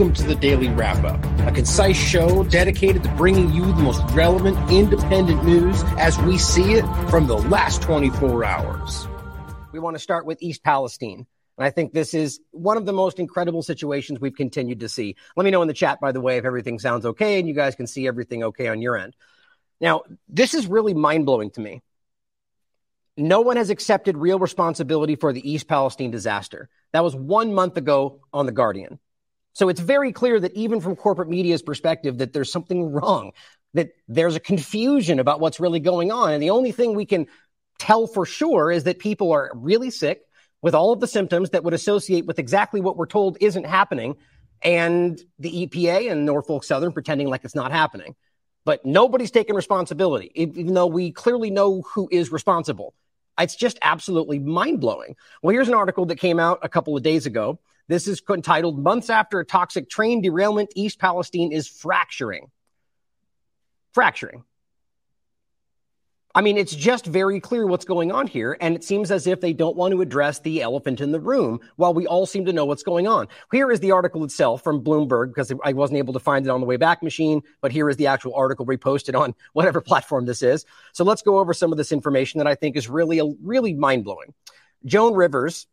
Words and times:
Welcome 0.00 0.14
to 0.14 0.28
the 0.28 0.34
Daily 0.34 0.70
Wrap 0.70 1.04
Up, 1.04 1.22
a 1.46 1.52
concise 1.52 1.94
show 1.94 2.42
dedicated 2.44 3.02
to 3.02 3.10
bringing 3.16 3.52
you 3.52 3.66
the 3.66 3.82
most 3.82 4.02
relevant 4.14 4.56
independent 4.70 5.44
news 5.44 5.82
as 5.98 6.18
we 6.20 6.38
see 6.38 6.72
it 6.72 6.86
from 7.10 7.26
the 7.26 7.36
last 7.36 7.82
24 7.82 8.42
hours. 8.42 9.06
We 9.72 9.78
want 9.78 9.96
to 9.96 10.02
start 10.02 10.24
with 10.24 10.40
East 10.40 10.64
Palestine. 10.64 11.26
And 11.58 11.66
I 11.66 11.68
think 11.68 11.92
this 11.92 12.14
is 12.14 12.40
one 12.50 12.78
of 12.78 12.86
the 12.86 12.94
most 12.94 13.18
incredible 13.18 13.60
situations 13.60 14.18
we've 14.18 14.34
continued 14.34 14.80
to 14.80 14.88
see. 14.88 15.16
Let 15.36 15.44
me 15.44 15.50
know 15.50 15.60
in 15.60 15.68
the 15.68 15.74
chat, 15.74 16.00
by 16.00 16.12
the 16.12 16.20
way, 16.22 16.38
if 16.38 16.46
everything 16.46 16.78
sounds 16.78 17.04
okay 17.04 17.38
and 17.38 17.46
you 17.46 17.52
guys 17.52 17.74
can 17.74 17.86
see 17.86 18.06
everything 18.06 18.42
okay 18.44 18.68
on 18.68 18.80
your 18.80 18.96
end. 18.96 19.14
Now, 19.82 20.04
this 20.30 20.54
is 20.54 20.66
really 20.66 20.94
mind 20.94 21.26
blowing 21.26 21.50
to 21.50 21.60
me. 21.60 21.82
No 23.18 23.42
one 23.42 23.58
has 23.58 23.68
accepted 23.68 24.16
real 24.16 24.38
responsibility 24.38 25.16
for 25.16 25.34
the 25.34 25.46
East 25.46 25.68
Palestine 25.68 26.10
disaster. 26.10 26.70
That 26.94 27.04
was 27.04 27.14
one 27.14 27.52
month 27.52 27.76
ago 27.76 28.20
on 28.32 28.46
The 28.46 28.52
Guardian. 28.52 28.98
So 29.52 29.68
it's 29.68 29.80
very 29.80 30.12
clear 30.12 30.38
that 30.38 30.54
even 30.54 30.80
from 30.80 30.96
corporate 30.96 31.28
media's 31.28 31.62
perspective, 31.62 32.18
that 32.18 32.32
there's 32.32 32.52
something 32.52 32.92
wrong, 32.92 33.32
that 33.74 33.90
there's 34.08 34.36
a 34.36 34.40
confusion 34.40 35.18
about 35.18 35.40
what's 35.40 35.60
really 35.60 35.80
going 35.80 36.12
on. 36.12 36.32
And 36.32 36.42
the 36.42 36.50
only 36.50 36.72
thing 36.72 36.94
we 36.94 37.06
can 37.06 37.26
tell 37.78 38.06
for 38.06 38.26
sure 38.26 38.70
is 38.70 38.84
that 38.84 38.98
people 38.98 39.32
are 39.32 39.50
really 39.54 39.90
sick 39.90 40.22
with 40.62 40.74
all 40.74 40.92
of 40.92 41.00
the 41.00 41.06
symptoms 41.06 41.50
that 41.50 41.64
would 41.64 41.74
associate 41.74 42.26
with 42.26 42.38
exactly 42.38 42.80
what 42.80 42.96
we're 42.96 43.06
told 43.06 43.38
isn't 43.40 43.64
happening. 43.64 44.16
And 44.62 45.18
the 45.38 45.66
EPA 45.66 46.12
and 46.12 46.26
Norfolk 46.26 46.64
Southern 46.64 46.92
pretending 46.92 47.28
like 47.28 47.44
it's 47.44 47.54
not 47.54 47.72
happening. 47.72 48.14
But 48.66 48.84
nobody's 48.84 49.30
taking 49.30 49.56
responsibility, 49.56 50.30
even 50.34 50.74
though 50.74 50.86
we 50.86 51.12
clearly 51.12 51.50
know 51.50 51.82
who 51.94 52.08
is 52.12 52.30
responsible. 52.30 52.94
It's 53.38 53.56
just 53.56 53.78
absolutely 53.80 54.38
mind 54.38 54.80
blowing. 54.80 55.16
Well, 55.42 55.54
here's 55.54 55.68
an 55.68 55.74
article 55.74 56.04
that 56.06 56.16
came 56.16 56.38
out 56.38 56.58
a 56.62 56.68
couple 56.68 56.94
of 56.94 57.02
days 57.02 57.24
ago 57.24 57.58
this 57.90 58.06
is 58.06 58.22
entitled 58.30 58.78
Months 58.78 59.10
After 59.10 59.40
a 59.40 59.44
Toxic 59.44 59.90
Train 59.90 60.22
Derailment, 60.22 60.70
East 60.76 61.00
Palestine 61.00 61.50
is 61.50 61.66
Fracturing. 61.66 62.46
Fracturing. 63.92 64.44
I 66.32 66.42
mean, 66.42 66.56
it's 66.56 66.72
just 66.72 67.04
very 67.04 67.40
clear 67.40 67.66
what's 67.66 67.84
going 67.84 68.12
on 68.12 68.28
here, 68.28 68.56
and 68.60 68.76
it 68.76 68.84
seems 68.84 69.10
as 69.10 69.26
if 69.26 69.40
they 69.40 69.52
don't 69.52 69.76
want 69.76 69.90
to 69.90 70.02
address 70.02 70.38
the 70.38 70.62
elephant 70.62 71.00
in 71.00 71.10
the 71.10 71.18
room 71.18 71.58
while 71.74 71.92
we 71.92 72.06
all 72.06 72.26
seem 72.26 72.44
to 72.44 72.52
know 72.52 72.64
what's 72.64 72.84
going 72.84 73.08
on. 73.08 73.26
Here 73.50 73.72
is 73.72 73.80
the 73.80 73.90
article 73.90 74.22
itself 74.22 74.62
from 74.62 74.84
Bloomberg 74.84 75.34
because 75.34 75.52
I 75.64 75.72
wasn't 75.72 75.98
able 75.98 76.12
to 76.12 76.20
find 76.20 76.46
it 76.46 76.50
on 76.50 76.60
the 76.60 76.66
way 76.66 76.76
back 76.76 77.02
machine, 77.02 77.42
but 77.60 77.72
here 77.72 77.90
is 77.90 77.96
the 77.96 78.06
actual 78.06 78.36
article 78.36 78.64
reposted 78.64 79.18
on 79.18 79.34
whatever 79.52 79.80
platform 79.80 80.26
this 80.26 80.44
is. 80.44 80.64
So 80.92 81.02
let's 81.02 81.22
go 81.22 81.40
over 81.40 81.52
some 81.52 81.72
of 81.72 81.78
this 81.78 81.90
information 81.90 82.38
that 82.38 82.46
I 82.46 82.54
think 82.54 82.76
is 82.76 82.88
really, 82.88 83.20
really 83.42 83.74
mind 83.74 84.04
blowing. 84.04 84.32
Joan 84.84 85.14
Rivers, 85.14 85.66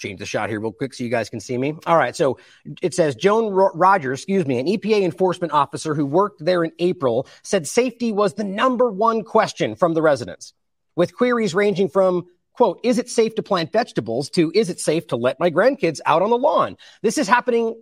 change 0.00 0.18
the 0.18 0.26
shot 0.26 0.50
here 0.50 0.60
real 0.60 0.72
quick 0.72 0.94
so 0.94 1.04
you 1.04 1.10
guys 1.10 1.30
can 1.30 1.40
see 1.40 1.56
me. 1.56 1.76
All 1.86 1.96
right. 1.96 2.16
So 2.16 2.38
it 2.82 2.94
says 2.94 3.14
Joan 3.14 3.52
Rogers, 3.52 4.20
excuse 4.20 4.46
me, 4.46 4.58
an 4.58 4.66
EPA 4.66 5.02
enforcement 5.02 5.52
officer 5.52 5.94
who 5.94 6.06
worked 6.06 6.44
there 6.44 6.64
in 6.64 6.72
April 6.78 7.26
said 7.42 7.68
safety 7.68 8.10
was 8.10 8.34
the 8.34 8.44
number 8.44 8.90
one 8.90 9.22
question 9.22 9.76
from 9.76 9.94
the 9.94 10.02
residents 10.02 10.54
with 10.96 11.14
queries 11.14 11.54
ranging 11.54 11.88
from 11.88 12.26
quote, 12.54 12.80
is 12.82 12.98
it 12.98 13.08
safe 13.08 13.34
to 13.36 13.42
plant 13.42 13.72
vegetables 13.72 14.28
to 14.30 14.52
is 14.54 14.68
it 14.68 14.80
safe 14.80 15.06
to 15.06 15.16
let 15.16 15.40
my 15.40 15.50
grandkids 15.50 16.00
out 16.04 16.22
on 16.22 16.30
the 16.30 16.36
lawn? 16.36 16.76
This 17.02 17.16
is 17.16 17.28
happening 17.28 17.80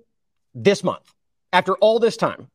this 0.55 0.85
month 0.85 1.13
after 1.53 1.75
all 1.77 1.99
this 1.99 2.17
time. 2.17 2.49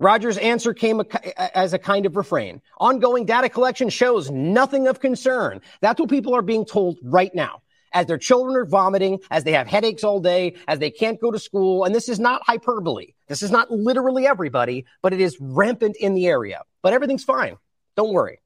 Rogers' 0.00 0.38
answer 0.38 0.72
came 0.72 1.02
as 1.36 1.74
a 1.74 1.78
kind 1.78 2.06
of 2.06 2.16
refrain. 2.16 2.62
Ongoing 2.78 3.26
data 3.26 3.50
collection 3.50 3.90
shows 3.90 4.30
nothing 4.30 4.88
of 4.88 4.98
concern. 4.98 5.60
That's 5.82 6.00
what 6.00 6.08
people 6.08 6.34
are 6.34 6.42
being 6.42 6.64
told 6.64 6.98
right 7.02 7.34
now 7.34 7.60
as 7.92 8.06
their 8.06 8.18
children 8.18 8.56
are 8.56 8.64
vomiting, 8.64 9.20
as 9.30 9.44
they 9.44 9.52
have 9.52 9.66
headaches 9.66 10.04
all 10.04 10.20
day, 10.20 10.54
as 10.68 10.78
they 10.78 10.90
can't 10.90 11.20
go 11.20 11.30
to 11.30 11.38
school. 11.38 11.84
And 11.84 11.94
this 11.94 12.08
is 12.08 12.18
not 12.18 12.42
hyperbole. 12.44 13.14
This 13.28 13.42
is 13.42 13.50
not 13.50 13.70
literally 13.70 14.26
everybody, 14.26 14.86
but 15.02 15.12
it 15.12 15.20
is 15.20 15.36
rampant 15.40 15.96
in 15.96 16.14
the 16.14 16.26
area. 16.26 16.62
But 16.82 16.92
everything's 16.92 17.24
fine. 17.24 17.56
Don't 17.96 18.12
worry. 18.12 18.40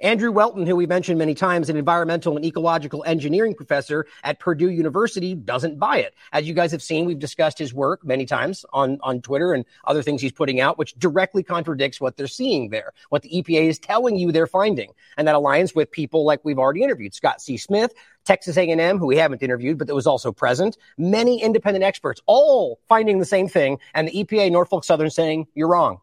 Andrew 0.00 0.32
Whelton, 0.32 0.66
who 0.66 0.76
we 0.76 0.86
mentioned 0.86 1.18
many 1.18 1.34
times, 1.34 1.68
an 1.68 1.76
environmental 1.76 2.36
and 2.36 2.44
ecological 2.44 3.04
engineering 3.06 3.54
professor 3.54 4.06
at 4.24 4.40
Purdue 4.40 4.70
University, 4.70 5.34
doesn't 5.34 5.78
buy 5.78 5.98
it. 5.98 6.14
As 6.32 6.48
you 6.48 6.54
guys 6.54 6.72
have 6.72 6.82
seen, 6.82 7.04
we've 7.04 7.18
discussed 7.18 7.58
his 7.58 7.72
work 7.72 8.04
many 8.04 8.26
times 8.26 8.64
on, 8.72 8.98
on 9.02 9.20
Twitter 9.20 9.54
and 9.54 9.64
other 9.84 10.02
things 10.02 10.20
he's 10.20 10.32
putting 10.32 10.60
out, 10.60 10.78
which 10.78 10.94
directly 10.98 11.42
contradicts 11.42 12.00
what 12.00 12.16
they're 12.16 12.26
seeing 12.26 12.70
there, 12.70 12.92
what 13.10 13.22
the 13.22 13.30
EPA 13.30 13.68
is 13.68 13.78
telling 13.78 14.16
you 14.16 14.32
they're 14.32 14.46
finding. 14.46 14.92
And 15.16 15.28
that 15.28 15.36
aligns 15.36 15.74
with 15.74 15.90
people 15.90 16.24
like 16.24 16.40
we've 16.44 16.58
already 16.58 16.82
interviewed, 16.82 17.14
Scott 17.14 17.40
C. 17.40 17.56
Smith, 17.56 17.92
Texas 18.24 18.56
A&M, 18.56 18.98
who 18.98 19.06
we 19.06 19.16
haven't 19.16 19.42
interviewed, 19.42 19.78
but 19.78 19.86
that 19.86 19.94
was 19.94 20.06
also 20.06 20.32
present, 20.32 20.76
many 20.96 21.42
independent 21.42 21.84
experts, 21.84 22.20
all 22.26 22.80
finding 22.88 23.18
the 23.18 23.24
same 23.24 23.48
thing, 23.48 23.78
and 23.92 24.08
the 24.08 24.24
EPA, 24.24 24.50
Norfolk 24.50 24.84
Southern 24.84 25.10
saying, 25.10 25.46
you're 25.54 25.68
wrong. 25.68 26.00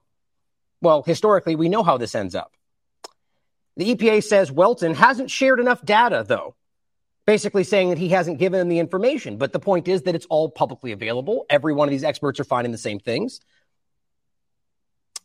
Well, 0.82 1.04
historically, 1.04 1.56
we 1.56 1.70
know 1.70 1.84
how 1.84 1.98
this 1.98 2.16
ends 2.16 2.36
up. 2.36 2.54
The 3.78 3.96
EPA 3.96 4.24
says 4.24 4.52
Whelton 4.52 4.94
hasn't 4.96 5.32
shared 5.32 5.59
enough 5.59 5.84
data, 5.84 6.26
though, 6.28 6.56
basically 7.26 7.64
saying 7.64 7.90
that 7.90 7.98
he 7.98 8.09
hasn't 8.09 8.40
given 8.40 8.59
them 8.59 8.68
the 8.68 8.80
information. 8.80 9.38
But 9.38 9.53
the 9.53 9.59
point 9.59 9.88
is 9.88 10.03
that 10.03 10.16
it's 10.16 10.26
all 10.26 10.50
publicly 10.50 10.92
available. 10.92 11.46
Every 11.50 11.74
one 11.74 11.88
of 11.88 11.92
these 11.92 12.03
experts 12.03 12.40
are 12.40 12.44
finding 12.44 12.72
the 12.72 12.78
same 12.78 13.00
things. 13.00 13.40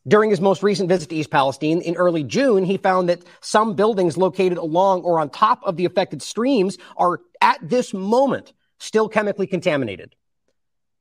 During 0.09 0.31
his 0.31 0.41
most 0.41 0.63
recent 0.63 0.89
visit 0.89 1.09
to 1.11 1.17
East 1.17 1.31
Palestine 1.31 1.81
in 1.81 1.97
early 1.97 2.23
June, 2.23 2.65
he 2.65 2.77
found 2.77 3.09
that 3.09 3.23
some 3.41 3.75
buildings 3.75 4.17
located 4.17 4.59
along 4.59 5.03
or 5.03 5.19
on 5.19 5.31
top 5.31 5.63
of 5.65 5.77
the 5.77 5.85
affected 5.85 6.23
streams 6.23 6.79
are 6.97 7.21
at 7.41 7.59
this 7.61 7.93
moment 7.93 8.53
still 8.79 9.09
chemically 9.09 9.49
contaminated. 9.49 10.15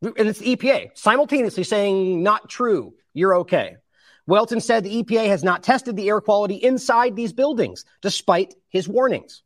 And 0.02 0.28
it's 0.28 0.40
the 0.40 0.56
EPA 0.56 0.98
simultaneously 0.98 1.64
saying, 1.64 2.24
not 2.24 2.50
true, 2.50 2.96
you're 3.14 3.36
okay. 3.38 3.78
Whelton 4.26 4.60
said 4.60 4.84
the 4.84 5.04
EPA 5.04 5.28
has 5.28 5.44
not 5.44 5.62
tested 5.62 5.96
the 5.96 6.10
air 6.10 6.20
quality 6.20 6.56
inside 6.56 7.16
these 7.16 7.32
buildings, 7.32 7.86
despite 8.02 8.56
his 8.70 8.88
warnings. 8.88 9.44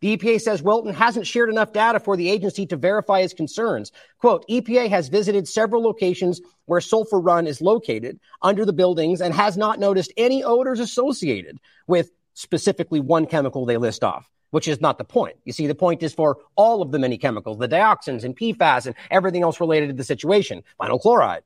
The 0.00 0.16
EPA 0.16 0.40
says 0.40 0.62
Whelton 0.62 0.94
hasn't 0.94 1.26
shared 1.26 1.50
enough 1.50 1.72
data 1.72 2.00
for 2.00 2.16
the 2.16 2.30
agency 2.30 2.66
to 2.66 2.76
verify 2.76 3.22
his 3.22 3.34
concerns. 3.34 3.92
Quote, 4.18 4.46
EPA 4.48 4.88
has 4.88 5.08
visited 5.08 5.48
several 5.48 5.82
locations 5.82 6.40
where 6.66 6.80
Sulphur 6.80 7.20
Run 7.20 7.46
is 7.46 7.60
located 7.60 8.20
under 8.42 8.64
the 8.64 8.72
buildings 8.72 9.20
and 9.20 9.34
has 9.34 9.56
not 9.56 9.78
noticed 9.78 10.12
any 10.16 10.44
odors 10.44 10.80
associated 10.80 11.58
with 11.86 12.10
specifically 12.34 13.00
one 13.00 13.26
chemical 13.26 13.66
they 13.66 13.76
list 13.76 14.04
off, 14.04 14.30
which 14.50 14.68
is 14.68 14.80
not 14.80 14.98
the 14.98 15.04
point. 15.04 15.36
You 15.44 15.52
see, 15.52 15.66
the 15.66 15.74
point 15.74 16.02
is 16.02 16.14
for 16.14 16.38
all 16.56 16.82
of 16.82 16.92
the 16.92 16.98
many 16.98 17.18
chemicals, 17.18 17.58
the 17.58 17.68
dioxins 17.68 18.24
and 18.24 18.36
PFAS 18.36 18.86
and 18.86 18.94
everything 19.10 19.42
else 19.42 19.60
related 19.60 19.88
to 19.88 19.94
the 19.94 20.04
situation, 20.04 20.62
vinyl 20.80 21.00
chloride. 21.00 21.42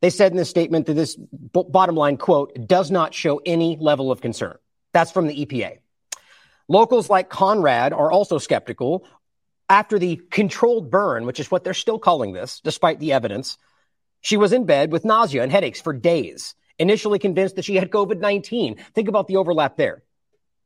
They 0.00 0.10
said 0.10 0.30
in 0.30 0.38
this 0.38 0.48
statement 0.48 0.86
that 0.86 0.94
this 0.94 1.16
b- 1.16 1.64
bottom 1.68 1.96
line 1.96 2.16
quote 2.16 2.68
does 2.68 2.90
not 2.90 3.14
show 3.14 3.40
any 3.44 3.76
level 3.80 4.12
of 4.12 4.20
concern. 4.20 4.56
That's 4.92 5.10
from 5.10 5.26
the 5.26 5.44
EPA. 5.44 5.78
Locals 6.68 7.08
like 7.10 7.30
Conrad 7.30 7.92
are 7.92 8.10
also 8.10 8.38
skeptical 8.38 9.06
after 9.68 9.98
the 9.98 10.16
controlled 10.30 10.90
burn, 10.90 11.26
which 11.26 11.40
is 11.40 11.50
what 11.50 11.64
they're 11.64 11.74
still 11.74 11.98
calling 11.98 12.32
this, 12.32 12.60
despite 12.60 13.00
the 13.00 13.12
evidence. 13.12 13.58
She 14.20 14.36
was 14.36 14.52
in 14.52 14.64
bed 14.64 14.92
with 14.92 15.04
nausea 15.04 15.42
and 15.42 15.52
headaches 15.52 15.80
for 15.80 15.92
days, 15.92 16.54
initially 16.78 17.18
convinced 17.18 17.56
that 17.56 17.64
she 17.64 17.76
had 17.76 17.90
COVID 17.90 18.20
19. 18.20 18.76
Think 18.94 19.08
about 19.08 19.26
the 19.28 19.36
overlap 19.36 19.76
there 19.76 20.02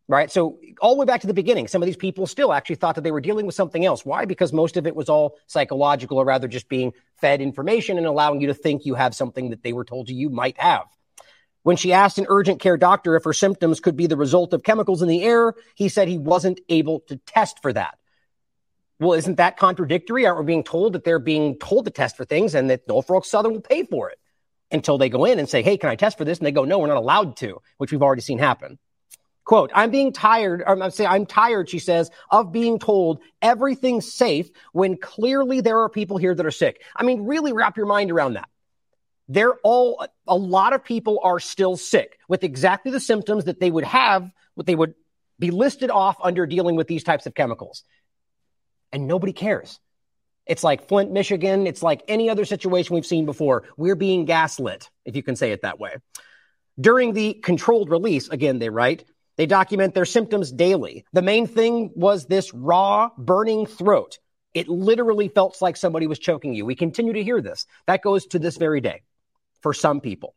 right? 0.08 0.30
So 0.30 0.58
all 0.80 0.94
the 0.94 1.00
way 1.00 1.06
back 1.06 1.22
to 1.22 1.26
the 1.26 1.34
beginning, 1.34 1.68
some 1.68 1.82
of 1.82 1.86
these 1.86 1.96
people 1.96 2.26
still 2.26 2.52
actually 2.52 2.76
thought 2.76 2.96
that 2.96 3.00
they 3.00 3.12
were 3.12 3.20
dealing 3.20 3.46
with 3.46 3.54
something 3.54 3.84
else. 3.84 4.04
Why? 4.04 4.26
Because 4.26 4.52
most 4.52 4.76
of 4.76 4.86
it 4.86 4.94
was 4.94 5.08
all 5.08 5.38
psychological 5.46 6.18
or 6.18 6.24
rather 6.24 6.48
just 6.48 6.68
being 6.68 6.92
fed 7.16 7.40
information 7.40 7.98
and 7.98 8.06
allowing 8.06 8.40
you 8.40 8.48
to 8.48 8.54
think 8.54 8.84
you 8.84 8.94
have 8.94 9.14
something 9.14 9.50
that 9.50 9.62
they 9.62 9.72
were 9.72 9.84
told 9.84 10.10
you 10.10 10.16
you 10.16 10.28
might 10.28 10.58
have. 10.60 10.84
When 11.62 11.76
she 11.76 11.92
asked 11.92 12.18
an 12.18 12.26
urgent 12.28 12.60
care 12.60 12.76
doctor 12.76 13.14
if 13.14 13.24
her 13.24 13.32
symptoms 13.32 13.80
could 13.80 13.96
be 13.96 14.06
the 14.06 14.16
result 14.16 14.52
of 14.52 14.62
chemicals 14.62 15.02
in 15.02 15.08
the 15.08 15.22
air, 15.22 15.54
he 15.74 15.88
said 15.88 16.08
he 16.08 16.18
wasn't 16.18 16.60
able 16.68 17.00
to 17.08 17.16
test 17.18 17.60
for 17.62 17.72
that. 17.72 17.98
Well, 18.98 19.14
isn't 19.14 19.36
that 19.36 19.56
contradictory? 19.56 20.26
Aren't 20.26 20.40
we 20.40 20.44
being 20.46 20.64
told 20.64 20.92
that 20.92 21.04
they're 21.04 21.18
being 21.18 21.58
told 21.58 21.84
to 21.86 21.90
test 21.90 22.16
for 22.16 22.24
things 22.24 22.54
and 22.54 22.70
that 22.70 22.86
Norfolk 22.88 23.24
Southern 23.24 23.52
will 23.52 23.60
pay 23.60 23.84
for 23.84 24.10
it 24.10 24.18
until 24.70 24.98
they 24.98 25.08
go 25.08 25.24
in 25.24 25.38
and 25.38 25.48
say, 25.48 25.62
hey, 25.62 25.76
can 25.76 25.90
I 25.90 25.96
test 25.96 26.18
for 26.18 26.24
this? 26.24 26.38
And 26.38 26.46
they 26.46 26.52
go, 26.52 26.64
no, 26.64 26.78
we're 26.78 26.86
not 26.86 26.96
allowed 26.96 27.36
to, 27.38 27.60
which 27.78 27.92
we've 27.92 28.02
already 28.02 28.22
seen 28.22 28.38
happen. 28.38 28.78
Quote, 29.44 29.72
I'm 29.74 29.90
being 29.90 30.12
tired, 30.12 30.62
I'm 30.64 30.88
saying 30.92 31.10
I'm 31.10 31.26
tired, 31.26 31.68
she 31.68 31.80
says, 31.80 32.10
of 32.30 32.52
being 32.52 32.78
told 32.78 33.20
everything's 33.40 34.12
safe 34.12 34.50
when 34.72 34.96
clearly 34.96 35.60
there 35.60 35.80
are 35.80 35.88
people 35.88 36.16
here 36.16 36.32
that 36.32 36.46
are 36.46 36.52
sick. 36.52 36.80
I 36.94 37.02
mean, 37.02 37.26
really 37.26 37.52
wrap 37.52 37.76
your 37.76 37.86
mind 37.86 38.12
around 38.12 38.34
that. 38.34 38.48
They're 39.28 39.54
all, 39.62 40.04
a 40.26 40.36
lot 40.36 40.72
of 40.72 40.84
people 40.84 41.20
are 41.22 41.40
still 41.40 41.76
sick 41.76 42.18
with 42.28 42.44
exactly 42.44 42.92
the 42.92 43.00
symptoms 43.00 43.44
that 43.44 43.60
they 43.60 43.70
would 43.70 43.84
have, 43.84 44.30
what 44.54 44.66
they 44.66 44.74
would 44.74 44.94
be 45.38 45.50
listed 45.50 45.90
off 45.90 46.16
under 46.22 46.46
dealing 46.46 46.76
with 46.76 46.86
these 46.86 47.04
types 47.04 47.26
of 47.26 47.34
chemicals. 47.34 47.84
And 48.92 49.06
nobody 49.06 49.32
cares. 49.32 49.80
It's 50.46 50.64
like 50.64 50.88
Flint, 50.88 51.12
Michigan. 51.12 51.66
It's 51.66 51.82
like 51.82 52.02
any 52.08 52.28
other 52.28 52.44
situation 52.44 52.94
we've 52.94 53.06
seen 53.06 53.26
before. 53.26 53.64
We're 53.76 53.94
being 53.94 54.24
gaslit, 54.24 54.90
if 55.04 55.16
you 55.16 55.22
can 55.22 55.36
say 55.36 55.52
it 55.52 55.62
that 55.62 55.78
way. 55.78 55.96
During 56.80 57.12
the 57.12 57.34
controlled 57.34 57.90
release, 57.90 58.28
again, 58.28 58.58
they 58.58 58.70
write, 58.70 59.04
they 59.36 59.46
document 59.46 59.94
their 59.94 60.04
symptoms 60.04 60.50
daily. 60.50 61.04
The 61.12 61.22
main 61.22 61.46
thing 61.46 61.90
was 61.94 62.26
this 62.26 62.52
raw, 62.52 63.10
burning 63.16 63.66
throat. 63.66 64.18
It 64.52 64.68
literally 64.68 65.28
felt 65.28 65.62
like 65.62 65.76
somebody 65.76 66.06
was 66.06 66.18
choking 66.18 66.54
you. 66.54 66.66
We 66.66 66.74
continue 66.74 67.14
to 67.14 67.22
hear 67.22 67.40
this. 67.40 67.66
That 67.86 68.02
goes 68.02 68.26
to 68.26 68.38
this 68.38 68.56
very 68.56 68.80
day 68.80 69.02
for 69.62 69.72
some 69.72 70.00
people. 70.00 70.34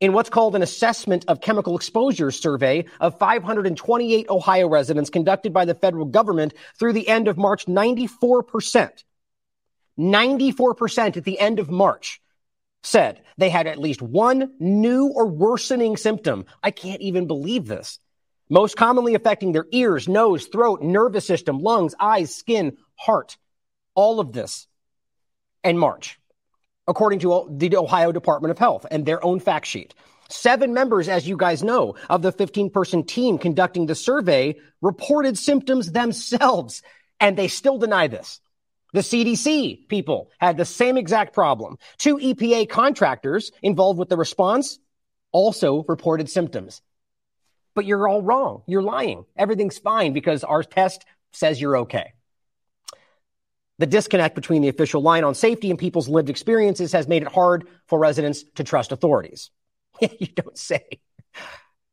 In 0.00 0.12
what's 0.12 0.30
called 0.30 0.54
an 0.54 0.62
assessment 0.62 1.24
of 1.26 1.40
chemical 1.40 1.76
exposure 1.76 2.30
survey 2.30 2.84
of 3.00 3.18
528 3.18 4.30
Ohio 4.30 4.68
residents 4.68 5.10
conducted 5.10 5.52
by 5.52 5.64
the 5.64 5.74
federal 5.74 6.04
government 6.04 6.54
through 6.78 6.92
the 6.92 7.08
end 7.08 7.26
of 7.26 7.36
March, 7.36 7.66
94%, 7.66 9.02
94% 9.98 11.16
at 11.16 11.24
the 11.24 11.38
end 11.38 11.58
of 11.58 11.68
March 11.68 12.20
said 12.84 13.22
they 13.36 13.50
had 13.50 13.66
at 13.66 13.78
least 13.78 14.00
one 14.00 14.52
new 14.60 15.08
or 15.08 15.26
worsening 15.26 15.96
symptom. 15.96 16.44
I 16.62 16.70
can't 16.70 17.00
even 17.00 17.26
believe 17.26 17.66
this. 17.66 17.98
Most 18.48 18.76
commonly 18.76 19.14
affecting 19.14 19.50
their 19.50 19.66
ears, 19.72 20.08
nose, 20.08 20.46
throat, 20.46 20.80
nervous 20.80 21.26
system, 21.26 21.58
lungs, 21.58 21.94
eyes, 21.98 22.34
skin, 22.34 22.76
heart. 22.94 23.36
All 23.96 24.20
of 24.20 24.32
this 24.32 24.68
in 25.64 25.76
March 25.76 26.18
according 26.88 27.20
to 27.20 27.46
the 27.50 27.76
Ohio 27.76 28.10
Department 28.10 28.50
of 28.50 28.58
Health 28.58 28.86
and 28.90 29.06
their 29.06 29.24
own 29.24 29.38
fact 29.38 29.66
sheet. 29.66 29.94
Seven 30.30 30.74
members, 30.74 31.08
as 31.08 31.28
you 31.28 31.36
guys 31.36 31.62
know, 31.62 31.94
of 32.10 32.22
the 32.22 32.32
15 32.32 32.70
person 32.70 33.04
team 33.04 33.38
conducting 33.38 33.86
the 33.86 33.94
survey 33.94 34.56
reported 34.82 35.38
symptoms 35.38 35.92
themselves, 35.92 36.82
and 37.20 37.36
they 37.36 37.48
still 37.48 37.78
deny 37.78 38.08
this. 38.08 38.40
The 38.94 39.00
CDC 39.00 39.88
people 39.88 40.30
had 40.38 40.56
the 40.56 40.64
same 40.64 40.96
exact 40.96 41.34
problem. 41.34 41.78
Two 41.98 42.16
EPA 42.16 42.68
contractors 42.68 43.52
involved 43.62 43.98
with 43.98 44.08
the 44.08 44.16
response 44.16 44.78
also 45.30 45.84
reported 45.86 46.30
symptoms. 46.30 46.80
But 47.74 47.84
you're 47.84 48.08
all 48.08 48.22
wrong. 48.22 48.62
You're 48.66 48.82
lying. 48.82 49.24
Everything's 49.36 49.78
fine 49.78 50.14
because 50.14 50.42
our 50.42 50.62
test 50.62 51.04
says 51.32 51.60
you're 51.60 51.78
okay. 51.78 52.12
The 53.78 53.86
disconnect 53.86 54.34
between 54.34 54.62
the 54.62 54.68
official 54.68 55.02
line 55.02 55.24
on 55.24 55.34
safety 55.34 55.70
and 55.70 55.78
people's 55.78 56.08
lived 56.08 56.30
experiences 56.30 56.92
has 56.92 57.06
made 57.06 57.22
it 57.22 57.28
hard 57.28 57.68
for 57.86 57.98
residents 57.98 58.42
to 58.56 58.64
trust 58.64 58.92
authorities. 58.92 59.50
you 60.00 60.26
don't 60.26 60.58
say. 60.58 61.00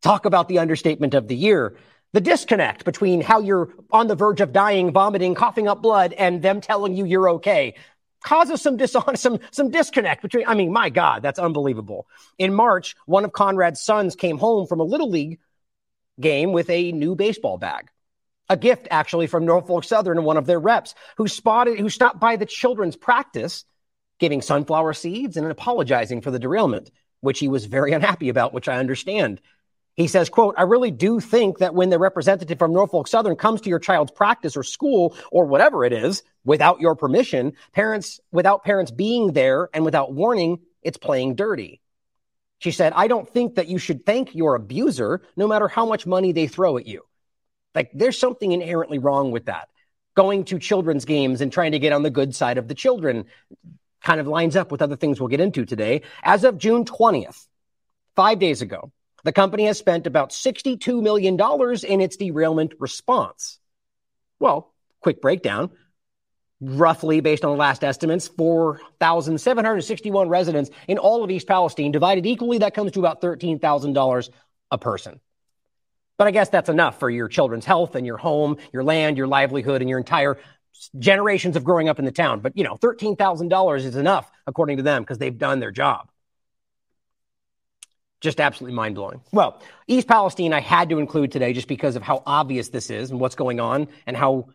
Talk 0.01 0.25
about 0.25 0.47
the 0.47 0.59
understatement 0.59 1.13
of 1.13 1.27
the 1.27 1.35
year. 1.35 1.77
The 2.13 2.21
disconnect 2.21 2.85
between 2.85 3.21
how 3.21 3.41
you're 3.41 3.69
on 3.91 4.07
the 4.07 4.15
verge 4.15 4.41
of 4.41 4.53
dying, 4.53 4.91
vomiting, 4.91 5.35
coughing 5.35 5.67
up 5.67 5.81
blood, 5.81 6.13
and 6.13 6.41
them 6.41 6.61
telling 6.61 6.95
you 6.95 7.05
you're 7.05 7.29
okay 7.31 7.75
causes 8.23 8.61
some 8.61 8.77
dishonest, 8.77 9.21
some, 9.21 9.39
some 9.51 9.69
disconnect 9.69 10.23
between, 10.23 10.47
I 10.47 10.55
mean, 10.55 10.73
my 10.73 10.89
God, 10.89 11.21
that's 11.21 11.37
unbelievable. 11.37 12.07
In 12.39 12.53
March, 12.53 12.95
one 13.05 13.23
of 13.23 13.31
Conrad's 13.31 13.81
sons 13.81 14.15
came 14.15 14.39
home 14.39 14.65
from 14.65 14.79
a 14.79 14.83
little 14.83 15.09
league 15.09 15.39
game 16.19 16.51
with 16.51 16.69
a 16.69 16.91
new 16.91 17.15
baseball 17.15 17.57
bag 17.57 17.89
a 18.49 18.57
gift 18.57 18.87
actually 18.91 19.27
from 19.27 19.45
Norfolk 19.45 19.83
Southern 19.83 20.23
one 20.23 20.37
of 20.37 20.45
their 20.45 20.59
reps 20.59 20.95
who 21.17 21.27
spotted, 21.27 21.79
who 21.79 21.89
stopped 21.89 22.19
by 22.19 22.35
the 22.35 22.45
children's 22.45 22.95
practice, 22.95 23.65
giving 24.19 24.41
sunflower 24.41 24.93
seeds 24.93 25.37
and 25.37 25.47
apologizing 25.47 26.21
for 26.21 26.31
the 26.31 26.39
derailment, 26.39 26.91
which 27.21 27.39
he 27.39 27.47
was 27.47 27.65
very 27.65 27.91
unhappy 27.93 28.29
about, 28.29 28.53
which 28.53 28.69
I 28.69 28.77
understand. 28.77 29.41
He 29.95 30.07
says, 30.07 30.29
quote, 30.29 30.55
I 30.57 30.63
really 30.63 30.91
do 30.91 31.21
think 31.21 31.59
that 31.59 31.73
when 31.73 31.89
the 31.89 31.97
representative 31.97 32.59
from 32.59 32.73
Norfolk 32.73 33.07
Southern 33.07 33.37
comes 33.37 33.61
to 33.61 33.69
your 33.69 33.79
child's 33.79 34.11
practice 34.11 34.57
or 34.57 34.63
school 34.63 35.15
or 35.31 35.45
whatever 35.45 35.85
it 35.85 35.93
is 35.93 36.21
without 36.43 36.81
your 36.81 36.95
permission, 36.95 37.53
parents, 37.71 38.19
without 38.31 38.65
parents 38.65 38.91
being 38.91 39.31
there 39.31 39.69
and 39.73 39.85
without 39.85 40.13
warning, 40.13 40.59
it's 40.81 40.97
playing 40.97 41.35
dirty. 41.35 41.79
She 42.59 42.71
said, 42.71 42.91
I 42.93 43.07
don't 43.07 43.27
think 43.27 43.55
that 43.55 43.67
you 43.67 43.77
should 43.77 44.05
thank 44.05 44.35
your 44.35 44.55
abuser 44.55 45.21
no 45.37 45.47
matter 45.47 45.69
how 45.69 45.85
much 45.85 46.05
money 46.05 46.33
they 46.33 46.47
throw 46.47 46.77
at 46.77 46.87
you. 46.87 47.03
Like 47.75 47.91
there's 47.93 48.17
something 48.17 48.51
inherently 48.51 48.97
wrong 48.97 49.31
with 49.31 49.45
that. 49.45 49.67
Going 50.15 50.45
to 50.45 50.57
children's 50.57 51.05
games 51.05 51.41
and 51.41 51.51
trying 51.51 51.73
to 51.73 51.79
get 51.79 51.93
on 51.93 52.01
the 52.01 52.09
good 52.09 52.33
side 52.33 52.57
of 52.57 52.67
the 52.67 52.73
children 52.73 53.25
kind 54.01 54.21
of 54.21 54.27
lines 54.27 54.55
up 54.55 54.71
with 54.71 54.81
other 54.81 54.95
things 54.95 55.19
we'll 55.19 55.27
get 55.27 55.41
into 55.41 55.65
today. 55.65 56.01
As 56.23 56.43
of 56.43 56.57
June 56.57 56.85
20th, 56.85 57.45
five 58.15 58.39
days 58.39 58.61
ago, 58.61 58.91
the 59.25 59.33
company 59.33 59.65
has 59.65 59.77
spent 59.77 60.07
about 60.07 60.29
$62 60.29 61.01
million 61.01 61.37
in 61.83 62.01
its 62.01 62.15
derailment 62.15 62.73
response. 62.79 63.59
Well, 64.39 64.73
quick 65.01 65.21
breakdown. 65.21 65.71
Roughly, 66.61 67.19
based 67.19 67.43
on 67.43 67.51
the 67.51 67.57
last 67.57 67.83
estimates, 67.83 68.29
4,761 68.29 70.29
residents 70.29 70.69
in 70.87 70.97
all 70.97 71.23
of 71.23 71.31
East 71.31 71.47
Palestine, 71.47 71.91
divided 71.91 72.25
equally, 72.25 72.59
that 72.59 72.73
comes 72.73 72.93
to 72.93 72.99
about 72.99 73.21
$13,000 73.21 74.29
a 74.71 74.77
person. 74.77 75.19
But 76.17 76.27
I 76.27 76.31
guess 76.31 76.49
that's 76.49 76.69
enough 76.69 76.99
for 76.99 77.09
your 77.09 77.27
children's 77.27 77.65
health 77.65 77.95
and 77.95 78.05
your 78.05 78.17
home, 78.17 78.57
your 78.71 78.83
land, 78.83 79.17
your 79.17 79.27
livelihood, 79.27 79.81
and 79.81 79.89
your 79.89 79.99
entire 79.99 80.37
generations 80.97 81.55
of 81.55 81.63
growing 81.63 81.89
up 81.89 81.99
in 81.99 82.05
the 82.05 82.11
town. 82.11 82.39
But, 82.39 82.57
you 82.57 82.63
know, 82.63 82.77
$13,000 82.77 83.77
is 83.77 83.95
enough, 83.95 84.29
according 84.47 84.77
to 84.77 84.83
them, 84.83 85.03
because 85.03 85.17
they've 85.17 85.37
done 85.37 85.59
their 85.59 85.71
job. 85.71 86.09
Just 88.21 88.39
absolutely 88.39 88.75
mind 88.75 88.95
blowing. 88.95 89.21
Well, 89.31 89.61
East 89.87 90.07
Palestine, 90.07 90.53
I 90.53 90.61
had 90.61 90.89
to 90.89 90.99
include 90.99 91.31
today 91.31 91.53
just 91.53 91.67
because 91.67 91.95
of 91.95 92.01
how 92.01 92.23
obvious 92.25 92.69
this 92.69 92.89
is 92.89 93.11
and 93.11 93.19
what's 93.19 93.35
going 93.35 93.59
on 93.59 93.87
and 94.07 94.15
how 94.15 94.47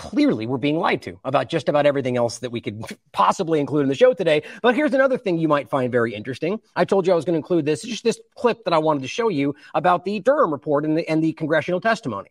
clearly 0.00 0.46
we're 0.46 0.56
being 0.56 0.78
lied 0.78 1.02
to 1.02 1.20
about 1.26 1.50
just 1.50 1.68
about 1.68 1.84
everything 1.84 2.16
else 2.16 2.38
that 2.38 2.50
we 2.50 2.58
could 2.58 2.82
possibly 3.12 3.60
include 3.60 3.82
in 3.82 3.88
the 3.90 3.94
show 3.94 4.14
today. 4.14 4.42
But 4.62 4.74
here's 4.74 4.94
another 4.94 5.18
thing 5.18 5.36
you 5.36 5.46
might 5.46 5.68
find 5.68 5.92
very 5.92 6.14
interesting. 6.14 6.58
I 6.74 6.86
told 6.86 7.06
you 7.06 7.12
I 7.12 7.16
was 7.16 7.26
going 7.26 7.34
to 7.34 7.36
include 7.36 7.66
this, 7.66 7.82
just 7.82 8.02
this 8.02 8.18
clip 8.34 8.64
that 8.64 8.72
I 8.72 8.78
wanted 8.78 9.02
to 9.02 9.08
show 9.08 9.28
you 9.28 9.54
about 9.74 10.06
the 10.06 10.18
Durham 10.20 10.52
report 10.52 10.86
and 10.86 10.96
the, 10.96 11.06
and 11.06 11.22
the 11.22 11.34
congressional 11.34 11.82
testimony. 11.82 12.30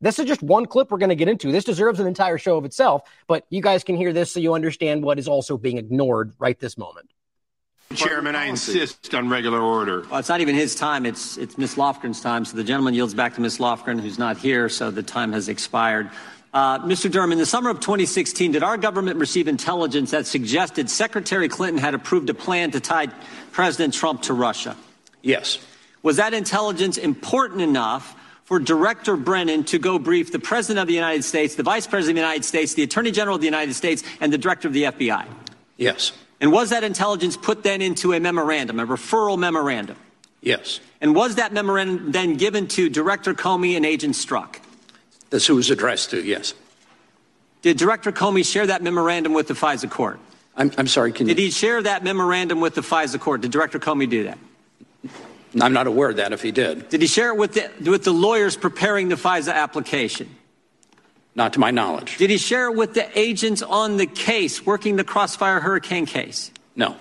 This 0.00 0.18
is 0.18 0.24
just 0.24 0.42
one 0.42 0.64
clip 0.64 0.90
we're 0.90 0.96
going 0.96 1.10
to 1.10 1.14
get 1.14 1.28
into. 1.28 1.52
This 1.52 1.64
deserves 1.64 2.00
an 2.00 2.06
entire 2.06 2.38
show 2.38 2.56
of 2.56 2.64
itself, 2.64 3.02
but 3.26 3.44
you 3.50 3.60
guys 3.60 3.84
can 3.84 3.96
hear 3.96 4.14
this 4.14 4.32
so 4.32 4.40
you 4.40 4.54
understand 4.54 5.04
what 5.04 5.18
is 5.18 5.28
also 5.28 5.58
being 5.58 5.76
ignored 5.76 6.32
right 6.38 6.58
this 6.58 6.78
moment. 6.78 7.10
Chairman, 7.94 8.34
I 8.34 8.46
insist 8.46 9.14
on 9.14 9.28
regular 9.28 9.60
order. 9.60 10.06
Well, 10.10 10.18
it's 10.18 10.28
not 10.28 10.40
even 10.40 10.54
his 10.54 10.74
time. 10.74 11.06
It's 11.06 11.36
it's 11.36 11.58
Ms. 11.58 11.76
Lofgren's 11.76 12.20
time. 12.20 12.44
So 12.44 12.56
the 12.56 12.64
gentleman 12.64 12.94
yields 12.94 13.14
back 13.14 13.34
to 13.34 13.40
Ms. 13.40 13.58
Lofgren, 13.58 14.00
who's 14.00 14.18
not 14.18 14.36
here. 14.36 14.68
So 14.68 14.90
the 14.90 15.02
time 15.02 15.32
has 15.32 15.48
expired. 15.48 16.10
Uh, 16.54 16.78
Mr. 16.78 17.10
Durham, 17.10 17.32
in 17.32 17.38
the 17.38 17.46
summer 17.46 17.68
of 17.68 17.80
2016, 17.80 18.52
did 18.52 18.62
our 18.62 18.76
government 18.76 19.18
receive 19.18 19.48
intelligence 19.48 20.12
that 20.12 20.24
suggested 20.24 20.88
Secretary 20.88 21.48
Clinton 21.48 21.82
had 21.82 21.94
approved 21.94 22.30
a 22.30 22.34
plan 22.34 22.70
to 22.70 22.78
tie 22.78 23.08
President 23.50 23.92
Trump 23.92 24.22
to 24.22 24.34
Russia? 24.34 24.76
Yes. 25.20 25.58
Was 26.04 26.18
that 26.18 26.32
intelligence 26.32 26.96
important 26.96 27.60
enough 27.60 28.14
for 28.44 28.60
Director 28.60 29.16
Brennan 29.16 29.64
to 29.64 29.80
go 29.80 29.98
brief 29.98 30.30
the 30.30 30.38
President 30.38 30.80
of 30.80 30.86
the 30.86 30.94
United 30.94 31.24
States, 31.24 31.56
the 31.56 31.64
Vice 31.64 31.88
President 31.88 32.18
of 32.18 32.22
the 32.22 32.28
United 32.28 32.44
States, 32.44 32.74
the 32.74 32.84
Attorney 32.84 33.10
General 33.10 33.34
of 33.34 33.40
the 33.40 33.48
United 33.48 33.74
States, 33.74 34.04
and 34.20 34.32
the 34.32 34.38
Director 34.38 34.68
of 34.68 34.74
the 34.74 34.84
FBI? 34.84 35.26
Yes. 35.76 36.12
And 36.40 36.52
was 36.52 36.70
that 36.70 36.84
intelligence 36.84 37.36
put 37.36 37.64
then 37.64 37.82
into 37.82 38.12
a 38.12 38.20
memorandum, 38.20 38.78
a 38.78 38.86
referral 38.86 39.36
memorandum? 39.36 39.96
Yes. 40.40 40.78
And 41.00 41.16
was 41.16 41.34
that 41.36 41.52
memorandum 41.52 42.12
then 42.12 42.36
given 42.36 42.68
to 42.68 42.88
Director 42.88 43.34
Comey 43.34 43.76
and 43.76 43.84
Agent 43.84 44.14
Strzok? 44.14 44.60
That's 45.34 45.48
who 45.48 45.56
was 45.56 45.68
addressed 45.68 46.10
to, 46.10 46.22
yes. 46.22 46.54
Did 47.62 47.76
Director 47.76 48.12
Comey 48.12 48.48
share 48.48 48.68
that 48.68 48.84
memorandum 48.84 49.32
with 49.32 49.48
the 49.48 49.54
FISA 49.54 49.90
court? 49.90 50.20
I'm, 50.56 50.70
I'm 50.78 50.86
sorry, 50.86 51.10
can 51.10 51.26
Did 51.26 51.40
you? 51.40 51.46
he 51.46 51.50
share 51.50 51.82
that 51.82 52.04
memorandum 52.04 52.60
with 52.60 52.76
the 52.76 52.82
FISA 52.82 53.18
court? 53.18 53.40
Did 53.40 53.50
Director 53.50 53.80
Comey 53.80 54.08
do 54.08 54.22
that? 54.22 54.38
I'm 55.60 55.72
not 55.72 55.88
aware 55.88 56.10
of 56.10 56.18
that 56.18 56.32
if 56.32 56.40
he 56.40 56.52
did. 56.52 56.88
Did 56.88 57.00
he 57.00 57.08
share 57.08 57.30
it 57.30 57.36
with 57.36 57.54
the, 57.54 57.90
with 57.90 58.04
the 58.04 58.12
lawyers 58.12 58.56
preparing 58.56 59.08
the 59.08 59.16
FISA 59.16 59.52
application? 59.52 60.32
Not 61.34 61.54
to 61.54 61.58
my 61.58 61.72
knowledge. 61.72 62.16
Did 62.16 62.30
he 62.30 62.38
share 62.38 62.68
it 62.68 62.76
with 62.76 62.94
the 62.94 63.18
agents 63.18 63.60
on 63.60 63.96
the 63.96 64.06
case, 64.06 64.64
working 64.64 64.94
the 64.94 65.02
Crossfire 65.02 65.58
Hurricane 65.58 66.06
case? 66.06 66.52
No. 66.76 66.94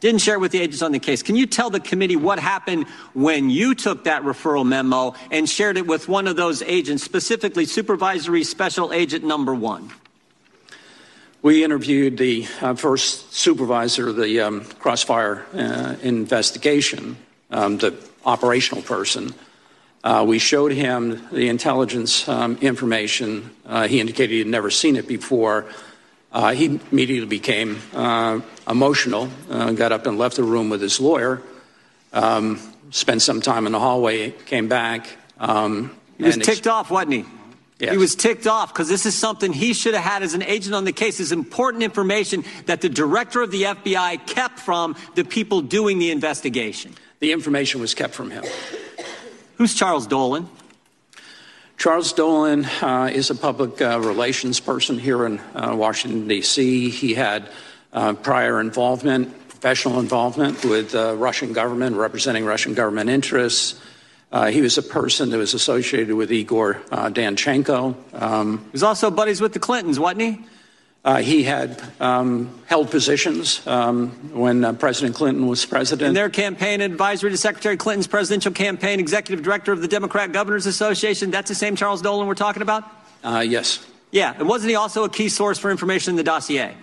Didn't 0.00 0.22
share 0.22 0.34
it 0.34 0.40
with 0.40 0.52
the 0.52 0.60
agents 0.60 0.80
on 0.80 0.92
the 0.92 0.98
case. 0.98 1.22
Can 1.22 1.36
you 1.36 1.46
tell 1.46 1.68
the 1.68 1.78
committee 1.78 2.16
what 2.16 2.38
happened 2.38 2.88
when 3.12 3.50
you 3.50 3.74
took 3.74 4.04
that 4.04 4.22
referral 4.22 4.66
memo 4.66 5.14
and 5.30 5.48
shared 5.48 5.76
it 5.76 5.86
with 5.86 6.08
one 6.08 6.26
of 6.26 6.36
those 6.36 6.62
agents, 6.62 7.04
specifically 7.04 7.66
Supervisory 7.66 8.42
Special 8.42 8.94
Agent 8.94 9.24
Number 9.24 9.54
One? 9.54 9.90
We 11.42 11.64
interviewed 11.64 12.16
the 12.16 12.46
uh, 12.60 12.74
first 12.74 13.34
supervisor 13.34 14.08
of 14.08 14.16
the 14.16 14.40
um, 14.40 14.64
Crossfire 14.78 15.44
uh, 15.54 15.96
investigation, 16.02 17.16
um, 17.50 17.78
the 17.78 17.94
operational 18.24 18.82
person. 18.82 19.34
Uh, 20.02 20.24
we 20.26 20.38
showed 20.38 20.72
him 20.72 21.26
the 21.30 21.48
intelligence 21.48 22.26
um, 22.28 22.56
information. 22.62 23.50
Uh, 23.66 23.86
he 23.86 24.00
indicated 24.00 24.30
he 24.30 24.38
had 24.38 24.48
never 24.48 24.70
seen 24.70 24.96
it 24.96 25.06
before. 25.06 25.66
Uh, 26.32 26.52
he 26.52 26.80
immediately 26.92 27.26
became 27.26 27.80
uh, 27.92 28.40
emotional, 28.68 29.28
uh, 29.50 29.72
got 29.72 29.90
up 29.90 30.06
and 30.06 30.16
left 30.16 30.36
the 30.36 30.44
room 30.44 30.70
with 30.70 30.80
his 30.80 31.00
lawyer, 31.00 31.42
um, 32.12 32.60
spent 32.90 33.20
some 33.20 33.40
time 33.40 33.66
in 33.66 33.72
the 33.72 33.80
hallway, 33.80 34.30
came 34.46 34.68
back. 34.68 35.08
Um, 35.38 35.96
he 36.18 36.24
was 36.24 36.36
ticked 36.36 36.48
ex- 36.48 36.66
off, 36.66 36.90
wasn't 36.90 37.12
he? 37.14 37.24
Yes. 37.80 37.92
He 37.92 37.96
was 37.96 38.14
ticked 38.14 38.46
off 38.46 38.72
because 38.72 38.88
this 38.88 39.06
is 39.06 39.16
something 39.16 39.52
he 39.52 39.72
should 39.72 39.94
have 39.94 40.04
had 40.04 40.22
as 40.22 40.34
an 40.34 40.42
agent 40.42 40.74
on 40.74 40.84
the 40.84 40.92
case. 40.92 41.18
Is 41.18 41.32
important 41.32 41.82
information 41.82 42.44
that 42.66 42.82
the 42.82 42.90
director 42.90 43.40
of 43.40 43.50
the 43.50 43.62
FBI 43.62 44.26
kept 44.26 44.58
from 44.58 44.96
the 45.14 45.24
people 45.24 45.62
doing 45.62 45.98
the 45.98 46.10
investigation. 46.10 46.94
The 47.20 47.32
information 47.32 47.80
was 47.80 47.94
kept 47.94 48.14
from 48.14 48.30
him. 48.30 48.44
Who's 49.56 49.74
Charles 49.74 50.06
Dolan? 50.06 50.48
Charles 51.80 52.12
Dolan 52.12 52.66
uh, 52.82 53.08
is 53.10 53.30
a 53.30 53.34
public 53.34 53.80
uh, 53.80 53.98
relations 54.00 54.60
person 54.60 54.98
here 54.98 55.24
in 55.24 55.38
uh, 55.54 55.74
Washington, 55.74 56.28
D.C. 56.28 56.90
He 56.90 57.14
had 57.14 57.48
uh, 57.94 58.12
prior 58.12 58.60
involvement, 58.60 59.48
professional 59.48 59.98
involvement 59.98 60.62
with 60.62 60.90
the 60.90 61.16
Russian 61.16 61.54
government, 61.54 61.96
representing 61.96 62.44
Russian 62.44 62.74
government 62.74 63.08
interests. 63.08 63.80
Uh, 64.30 64.48
he 64.48 64.60
was 64.60 64.76
a 64.76 64.82
person 64.82 65.30
that 65.30 65.38
was 65.38 65.54
associated 65.54 66.14
with 66.14 66.30
Igor 66.30 66.82
uh, 66.92 67.08
Danchenko. 67.08 67.94
Um, 68.12 68.58
he 68.58 68.72
was 68.72 68.82
also 68.82 69.10
buddies 69.10 69.40
with 69.40 69.54
the 69.54 69.58
Clintons, 69.58 69.98
wasn't 69.98 70.20
he? 70.20 70.44
Uh, 71.02 71.22
he 71.22 71.42
had 71.42 71.82
um, 71.98 72.60
held 72.66 72.90
positions 72.90 73.66
um, 73.66 74.10
when 74.34 74.62
uh, 74.64 74.72
President 74.74 75.16
Clinton 75.16 75.46
was 75.46 75.64
president. 75.64 76.08
In 76.08 76.14
their 76.14 76.28
campaign 76.28 76.82
advisory 76.82 77.30
to 77.30 77.38
Secretary 77.38 77.78
Clinton's 77.78 78.06
presidential 78.06 78.52
campaign, 78.52 79.00
executive 79.00 79.42
director 79.42 79.72
of 79.72 79.80
the 79.80 79.88
Democrat 79.88 80.32
Governors 80.32 80.66
Association. 80.66 81.30
That's 81.30 81.48
the 81.48 81.54
same 81.54 81.74
Charles 81.74 82.02
Dolan 82.02 82.26
we're 82.26 82.34
talking 82.34 82.60
about? 82.60 82.84
Uh, 83.24 83.44
yes. 83.46 83.86
Yeah. 84.10 84.34
And 84.38 84.46
wasn't 84.46 84.70
he 84.70 84.76
also 84.76 85.04
a 85.04 85.08
key 85.08 85.30
source 85.30 85.58
for 85.58 85.70
information 85.70 86.10
in 86.10 86.16
the 86.16 86.22
dossier? 86.22 86.74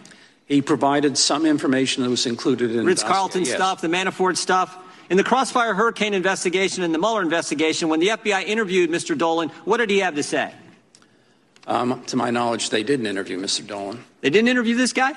He 0.47 0.63
provided 0.63 1.15
some 1.17 1.45
information 1.45 2.01
that 2.03 2.09
was 2.09 2.25
included 2.25 2.75
in 2.75 2.85
Ritz 2.85 3.03
Carlton 3.03 3.43
yes. 3.43 3.53
stuff, 3.53 3.81
the 3.81 3.87
Manafort 3.87 4.37
stuff. 4.37 4.75
In 5.09 5.17
the 5.17 5.23
Crossfire 5.23 5.73
Hurricane 5.73 6.13
investigation 6.13 6.83
and 6.83 6.93
the 6.93 6.99
Mueller 6.99 7.21
investigation, 7.21 7.87
when 7.87 7.99
the 7.99 8.09
FBI 8.09 8.45
interviewed 8.45 8.89
Mr. 8.89 9.15
Dolan, 9.15 9.49
what 9.63 9.77
did 9.77 9.89
he 9.89 9.99
have 9.99 10.15
to 10.15 10.23
say? 10.23 10.51
Um, 11.67 12.01
to 12.05 12.15
my 12.15 12.31
knowledge, 12.31 12.69
they 12.69 12.83
didn't 12.83 13.07
interview 13.07 13.37
Mr. 13.37 13.67
Dolan. 13.67 14.03
They 14.21 14.29
didn't 14.29 14.47
interview 14.47 14.75
this 14.75 14.93
guy? 14.93 15.11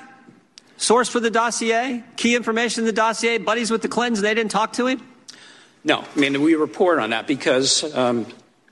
Source 0.75 1.07
for 1.07 1.21
the 1.21 1.31
dossier? 1.31 2.03
Key 2.17 2.35
information 2.35 2.81
in 2.81 2.85
the 2.87 2.91
dossier? 2.91 3.37
Buddies 3.37 3.71
with 3.71 3.81
the 3.81 3.87
Clintons? 3.87 4.19
They 4.19 4.33
didn't 4.33 4.51
talk 4.51 4.73
to 4.73 4.87
him? 4.87 5.01
No. 5.85 6.03
I 6.03 6.19
mean, 6.19 6.41
we 6.41 6.55
report 6.55 6.99
on 6.99 7.11
that 7.11 7.25
because 7.25 7.95
um, 7.95 8.25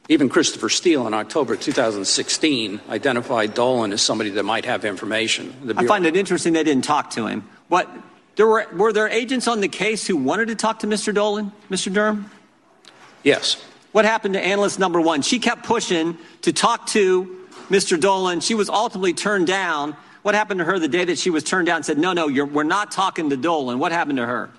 even 0.09 0.27
Christopher 0.27 0.67
Steele 0.67 1.07
in 1.07 1.13
October 1.13 1.55
2016 1.55 2.81
identified 2.89 3.53
Dolan 3.53 3.93
as 3.93 4.01
somebody 4.01 4.31
that 4.31 4.43
might 4.43 4.65
have 4.65 4.83
information. 4.83 5.73
I 5.77 5.85
find 5.85 6.05
it 6.05 6.17
interesting 6.17 6.53
they 6.53 6.63
didn't 6.63 6.83
talk 6.83 7.11
to 7.11 7.27
him. 7.27 7.47
What, 7.69 7.89
there 8.35 8.47
were, 8.47 8.67
were 8.73 8.91
there 8.91 9.07
agents 9.07 9.47
on 9.47 9.61
the 9.61 9.69
case 9.69 10.05
who 10.05 10.17
wanted 10.17 10.49
to 10.49 10.55
talk 10.55 10.79
to 10.79 10.87
Mr. 10.87 11.13
Dolan, 11.13 11.53
Mr. 11.69 11.93
Durham? 11.93 12.29
Yes. 13.23 13.63
What 13.93 14.03
happened 14.03 14.33
to 14.33 14.41
analyst 14.45 14.79
number 14.79 14.99
one? 14.99 15.21
She 15.21 15.39
kept 15.39 15.63
pushing 15.63 16.17
to 16.41 16.51
talk 16.51 16.87
to 16.87 17.38
Mr. 17.69 17.99
Dolan. 17.99 18.39
She 18.39 18.55
was 18.55 18.69
ultimately 18.69 19.13
turned 19.13 19.47
down. 19.47 19.95
What 20.21 20.35
happened 20.35 20.59
to 20.59 20.65
her 20.65 20.79
the 20.79 20.87
day 20.87 21.05
that 21.05 21.17
she 21.17 21.29
was 21.29 21.43
turned 21.43 21.67
down 21.67 21.77
and 21.77 21.85
said, 21.85 21.97
no, 21.97 22.13
no, 22.13 22.27
we're 22.27 22.63
not 22.63 22.91
talking 22.91 23.29
to 23.29 23.37
Dolan? 23.37 23.79
What 23.79 23.91
happened 23.91 24.17
to 24.17 24.25
her? 24.25 24.49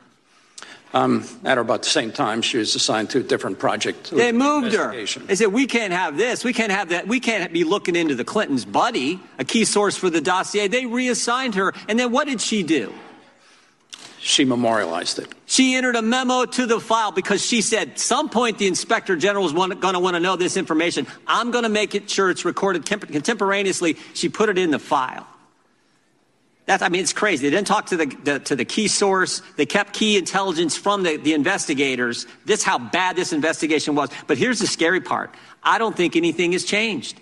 Um, 0.92 1.24
at 1.44 1.56
about 1.56 1.82
the 1.84 1.88
same 1.88 2.10
time, 2.10 2.42
she 2.42 2.56
was 2.58 2.74
assigned 2.74 3.10
to 3.10 3.20
a 3.20 3.22
different 3.22 3.60
project. 3.60 4.10
They 4.10 4.32
moved 4.32 4.74
her. 4.74 4.92
They 4.92 5.36
said, 5.36 5.48
we 5.48 5.66
can't 5.66 5.92
have 5.92 6.16
this. 6.16 6.42
We 6.42 6.52
can't 6.52 6.72
have 6.72 6.88
that. 6.88 7.06
We 7.06 7.20
can't 7.20 7.52
be 7.52 7.62
looking 7.62 7.94
into 7.94 8.16
the 8.16 8.24
Clintons' 8.24 8.64
buddy, 8.64 9.20
a 9.38 9.44
key 9.44 9.64
source 9.64 9.96
for 9.96 10.10
the 10.10 10.20
dossier. 10.20 10.66
They 10.66 10.86
reassigned 10.86 11.54
her. 11.54 11.74
And 11.88 11.98
then 11.98 12.10
what 12.10 12.26
did 12.26 12.40
she 12.40 12.64
do? 12.64 12.92
She 14.22 14.44
memorialized 14.44 15.18
it. 15.18 15.28
She 15.46 15.74
entered 15.76 15.96
a 15.96 16.02
memo 16.02 16.44
to 16.44 16.66
the 16.66 16.78
file 16.78 17.10
because 17.10 17.44
she 17.44 17.62
said, 17.62 17.98
some 17.98 18.28
point 18.28 18.58
the 18.58 18.66
inspector 18.66 19.16
general 19.16 19.46
is 19.46 19.52
going 19.52 19.70
to 19.78 19.98
want 19.98 20.14
to 20.14 20.20
know 20.20 20.36
this 20.36 20.58
information. 20.58 21.06
I'm 21.26 21.50
going 21.50 21.62
to 21.62 21.70
make 21.70 21.94
it 21.94 22.10
sure 22.10 22.28
it's 22.28 22.44
recorded 22.44 22.84
contemporaneously. 22.84 23.96
She 24.12 24.28
put 24.28 24.50
it 24.50 24.58
in 24.58 24.70
the 24.70 24.78
file. 24.78 25.26
That's, 26.66 26.82
I 26.82 26.90
mean, 26.90 27.00
it's 27.00 27.14
crazy. 27.14 27.48
They 27.48 27.56
didn't 27.56 27.66
talk 27.66 27.86
to 27.86 27.96
the, 27.96 28.06
the, 28.06 28.38
to 28.40 28.56
the 28.56 28.66
key 28.66 28.88
source. 28.88 29.40
They 29.56 29.64
kept 29.64 29.94
key 29.94 30.18
intelligence 30.18 30.76
from 30.76 31.02
the, 31.02 31.16
the 31.16 31.32
investigators. 31.32 32.26
This 32.44 32.62
how 32.62 32.78
bad 32.78 33.16
this 33.16 33.32
investigation 33.32 33.94
was. 33.94 34.10
But 34.26 34.36
here's 34.36 34.58
the 34.58 34.66
scary 34.66 35.00
part. 35.00 35.34
I 35.62 35.78
don't 35.78 35.96
think 35.96 36.14
anything 36.14 36.52
has 36.52 36.64
changed. 36.64 37.18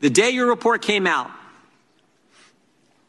The 0.00 0.08
day 0.08 0.30
your 0.30 0.48
report 0.48 0.80
came 0.80 1.06
out, 1.06 1.30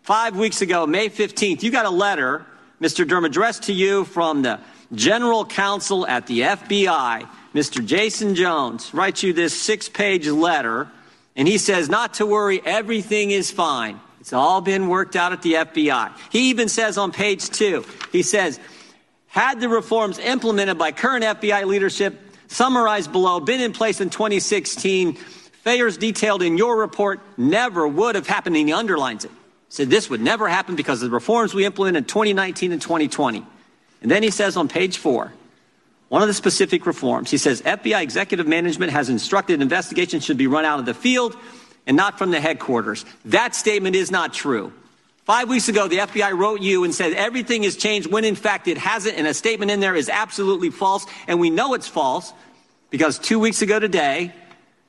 five 0.02 0.36
weeks 0.36 0.62
ago, 0.62 0.86
May 0.86 1.08
15th, 1.08 1.64
you 1.64 1.72
got 1.72 1.86
a 1.86 1.90
letter 1.90 2.46
Mr. 2.82 3.08
Durham, 3.08 3.26
addressed 3.26 3.64
to 3.64 3.74
you 3.74 4.06
from 4.06 4.42
the 4.42 4.60
General 4.94 5.46
Counsel 5.46 6.06
at 6.06 6.28
the 6.28 6.42
FBI, 6.42 7.28
Mr. 7.54 7.86
Jason 7.86 8.36
Jones, 8.36 8.94
writes 8.94 9.24
you 9.24 9.34
this 9.34 9.60
six 9.60 9.90
page 9.90 10.28
letter, 10.28 10.90
and 11.36 11.48
he 11.48 11.58
says, 11.58 11.90
Not 11.90 12.16
to 12.16 12.26
worry, 12.26 12.62
everything 12.66 13.32
is 13.32 13.52
fine. 13.52 14.00
It's 14.20 14.34
all 14.34 14.62
been 14.62 14.88
worked 14.88 15.16
out 15.16 15.34
at 15.34 15.42
the 15.42 15.54
FBI. 15.54 16.14
He 16.32 16.50
even 16.50 16.70
says 16.70 16.98
on 16.98 17.12
page 17.12 17.50
two, 17.50 17.86
he 18.12 18.22
says, 18.22 18.60
Had 19.28 19.60
the 19.60 19.70
reforms 19.70 20.20
implemented 20.20 20.78
by 20.78 20.92
current 20.92 21.24
FBI 21.24 21.66
leadership, 21.66 22.20
summarized 22.48 23.12
below, 23.12 23.40
been 23.40 23.62
in 23.62 23.74
place 23.74 24.02
in 24.02 24.10
2016, 24.10 25.14
failures 25.16 25.98
detailed 25.98 26.42
in 26.42 26.58
your 26.58 26.78
report 26.78 27.20
never 27.38 27.88
would 27.88 28.16
have 28.16 28.28
happened, 28.28 28.56
and 28.56 28.68
he 28.68 28.74
underlines 28.74 29.26
it 29.26 29.32
said 29.74 29.90
this 29.90 30.08
would 30.08 30.22
never 30.22 30.48
happen 30.48 30.76
because 30.76 31.02
of 31.02 31.10
the 31.10 31.14
reforms 31.16 31.56
we 31.56 31.66
implemented 31.66 32.04
in 32.04 32.08
2019 32.08 32.74
and 32.74 32.80
2020. 32.80 33.44
And 34.04 34.12
then 34.12 34.22
he 34.22 34.30
says 34.30 34.56
on 34.56 34.68
page 34.68 35.00
four, 35.00 35.34
one 36.10 36.22
of 36.22 36.28
the 36.28 36.36
specific 36.36 36.86
reforms, 36.86 37.32
he 37.32 37.40
says 37.40 37.64
FBI 37.64 38.04
executive 38.04 38.48
management 38.48 38.92
has 38.92 39.10
instructed 39.10 39.64
investigations 39.64 40.24
should 40.24 40.38
be 40.38 40.46
run 40.46 40.64
out 40.64 40.78
of 40.78 40.86
the 40.86 40.94
field 40.94 41.36
and 41.88 41.98
not 41.98 42.20
from 42.20 42.30
the 42.30 42.40
headquarters. 42.40 43.04
That 43.26 43.56
statement 43.56 43.96
is 43.96 44.12
not 44.12 44.32
true. 44.32 44.72
Five 45.24 45.50
weeks 45.50 45.68
ago, 45.70 45.88
the 45.88 45.98
FBI 45.98 46.38
wrote 46.38 46.62
you 46.62 46.84
and 46.84 46.94
said 46.94 47.14
everything 47.14 47.64
has 47.64 47.76
changed 47.76 48.12
when 48.12 48.26
in 48.26 48.36
fact 48.36 48.68
it 48.68 48.78
hasn't, 48.78 49.18
and 49.18 49.26
a 49.26 49.34
statement 49.34 49.72
in 49.72 49.80
there 49.80 49.96
is 49.96 50.08
absolutely 50.08 50.70
false, 50.70 51.08
and 51.28 51.40
we 51.40 51.50
know 51.50 51.74
it's 51.74 51.88
false 51.88 52.32
because 52.92 53.18
two 53.18 53.40
weeks 53.40 53.64
ago 53.64 53.80
today, 53.80 54.36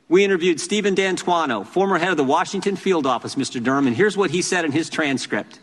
we 0.09 0.25
interviewed 0.25 0.61
Steven 0.61 0.95
D'Antuono, 0.95 1.67
former 1.67 1.99
head 1.99 2.11
of 2.11 2.17
the 2.17 2.25
Washington 2.25 2.77
field 2.77 3.07
office, 3.07 3.37
Mr. 3.37 3.63
Durham, 3.63 3.87
and 3.87 3.97
here's 3.97 4.17
what 4.17 4.31
he 4.31 4.43
said 4.43 4.65
in 4.65 4.73
his 4.73 4.91
transcript. 4.91 5.61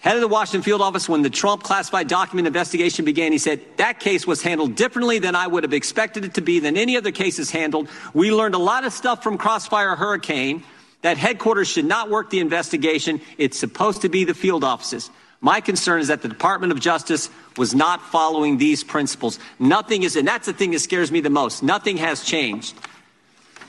Head 0.00 0.16
of 0.16 0.20
the 0.20 0.28
Washington 0.28 0.60
field 0.60 0.82
office, 0.82 1.08
when 1.08 1.22
the 1.22 1.30
Trump 1.30 1.62
classified 1.62 2.08
document 2.08 2.46
investigation 2.46 3.06
began, 3.06 3.32
he 3.32 3.38
said, 3.38 3.62
That 3.78 4.00
case 4.00 4.26
was 4.26 4.42
handled 4.42 4.74
differently 4.74 5.18
than 5.18 5.34
I 5.34 5.46
would 5.46 5.62
have 5.62 5.72
expected 5.72 6.26
it 6.26 6.34
to 6.34 6.42
be, 6.42 6.60
than 6.60 6.76
any 6.76 6.98
other 6.98 7.10
cases 7.10 7.50
handled. 7.50 7.88
We 8.12 8.30
learned 8.30 8.54
a 8.54 8.58
lot 8.58 8.84
of 8.84 8.92
stuff 8.92 9.22
from 9.22 9.38
Crossfire 9.38 9.96
Hurricane 9.96 10.62
that 11.00 11.16
headquarters 11.16 11.68
should 11.68 11.86
not 11.86 12.10
work 12.10 12.28
the 12.28 12.40
investigation. 12.40 13.22
It's 13.38 13.58
supposed 13.58 14.02
to 14.02 14.10
be 14.10 14.24
the 14.24 14.34
field 14.34 14.62
offices. 14.62 15.10
My 15.40 15.62
concern 15.62 16.00
is 16.00 16.08
that 16.08 16.20
the 16.20 16.28
Department 16.28 16.72
of 16.72 16.80
Justice 16.80 17.30
was 17.56 17.74
not 17.74 18.02
following 18.02 18.58
these 18.58 18.82
principles. 18.82 19.38
Nothing 19.58 20.02
is, 20.02 20.16
and 20.16 20.26
that's 20.26 20.46
the 20.46 20.52
thing 20.52 20.72
that 20.72 20.80
scares 20.80 21.10
me 21.10 21.20
the 21.20 21.30
most. 21.30 21.62
Nothing 21.62 21.96
has 21.98 22.24
changed. 22.24 22.74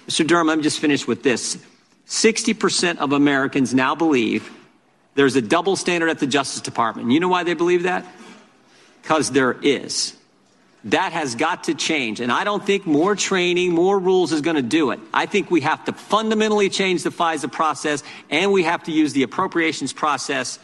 Mr. 0.07 0.25
Durham, 0.25 0.49
I'm 0.49 0.61
just 0.61 0.79
finished 0.79 1.07
with 1.07 1.23
this. 1.23 1.57
60% 2.07 2.97
of 2.97 3.11
Americans 3.11 3.73
now 3.73 3.95
believe 3.95 4.51
there's 5.15 5.35
a 5.35 5.41
double 5.41 5.75
standard 5.75 6.09
at 6.09 6.19
the 6.19 6.27
Justice 6.27 6.61
Department. 6.61 7.11
You 7.11 7.19
know 7.19 7.27
why 7.27 7.43
they 7.43 7.53
believe 7.53 7.83
that? 7.83 8.05
Because 9.01 9.31
there 9.31 9.53
is. 9.53 10.15
That 10.85 11.13
has 11.13 11.33
got 11.33 11.63
to 11.63 11.73
change. 11.73 12.19
And 12.19 12.31
I 12.31 12.43
don't 12.43 12.63
think 12.63 12.85
more 12.85 13.15
training, 13.15 13.71
more 13.71 13.97
rules 13.97 14.31
is 14.31 14.41
going 14.41 14.57
to 14.57 14.61
do 14.61 14.91
it. 14.91 14.99
I 15.11 15.25
think 15.25 15.49
we 15.49 15.61
have 15.61 15.83
to 15.85 15.93
fundamentally 15.93 16.69
change 16.69 17.01
the 17.01 17.09
FISA 17.09 17.51
process 17.51 18.03
and 18.29 18.51
we 18.51 18.63
have 18.63 18.83
to 18.83 18.91
use 18.91 19.13
the 19.13 19.23
appropriations 19.23 19.93
process 19.93 20.59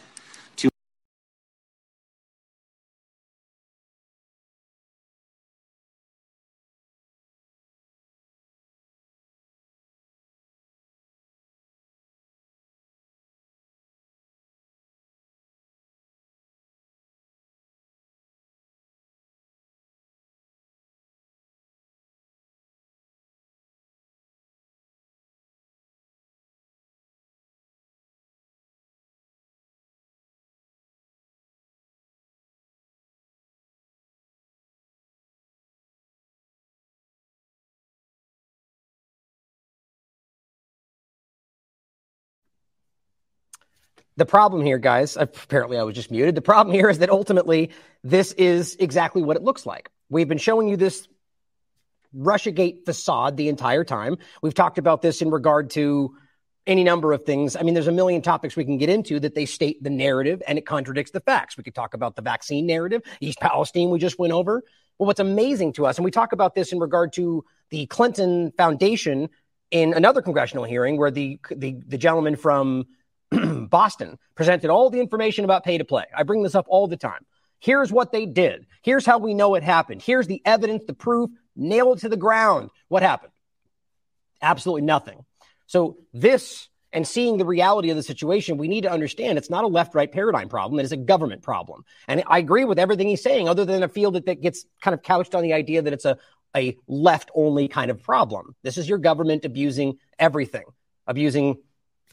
The 44.16 44.26
problem 44.26 44.64
here, 44.64 44.78
guys, 44.78 45.16
uh, 45.16 45.22
apparently 45.22 45.78
I 45.78 45.82
was 45.82 45.94
just 45.94 46.10
muted. 46.10 46.34
The 46.34 46.42
problem 46.42 46.74
here 46.74 46.90
is 46.90 46.98
that 46.98 47.10
ultimately 47.10 47.70
this 48.04 48.32
is 48.32 48.76
exactly 48.78 49.22
what 49.22 49.36
it 49.36 49.42
looks 49.42 49.64
like. 49.64 49.90
We've 50.10 50.28
been 50.28 50.38
showing 50.38 50.68
you 50.68 50.76
this 50.76 51.08
Russiagate 52.14 52.84
facade 52.84 53.36
the 53.36 53.48
entire 53.48 53.84
time. 53.84 54.18
We've 54.42 54.54
talked 54.54 54.78
about 54.78 55.00
this 55.00 55.22
in 55.22 55.30
regard 55.30 55.70
to 55.70 56.14
any 56.66 56.84
number 56.84 57.12
of 57.12 57.24
things. 57.24 57.56
I 57.56 57.62
mean, 57.62 57.74
there's 57.74 57.88
a 57.88 57.92
million 57.92 58.22
topics 58.22 58.54
we 58.54 58.64
can 58.64 58.78
get 58.78 58.88
into 58.88 59.18
that 59.20 59.34
they 59.34 59.46
state 59.46 59.82
the 59.82 59.90
narrative 59.90 60.42
and 60.46 60.58
it 60.58 60.66
contradicts 60.66 61.10
the 61.10 61.20
facts. 61.20 61.56
We 61.56 61.64
could 61.64 61.74
talk 61.74 61.94
about 61.94 62.14
the 62.14 62.22
vaccine 62.22 62.66
narrative, 62.66 63.02
East 63.20 63.40
Palestine, 63.40 63.90
we 63.90 63.98
just 63.98 64.18
went 64.18 64.32
over. 64.32 64.62
Well, 64.98 65.06
what's 65.06 65.20
amazing 65.20 65.72
to 65.74 65.86
us, 65.86 65.96
and 65.96 66.04
we 66.04 66.10
talk 66.10 66.32
about 66.32 66.54
this 66.54 66.72
in 66.72 66.78
regard 66.78 67.14
to 67.14 67.44
the 67.70 67.86
Clinton 67.86 68.52
Foundation 68.56 69.30
in 69.70 69.94
another 69.94 70.20
congressional 70.20 70.64
hearing 70.64 70.98
where 70.98 71.10
the, 71.10 71.40
the, 71.50 71.80
the 71.88 71.98
gentleman 71.98 72.36
from 72.36 72.84
Boston 73.70 74.18
presented 74.34 74.70
all 74.70 74.90
the 74.90 75.00
information 75.00 75.44
about 75.44 75.64
pay 75.64 75.78
to 75.78 75.84
play. 75.84 76.04
I 76.16 76.22
bring 76.22 76.42
this 76.42 76.54
up 76.54 76.66
all 76.68 76.86
the 76.86 76.96
time. 76.96 77.24
Here's 77.60 77.92
what 77.92 78.12
they 78.12 78.26
did. 78.26 78.66
Here's 78.82 79.06
how 79.06 79.18
we 79.18 79.34
know 79.34 79.54
it 79.54 79.62
happened. 79.62 80.02
Here's 80.02 80.26
the 80.26 80.42
evidence, 80.44 80.84
the 80.84 80.94
proof, 80.94 81.30
nailed 81.54 82.00
to 82.00 82.08
the 82.08 82.16
ground. 82.16 82.70
What 82.88 83.02
happened? 83.02 83.32
Absolutely 84.40 84.82
nothing. 84.82 85.24
So, 85.66 85.98
this 86.12 86.68
and 86.92 87.06
seeing 87.06 87.38
the 87.38 87.46
reality 87.46 87.90
of 87.90 87.96
the 87.96 88.02
situation, 88.02 88.58
we 88.58 88.68
need 88.68 88.82
to 88.82 88.90
understand 88.90 89.38
it's 89.38 89.48
not 89.48 89.64
a 89.64 89.68
left 89.68 89.94
right 89.94 90.10
paradigm 90.10 90.48
problem. 90.48 90.78
It 90.78 90.84
is 90.84 90.92
a 90.92 90.96
government 90.96 91.42
problem. 91.42 91.84
And 92.06 92.22
I 92.26 92.38
agree 92.38 92.64
with 92.64 92.78
everything 92.78 93.08
he's 93.08 93.22
saying, 93.22 93.48
other 93.48 93.64
than 93.64 93.82
a 93.82 93.88
field 93.88 94.14
that, 94.14 94.26
that 94.26 94.42
gets 94.42 94.66
kind 94.82 94.92
of 94.92 95.02
couched 95.02 95.34
on 95.34 95.42
the 95.42 95.54
idea 95.54 95.80
that 95.82 95.92
it's 95.92 96.04
a, 96.04 96.18
a 96.54 96.76
left 96.86 97.30
only 97.34 97.68
kind 97.68 97.90
of 97.90 98.02
problem. 98.02 98.54
This 98.62 98.76
is 98.76 98.88
your 98.88 98.98
government 98.98 99.44
abusing 99.46 99.98
everything, 100.18 100.64
abusing 101.06 101.56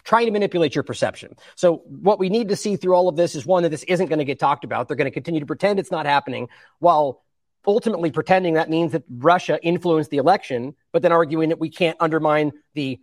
trying 0.03 0.25
to 0.25 0.31
manipulate 0.31 0.75
your 0.75 0.83
perception. 0.83 1.35
So 1.55 1.83
what 1.85 2.19
we 2.19 2.29
need 2.29 2.49
to 2.49 2.55
see 2.55 2.75
through 2.75 2.93
all 2.93 3.07
of 3.07 3.15
this 3.15 3.35
is 3.35 3.45
one 3.45 3.63
that 3.63 3.69
this 3.69 3.83
isn't 3.83 4.07
going 4.07 4.19
to 4.19 4.25
get 4.25 4.39
talked 4.39 4.63
about. 4.63 4.87
They're 4.87 4.97
going 4.97 5.05
to 5.05 5.11
continue 5.11 5.39
to 5.39 5.45
pretend 5.45 5.79
it's 5.79 5.91
not 5.91 6.05
happening 6.05 6.49
while 6.79 7.23
ultimately 7.67 8.11
pretending 8.11 8.55
that 8.55 8.69
means 8.69 8.93
that 8.93 9.03
Russia 9.09 9.59
influenced 9.61 10.09
the 10.09 10.17
election, 10.17 10.75
but 10.91 11.01
then 11.01 11.11
arguing 11.11 11.49
that 11.49 11.59
we 11.59 11.69
can't 11.69 11.97
undermine 11.99 12.51
the 12.73 12.99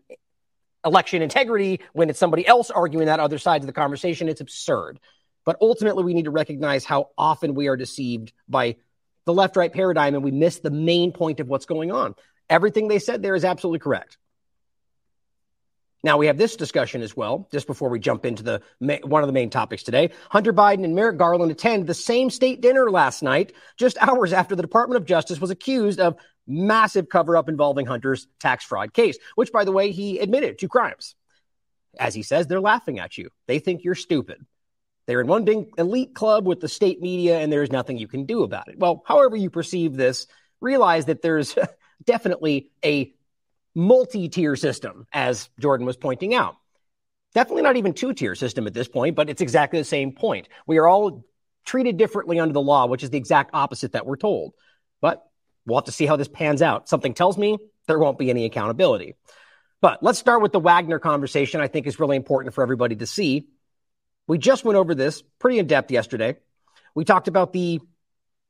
election 0.85 1.23
integrity 1.23 1.81
when 1.93 2.09
it's 2.09 2.19
somebody 2.19 2.47
else 2.47 2.71
arguing 2.71 3.07
that 3.07 3.21
other 3.21 3.38
side 3.38 3.61
of 3.61 3.67
the 3.67 3.73
conversation. 3.73 4.29
It's 4.29 4.41
absurd. 4.41 4.99
But 5.45 5.57
ultimately, 5.61 6.05
we 6.05 6.15
need 6.15 6.25
to 6.25 6.31
recognize 6.31 6.85
how 6.85 7.11
often 7.17 7.55
we 7.55 7.69
are 7.69 7.76
deceived 7.76 8.33
by 8.49 8.76
the 9.26 9.35
left 9.35 9.57
right 9.57 9.73
paradigm 9.73 10.15
and 10.15 10.25
we 10.25 10.31
miss 10.31 10.59
the 10.59 10.71
main 10.71 11.12
point 11.12 11.41
of 11.41 11.49
what's 11.49 11.67
going 11.67 11.93
on. 11.93 12.15
Everything 12.49 12.88
they 12.88 12.99
said 12.99 13.23
there 13.23 13.35
is 13.35 13.45
absolutely 13.45 13.81
correct. 13.81 14.19
Now 16.07 16.19
we 16.19 16.29
have 16.29 16.39
this 16.39 16.55
discussion 16.55 17.03
as 17.03 17.17
well, 17.17 17.49
just 17.51 17.67
before 17.67 17.89
we 17.89 17.99
jump 17.99 18.25
into 18.25 18.45
the 18.45 18.63
one 19.03 19.25
of 19.25 19.27
the 19.27 19.33
main 19.33 19.51
topics 19.51 19.83
today. 19.83 20.11
Hunter 20.31 20.53
Biden 20.53 20.85
and 20.85 20.95
Merrick 20.95 21.19
Garland 21.19 21.51
attend 21.51 21.89
the 21.89 21.95
same 21.95 22.31
state 22.31 22.61
dinner 22.61 22.89
last 22.93 23.25
night, 23.25 23.55
just 23.77 23.99
hours 24.01 24.33
after 24.33 24.55
the 24.55 24.63
Department 24.63 25.03
of 25.03 25.05
Justice 25.05 25.41
was 25.41 25.51
accused 25.51 25.99
of 25.99 26.15
massive 26.47 27.09
cover 27.09 27.37
up 27.37 27.49
involving 27.49 27.87
Hunter's 27.87 28.29
tax 28.39 28.65
fraud 28.65 28.93
case, 28.93 29.19
which, 29.35 29.51
by 29.51 29.65
the 29.65 29.73
way, 29.73 29.91
he 29.91 30.21
admitted 30.21 30.61
to 30.61 30.69
crimes. 30.69 31.17
As 31.99 32.15
he 32.15 32.23
says, 32.23 32.47
they're 32.47 32.61
laughing 32.61 33.01
at 33.01 33.19
you. 33.19 33.31
They 33.49 33.59
think 33.59 33.83
you're 33.83 33.97
stupid. 33.97 34.47
They're 35.09 35.21
in 35.21 35.27
one 35.27 35.45
big 35.45 35.71
elite 35.77 36.15
club 36.15 36.47
with 36.47 36.61
the 36.61 36.69
state 36.69 37.03
media, 37.03 37.41
and 37.41 37.53
there's 37.53 37.73
nothing 37.73 37.99
you 37.99 38.07
can 38.07 38.27
do 38.27 38.45
about 38.45 38.69
it. 38.69 38.79
Well, 38.79 39.03
however 39.05 39.35
you 39.35 39.51
perceive 39.51 39.97
this, 39.97 40.29
realize 40.61 41.07
that 41.07 41.21
there's 41.21 41.59
definitely 42.05 42.71
a 42.85 43.13
multi 43.76 44.28
tier 44.28 44.56
system, 44.56 45.06
as 45.12 45.49
Jordan 45.61 45.87
was 45.87 45.97
pointing 45.97 46.35
out. 46.35 46.56
Definitely 47.35 47.62
not 47.62 47.76
even 47.76 47.92
two 47.92 48.14
tier 48.14 48.35
system 48.35 48.66
at 48.66 48.75
this 48.75 48.88
point, 48.88 49.14
but 49.14 49.28
it's 49.28 49.42
exactly 49.42 49.78
the 49.78 49.85
same 49.85 50.12
point. 50.12 50.49
We 50.66 50.78
are 50.78 50.88
all 50.88 51.25
treated 51.66 51.99
differently 51.99 52.40
under 52.40 52.54
the 52.54 52.62
law, 52.62 52.87
which 52.87 53.04
is 53.04 53.11
the 53.11 53.18
exact 53.18 53.50
opposite 53.52 53.92
that 53.92 54.06
we're 54.06 54.16
told. 54.16 54.54
But 55.02 55.23
we'll 55.66 55.76
have 55.76 55.85
to 55.85 55.92
see 55.92 56.06
how 56.06 56.16
this 56.16 56.28
pans 56.28 56.62
out. 56.62 56.88
Something 56.88 57.12
tells 57.12 57.37
me 57.37 57.59
there 57.87 57.99
won't 57.99 58.18
be 58.18 58.30
any 58.30 58.47
accountability. 58.47 59.14
But 59.83 60.02
let's 60.02 60.18
start 60.18 60.40
with 60.40 60.52
the 60.52 60.61
Wagner 60.61 60.99
conversation, 60.99 61.60
I 61.60 61.69
think 61.69 61.86
is 61.86 62.00
really 62.00 62.17
important 62.17 62.54
for 62.54 62.62
everybody 62.62 62.97
to 62.97 63.06
see. 63.06 63.49
We 64.26 64.39
just 64.39 64.65
went 64.65 64.78
over 64.78 64.95
this 64.95 65.23
pretty 65.39 65.58
in 65.58 65.67
depth 65.67 65.91
yesterday. 65.91 66.36
We 66.95 67.04
talked 67.04 67.28
about 67.28 67.52
the 67.52 67.80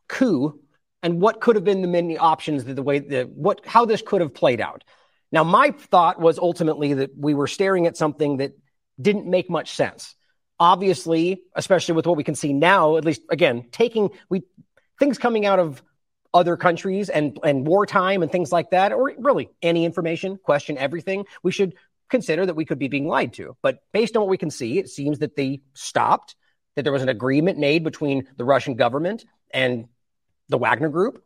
coup 0.09 0.61
and 1.03 1.21
what 1.21 1.41
could 1.41 1.57
have 1.57 1.65
been 1.65 1.83
the 1.83 1.89
many 1.89 2.17
options, 2.17 2.65
that 2.65 2.75
the 2.75 2.83
way 2.83 3.01
the 3.01 3.25
what 3.25 3.67
how 3.67 3.85
this 3.85 4.03
could 4.03 4.21
have 4.21 4.33
played 4.33 4.61
out. 4.61 4.85
Now, 5.37 5.45
my 5.45 5.73
thought 5.73 6.19
was 6.19 6.39
ultimately 6.39 6.95
that 6.95 7.11
we 7.15 7.35
were 7.35 7.47
staring 7.47 7.87
at 7.87 7.95
something 7.95 8.39
that 8.39 8.53
didn't 8.99 9.27
make 9.27 9.51
much 9.51 9.75
sense. 9.75 10.15
Obviously, 10.59 11.43
especially 11.55 11.95
with 11.95 12.07
what 12.07 12.17
we 12.17 12.25
can 12.25 12.35
see 12.35 12.55
now, 12.55 12.97
at 12.97 13.05
least 13.05 13.21
again, 13.29 13.67
taking 13.71 14.09
we 14.31 14.45
things 14.99 15.19
coming 15.19 15.45
out 15.45 15.59
of 15.59 15.83
other 16.33 16.57
countries 16.57 17.11
and 17.11 17.39
and 17.45 17.67
wartime 17.67 18.23
and 18.23 18.33
things 18.33 18.51
like 18.51 18.71
that, 18.71 18.95
or 18.95 19.13
really 19.19 19.51
any 19.61 19.85
information, 19.85 20.39
question 20.43 20.79
everything. 20.79 21.27
We 21.43 21.53
should 21.53 21.75
consider 22.09 22.47
that 22.47 22.57
we 22.57 22.65
could 22.65 22.79
be 22.79 22.89
being 22.89 23.07
lied 23.07 23.35
to. 23.35 23.59
But 23.61 23.81
based 23.93 24.17
on 24.17 24.23
what 24.23 24.31
we 24.31 24.39
can 24.39 24.51
see, 24.51 24.79
it 24.79 24.89
seems 24.89 25.19
that 25.19 25.37
they 25.37 25.61
stopped, 25.75 26.35
that 26.77 26.85
there 26.85 26.95
was 26.95 27.03
an 27.03 27.11
agreement 27.11 27.59
made 27.59 27.85
between 27.85 28.27
the 28.39 28.47
Russian 28.47 28.77
government 28.77 29.27
and 29.53 29.89
the 30.49 30.57
Wagner 30.57 30.89
group. 30.89 31.23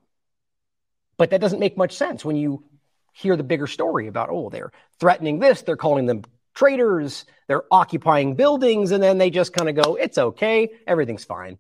But 1.16 1.30
that 1.30 1.40
doesn't 1.40 1.60
make 1.60 1.76
much 1.76 1.94
sense 1.94 2.24
when 2.24 2.34
you 2.34 2.64
hear 3.12 3.36
the 3.36 3.42
bigger 3.42 3.66
story 3.66 4.06
about, 4.06 4.28
oh, 4.30 4.50
they're 4.50 4.72
threatening 4.98 5.38
this, 5.38 5.62
they're 5.62 5.76
calling 5.76 6.06
them 6.06 6.22
traitors, 6.54 7.24
they're 7.48 7.64
occupying 7.70 8.34
buildings, 8.34 8.90
and 8.90 9.02
then 9.02 9.18
they 9.18 9.30
just 9.30 9.52
kind 9.52 9.68
of 9.68 9.82
go, 9.82 9.94
it's 9.94 10.18
okay, 10.18 10.70
everything's 10.86 11.24
fine. 11.24 11.58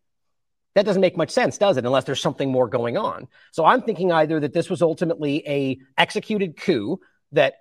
That 0.74 0.84
doesn't 0.86 1.00
make 1.00 1.16
much 1.16 1.30
sense, 1.30 1.58
does 1.58 1.76
it? 1.76 1.84
Unless 1.84 2.04
there's 2.04 2.20
something 2.20 2.50
more 2.50 2.68
going 2.68 2.96
on. 2.96 3.28
So 3.50 3.64
I'm 3.64 3.82
thinking 3.82 4.12
either 4.12 4.38
that 4.40 4.52
this 4.52 4.70
was 4.70 4.82
ultimately 4.82 5.42
a 5.46 5.78
executed 5.98 6.56
coup 6.56 7.00
that 7.32 7.54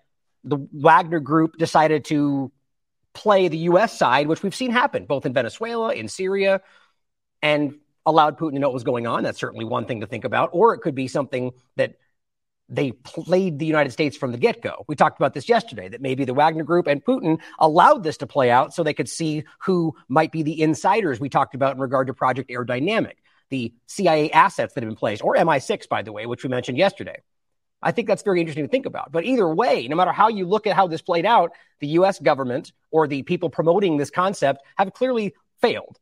the 0.44 0.68
Wagner 0.72 1.20
group 1.20 1.58
decided 1.58 2.06
to 2.06 2.52
play 3.14 3.48
the 3.48 3.58
U.S. 3.58 3.98
side, 3.98 4.28
which 4.28 4.44
we've 4.44 4.56
seen 4.56 4.72
happen 4.72 5.06
both 5.06 5.26
in 5.26 5.34
Venezuela, 5.34 5.94
in 5.94 6.08
Syria, 6.08 6.62
and 7.42 7.76
allowed 8.06 8.38
Putin 8.38 8.54
to 8.54 8.60
know 8.60 8.68
what 8.70 8.74
was 8.74 8.84
going 8.84 9.08
on. 9.08 9.24
That's 9.24 9.40
certainly 9.40 9.66
one 9.66 9.86
thing 9.86 10.02
to 10.02 10.08
think 10.08 10.24
about. 10.24 10.50
Or 10.54 10.74
it 10.74 10.80
could 10.80 10.96
be 10.96 11.08
something 11.08 11.52
that 11.76 11.96
they 12.70 12.92
played 12.92 13.60
the 13.60 13.66
United 13.66 13.92
States 13.92 14.16
from 14.16 14.32
the 14.32 14.38
get 14.38 14.62
go. 14.62 14.86
We 14.88 14.96
talked 14.96 15.20
about 15.20 15.34
this 15.34 15.50
yesterday 15.50 15.90
that 15.90 16.02
maybe 16.02 16.24
the 16.24 16.34
Wagner 16.34 16.64
Group 16.64 16.88
and 16.88 17.04
Putin 17.04 17.40
allowed 17.58 18.04
this 18.04 18.18
to 18.18 18.28
play 18.28 18.52
out 18.52 18.74
so 18.74 18.84
they 18.84 18.94
could 18.94 19.10
see 19.10 19.44
who 19.60 19.96
might 20.08 20.32
be 20.32 20.44
the 20.44 20.62
insiders 20.62 21.20
we 21.20 21.30
talked 21.30 21.56
about 21.56 21.76
in 21.76 21.82
regard 21.82 22.08
to 22.08 22.14
Project 22.14 22.50
Aerodynamic, 22.50 23.16
the 23.50 23.74
CIA 23.88 24.32
assets 24.32 24.74
that 24.74 24.84
have 24.84 24.90
been 24.90 24.96
placed, 24.96 25.24
or 25.24 25.36
MI6, 25.36 25.90
by 25.90 26.04
the 26.04 26.12
way, 26.12 26.26
which 26.26 26.44
we 26.44 26.50
mentioned 26.50 26.78
yesterday. 26.78 27.22
I 27.82 27.92
think 27.92 28.08
that's 28.08 28.24
very 28.24 28.40
interesting 28.40 28.66
to 28.66 28.70
think 28.70 28.86
about. 28.86 29.12
But 29.12 29.24
either 29.24 29.48
way, 29.48 29.88
no 29.88 29.96
matter 29.96 30.12
how 30.12 30.28
you 30.28 30.46
look 30.46 30.68
at 30.68 30.76
how 30.76 30.88
this 30.88 31.02
played 31.02 31.26
out, 31.26 31.54
the 31.80 31.88
US 31.88 32.20
government 32.20 32.74
or 32.92 33.08
the 33.08 33.24
people 33.24 33.50
promoting 33.50 33.98
this 33.98 34.10
concept 34.10 34.62
have 34.78 34.94
clearly 34.94 35.34
failed. 35.62 35.98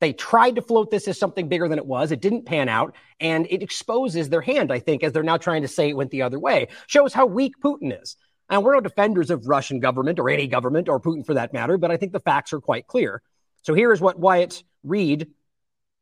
They 0.00 0.14
tried 0.14 0.56
to 0.56 0.62
float 0.62 0.90
this 0.90 1.06
as 1.08 1.18
something 1.18 1.48
bigger 1.48 1.68
than 1.68 1.78
it 1.78 1.86
was. 1.86 2.10
It 2.10 2.20
didn't 2.20 2.46
pan 2.46 2.68
out. 2.68 2.96
And 3.20 3.46
it 3.50 3.62
exposes 3.62 4.28
their 4.28 4.40
hand, 4.40 4.72
I 4.72 4.78
think, 4.78 5.04
as 5.04 5.12
they're 5.12 5.22
now 5.22 5.36
trying 5.36 5.62
to 5.62 5.68
say 5.68 5.90
it 5.90 5.96
went 5.96 6.10
the 6.10 6.22
other 6.22 6.38
way. 6.38 6.68
Shows 6.86 7.12
how 7.12 7.26
weak 7.26 7.52
Putin 7.62 8.00
is. 8.02 8.16
And 8.48 8.64
we're 8.64 8.74
no 8.74 8.80
defenders 8.80 9.30
of 9.30 9.46
Russian 9.46 9.78
government 9.78 10.18
or 10.18 10.28
any 10.28 10.48
government 10.48 10.88
or 10.88 11.00
Putin 11.00 11.24
for 11.24 11.34
that 11.34 11.52
matter, 11.52 11.78
but 11.78 11.92
I 11.92 11.96
think 11.96 12.12
the 12.12 12.18
facts 12.20 12.52
are 12.52 12.60
quite 12.60 12.88
clear. 12.88 13.22
So 13.62 13.74
here 13.74 13.92
is 13.92 14.00
what 14.00 14.18
Wyatt 14.18 14.64
Reed 14.82 15.28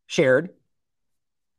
shared. 0.06 0.50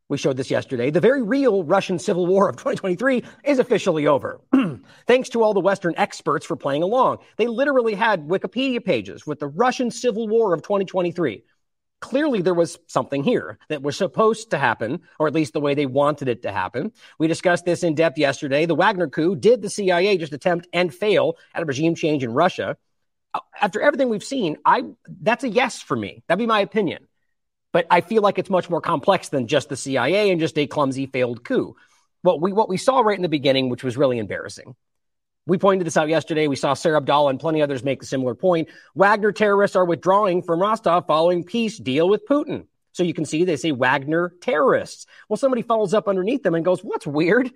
We 0.08 0.18
showed 0.18 0.38
this 0.38 0.50
yesterday. 0.50 0.90
The 0.90 1.00
very 1.00 1.22
real 1.22 1.64
Russian 1.64 2.00
Civil 2.00 2.26
War 2.26 2.50
of 2.50 2.56
2023 2.58 3.24
is 3.44 3.60
officially 3.60 4.08
over. 4.08 4.42
Thanks 5.06 5.30
to 5.30 5.44
all 5.44 5.54
the 5.54 5.60
Western 5.60 5.94
experts 5.98 6.46
for 6.46 6.56
playing 6.56 6.82
along. 6.82 7.20
They 7.38 7.46
literally 7.46 7.94
had 7.94 8.28
Wikipedia 8.28 8.84
pages 8.84 9.28
with 9.28 9.40
the 9.40 9.48
Russian 9.48 9.92
Civil 9.92 10.28
War 10.28 10.56
of 10.56 10.64
2023 10.64 11.44
clearly 12.00 12.42
there 12.42 12.54
was 12.54 12.80
something 12.88 13.24
here 13.24 13.58
that 13.70 13.82
was 13.82 13.98
supposed 13.98 14.52
to 14.52 14.58
happen, 14.58 15.02
or 15.20 15.28
at 15.28 15.34
least 15.34 15.54
the 15.54 15.60
way 15.60 15.74
they 15.74 15.86
wanted 15.86 16.28
it 16.28 16.44
to 16.44 16.52
happen. 16.52 16.92
We 17.18 17.28
discussed 17.28 17.66
this 17.66 17.84
in 17.84 17.96
depth 17.96 18.18
yesterday. 18.18 18.66
The 18.66 18.76
Wagner 18.76 19.10
coup 19.10 19.36
did 19.36 19.62
the 19.62 19.70
CIA 19.70 20.18
just 20.18 20.34
attempt 20.34 20.68
and 20.74 20.94
fail 20.94 21.38
at 21.54 21.64
a 21.64 21.66
regime 21.66 21.96
change 21.96 22.24
in 22.24 22.34
Russia? 22.34 22.78
Uh, 23.34 23.40
after 23.62 23.82
everything 23.82 24.10
we've 24.10 24.24
seen, 24.24 24.58
I 24.66 24.84
that's 25.08 25.44
a 25.44 25.50
yes 25.50 25.82
for 25.82 25.96
me. 25.96 26.24
That'd 26.28 26.40
be 26.40 26.48
my 26.48 26.62
opinion. 26.62 27.08
But 27.72 27.86
I 27.92 28.02
feel 28.02 28.24
like 28.24 28.40
it's 28.40 28.50
much 28.50 28.70
more 28.70 28.82
complex 28.82 29.30
than 29.30 29.48
just 29.48 29.70
the 29.70 29.78
CIA 29.78 30.32
and 30.32 30.40
just 30.40 30.58
a 30.58 30.66
clumsy 30.66 31.06
failed 31.06 31.44
coup. 31.44 31.76
What 32.22 32.42
we 32.42 32.52
what 32.52 32.70
we 32.70 32.78
saw 32.78 33.02
right 33.02 33.18
in 33.18 33.22
the 33.22 33.30
beginning, 33.30 33.70
which 33.70 33.84
was 33.84 33.98
really 33.98 34.18
embarrassing, 34.18 34.76
we 35.50 35.58
pointed 35.58 35.86
this 35.86 35.98
out 35.98 36.10
yesterday. 36.10 36.48
We 36.48 36.56
saw 36.56 36.74
Sarah 36.74 36.98
Abdallah 36.98 37.32
and 37.32 37.40
plenty 37.40 37.62
others 37.62 37.84
make 37.84 38.04
a 38.04 38.06
similar 38.06 38.36
point. 38.36 38.70
Wagner 38.96 39.32
terrorists 39.32 39.76
are 39.76 39.86
withdrawing 39.86 40.44
from 40.44 40.62
Rostov 40.62 41.08
following 41.08 41.44
peace 41.44 41.78
deal 41.78 42.08
with 42.08 42.28
Putin. 42.28 42.68
So 42.92 43.04
you 43.04 43.14
can 43.14 43.26
see 43.26 43.44
they 43.44 43.56
say 43.56 43.72
Wagner 43.72 44.34
terrorists. 44.42 45.06
Well, 45.28 45.38
somebody 45.38 45.62
follows 45.62 45.94
up 45.94 46.08
underneath 46.08 46.44
them 46.44 46.56
and 46.56 46.64
goes, 46.64 46.82
"What's 46.82 47.08
weird?" 47.08 47.52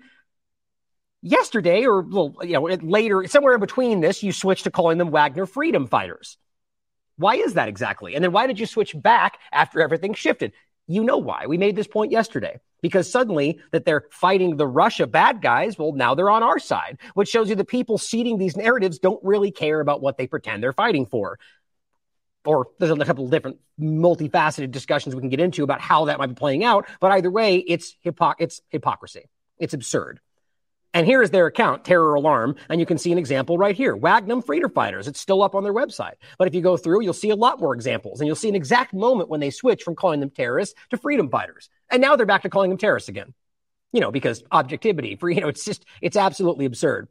Yesterday, 1.22 1.86
or 1.86 2.02
well, 2.02 2.36
you 2.42 2.54
know, 2.54 2.62
later, 2.62 3.26
somewhere 3.28 3.54
in 3.54 3.60
between 3.60 4.00
this, 4.00 4.22
you 4.22 4.32
switched 4.32 4.64
to 4.64 4.70
calling 4.70 4.98
them 4.98 5.10
Wagner 5.10 5.46
freedom 5.46 5.86
fighters. 5.86 6.36
Why 7.16 7.36
is 7.36 7.54
that 7.54 7.68
exactly? 7.68 8.14
And 8.14 8.24
then 8.24 8.32
why 8.32 8.46
did 8.46 8.58
you 8.58 8.66
switch 8.66 8.94
back 9.00 9.38
after 9.52 9.80
everything 9.80 10.14
shifted? 10.14 10.52
You 10.86 11.04
know 11.04 11.18
why. 11.18 11.46
We 11.46 11.58
made 11.58 11.76
this 11.76 11.86
point 11.86 12.12
yesterday 12.12 12.60
because 12.84 13.10
suddenly 13.10 13.58
that 13.70 13.86
they're 13.86 14.04
fighting 14.10 14.58
the 14.58 14.66
Russia 14.66 15.06
bad 15.06 15.40
guys, 15.40 15.78
well, 15.78 15.92
now 15.92 16.14
they're 16.14 16.28
on 16.28 16.42
our 16.42 16.58
side, 16.58 16.98
which 17.14 17.30
shows 17.30 17.48
you 17.48 17.54
the 17.54 17.64
people 17.64 17.96
seeding 17.96 18.36
these 18.36 18.58
narratives 18.58 18.98
don't 18.98 19.24
really 19.24 19.50
care 19.50 19.80
about 19.80 20.02
what 20.02 20.18
they 20.18 20.26
pretend 20.26 20.62
they're 20.62 20.74
fighting 20.74 21.06
for. 21.06 21.38
or 22.44 22.66
there's 22.78 22.90
a 22.90 23.04
couple 23.06 23.24
of 23.24 23.30
different 23.30 23.58
multifaceted 23.80 24.70
discussions 24.70 25.14
we 25.14 25.22
can 25.22 25.30
get 25.30 25.40
into 25.40 25.64
about 25.64 25.80
how 25.80 26.04
that 26.04 26.18
might 26.18 26.26
be 26.26 26.34
playing 26.34 26.62
out. 26.62 26.86
But 27.00 27.12
either 27.12 27.30
way, 27.30 27.56
it's 27.56 27.96
it's 28.38 28.60
hypocrisy. 28.68 29.30
It's 29.58 29.72
absurd. 29.72 30.20
And 30.94 31.08
here 31.08 31.22
is 31.22 31.30
their 31.30 31.46
account, 31.46 31.84
Terror 31.84 32.14
Alarm, 32.14 32.54
and 32.70 32.78
you 32.78 32.86
can 32.86 32.98
see 32.98 33.10
an 33.10 33.18
example 33.18 33.58
right 33.58 33.74
here. 33.74 33.96
Wagner 33.96 34.40
Freedom 34.40 34.70
Fighters. 34.70 35.08
It's 35.08 35.18
still 35.18 35.42
up 35.42 35.56
on 35.56 35.64
their 35.64 35.74
website. 35.74 36.14
But 36.38 36.46
if 36.46 36.54
you 36.54 36.60
go 36.60 36.76
through, 36.76 37.02
you'll 37.02 37.12
see 37.12 37.30
a 37.30 37.36
lot 37.36 37.60
more 37.60 37.74
examples, 37.74 38.20
and 38.20 38.28
you'll 38.28 38.36
see 38.36 38.48
an 38.48 38.54
exact 38.54 38.94
moment 38.94 39.28
when 39.28 39.40
they 39.40 39.50
switch 39.50 39.82
from 39.82 39.96
calling 39.96 40.20
them 40.20 40.30
terrorists 40.30 40.76
to 40.90 40.96
freedom 40.96 41.28
fighters. 41.28 41.68
And 41.90 42.00
now 42.00 42.14
they're 42.14 42.26
back 42.26 42.42
to 42.42 42.48
calling 42.48 42.70
them 42.70 42.78
terrorists 42.78 43.08
again. 43.08 43.34
You 43.92 44.00
know, 44.00 44.12
because 44.12 44.44
objectivity, 44.52 45.16
for 45.16 45.28
you 45.30 45.40
know, 45.40 45.48
it's 45.48 45.64
just 45.64 45.84
it's 46.00 46.16
absolutely 46.16 46.64
absurd. 46.64 47.08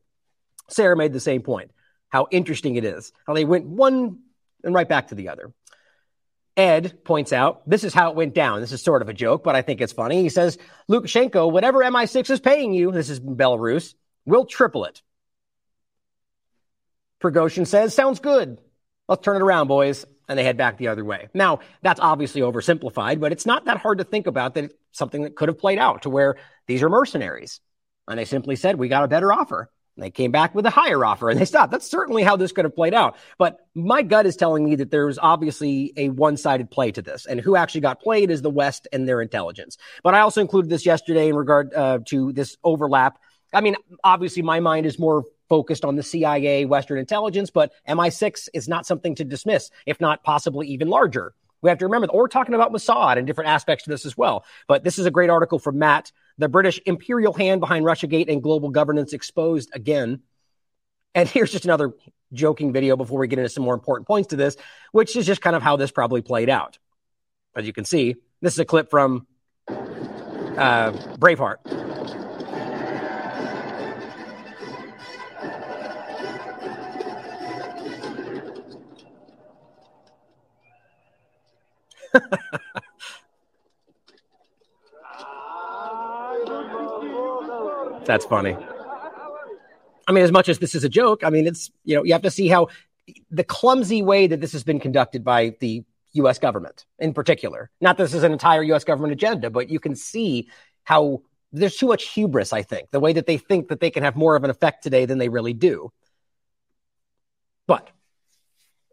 Sarah 0.70 0.96
made 0.96 1.12
the 1.12 1.20
same 1.20 1.42
point. 1.42 1.72
How 2.08 2.28
interesting 2.32 2.78
it 2.78 2.86
is. 2.86 3.12
How 3.28 3.34
they 3.34 3.44
went 3.44 3.66
one 3.66 4.20
and 4.64 4.74
right 4.74 4.88
back 4.88 5.10
to 5.10 5.16
the 5.16 5.28
other. 5.28 5.52
Ed 6.56 7.04
points 7.04 7.34
out 7.34 7.68
this 7.68 7.84
is 7.84 7.94
how 7.94 8.10
it 8.12 8.16
went 8.16 8.36
down. 8.36 8.62
This 8.62 8.72
is 8.72 8.82
sort 8.82 9.02
of 9.02 9.10
a 9.10 9.14
joke, 9.14 9.44
but 9.44 9.56
I 9.56 9.62
think 9.62 9.82
it's 9.82 9.94
funny. 9.94 10.22
He 10.22 10.30
says, 10.30 10.58
Lukashenko, 10.90 11.52
whatever 11.52 11.80
MI6 11.80 12.30
is 12.30 12.40
paying 12.40 12.74
you, 12.74 12.92
this 12.92 13.10
is 13.10 13.20
Belarus, 13.20 13.96
we'll 14.26 14.46
triple 14.46 14.86
it. 14.86 15.02
Prigozhin 17.22 17.66
says, 17.66 17.94
sounds 17.94 18.20
good. 18.20 18.60
Let's 19.08 19.24
turn 19.24 19.38
it 19.38 19.42
around, 19.42 19.68
boys. 19.68 20.06
And 20.30 20.40
they 20.40 20.44
head 20.44 20.58
back 20.58 20.78
the 20.78 20.88
other 20.88 21.04
way. 21.04 21.28
Now, 21.34 21.60
that's 21.82 22.00
obviously 22.00 22.42
oversimplified, 22.42 23.20
but 23.20 23.32
it's 23.32 23.46
not 23.46 23.66
that 23.66 23.78
hard 23.78 23.98
to 23.98 24.04
think 24.04 24.26
about 24.26 24.54
that 24.54 24.66
it's 24.66 24.76
something 24.92 25.24
that 25.24 25.36
could 25.36 25.50
have 25.50 25.60
played 25.60 25.80
out 25.80 26.04
to 26.04 26.10
where 26.10 26.38
these 26.66 26.82
are 26.82 26.90
mercenaries. 26.90 27.60
And 28.08 28.18
they 28.18 28.26
simply 28.26 28.56
said, 28.56 28.78
we 28.78 28.88
got 28.88 29.04
a 29.04 29.10
better 29.10 29.34
offer. 29.34 29.70
They 29.98 30.10
came 30.10 30.32
back 30.32 30.56
with 30.56 30.66
a 30.66 30.72
higher 30.72 31.06
offer 31.06 31.30
and 31.30 31.40
they 31.40 31.46
stopped. 31.46 31.72
That's 31.72 31.88
certainly 31.88 32.24
how 32.24 32.36
this 32.36 32.52
could 32.52 32.66
have 32.66 32.76
played 32.76 32.96
out. 32.96 33.16
But 33.38 33.60
my 33.76 34.02
gut 34.02 34.26
is 34.26 34.36
telling 34.36 34.66
me 34.66 34.76
that 34.76 34.90
there 34.90 35.06
was 35.06 35.20
obviously 35.22 35.94
a 35.96 36.10
one 36.10 36.36
sided 36.36 36.72
play 36.72 36.92
to 36.92 37.02
this. 37.02 37.26
And 37.28 37.40
who 37.40 37.56
actually 37.56 37.82
got 37.82 38.02
played 38.02 38.32
is 38.32 38.42
the 38.42 38.50
West 38.50 38.88
and 38.92 39.08
their 39.08 39.22
intelligence. 39.22 39.78
But 40.04 40.16
I 40.16 40.22
also 40.22 40.42
included 40.42 40.72
this 40.72 40.86
yesterday 40.86 41.30
in 41.30 41.36
regard 41.36 41.74
uh, 41.74 42.00
to 42.06 42.34
this 42.34 42.58
overlap. 42.64 43.20
I 43.54 43.62
mean, 43.62 43.76
obviously, 44.04 44.42
my 44.42 44.60
mind 44.60 44.88
is 44.88 44.98
more 44.98 45.26
focused 45.48 45.86
on 45.86 45.96
the 45.96 46.02
CIA, 46.02 46.66
Western 46.66 46.98
intelligence, 46.98 47.52
but 47.52 47.72
MI6 47.88 48.50
is 48.56 48.68
not 48.68 48.88
something 48.88 49.14
to 49.16 49.24
dismiss, 49.24 49.70
if 49.86 50.02
not 50.02 50.24
possibly 50.24 50.68
even 50.70 50.88
larger. 50.88 51.36
We 51.62 51.70
have 51.70 51.78
to 51.80 51.86
remember 51.86 52.08
that. 52.08 52.14
Or 52.14 52.24
we're 52.24 52.28
talking 52.30 52.56
about 52.56 52.74
Mossad 52.74 53.18
and 53.18 53.28
different 53.28 53.50
aspects 53.50 53.86
to 53.86 53.92
this 53.92 54.06
as 54.06 54.18
well. 54.18 54.44
But 54.68 54.84
this 54.84 54.98
is 54.98 55.06
a 55.06 55.12
great 55.12 55.30
article 55.30 55.60
from 55.60 55.78
Matt 55.78 56.12
the 56.38 56.50
British 56.50 56.80
imperial 56.86 57.34
hand 57.34 57.62
behind 57.62 57.86
Russiagate 57.86 58.32
and 58.32 58.42
global 58.42 58.70
governance 58.70 59.14
exposed 59.14 59.70
again. 59.74 60.22
And 61.16 61.30
here's 61.34 61.52
just 61.52 61.66
another 61.66 61.94
joking 62.32 62.74
video 62.74 62.96
before 62.98 63.20
we 63.20 63.28
get 63.28 63.40
into 63.40 63.50
some 63.50 63.64
more 63.64 63.76
important 63.76 64.08
points 64.08 64.30
to 64.30 64.36
this, 64.36 64.58
which 64.92 65.16
is 65.16 65.26
just 65.26 65.42
kind 65.42 65.56
of 65.56 65.62
how 65.62 65.76
this 65.76 65.92
probably 65.92 66.22
played 66.22 66.50
out. 66.50 66.80
As 67.56 67.68
you 67.68 67.74
can 67.74 67.86
see, 67.86 68.16
this 68.42 68.54
is 68.54 68.60
a 68.60 68.66
clip 68.66 68.90
from 68.90 69.28
uh, 69.68 70.92
Braveheart. 71.20 71.58
That's 88.06 88.26
funny. 88.26 88.58
I 90.08 90.12
mean, 90.12 90.24
as 90.24 90.32
much 90.32 90.50
as 90.50 90.60
this 90.60 90.76
is 90.76 90.84
a 90.84 90.90
joke, 90.90 91.24
I 91.24 91.30
mean, 91.30 91.48
it's, 91.48 91.72
you 91.86 91.96
know, 91.96 92.04
you 92.04 92.14
have 92.14 92.24
to 92.24 92.32
see 92.32 92.48
how 92.48 92.68
the 93.32 93.44
clumsy 93.44 94.02
way 94.02 94.28
that 94.28 94.42
this 94.42 94.52
has 94.52 94.64
been 94.64 94.80
conducted 94.80 95.24
by 95.24 95.56
the 95.60 95.84
US 96.14 96.40
government 96.40 96.86
in 97.00 97.14
particular. 97.14 97.70
Not 97.82 97.98
this 97.98 98.14
is 98.14 98.24
an 98.24 98.32
entire 98.32 98.64
US 98.64 98.84
government 98.84 99.14
agenda, 99.14 99.50
but 99.50 99.70
you 99.70 99.80
can 99.80 99.96
see 99.96 100.50
how 100.84 101.22
there's 101.52 101.78
too 101.78 101.88
much 101.88 102.10
hubris, 102.10 102.52
I 102.52 102.64
think, 102.64 102.92
the 102.92 103.00
way 103.00 103.14
that 103.14 103.28
they 103.28 103.38
think 103.38 103.70
that 103.70 103.80
they 103.80 103.92
can 103.92 104.04
have 104.04 104.16
more 104.16 104.36
of 104.36 104.44
an 104.44 104.50
effect 104.50 104.84
today 104.84 105.06
than 105.06 105.18
they 105.18 105.30
really 105.30 105.54
do. 105.54 105.92
But 107.68 107.90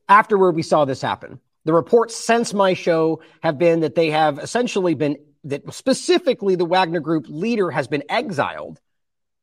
afterward, 0.09 0.53
we 0.53 0.63
saw 0.63 0.85
this 0.85 1.03
happen. 1.03 1.41
The 1.65 1.73
reports 1.73 2.17
since 2.17 2.55
my 2.55 2.75
show 2.75 3.23
have 3.43 3.59
been 3.59 3.81
that 3.81 3.95
they 3.95 4.11
have 4.11 4.39
essentially 4.39 4.95
been, 4.95 5.19
that 5.45 5.73
specifically 5.75 6.55
the 6.55 6.65
Wagner 6.65 7.01
Group 7.01 7.27
leader 7.29 7.71
has 7.71 7.89
been 7.89 8.05
exiled 8.09 8.81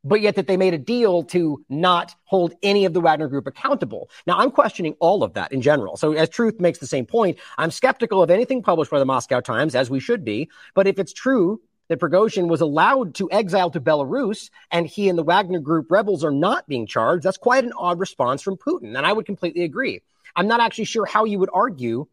but 0.03 0.21
yet 0.21 0.36
that 0.36 0.47
they 0.47 0.57
made 0.57 0.73
a 0.73 0.77
deal 0.77 1.23
to 1.23 1.63
not 1.69 2.15
hold 2.23 2.53
any 2.63 2.86
of 2.86 2.93
the 2.93 3.01
Wagner 3.01 3.27
Group 3.27 3.47
accountable. 3.47 4.10
Now, 4.25 4.38
I'm 4.38 4.51
questioning 4.51 4.95
all 4.99 5.23
of 5.23 5.33
that 5.33 5.51
in 5.51 5.62
general. 5.62 5.97
So, 5.97 6.13
as 6.13 6.29
Truth 6.29 6.60
makes 6.60 6.79
the 6.79 6.88
same 6.88 7.05
point, 7.05 7.38
I'm 7.57 7.71
skeptical 7.71 8.23
of 8.23 8.29
anything 8.29 8.62
published 8.62 8.91
by 8.91 8.99
the 8.99 9.05
Moscow 9.05 9.39
Times, 9.39 9.75
as 9.75 9.89
we 9.89 9.99
should 9.99 10.23
be. 10.23 10.49
But 10.73 10.88
if 10.88 10.99
it's 10.99 11.13
true 11.13 11.62
that 11.89 11.99
Prigozhin 11.99 12.47
was 12.47 12.62
allowed 12.62 13.15
to 13.15 13.29
exile 13.31 13.71
to 13.71 13.79
Belarus 13.79 14.49
and 14.71 14.88
he 14.88 15.10
and 15.10 15.17
the 15.17 15.23
Wagner 15.23 15.60
Group 15.60 15.89
rebels 15.89 16.23
are 16.23 16.31
not 16.31 16.67
being 16.67 16.86
charged, 16.86 17.23
that's 17.23 17.38
quite 17.38 17.63
an 17.63 17.73
odd 17.77 17.99
response 17.99 18.41
from 18.41 18.57
Putin. 18.57 18.97
And 18.97 19.05
I 19.05 19.13
would 19.13 19.25
completely 19.25 19.63
agree. 19.63 20.01
I'm 20.36 20.47
not 20.47 20.60
actually 20.60 20.86
sure 20.86 21.05
how 21.05 21.25
you 21.25 21.39
would 21.39 21.49
argue 21.53 22.07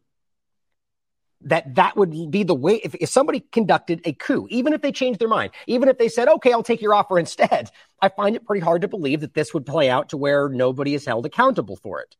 that 1.45 1.75
that 1.75 1.95
would 1.95 2.11
be 2.31 2.43
the 2.43 2.55
way 2.55 2.75
if, 2.83 2.95
if 2.95 3.09
somebody 3.09 3.39
conducted 3.51 4.01
a 4.03 4.13
coup 4.13 4.47
even 4.49 4.73
if 4.73 4.81
they 4.81 4.91
changed 4.91 5.19
their 5.19 5.29
mind 5.29 5.51
even 5.67 5.87
if 5.87 5.97
they 5.97 6.09
said 6.09 6.27
okay 6.27 6.51
i'll 6.51 6.63
take 6.63 6.81
your 6.81 6.93
offer 6.93 7.17
instead 7.17 7.69
i 8.01 8.09
find 8.09 8.35
it 8.35 8.45
pretty 8.45 8.61
hard 8.61 8.81
to 8.81 8.87
believe 8.87 9.21
that 9.21 9.33
this 9.33 9.53
would 9.53 9.65
play 9.65 9.89
out 9.89 10.09
to 10.09 10.17
where 10.17 10.49
nobody 10.49 10.93
is 10.93 11.05
held 11.05 11.25
accountable 11.25 11.77
for 11.77 12.01
it 12.01 12.15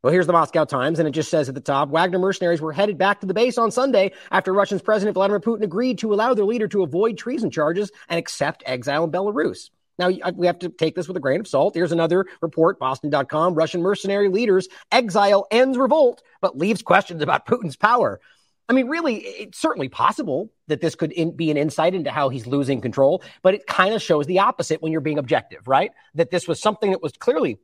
well, 0.00 0.12
here's 0.12 0.28
the 0.28 0.32
Moscow 0.32 0.64
Times, 0.64 1.00
and 1.00 1.08
it 1.08 1.10
just 1.10 1.28
says 1.28 1.48
at 1.48 1.56
the 1.56 1.60
top 1.60 1.88
Wagner 1.88 2.20
mercenaries 2.20 2.60
were 2.60 2.72
headed 2.72 2.98
back 2.98 3.20
to 3.20 3.26
the 3.26 3.34
base 3.34 3.58
on 3.58 3.72
Sunday 3.72 4.12
after 4.30 4.52
Russia's 4.52 4.80
President 4.80 5.14
Vladimir 5.14 5.40
Putin 5.40 5.64
agreed 5.64 5.98
to 5.98 6.14
allow 6.14 6.34
their 6.34 6.44
leader 6.44 6.68
to 6.68 6.84
avoid 6.84 7.18
treason 7.18 7.50
charges 7.50 7.90
and 8.08 8.16
accept 8.16 8.62
exile 8.64 9.02
in 9.02 9.10
Belarus. 9.10 9.70
Now, 9.98 10.08
uh, 10.08 10.32
we 10.34 10.46
have 10.46 10.58
to 10.60 10.68
take 10.68 10.94
this 10.94 11.08
with 11.08 11.16
a 11.16 11.20
grain 11.20 11.40
of 11.40 11.48
salt. 11.48 11.74
Here's 11.74 11.92
another 11.92 12.26
report, 12.40 12.78
Boston.com. 12.78 13.54
Russian 13.54 13.82
mercenary 13.82 14.28
leaders 14.28 14.68
exile 14.92 15.46
ends 15.50 15.76
revolt, 15.76 16.22
but 16.40 16.56
leaves 16.56 16.82
questions 16.82 17.22
about 17.22 17.46
Putin's 17.48 17.76
power. 17.76 18.20
I 18.68 18.74
mean, 18.74 18.88
really, 18.88 19.16
it's 19.16 19.58
certainly 19.58 19.88
possible 19.88 20.50
that 20.66 20.82
this 20.82 20.94
could 20.94 21.10
in, 21.12 21.34
be 21.34 21.50
an 21.50 21.56
insight 21.56 21.94
into 21.94 22.10
how 22.10 22.28
he's 22.28 22.46
losing 22.46 22.82
control, 22.82 23.22
but 23.42 23.54
it 23.54 23.66
kind 23.66 23.94
of 23.94 24.02
shows 24.02 24.26
the 24.26 24.40
opposite 24.40 24.82
when 24.82 24.92
you're 24.92 25.00
being 25.00 25.18
objective, 25.18 25.66
right? 25.66 25.92
That 26.14 26.30
this 26.30 26.46
was 26.46 26.60
something 26.60 26.90
that 26.90 27.02
was 27.02 27.12
clearly 27.12 27.58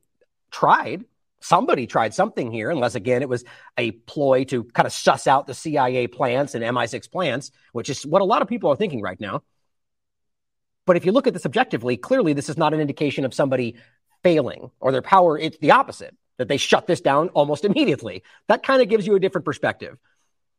tried. 0.50 1.04
Somebody 1.40 1.86
tried 1.86 2.14
something 2.14 2.50
here, 2.50 2.70
unless 2.70 2.94
again 2.94 3.20
it 3.20 3.28
was 3.28 3.44
a 3.76 3.90
ploy 3.90 4.44
to 4.44 4.64
kind 4.64 4.86
of 4.86 4.94
suss 4.94 5.26
out 5.26 5.46
the 5.46 5.52
CIA 5.52 6.06
plants 6.06 6.54
and 6.54 6.64
MI6 6.64 7.10
plants, 7.10 7.50
which 7.72 7.90
is 7.90 8.06
what 8.06 8.22
a 8.22 8.24
lot 8.24 8.40
of 8.40 8.48
people 8.48 8.70
are 8.70 8.76
thinking 8.76 9.02
right 9.02 9.20
now. 9.20 9.42
But 10.86 10.96
if 10.96 11.06
you 11.06 11.12
look 11.12 11.26
at 11.26 11.32
this 11.32 11.46
objectively, 11.46 11.96
clearly 11.96 12.32
this 12.32 12.48
is 12.48 12.58
not 12.58 12.74
an 12.74 12.80
indication 12.80 13.24
of 13.24 13.34
somebody 13.34 13.76
failing 14.22 14.70
or 14.80 14.92
their 14.92 15.02
power. 15.02 15.38
It's 15.38 15.58
the 15.58 15.72
opposite, 15.72 16.16
that 16.38 16.48
they 16.48 16.56
shut 16.56 16.86
this 16.86 17.00
down 17.00 17.28
almost 17.30 17.64
immediately. 17.64 18.22
That 18.48 18.62
kind 18.62 18.82
of 18.82 18.88
gives 18.88 19.06
you 19.06 19.14
a 19.14 19.20
different 19.20 19.44
perspective. 19.44 19.96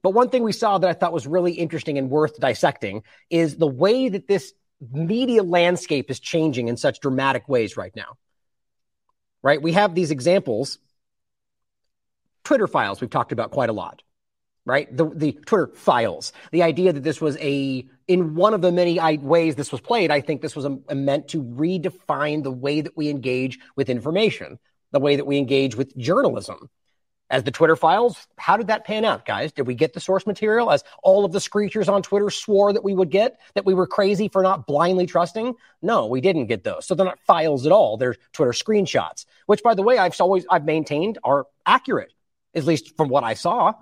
But 0.02 0.12
one 0.12 0.30
thing 0.30 0.44
we 0.44 0.52
saw 0.52 0.78
that 0.78 0.90
I 0.90 0.94
thought 0.94 1.14
was 1.14 1.28
really 1.28 1.54
interesting 1.54 1.98
and 1.98 2.10
worth 2.10 2.40
dissecting 2.40 3.04
is 3.30 3.58
the 3.58 3.68
way 3.68 4.10
that 4.10 4.28
this 4.28 4.54
media 4.92 5.42
landscape 5.42 6.12
is 6.12 6.20
changing 6.20 6.68
in 6.68 6.78
such 6.78 7.00
dramatic 7.00 7.50
ways 7.50 7.76
right 7.76 7.96
now. 7.96 8.18
Right? 9.42 9.62
We 9.62 9.74
have 9.74 9.96
these 9.96 10.12
examples. 10.12 10.80
Twitter 12.44 12.68
files 12.68 13.02
we've 13.02 13.10
talked 13.10 13.32
about 13.32 13.52
quite 13.52 13.70
a 13.70 13.74
lot 13.74 14.04
right? 14.66 14.96
The, 14.96 15.10
the 15.10 15.32
Twitter 15.46 15.68
files. 15.68 16.34
The 16.52 16.64
idea 16.64 16.92
that 16.92 17.04
this 17.04 17.22
was 17.22 17.38
a, 17.38 17.88
in 18.08 18.36
one 18.36 18.54
of 18.54 18.62
the 18.62 18.72
many 18.72 19.00
ways 19.18 19.56
this 19.56 19.72
was 19.72 19.82
played, 19.82 20.12
I 20.12 20.22
think 20.22 20.42
this 20.42 20.56
was 20.56 20.66
a, 20.66 20.78
a 20.90 20.96
meant 20.96 21.28
to 21.30 21.44
redefine 21.44 22.44
the 22.44 22.52
way 22.52 22.82
that 22.82 22.98
we 22.98 23.10
engage 23.10 23.60
with 23.76 23.90
information, 23.90 24.60
the 24.92 25.00
way 25.00 25.16
that 25.16 25.26
we 25.26 25.38
engage 25.38 25.76
with 25.76 25.96
journalism. 25.98 26.70
As 27.32 27.42
the 27.42 27.50
Twitter 27.50 27.76
files, 27.76 28.28
how 28.38 28.56
did 28.56 28.68
that 28.68 28.86
pan 28.86 29.04
out, 29.04 29.26
guys? 29.26 29.52
Did 29.52 29.66
we 29.66 29.74
get 29.74 29.94
the 29.94 30.00
source 30.00 30.28
material 30.28 30.72
as 30.72 30.84
all 31.02 31.26
of 31.26 31.32
the 31.32 31.40
screechers 31.40 31.92
on 31.92 32.04
Twitter 32.04 32.30
swore 32.30 32.72
that 32.72 32.84
we 32.84 32.94
would 32.94 33.10
get, 33.10 33.40
that 33.56 33.66
we 33.66 33.74
were 33.74 33.88
crazy 33.88 34.28
for 34.28 34.44
not 34.44 34.68
blindly 34.68 35.08
trusting? 35.08 35.56
No, 35.82 36.06
we 36.06 36.22
didn't 36.22 36.46
get 36.46 36.64
those. 36.64 36.86
So 36.86 36.94
they're 36.94 37.06
not 37.06 37.20
files 37.20 37.66
at 37.66 37.72
all. 37.72 37.98
They're 37.98 38.16
Twitter 38.32 38.52
screenshots, 38.52 39.26
which 39.48 39.64
by 39.64 39.74
the 39.74 39.82
way, 39.82 39.98
I've 39.98 40.16
always, 40.22 40.46
I've 40.52 40.66
maintained 40.66 41.18
are 41.24 41.48
accurate, 41.66 42.14
at 42.54 42.64
least 42.64 42.96
from 42.96 43.10
what 43.10 43.24
I 43.24 43.34
saw 43.34 43.74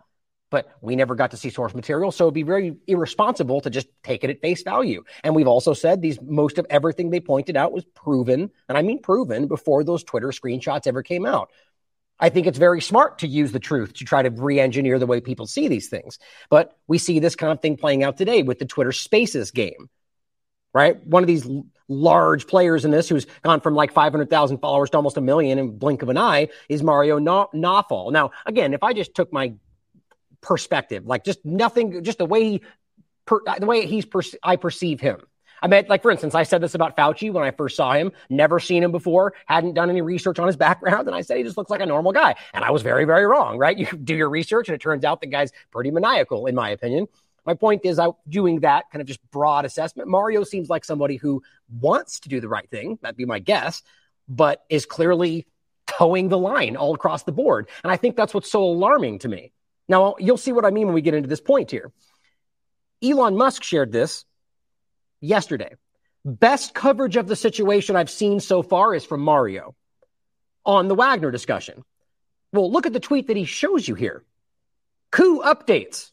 but 0.53 0.69
we 0.81 0.95
never 0.95 1.15
got 1.15 1.31
to 1.31 1.37
see 1.37 1.49
source 1.49 1.73
material. 1.73 2.11
So 2.11 2.25
it'd 2.25 2.35
be 2.35 2.43
very 2.43 2.75
irresponsible 2.85 3.59
to 3.61 3.71
just 3.71 3.87
take 4.03 4.23
it 4.23 4.29
at 4.29 4.39
face 4.39 4.61
value. 4.61 5.03
And 5.23 5.33
we've 5.33 5.47
also 5.47 5.73
said 5.73 5.99
these 5.99 6.21
most 6.21 6.59
of 6.59 6.67
everything 6.69 7.09
they 7.09 7.19
pointed 7.19 7.57
out 7.57 7.71
was 7.71 7.83
proven, 7.95 8.51
and 8.69 8.77
I 8.77 8.83
mean 8.83 9.01
proven 9.01 9.47
before 9.47 9.83
those 9.83 10.03
Twitter 10.03 10.27
screenshots 10.27 10.85
ever 10.85 11.01
came 11.01 11.25
out. 11.25 11.49
I 12.19 12.29
think 12.29 12.45
it's 12.45 12.59
very 12.59 12.81
smart 12.81 13.19
to 13.19 13.27
use 13.27 13.51
the 13.51 13.59
truth 13.59 13.93
to 13.93 14.05
try 14.05 14.21
to 14.21 14.29
re 14.29 14.59
engineer 14.59 14.99
the 14.99 15.07
way 15.07 15.21
people 15.21 15.47
see 15.47 15.69
these 15.69 15.89
things. 15.89 16.19
But 16.51 16.77
we 16.87 16.99
see 16.99 17.17
this 17.17 17.35
kind 17.35 17.51
of 17.51 17.59
thing 17.59 17.75
playing 17.75 18.03
out 18.03 18.17
today 18.17 18.43
with 18.43 18.59
the 18.59 18.65
Twitter 18.65 18.91
Spaces 18.91 19.49
game, 19.49 19.89
right? 20.71 21.03
One 21.03 21.23
of 21.23 21.27
these 21.27 21.49
large 21.87 22.45
players 22.45 22.85
in 22.85 22.91
this 22.91 23.09
who's 23.09 23.25
gone 23.41 23.59
from 23.59 23.73
like 23.73 23.91
500,000 23.91 24.59
followers 24.59 24.91
to 24.91 24.97
almost 24.97 25.17
a 25.17 25.21
million 25.21 25.57
in 25.57 25.79
blink 25.79 26.03
of 26.03 26.09
an 26.09 26.17
eye 26.19 26.49
is 26.69 26.83
Mario 26.83 27.17
Nawfal. 27.17 28.11
Now, 28.11 28.29
again, 28.45 28.75
if 28.75 28.83
I 28.83 28.93
just 28.93 29.15
took 29.15 29.33
my 29.33 29.53
perspective, 30.43 31.08
like 31.08 31.23
just 31.23 31.43
nothing, 31.43 32.03
just 32.03 32.19
the 32.19 32.25
way 32.25 32.43
he, 32.43 32.62
per, 33.25 33.39
the 33.60 33.65
way 33.65 33.88
he's, 33.88 34.06
per, 34.06 34.21
I 34.43 34.58
perceive 34.58 34.99
him. 34.99 35.21
I 35.63 35.67
mean, 35.67 35.86
like 35.88 36.01
for 36.01 36.12
instance, 36.12 36.36
I 36.36 36.43
said 36.43 36.60
this 36.60 36.75
about 36.75 36.97
Fauci 36.97 37.32
when 37.32 37.43
I 37.43 37.51
first 37.51 37.77
saw 37.77 37.93
him, 37.93 38.12
never 38.29 38.60
seen 38.60 38.84
him 38.84 38.91
before, 38.91 39.34
hadn't 39.45 39.75
done 39.75 39.89
any 39.89 40.01
research 40.01 40.38
on 40.38 40.45
his 40.45 40.58
background, 40.58 41.08
and 41.08 41.15
I 41.15 41.21
said 41.21 41.38
he 41.38 41.43
just 41.43 41.58
looks 41.58 41.71
like 41.71 41.79
a 41.79 41.86
normal 41.86 42.12
guy. 42.12 42.36
And 42.53 42.65
I 42.65 42.71
was 42.71 42.82
very, 42.82 43.06
very 43.06 43.25
wrong, 43.25 43.58
right? 43.58 43.77
You 43.84 43.88
do 43.88 44.15
your 44.15 44.29
research, 44.29 44.67
and 44.67 44.75
it 44.75 44.82
turns 44.82 45.06
out 45.06 45.21
the 45.21 45.27
guy's 45.27 45.51
pretty 45.71 45.89
maniacal, 45.89 46.45
in 46.47 46.56
my 46.56 46.69
opinion. 46.69 47.08
My 47.45 47.53
point 47.53 47.82
is, 47.86 47.97
I 47.97 48.10
doing 48.27 48.62
that 48.62 48.89
kind 48.91 49.01
of 49.01 49.08
just 49.08 49.19
broad 49.32 49.65
assessment. 49.65 50.10
Mario 50.10 50.43
seems 50.43 50.69
like 50.69 50.86
somebody 50.86 51.15
who 51.17 51.41
wants 51.69 52.21
to 52.21 52.29
do 52.29 52.39
the 52.39 52.47
right 52.47 52.69
thing. 52.69 52.99
That'd 53.01 53.17
be 53.17 53.25
my 53.25 53.39
guess, 53.39 53.84
but 54.27 54.63
is 54.69 54.86
clearly 54.86 55.47
toeing 55.88 56.29
the 56.29 56.38
line 56.38 56.75
all 56.75 56.93
across 56.93 57.23
the 57.23 57.32
board. 57.32 57.69
And 57.84 57.91
I 57.91 57.97
think 57.97 58.15
that's 58.15 58.34
what's 58.34 58.51
so 58.51 58.63
alarming 58.63 59.19
to 59.19 59.27
me. 59.27 59.51
Now, 59.87 60.15
you'll 60.19 60.37
see 60.37 60.51
what 60.51 60.65
I 60.65 60.71
mean 60.71 60.87
when 60.87 60.95
we 60.95 61.01
get 61.01 61.13
into 61.13 61.29
this 61.29 61.41
point 61.41 61.71
here. 61.71 61.91
Elon 63.03 63.35
Musk 63.35 63.63
shared 63.63 63.91
this 63.91 64.25
yesterday. 65.19 65.75
Best 66.25 66.73
coverage 66.73 67.17
of 67.17 67.27
the 67.27 67.35
situation 67.35 67.95
I've 67.95 68.09
seen 68.09 68.39
so 68.39 68.61
far 68.61 68.95
is 68.95 69.03
from 69.03 69.21
Mario 69.21 69.75
on 70.65 70.87
the 70.87 70.95
Wagner 70.95 71.31
discussion. 71.31 71.83
Well, 72.53 72.71
look 72.71 72.85
at 72.85 72.93
the 72.93 72.99
tweet 72.99 73.27
that 73.27 73.37
he 73.37 73.45
shows 73.45 73.87
you 73.87 73.95
here. 73.95 74.23
Coup 75.11 75.41
updates. 75.41 76.11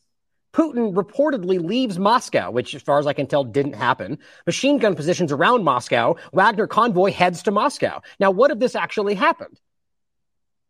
Putin 0.52 0.94
reportedly 0.94 1.64
leaves 1.64 1.96
Moscow, 1.96 2.50
which, 2.50 2.74
as 2.74 2.82
far 2.82 2.98
as 2.98 3.06
I 3.06 3.12
can 3.12 3.28
tell, 3.28 3.44
didn't 3.44 3.74
happen. 3.74 4.18
Machine 4.46 4.78
gun 4.78 4.96
positions 4.96 5.30
around 5.30 5.62
Moscow. 5.62 6.16
Wagner 6.32 6.66
convoy 6.66 7.12
heads 7.12 7.44
to 7.44 7.52
Moscow. 7.52 8.02
Now, 8.18 8.32
what 8.32 8.50
if 8.50 8.58
this 8.58 8.74
actually 8.74 9.14
happened? 9.14 9.60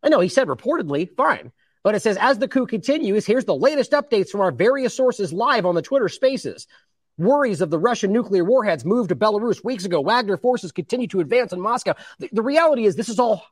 I 0.03 0.09
know 0.09 0.19
he 0.19 0.29
said 0.29 0.47
reportedly, 0.47 1.09
fine. 1.15 1.51
But 1.83 1.95
it 1.95 2.01
says, 2.01 2.17
as 2.19 2.37
the 2.37 2.47
coup 2.47 2.67
continues, 2.67 3.25
here's 3.25 3.45
the 3.45 3.55
latest 3.55 3.91
updates 3.91 4.29
from 4.29 4.41
our 4.41 4.51
various 4.51 4.95
sources 4.95 5.33
live 5.33 5.65
on 5.65 5.75
the 5.75 5.81
Twitter 5.81 6.09
spaces. 6.09 6.67
Worries 7.17 7.61
of 7.61 7.69
the 7.69 7.79
Russian 7.79 8.13
nuclear 8.13 8.43
warheads 8.43 8.85
moved 8.85 9.09
to 9.09 9.15
Belarus 9.15 9.63
weeks 9.63 9.85
ago. 9.85 10.01
Wagner 10.01 10.37
forces 10.37 10.71
continue 10.71 11.07
to 11.07 11.19
advance 11.19 11.53
in 11.53 11.59
Moscow. 11.59 11.95
The, 12.19 12.29
the 12.31 12.41
reality 12.41 12.85
is, 12.85 12.95
this 12.95 13.09
is 13.09 13.19
all 13.19 13.43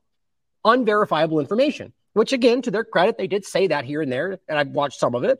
unverifiable 0.63 1.39
information, 1.39 1.94
which, 2.13 2.34
again, 2.34 2.62
to 2.63 2.72
their 2.72 2.84
credit, 2.84 3.18
they 3.18 3.28
did 3.28 3.46
say 3.46 3.68
that 3.68 3.86
here 3.86 4.02
and 4.02 4.12
there, 4.12 4.39
and 4.48 4.58
I've 4.60 4.70
watched 4.70 5.00
some 5.00 5.15
of 5.15 5.24
it. 5.24 5.39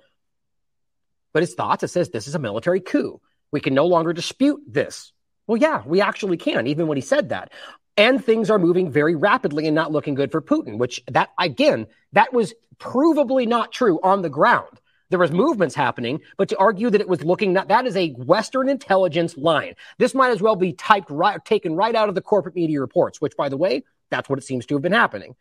But 1.34 1.44
his 1.44 1.54
thoughts, 1.54 1.84
it 1.84 1.90
says 1.90 2.10
this 2.10 2.28
is 2.28 2.36
a 2.36 2.40
military 2.40 2.82
coup. 2.82 3.22
We 3.52 3.60
can 3.60 3.74
no 3.74 3.86
longer 3.86 4.14
dispute 4.14 4.62
this. 4.68 5.12
Well, 5.48 5.58
yeah, 5.58 5.84
we 5.86 6.02
actually 6.02 6.38
can, 6.38 6.68
even 6.68 6.88
when 6.88 6.98
he 6.98 7.02
said 7.02 7.30
that. 7.30 7.52
And 8.00 8.24
things 8.24 8.50
are 8.50 8.58
moving 8.58 8.90
very 8.90 9.14
rapidly 9.14 9.68
and 9.68 9.76
not 9.76 9.92
looking 9.92 10.14
good 10.14 10.32
for 10.32 10.42
Putin, 10.42 10.78
which 10.78 11.04
that, 11.08 11.32
again, 11.38 11.86
that 12.14 12.32
was 12.32 12.54
provably 12.78 13.46
not 13.46 13.74
true 13.74 14.00
on 14.02 14.22
the 14.22 14.30
ground. 14.30 14.80
There 15.10 15.20
was 15.20 15.32
movements 15.32 15.76
happening, 15.76 16.22
but 16.38 16.48
to 16.48 16.58
argue 16.58 16.90
that 16.90 17.02
it 17.02 17.10
was 17.10 17.26
looking 17.26 17.52
not, 17.52 17.68
that 17.68 17.86
is 17.86 17.98
a 17.98 18.12
Western 18.12 18.70
intelligence 18.70 19.36
line. 19.36 19.76
This 19.98 20.16
might 20.16 20.30
as 20.30 20.42
well 20.42 20.56
be 20.56 20.72
typed 20.72 21.10
right, 21.10 21.44
taken 21.44 21.76
right 21.76 21.94
out 21.94 22.08
of 22.08 22.16
the 22.16 22.22
corporate 22.22 22.56
media 22.56 22.80
reports, 22.80 23.20
which 23.20 23.36
by 23.36 23.50
the 23.50 23.58
way, 23.58 23.84
that's 24.10 24.30
what 24.30 24.40
it 24.40 24.46
seems 24.46 24.66
to 24.68 24.76
have 24.76 24.82
been 24.82 24.94
happening. 24.94 25.36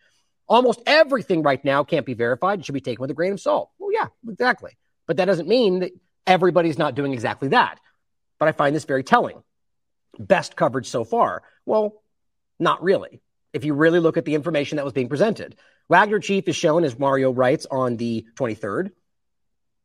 Almost 0.48 0.82
everything 0.84 1.44
right 1.44 1.64
now 1.64 1.84
can't 1.84 2.06
be 2.06 2.14
verified. 2.14 2.58
It 2.58 2.64
should 2.64 2.72
be 2.72 2.80
taken 2.80 3.00
with 3.00 3.12
a 3.12 3.14
grain 3.14 3.34
of 3.34 3.40
salt. 3.40 3.70
Well, 3.78 3.92
yeah, 3.92 4.08
exactly. 4.28 4.76
But 5.06 5.18
that 5.18 5.26
doesn't 5.26 5.46
mean 5.46 5.78
that 5.78 5.92
everybody's 6.26 6.76
not 6.76 6.96
doing 6.96 7.12
exactly 7.12 7.50
that. 7.50 7.78
But 8.40 8.48
I 8.48 8.52
find 8.52 8.74
this 8.74 8.84
very 8.84 9.04
telling. 9.04 9.44
Best 10.18 10.56
coverage 10.56 10.88
so 10.88 11.04
far. 11.04 11.44
Well, 11.64 12.02
not 12.58 12.82
really. 12.82 13.20
If 13.52 13.64
you 13.64 13.74
really 13.74 14.00
look 14.00 14.16
at 14.16 14.24
the 14.24 14.34
information 14.34 14.76
that 14.76 14.84
was 14.84 14.92
being 14.92 15.08
presented, 15.08 15.56
Wagner 15.88 16.20
chief 16.20 16.48
is 16.48 16.56
shown, 16.56 16.84
as 16.84 16.98
Mario 16.98 17.32
writes, 17.32 17.66
on 17.70 17.96
the 17.96 18.26
23rd 18.34 18.90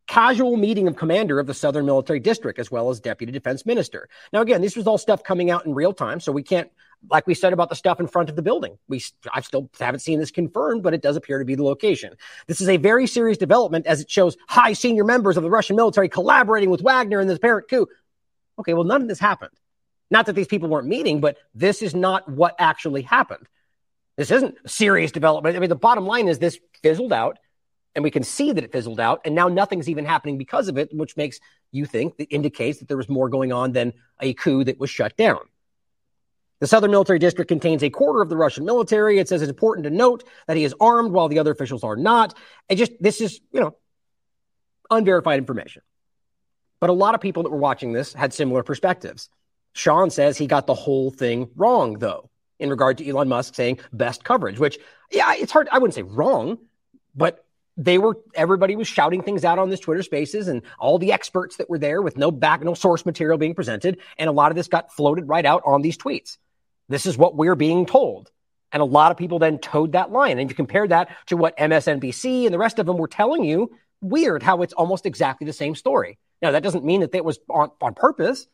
casual 0.08 0.58
meeting 0.58 0.88
of 0.88 0.96
commander 0.96 1.40
of 1.40 1.48
the 1.48 1.54
Southern 1.54 1.86
Military 1.86 2.20
District, 2.20 2.60
as 2.60 2.70
well 2.70 2.90
as 2.90 3.00
deputy 3.00 3.32
defense 3.32 3.66
minister. 3.66 4.10
Now, 4.32 4.42
again, 4.42 4.62
this 4.62 4.76
was 4.76 4.88
all 4.88 4.98
stuff 4.98 5.24
coming 5.24 5.50
out 5.50 5.66
in 5.66 5.74
real 5.74 5.94
time, 5.94 6.20
so 6.20 6.32
we 6.32 6.44
can't, 6.44 6.70
like 7.10 7.26
we 7.26 7.34
said 7.34 7.54
about 7.54 7.70
the 7.70 7.76
stuff 7.76 8.00
in 8.00 8.08
front 8.08 8.30
of 8.30 8.36
the 8.36 8.42
building. 8.42 8.78
We, 8.88 9.02
I 9.34 9.42
still 9.42 9.70
haven't 9.80 10.02
seen 10.02 10.20
this 10.20 10.32
confirmed, 10.32 10.84
but 10.84 10.94
it 10.94 11.02
does 11.02 11.16
appear 11.16 11.40
to 11.40 11.46
be 11.46 11.56
the 11.56 11.64
location. 11.64 12.14
This 12.48 12.62
is 12.62 12.70
a 12.70 12.78
very 12.78 13.08
serious 13.08 13.38
development 13.38 13.88
as 13.88 14.02
it 14.02 14.12
shows 14.12 14.38
high 14.48 14.74
senior 14.74 15.04
members 15.04 15.38
of 15.38 15.44
the 15.44 15.50
Russian 15.50 15.76
military 15.76 16.10
collaborating 16.10 16.70
with 16.70 16.82
Wagner 16.82 17.22
in 17.22 17.28
this 17.28 17.38
apparent 17.38 17.70
coup. 17.70 17.88
Okay, 18.60 18.74
well, 18.74 18.84
none 18.84 19.02
of 19.02 19.08
this 19.08 19.20
happened. 19.20 19.52
Not 20.14 20.28
that 20.28 20.34
these 20.34 20.48
people 20.48 20.70
weren't 20.70 20.88
meeting, 20.88 21.22
but 21.22 21.38
this 21.56 21.82
is 21.82 21.96
not 21.96 22.30
what 22.30 22.56
actually 22.60 23.02
happened. 23.02 23.48
This 24.16 24.30
isn't 24.30 24.56
serious 24.70 25.12
development. 25.12 25.58
I 25.58 25.60
mean, 25.60 25.70
the 25.70 25.76
bottom 25.76 26.06
line 26.06 26.28
is 26.28 26.38
this 26.38 26.60
fizzled 26.84 27.12
out 27.12 27.40
and 27.96 28.04
we 28.04 28.12
can 28.12 28.22
see 28.22 28.52
that 28.52 28.64
it 28.64 28.72
fizzled 28.72 29.00
out 29.00 29.22
and 29.26 29.34
now 29.34 29.48
nothing's 29.48 29.90
even 29.90 30.06
happening 30.06 30.38
because 30.38 30.68
of 30.68 30.78
it 30.78 30.90
which 30.94 31.18
makes 31.18 31.40
you 31.72 31.88
think 31.88 32.18
that 32.18 32.32
indicates 32.32 32.78
that 32.78 32.88
there 32.88 32.98
was 32.98 33.10
more 33.10 33.28
going 33.28 33.52
on 33.52 33.72
than 33.72 33.92
a 34.20 34.36
coup 34.36 34.64
that 34.64 34.80
was 34.80 34.92
shut 34.92 35.18
down. 35.18 35.40
The 36.60 36.68
southern 36.68 36.92
military 36.92 37.18
district 37.18 37.50
contains 37.50 37.82
a 37.82 37.90
quarter 37.90 38.22
of 38.22 38.30
the 38.30 38.38
russian 38.38 38.66
military. 38.66 39.18
It 39.18 39.28
says 39.28 39.42
it's 39.42 39.50
important 39.50 39.86
to 39.86 39.90
note 39.90 40.24
that 40.46 40.58
he 40.58 40.64
is 40.64 40.76
armed 40.80 41.12
while 41.12 41.28
the 41.28 41.40
other 41.40 41.52
officials 41.52 41.84
are 41.84 41.96
not. 41.96 42.38
And 42.70 42.78
just 42.78 42.92
this 43.00 43.20
is 43.20 43.42
you 43.52 43.62
know 43.62 43.76
unverified 44.92 45.40
information. 45.40 45.82
But 46.80 46.92
a 46.92 46.94
lot 46.94 47.16
of 47.16 47.22
people 47.22 47.42
that 47.42 47.50
were 47.50 47.58
watching 47.58 47.94
this 47.94 48.14
had 48.14 48.32
similar 48.32 48.62
perspectives 48.62 49.30
sean 49.74 50.10
says 50.10 50.38
he 50.38 50.48
got 50.48 50.68
the 50.68 50.74
whole 50.74 51.12
thing 51.12 51.50
wrong 51.56 52.00
though 52.00 52.30
in 52.60 52.70
regard 52.70 52.98
to 52.98 53.08
elon 53.08 53.28
musk 53.28 53.56
saying 53.56 53.80
best 53.92 54.24
coverage 54.24 54.60
which 54.60 54.78
yeah 55.12 55.34
it's 55.34 55.52
hard 55.52 55.68
i 55.72 55.78
wouldn't 55.78 55.96
say 55.96 56.04
wrong 56.04 56.58
but 57.16 57.46
they 57.76 57.98
were 57.98 58.18
everybody 58.36 58.76
was 58.76 58.88
shouting 58.88 59.24
things 59.24 59.44
out 59.44 59.58
on 59.58 59.70
this 59.70 59.80
Twitter 59.80 60.04
Spaces, 60.04 60.48
and 60.48 60.62
all 60.78 61.00
the 61.00 61.12
experts 61.12 61.58
that 61.58 61.72
were 61.72 61.80
there 61.80 62.04
with 62.04 62.18
no 62.18 62.30
back, 62.30 62.62
no 62.62 62.76
source 62.76 63.04
material 63.04 63.38
being 63.38 63.56
presented, 63.56 63.98
and 64.20 64.30
a 64.30 64.32
lot 64.32 64.52
of 64.52 64.56
this 64.56 64.68
got 64.68 64.94
floated 64.94 65.28
right 65.28 65.46
out 65.46 65.64
on 65.66 65.82
these 65.82 65.98
tweets. 65.98 66.38
This 66.90 67.06
is 67.06 67.18
what 67.18 67.36
we're 67.36 67.56
being 67.56 67.86
told. 67.86 68.30
And 68.72 68.82
a 68.82 68.86
lot 68.86 69.12
of 69.12 69.18
people 69.18 69.40
then 69.40 69.60
towed 69.60 69.92
that 69.92 70.12
line. 70.12 70.40
And 70.40 70.50
you 70.50 70.56
compare 70.56 70.88
that 70.88 71.10
to 71.28 71.38
what 71.38 71.58
MSNBC 71.58 72.46
and 72.46 72.54
the 72.54 72.58
rest 72.58 72.80
of 72.80 72.86
them 72.86 72.98
were 72.98 73.08
telling 73.08 73.44
you, 73.44 73.72
weird 74.02 74.44
how 74.44 74.62
it's 74.64 74.74
almost 74.74 75.06
exactly 75.06 75.46
the 75.46 75.54
same 75.54 75.76
story. 75.76 76.18
Now, 76.42 76.52
that 76.52 76.64
doesn't 76.64 76.84
mean 76.84 77.02
that 77.02 77.16
it 77.16 77.24
was 77.24 77.40
on, 77.50 77.72
on 77.82 77.94
purpose. 77.94 78.48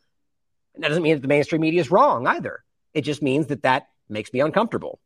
That 0.79 0.89
doesn't 0.89 1.03
mean 1.03 1.15
that 1.15 1.21
the 1.21 1.27
mainstream 1.27 1.61
media 1.61 1.81
is 1.81 1.91
wrong 1.91 2.27
either. 2.27 2.63
It 2.93 3.01
just 3.01 3.21
means 3.21 3.47
that 3.47 3.63
that 3.63 3.87
makes 4.07 4.33
me 4.33 4.39
uncomfortable. 4.39 4.99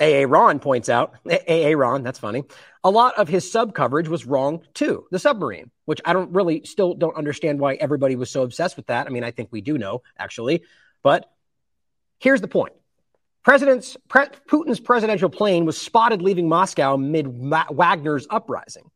AA 0.00 0.24
Ron 0.26 0.58
points 0.58 0.88
out, 0.88 1.14
AA 1.26 1.72
Ron, 1.76 2.02
that's 2.02 2.18
funny. 2.18 2.42
A 2.82 2.90
lot 2.90 3.16
of 3.18 3.28
his 3.28 3.50
sub 3.50 3.72
coverage 3.74 4.08
was 4.08 4.26
wrong 4.26 4.62
too. 4.74 5.06
The 5.12 5.18
submarine, 5.18 5.70
which 5.84 6.00
I 6.04 6.12
don't 6.12 6.32
really 6.32 6.64
still 6.64 6.94
don't 6.94 7.16
understand 7.16 7.60
why 7.60 7.74
everybody 7.74 8.16
was 8.16 8.30
so 8.30 8.42
obsessed 8.42 8.76
with 8.76 8.86
that. 8.86 9.06
I 9.06 9.10
mean, 9.10 9.22
I 9.22 9.30
think 9.30 9.50
we 9.52 9.60
do 9.60 9.78
know 9.78 10.02
actually, 10.18 10.64
but 11.02 11.30
here's 12.18 12.40
the 12.40 12.48
point. 12.48 12.72
President's 13.44 13.96
Pre- 14.08 14.26
Putin's 14.48 14.80
presidential 14.80 15.28
plane 15.28 15.66
was 15.66 15.80
spotted 15.80 16.22
leaving 16.22 16.48
Moscow 16.48 16.96
mid 16.96 17.26
Wagner's 17.28 18.26
uprising. 18.28 18.90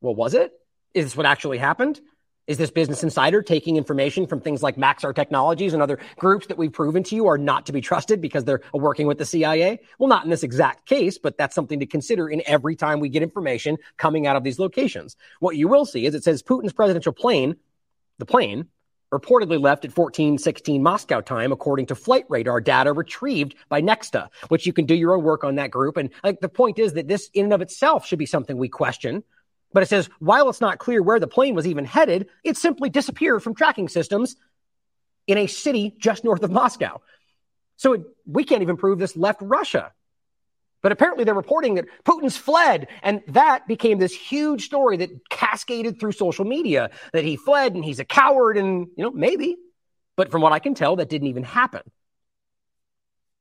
Well, 0.00 0.14
was 0.14 0.34
it? 0.34 0.52
Is 0.94 1.06
this 1.06 1.16
what 1.16 1.26
actually 1.26 1.58
happened? 1.58 2.00
Is 2.48 2.58
this 2.58 2.72
Business 2.72 3.04
Insider 3.04 3.40
taking 3.40 3.76
information 3.76 4.26
from 4.26 4.40
things 4.40 4.64
like 4.64 4.74
Maxar 4.74 5.14
Technologies 5.14 5.74
and 5.74 5.82
other 5.82 6.00
groups 6.16 6.48
that 6.48 6.58
we've 6.58 6.72
proven 6.72 7.04
to 7.04 7.14
you 7.14 7.28
are 7.28 7.38
not 7.38 7.66
to 7.66 7.72
be 7.72 7.80
trusted 7.80 8.20
because 8.20 8.44
they're 8.44 8.62
working 8.72 9.06
with 9.06 9.18
the 9.18 9.24
CIA? 9.24 9.78
Well, 10.00 10.08
not 10.08 10.24
in 10.24 10.30
this 10.30 10.42
exact 10.42 10.86
case, 10.86 11.18
but 11.18 11.38
that's 11.38 11.54
something 11.54 11.78
to 11.78 11.86
consider 11.86 12.28
in 12.28 12.42
every 12.44 12.74
time 12.74 12.98
we 12.98 13.10
get 13.10 13.22
information 13.22 13.76
coming 13.96 14.26
out 14.26 14.34
of 14.34 14.42
these 14.42 14.58
locations. 14.58 15.16
What 15.38 15.56
you 15.56 15.68
will 15.68 15.84
see 15.84 16.04
is 16.04 16.16
it 16.16 16.24
says 16.24 16.42
Putin's 16.42 16.72
presidential 16.72 17.12
plane, 17.12 17.54
the 18.18 18.26
plane, 18.26 18.66
reportedly 19.12 19.60
left 19.60 19.84
at 19.84 19.96
1416 19.96 20.82
Moscow 20.82 21.20
time, 21.20 21.52
according 21.52 21.86
to 21.86 21.94
flight 21.94 22.24
radar 22.28 22.60
data 22.60 22.92
retrieved 22.92 23.54
by 23.68 23.80
Nexta, 23.80 24.28
which 24.48 24.66
you 24.66 24.72
can 24.72 24.86
do 24.86 24.96
your 24.96 25.14
own 25.14 25.22
work 25.22 25.44
on 25.44 25.54
that 25.56 25.70
group. 25.70 25.96
And 25.96 26.10
like 26.24 26.40
the 26.40 26.48
point 26.48 26.80
is 26.80 26.94
that 26.94 27.06
this 27.06 27.30
in 27.34 27.44
and 27.44 27.52
of 27.52 27.62
itself 27.62 28.04
should 28.04 28.18
be 28.18 28.26
something 28.26 28.56
we 28.56 28.68
question 28.68 29.22
but 29.72 29.82
it 29.82 29.88
says 29.88 30.08
while 30.18 30.48
it's 30.48 30.60
not 30.60 30.78
clear 30.78 31.02
where 31.02 31.20
the 31.20 31.26
plane 31.26 31.54
was 31.54 31.66
even 31.66 31.84
headed, 31.84 32.28
it 32.44 32.56
simply 32.56 32.90
disappeared 32.90 33.42
from 33.42 33.54
tracking 33.54 33.88
systems 33.88 34.36
in 35.26 35.38
a 35.38 35.46
city 35.46 35.94
just 35.98 36.24
north 36.24 36.42
of 36.42 36.50
Moscow. 36.50 37.00
So 37.76 37.94
it, 37.94 38.02
we 38.26 38.44
can't 38.44 38.62
even 38.62 38.76
prove 38.76 38.98
this 38.98 39.16
left 39.16 39.40
Russia. 39.42 39.92
But 40.82 40.90
apparently 40.90 41.24
they're 41.24 41.34
reporting 41.34 41.76
that 41.76 41.86
Putin's 42.04 42.36
fled. 42.36 42.88
And 43.02 43.22
that 43.28 43.68
became 43.68 43.98
this 43.98 44.12
huge 44.12 44.64
story 44.64 44.96
that 44.98 45.28
cascaded 45.30 46.00
through 46.00 46.12
social 46.12 46.44
media 46.44 46.90
that 47.12 47.24
he 47.24 47.36
fled 47.36 47.74
and 47.74 47.84
he's 47.84 48.00
a 48.00 48.04
coward 48.04 48.56
and, 48.56 48.88
you 48.96 49.04
know, 49.04 49.12
maybe. 49.12 49.56
But 50.16 50.30
from 50.30 50.42
what 50.42 50.52
I 50.52 50.58
can 50.58 50.74
tell, 50.74 50.96
that 50.96 51.08
didn't 51.08 51.28
even 51.28 51.44
happen. 51.44 51.82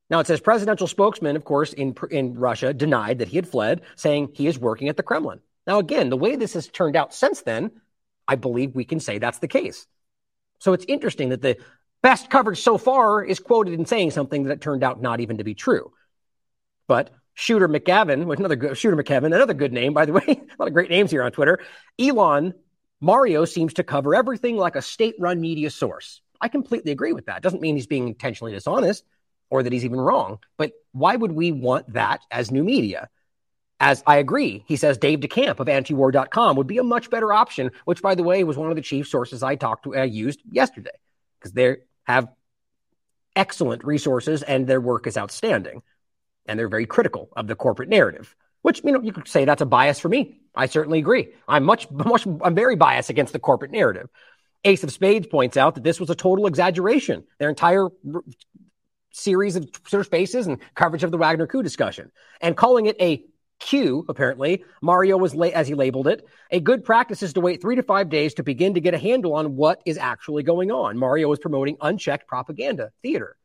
Now 0.09 0.19
it 0.19 0.27
says 0.27 0.39
presidential 0.39 0.87
spokesman, 0.87 1.35
of 1.35 1.43
course, 1.43 1.73
in, 1.73 1.95
in 2.11 2.35
Russia 2.35 2.73
denied 2.73 3.19
that 3.19 3.29
he 3.29 3.37
had 3.37 3.47
fled, 3.47 3.81
saying 3.95 4.31
he 4.33 4.45
is 4.45 4.59
working 4.59 4.89
at 4.89 4.97
the 4.97 5.03
Kremlin. 5.03 5.39
Now, 5.71 5.79
again, 5.79 6.09
the 6.09 6.17
way 6.17 6.35
this 6.35 6.53
has 6.55 6.67
turned 6.67 6.97
out 6.97 7.13
since 7.13 7.43
then, 7.43 7.71
I 8.27 8.35
believe 8.35 8.75
we 8.75 8.83
can 8.83 8.99
say 8.99 9.19
that's 9.19 9.39
the 9.39 9.47
case. 9.47 9.87
So 10.59 10.73
it's 10.73 10.83
interesting 10.85 11.29
that 11.29 11.41
the 11.41 11.57
Best 12.01 12.29
coverage 12.29 12.59
so 12.59 12.77
far 12.77 13.23
is 13.23 13.39
quoted 13.39 13.75
in 13.75 13.85
saying 13.85 14.11
something 14.11 14.45
that 14.45 14.59
turned 14.59 14.83
out 14.83 15.01
not 15.01 15.19
even 15.19 15.37
to 15.37 15.43
be 15.43 15.53
true. 15.53 15.93
But 16.87 17.11
Shooter 17.35 17.69
McGavin, 17.69 18.35
another 18.37 18.55
good, 18.55 18.77
Shooter 18.77 18.97
McKevin, 18.97 19.27
another 19.27 19.53
good 19.53 19.71
name, 19.71 19.93
by 19.93 20.05
the 20.05 20.13
way, 20.13 20.23
a 20.27 20.55
lot 20.59 20.67
of 20.67 20.73
great 20.73 20.89
names 20.89 21.11
here 21.11 21.23
on 21.23 21.31
Twitter. 21.31 21.59
Elon 21.99 22.53
Mario 22.99 23.45
seems 23.45 23.75
to 23.75 23.83
cover 23.83 24.15
everything 24.15 24.57
like 24.57 24.75
a 24.75 24.81
state 24.81 25.15
run 25.19 25.39
media 25.39 25.69
source. 25.69 26.21
I 26.41 26.47
completely 26.47 26.91
agree 26.91 27.13
with 27.13 27.27
that. 27.27 27.43
Doesn't 27.43 27.61
mean 27.61 27.75
he's 27.75 27.87
being 27.87 28.07
intentionally 28.07 28.51
dishonest 28.51 29.05
or 29.51 29.61
that 29.61 29.71
he's 29.71 29.85
even 29.85 30.01
wrong. 30.01 30.39
But 30.57 30.71
why 30.91 31.15
would 31.15 31.31
we 31.31 31.51
want 31.51 31.93
that 31.93 32.21
as 32.31 32.51
new 32.51 32.63
media? 32.63 33.09
As 33.81 34.03
I 34.05 34.17
agree, 34.17 34.63
he 34.67 34.75
says 34.75 34.99
Dave 34.99 35.21
DeCamp 35.21 35.59
of 35.59 35.65
antiwar.com 35.65 36.55
would 36.55 36.67
be 36.67 36.77
a 36.77 36.83
much 36.83 37.09
better 37.09 37.33
option, 37.33 37.71
which, 37.85 38.03
by 38.03 38.13
the 38.13 38.21
way, 38.21 38.43
was 38.43 38.55
one 38.55 38.69
of 38.69 38.75
the 38.75 38.81
chief 38.83 39.07
sources 39.07 39.41
I 39.41 39.55
talked 39.55 39.85
to, 39.85 39.95
I 39.95 40.01
uh, 40.01 40.03
used 40.03 40.39
yesterday, 40.51 40.91
because 41.39 41.53
they 41.53 41.77
have 42.03 42.27
excellent 43.35 43.83
resources 43.83 44.43
and 44.43 44.67
their 44.67 44.79
work 44.79 45.07
is 45.07 45.17
outstanding. 45.17 45.81
And 46.45 46.59
they're 46.59 46.69
very 46.69 46.85
critical 46.85 47.29
of 47.35 47.47
the 47.47 47.55
corporate 47.55 47.89
narrative, 47.89 48.35
which, 48.61 48.83
you 48.83 48.91
know, 48.91 49.01
you 49.01 49.13
could 49.13 49.27
say 49.27 49.45
that's 49.45 49.63
a 49.63 49.65
bias 49.65 49.99
for 49.99 50.09
me. 50.09 50.41
I 50.53 50.67
certainly 50.67 50.99
agree. 50.99 51.29
I'm 51.47 51.63
much, 51.63 51.89
much, 51.89 52.27
I'm 52.27 52.53
very 52.53 52.75
biased 52.75 53.09
against 53.09 53.33
the 53.33 53.39
corporate 53.39 53.71
narrative. 53.71 54.09
Ace 54.63 54.83
of 54.83 54.91
Spades 54.91 55.25
points 55.25 55.57
out 55.57 55.73
that 55.73 55.83
this 55.83 55.99
was 55.99 56.11
a 56.11 56.15
total 56.15 56.45
exaggeration. 56.45 57.23
Their 57.39 57.49
entire 57.49 57.87
series 59.11 59.55
of 59.55 59.71
Twitter 59.71 60.03
spaces 60.03 60.45
and 60.45 60.59
coverage 60.75 61.03
of 61.03 61.09
the 61.09 61.17
Wagner 61.17 61.47
coup 61.47 61.63
discussion 61.63 62.11
and 62.41 62.55
calling 62.55 62.85
it 62.85 62.95
a 63.01 63.25
Q, 63.61 64.05
apparently, 64.09 64.65
Mario 64.81 65.17
was, 65.17 65.33
la- 65.33 65.47
as 65.47 65.67
he 65.67 65.75
labeled 65.75 66.07
it, 66.07 66.27
a 66.49 66.59
good 66.59 66.83
practice 66.83 67.23
is 67.23 67.33
to 67.33 67.41
wait 67.41 67.61
three 67.61 67.75
to 67.75 67.83
five 67.83 68.09
days 68.09 68.33
to 68.33 68.43
begin 68.43 68.73
to 68.73 68.81
get 68.81 68.93
a 68.93 68.97
handle 68.97 69.35
on 69.35 69.55
what 69.55 69.81
is 69.85 69.97
actually 69.97 70.43
going 70.43 70.71
on. 70.71 70.97
Mario 70.97 71.29
was 71.29 71.39
promoting 71.39 71.77
unchecked 71.79 72.27
propaganda 72.27 72.91
theater. 73.01 73.37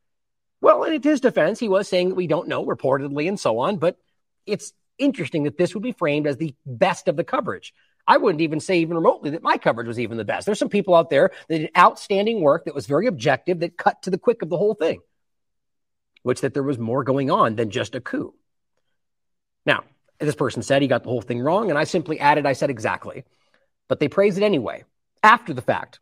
Well, 0.61 0.83
in 0.85 1.01
his 1.03 1.21
defense, 1.21 1.61
he 1.61 1.69
was 1.69 1.87
saying 1.87 2.09
that 2.09 2.15
we 2.15 2.27
don't 2.27 2.49
know, 2.49 2.65
reportedly, 2.65 3.29
and 3.29 3.39
so 3.39 3.59
on, 3.59 3.77
but 3.77 3.99
it's 4.47 4.73
interesting 4.99 5.45
that 5.45 5.59
this 5.59 5.75
would 5.75 5.83
be 5.83 5.93
framed 5.93 6.27
as 6.27 6.39
the 6.39 6.55
best 6.65 7.09
of 7.09 7.17
the 7.17 7.25
coverage. 7.25 7.75
I 8.09 8.17
wouldn't 8.17 8.41
even 8.41 8.61
say 8.61 8.79
even 8.79 8.97
remotely 8.97 9.31
that 9.31 9.43
my 9.43 9.59
coverage 9.59 9.89
was 9.89 10.01
even 10.01 10.17
the 10.17 10.25
best. 10.25 10.47
There's 10.47 10.59
some 10.59 10.69
people 10.69 10.95
out 10.95 11.11
there 11.11 11.31
that 11.49 11.59
did 11.59 11.71
outstanding 11.77 12.41
work 12.41 12.65
that 12.65 12.75
was 12.75 12.87
very 12.87 13.07
objective, 13.07 13.61
that 13.61 13.77
cut 13.77 14.03
to 14.03 14.11
the 14.11 14.19
quick 14.19 14.43
of 14.43 14.49
the 14.49 14.57
whole 14.57 14.75
thing, 14.75 15.01
which 16.23 16.41
that 16.41 16.55
there 16.55 16.63
was 16.63 16.79
more 16.79 17.05
going 17.05 17.31
on 17.31 17.57
than 17.57 17.71
just 17.71 17.95
a 17.95 18.01
coup. 18.01 18.33
Now, 19.67 19.85
this 20.19 20.35
person 20.35 20.63
said 20.63 20.83
he 20.83 20.89
got 20.89 21.03
the 21.03 21.11
whole 21.11 21.23
thing 21.23 21.41
wrong, 21.41 21.71
and 21.71 21.79
I 21.79 21.85
simply 21.85 22.19
added, 22.21 22.47
I 22.47 22.53
said 22.55 22.71
exactly. 22.71 23.25
But 23.89 24.01
they 24.01 24.09
praised 24.09 24.39
it 24.39 24.45
anyway, 24.45 24.85
after 25.23 25.53
the 25.53 25.63
fact. 25.63 26.01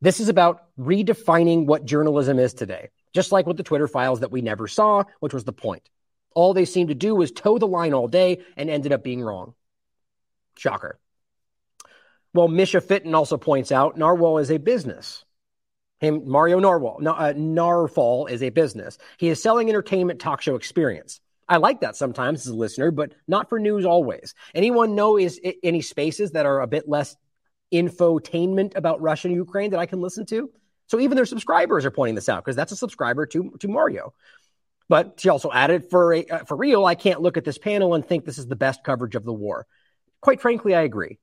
This 0.00 0.20
is 0.20 0.28
about 0.28 0.64
redefining 0.78 1.66
what 1.66 1.84
journalism 1.84 2.38
is 2.38 2.54
today, 2.54 2.88
just 3.12 3.32
like 3.32 3.46
with 3.46 3.58
the 3.58 3.62
Twitter 3.62 3.88
files 3.88 4.20
that 4.20 4.30
we 4.30 4.40
never 4.40 4.66
saw, 4.66 5.04
which 5.20 5.34
was 5.34 5.44
the 5.44 5.52
point. 5.52 5.88
All 6.34 6.54
they 6.54 6.64
seemed 6.64 6.88
to 6.88 6.94
do 6.94 7.14
was 7.14 7.32
toe 7.32 7.58
the 7.58 7.66
line 7.66 7.92
all 7.92 8.08
day 8.08 8.42
and 8.56 8.70
ended 8.70 8.92
up 8.92 9.04
being 9.04 9.20
wrong. 9.20 9.54
Shocker. 10.56 10.98
Well, 12.32 12.48
Misha 12.48 12.80
Fitton 12.80 13.14
also 13.14 13.36
points 13.36 13.72
out 13.72 13.98
Narwhal 13.98 14.38
is 14.38 14.50
a 14.50 14.58
business. 14.58 15.24
Him, 15.98 16.22
Mario 16.26 16.60
Narwhal, 16.60 17.00
uh, 17.06 17.34
Nawfal 17.34 18.30
is 18.30 18.42
a 18.42 18.50
business. 18.50 18.96
He 19.18 19.28
is 19.28 19.42
selling 19.42 19.68
entertainment 19.68 20.20
talk 20.20 20.40
show 20.40 20.54
experience. 20.54 21.20
I 21.50 21.56
like 21.56 21.80
that 21.80 21.96
sometimes 21.96 22.46
as 22.46 22.52
a 22.52 22.56
listener, 22.56 22.92
but 22.92 23.12
not 23.26 23.48
for 23.48 23.58
news 23.58 23.84
always. 23.84 24.34
Anyone 24.54 24.94
know 24.94 25.18
is 25.18 25.40
any 25.64 25.82
spaces 25.82 26.30
that 26.30 26.46
are 26.46 26.60
a 26.60 26.66
bit 26.68 26.88
less 26.88 27.16
infotainment 27.74 28.76
about 28.76 29.02
Russia 29.02 29.26
and 29.26 29.36
Ukraine 29.36 29.72
that 29.72 29.80
I 29.80 29.86
can 29.86 30.00
listen 30.00 30.24
to? 30.26 30.48
So 30.86 31.00
even 31.00 31.16
their 31.16 31.26
subscribers 31.26 31.84
are 31.84 31.90
pointing 31.90 32.14
this 32.14 32.28
out 32.28 32.44
because 32.44 32.54
that's 32.54 32.70
a 32.70 32.76
subscriber 32.76 33.26
to 33.26 33.50
to 33.58 33.68
Mario. 33.68 34.14
But 34.88 35.18
she 35.20 35.28
also 35.28 35.50
added, 35.52 35.90
for 35.90 36.14
a, 36.14 36.24
uh, 36.24 36.44
for 36.44 36.56
real, 36.56 36.84
I 36.84 36.94
can't 36.94 37.20
look 37.20 37.36
at 37.36 37.44
this 37.44 37.58
panel 37.58 37.94
and 37.94 38.06
think 38.06 38.24
this 38.24 38.38
is 38.38 38.46
the 38.46 38.56
best 38.56 38.82
coverage 38.82 39.14
of 39.14 39.24
the 39.24 39.32
war. 39.32 39.66
Quite 40.20 40.40
frankly, 40.40 40.74
I 40.74 40.82
agree. 40.82 41.18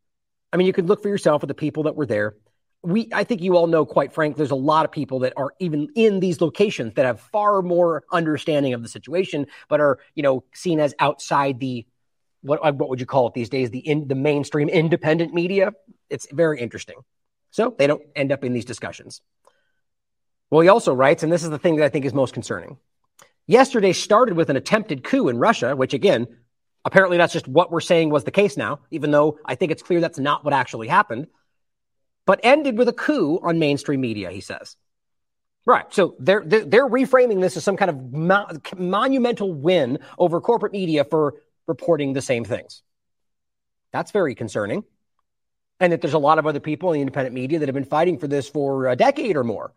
I 0.52 0.58
mean, 0.58 0.68
you 0.68 0.74
could 0.74 0.88
look 0.88 1.02
for 1.02 1.10
yourself 1.10 1.44
at 1.44 1.48
the 1.48 1.54
people 1.54 1.84
that 1.84 1.96
were 1.96 2.06
there 2.06 2.36
we 2.84 3.10
I 3.14 3.24
think 3.24 3.42
you 3.42 3.58
all 3.58 3.68
know 3.68 3.86
quite 3.86 4.14
frankly 4.14 4.38
there's 4.38 4.52
a 4.52 4.56
lot 4.56 4.86
of 4.86 4.92
people 4.92 5.20
that 5.20 5.34
are 5.36 5.54
even 5.60 5.90
in 5.96 6.20
these 6.20 6.42
locations 6.42 6.94
that 6.94 7.06
have 7.06 7.20
far 7.20 7.62
more 7.62 8.04
understanding 8.12 8.74
of 8.74 8.84
the 8.84 8.90
situation 8.90 9.48
but 9.68 9.82
are 9.82 10.00
you 10.16 10.24
know 10.24 10.44
seen 10.54 10.80
as 10.80 10.94
outside 11.00 11.60
the 11.60 11.86
what 12.42 12.60
uh, 12.64 12.72
what 12.72 12.90
would 12.90 13.00
you 13.00 13.06
call 13.06 13.28
it 13.28 13.34
these 13.34 13.50
days? 13.50 13.70
The 13.72 13.80
in 13.80 14.08
the 14.08 14.16
mainstream 14.16 14.70
independent 14.70 15.34
media? 15.34 15.74
It's 16.10 16.28
very 16.32 16.60
interesting. 16.60 16.98
So 17.52 17.76
they 17.78 17.88
don't 17.88 18.04
end 18.16 18.32
up 18.32 18.44
in 18.44 18.54
these 18.54 18.66
discussions. 18.66 19.22
Well 20.50 20.62
he 20.62 20.70
also 20.70 20.94
writes 20.94 21.24
and 21.24 21.32
this 21.32 21.44
is 21.44 21.50
the 21.50 21.60
thing 21.60 21.78
that 21.78 21.86
I 21.86 21.90
think 21.90 22.06
is 22.06 22.14
most 22.14 22.34
concerning. 22.34 22.78
Yesterday 23.48 23.94
started 23.94 24.36
with 24.36 24.50
an 24.50 24.56
attempted 24.56 25.04
coup 25.04 25.30
in 25.30 25.38
Russia 25.38 25.76
which 25.76 25.94
again 25.94 26.28
apparently 26.86 27.18
that's 27.18 27.34
just 27.34 27.48
what 27.48 27.72
we're 27.72 27.82
saying 27.82 28.10
was 28.12 28.24
the 28.24 28.32
case 28.32 28.56
now 28.56 28.80
even 28.92 29.12
though 29.12 29.40
I 29.46 29.56
think 29.56 29.72
it's 29.72 29.84
clear 29.84 30.00
that's 30.00 30.20
not 30.20 30.46
what 30.46 30.54
actually 30.54 30.88
happened 30.88 31.28
but 32.28 32.42
ended 32.44 32.78
with 32.78 32.90
a 32.90 32.94
coup 32.94 33.40
on 33.42 33.58
mainstream 33.58 34.02
media, 34.02 34.30
he 34.30 34.42
says. 34.42 34.76
Right. 35.66 35.92
So 35.94 36.16
they're, 36.20 36.44
they're, 36.46 36.88
reframing 36.88 37.42
this 37.42 37.58
as 37.58 37.64
some 37.64 37.78
kind 37.78 37.90
of 37.90 38.14
mo- 38.14 38.48
monumental 38.78 39.52
win 39.52 40.00
over 40.20 40.40
corporate 40.40 40.74
media 40.74 41.04
for 41.04 41.36
reporting 41.68 42.14
the 42.14 42.22
same 42.22 42.46
things. 42.46 42.84
That's 43.92 44.12
very 44.12 44.36
concerning. 44.36 44.84
And 45.80 45.94
that 45.94 46.02
there's 46.02 46.14
a 46.14 46.20
lot 46.20 46.40
of 46.40 46.46
other 46.46 46.60
people 46.60 46.90
in 46.92 46.96
the 46.96 47.02
independent 47.02 47.34
media 47.34 47.60
that 47.60 47.68
have 47.68 47.76
been 47.76 47.86
fighting 47.86 48.18
for 48.18 48.28
this 48.28 48.50
for 48.50 48.88
a 48.88 48.96
decade 48.96 49.36
or 49.36 49.44
more 49.44 49.74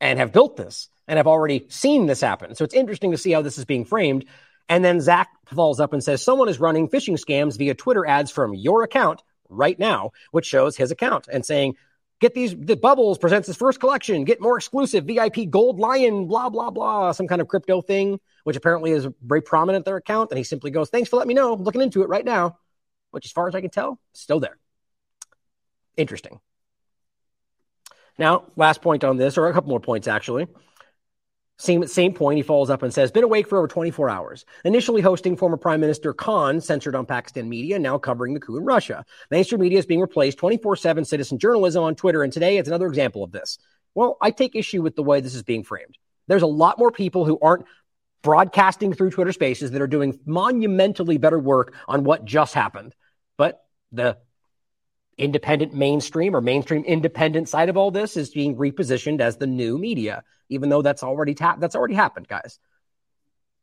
and 0.00 0.18
have 0.18 0.32
built 0.32 0.56
this 0.56 0.88
and 1.06 1.16
have 1.16 1.26
already 1.26 1.66
seen 1.68 2.06
this 2.06 2.20
happen. 2.20 2.54
So 2.54 2.64
it's 2.64 2.74
interesting 2.74 3.10
to 3.10 3.18
see 3.18 3.32
how 3.32 3.42
this 3.42 3.58
is 3.58 3.64
being 3.64 3.84
framed. 3.84 4.26
And 4.68 4.84
then 4.84 5.00
Zach 5.00 5.28
falls 5.46 5.80
up 5.80 5.92
and 5.92 6.02
says, 6.02 6.22
Someone 6.22 6.48
is 6.48 6.60
running 6.60 6.88
phishing 6.88 7.18
scams 7.18 7.58
via 7.58 7.74
Twitter 7.74 8.06
ads 8.06 8.30
from 8.30 8.54
your 8.54 8.84
account 8.84 9.22
right 9.48 9.78
now, 9.78 10.12
which 10.30 10.46
shows 10.46 10.76
his 10.76 10.90
account 10.90 11.28
and 11.30 11.44
saying, 11.44 11.76
Get 12.20 12.34
these, 12.34 12.54
the 12.54 12.76
Bubbles 12.76 13.16
presents 13.16 13.46
his 13.46 13.56
first 13.56 13.80
collection. 13.80 14.24
Get 14.24 14.42
more 14.42 14.56
exclusive 14.56 15.04
VIP 15.04 15.48
Gold 15.48 15.78
Lion, 15.78 16.26
blah, 16.26 16.50
blah, 16.50 16.70
blah, 16.70 17.12
some 17.12 17.26
kind 17.26 17.40
of 17.40 17.48
crypto 17.48 17.80
thing, 17.80 18.20
which 18.44 18.56
apparently 18.56 18.90
is 18.90 19.08
very 19.24 19.40
prominent 19.40 19.86
their 19.86 19.96
account. 19.96 20.30
And 20.30 20.36
he 20.36 20.44
simply 20.44 20.70
goes, 20.70 20.90
Thanks 20.90 21.08
for 21.08 21.16
letting 21.16 21.28
me 21.28 21.34
know. 21.34 21.54
I'm 21.54 21.62
looking 21.62 21.80
into 21.80 22.02
it 22.02 22.10
right 22.10 22.24
now, 22.24 22.58
which, 23.10 23.24
as 23.24 23.32
far 23.32 23.48
as 23.48 23.54
I 23.54 23.62
can 23.62 23.70
tell, 23.70 23.98
still 24.12 24.38
there. 24.38 24.58
Interesting. 25.96 26.40
Now, 28.18 28.44
last 28.54 28.82
point 28.82 29.02
on 29.02 29.16
this, 29.16 29.38
or 29.38 29.48
a 29.48 29.52
couple 29.54 29.70
more 29.70 29.80
points 29.80 30.06
actually. 30.06 30.46
Same, 31.60 31.86
same 31.86 32.14
point, 32.14 32.38
he 32.38 32.42
follows 32.42 32.70
up 32.70 32.82
and 32.82 32.92
says, 32.92 33.10
been 33.10 33.22
awake 33.22 33.46
for 33.46 33.58
over 33.58 33.68
24 33.68 34.08
hours. 34.08 34.46
Initially 34.64 35.02
hosting 35.02 35.36
former 35.36 35.58
Prime 35.58 35.78
Minister 35.78 36.14
Khan, 36.14 36.58
censored 36.58 36.94
on 36.94 37.04
Pakistan 37.04 37.50
media, 37.50 37.78
now 37.78 37.98
covering 37.98 38.32
the 38.32 38.40
coup 38.40 38.56
in 38.56 38.64
Russia. 38.64 39.04
Mainstream 39.30 39.60
media 39.60 39.78
is 39.78 39.84
being 39.84 40.00
replaced 40.00 40.38
24 40.38 40.76
7 40.76 41.04
citizen 41.04 41.38
journalism 41.38 41.82
on 41.82 41.94
Twitter, 41.94 42.22
and 42.22 42.32
today 42.32 42.56
it's 42.56 42.68
another 42.68 42.86
example 42.86 43.22
of 43.22 43.30
this. 43.30 43.58
Well, 43.94 44.16
I 44.22 44.30
take 44.30 44.56
issue 44.56 44.80
with 44.80 44.96
the 44.96 45.02
way 45.02 45.20
this 45.20 45.34
is 45.34 45.42
being 45.42 45.62
framed. 45.62 45.98
There's 46.28 46.40
a 46.40 46.46
lot 46.46 46.78
more 46.78 46.90
people 46.90 47.26
who 47.26 47.38
aren't 47.42 47.66
broadcasting 48.22 48.94
through 48.94 49.10
Twitter 49.10 49.32
spaces 49.32 49.72
that 49.72 49.82
are 49.82 49.86
doing 49.86 50.18
monumentally 50.24 51.18
better 51.18 51.38
work 51.38 51.74
on 51.86 52.04
what 52.04 52.24
just 52.24 52.54
happened. 52.54 52.94
But 53.36 53.62
the 53.92 54.16
independent 55.18 55.74
mainstream 55.74 56.34
or 56.34 56.40
mainstream 56.40 56.84
independent 56.84 57.50
side 57.50 57.68
of 57.68 57.76
all 57.76 57.90
this 57.90 58.16
is 58.16 58.30
being 58.30 58.56
repositioned 58.56 59.20
as 59.20 59.36
the 59.36 59.46
new 59.46 59.76
media, 59.76 60.24
even 60.50 60.68
though 60.68 60.82
that's 60.82 61.02
already 61.02 61.34
ta- 61.34 61.56
that's 61.58 61.74
already 61.74 61.94
happened, 61.94 62.28
guys. 62.28 62.58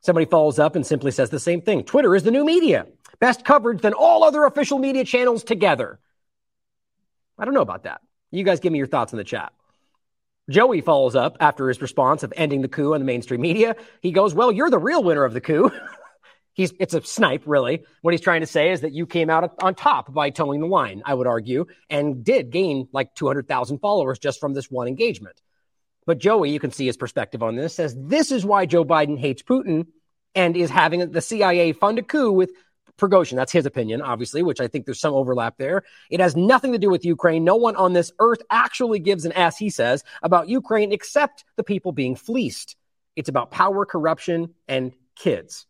Somebody 0.00 0.26
follows 0.26 0.58
up 0.58 0.76
and 0.76 0.86
simply 0.86 1.10
says 1.10 1.30
the 1.30 1.40
same 1.40 1.60
thing. 1.60 1.84
Twitter 1.84 2.14
is 2.14 2.22
the 2.22 2.30
new 2.30 2.44
media. 2.44 2.86
Best 3.20 3.44
coverage 3.44 3.80
than 3.80 3.94
all 3.94 4.24
other 4.24 4.44
official 4.44 4.78
media 4.78 5.04
channels 5.04 5.44
together. 5.44 5.98
I 7.38 7.44
don't 7.44 7.54
know 7.54 7.62
about 7.62 7.84
that. 7.84 8.00
You 8.30 8.44
guys 8.44 8.60
give 8.60 8.72
me 8.72 8.78
your 8.78 8.86
thoughts 8.86 9.12
in 9.12 9.16
the 9.16 9.24
chat. 9.24 9.52
Joey 10.50 10.80
follows 10.80 11.14
up 11.14 11.36
after 11.40 11.68
his 11.68 11.80
response 11.80 12.22
of 12.22 12.32
ending 12.36 12.62
the 12.62 12.68
coup 12.68 12.94
on 12.94 13.00
the 13.00 13.04
mainstream 13.04 13.40
media. 13.40 13.76
He 14.00 14.12
goes, 14.12 14.34
Well, 14.34 14.50
you're 14.50 14.70
the 14.70 14.78
real 14.78 15.02
winner 15.02 15.24
of 15.24 15.34
the 15.34 15.40
coup. 15.40 15.70
he's 16.58 16.74
it's 16.78 16.92
a 16.92 17.02
snipe 17.02 17.44
really 17.46 17.84
what 18.02 18.12
he's 18.12 18.20
trying 18.20 18.42
to 18.42 18.46
say 18.46 18.70
is 18.72 18.82
that 18.82 18.92
you 18.92 19.06
came 19.06 19.30
out 19.30 19.54
on 19.62 19.74
top 19.74 20.12
by 20.12 20.28
toeing 20.28 20.60
the 20.60 20.66
line 20.66 21.00
i 21.06 21.14
would 21.14 21.26
argue 21.26 21.64
and 21.88 22.22
did 22.22 22.50
gain 22.50 22.86
like 22.92 23.14
200000 23.14 23.78
followers 23.78 24.18
just 24.18 24.38
from 24.40 24.52
this 24.52 24.70
one 24.70 24.88
engagement 24.88 25.40
but 26.08 26.18
joey 26.18 26.50
you 26.50 26.58
can 26.58 26.72
see 26.72 26.86
his 26.86 26.96
perspective 26.96 27.42
on 27.42 27.54
this 27.54 27.74
says 27.74 27.94
this 27.96 28.32
is 28.32 28.44
why 28.44 28.66
joe 28.66 28.84
biden 28.84 29.18
hates 29.18 29.42
putin 29.42 29.86
and 30.34 30.56
is 30.56 30.70
having 30.70 31.12
the 31.12 31.20
cia 31.20 31.72
fund 31.72 31.98
a 31.98 32.02
coup 32.02 32.32
with 32.32 32.50
Prigozhin. 32.98 33.36
That's 33.36 33.52
his 33.52 33.64
opinion, 33.64 34.02
obviously, 34.02 34.42
which 34.42 34.60
I 34.60 34.66
think 34.66 34.84
there's 34.84 34.98
some 34.98 35.14
overlap 35.14 35.56
there. 35.56 35.84
It 36.10 36.18
has 36.18 36.36
nothing 36.36 36.72
to 36.72 36.78
do 36.78 36.90
with 36.90 37.04
Ukraine. 37.04 37.44
No 37.44 37.54
one 37.54 37.76
on 37.76 37.92
this 37.92 38.12
earth 38.18 38.42
actually 38.50 38.98
gives 38.98 39.24
an 39.24 39.32
ass, 39.32 39.56
he 39.56 39.70
says, 39.70 40.02
about 40.20 40.48
Ukraine 40.48 40.90
except 40.90 41.44
the 41.56 41.62
people 41.62 41.92
being 41.92 42.16
fleeced. 42.16 42.74
It's 43.14 43.28
about 43.28 43.52
power, 43.52 43.86
corruption, 43.86 44.54
and 44.66 44.92
kids. 45.16 45.66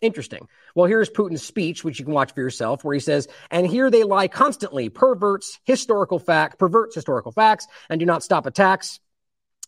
Interesting. 0.00 0.48
Well, 0.74 0.86
here's 0.86 1.08
Putin's 1.08 1.44
speech, 1.44 1.84
which 1.84 2.00
you 2.00 2.04
can 2.04 2.14
watch 2.14 2.34
for 2.34 2.40
yourself, 2.40 2.82
where 2.82 2.94
he 2.94 3.00
says, 3.00 3.28
and 3.52 3.64
here 3.66 3.88
they 3.88 4.02
lie 4.02 4.26
constantly, 4.26 4.88
perverts 4.88 5.60
historical 5.64 6.18
fact, 6.18 6.58
perverts 6.58 6.96
historical 6.96 7.30
facts, 7.30 7.68
and 7.88 8.00
do 8.00 8.06
not 8.06 8.24
stop 8.24 8.46
attacks. 8.46 8.98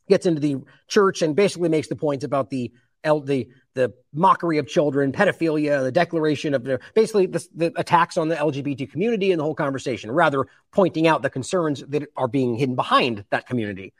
Gets 0.08 0.26
into 0.26 0.40
the 0.40 0.56
church 0.88 1.22
and 1.22 1.34
basically 1.34 1.68
makes 1.68 1.88
the 1.88 1.96
points 1.96 2.24
about 2.24 2.50
the 2.50 2.72
the 3.04 3.48
the 3.74 3.92
mockery 4.12 4.58
of 4.58 4.68
children, 4.68 5.12
pedophilia, 5.12 5.82
the 5.82 5.92
declaration 5.92 6.54
of 6.54 6.66
basically 6.94 7.26
the, 7.26 7.46
the, 7.54 7.72
attacks 7.76 8.16
on 8.16 8.28
the 8.28 8.36
LGBT 8.36 8.90
community 8.90 9.32
and 9.32 9.40
the 9.40 9.44
whole 9.44 9.54
conversation, 9.54 10.10
rather 10.12 10.46
pointing 10.72 11.08
out 11.08 11.22
the 11.22 11.30
concerns 11.30 11.82
that 11.88 12.08
are 12.16 12.28
being 12.28 12.54
hidden 12.54 12.76
behind 12.76 13.24
that 13.30 13.46
community. 13.46 13.92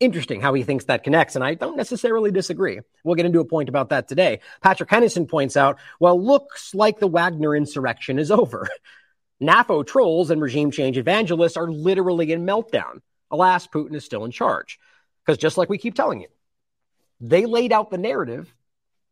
Interesting 0.00 0.40
how 0.40 0.52
he 0.54 0.64
thinks 0.64 0.86
that 0.86 1.04
connects, 1.04 1.36
and 1.36 1.44
I 1.44 1.54
don't 1.54 1.76
necessarily 1.76 2.30
disagree. 2.30 2.80
We'll 3.04 3.14
get 3.14 3.26
into 3.26 3.40
a 3.40 3.44
point 3.44 3.68
about 3.68 3.90
that 3.90 4.08
today. 4.08 4.40
Patrick 4.60 4.90
Henningsen 4.90 5.26
points 5.26 5.56
out, 5.56 5.78
well, 6.00 6.20
looks 6.20 6.74
like 6.74 6.98
the 6.98 7.06
Wagner 7.06 7.56
insurrection 7.56 8.18
is 8.18 8.30
over. 8.30 8.68
NAFO 9.42 9.86
trolls 9.86 10.30
and 10.30 10.42
regime 10.42 10.70
change 10.70 10.98
evangelists 10.98 11.56
are 11.56 11.70
literally 11.70 12.32
in 12.32 12.44
meltdown. 12.44 13.00
Alas, 13.30 13.66
Putin 13.66 13.94
is 13.94 14.04
still 14.04 14.24
in 14.24 14.30
charge. 14.32 14.78
Because 15.26 15.38
just 15.38 15.58
like 15.58 15.68
we 15.68 15.78
keep 15.78 15.94
telling 15.94 16.20
you, 16.20 16.28
they 17.20 17.46
laid 17.46 17.72
out 17.72 17.90
the 17.90 17.98
narrative 17.98 18.54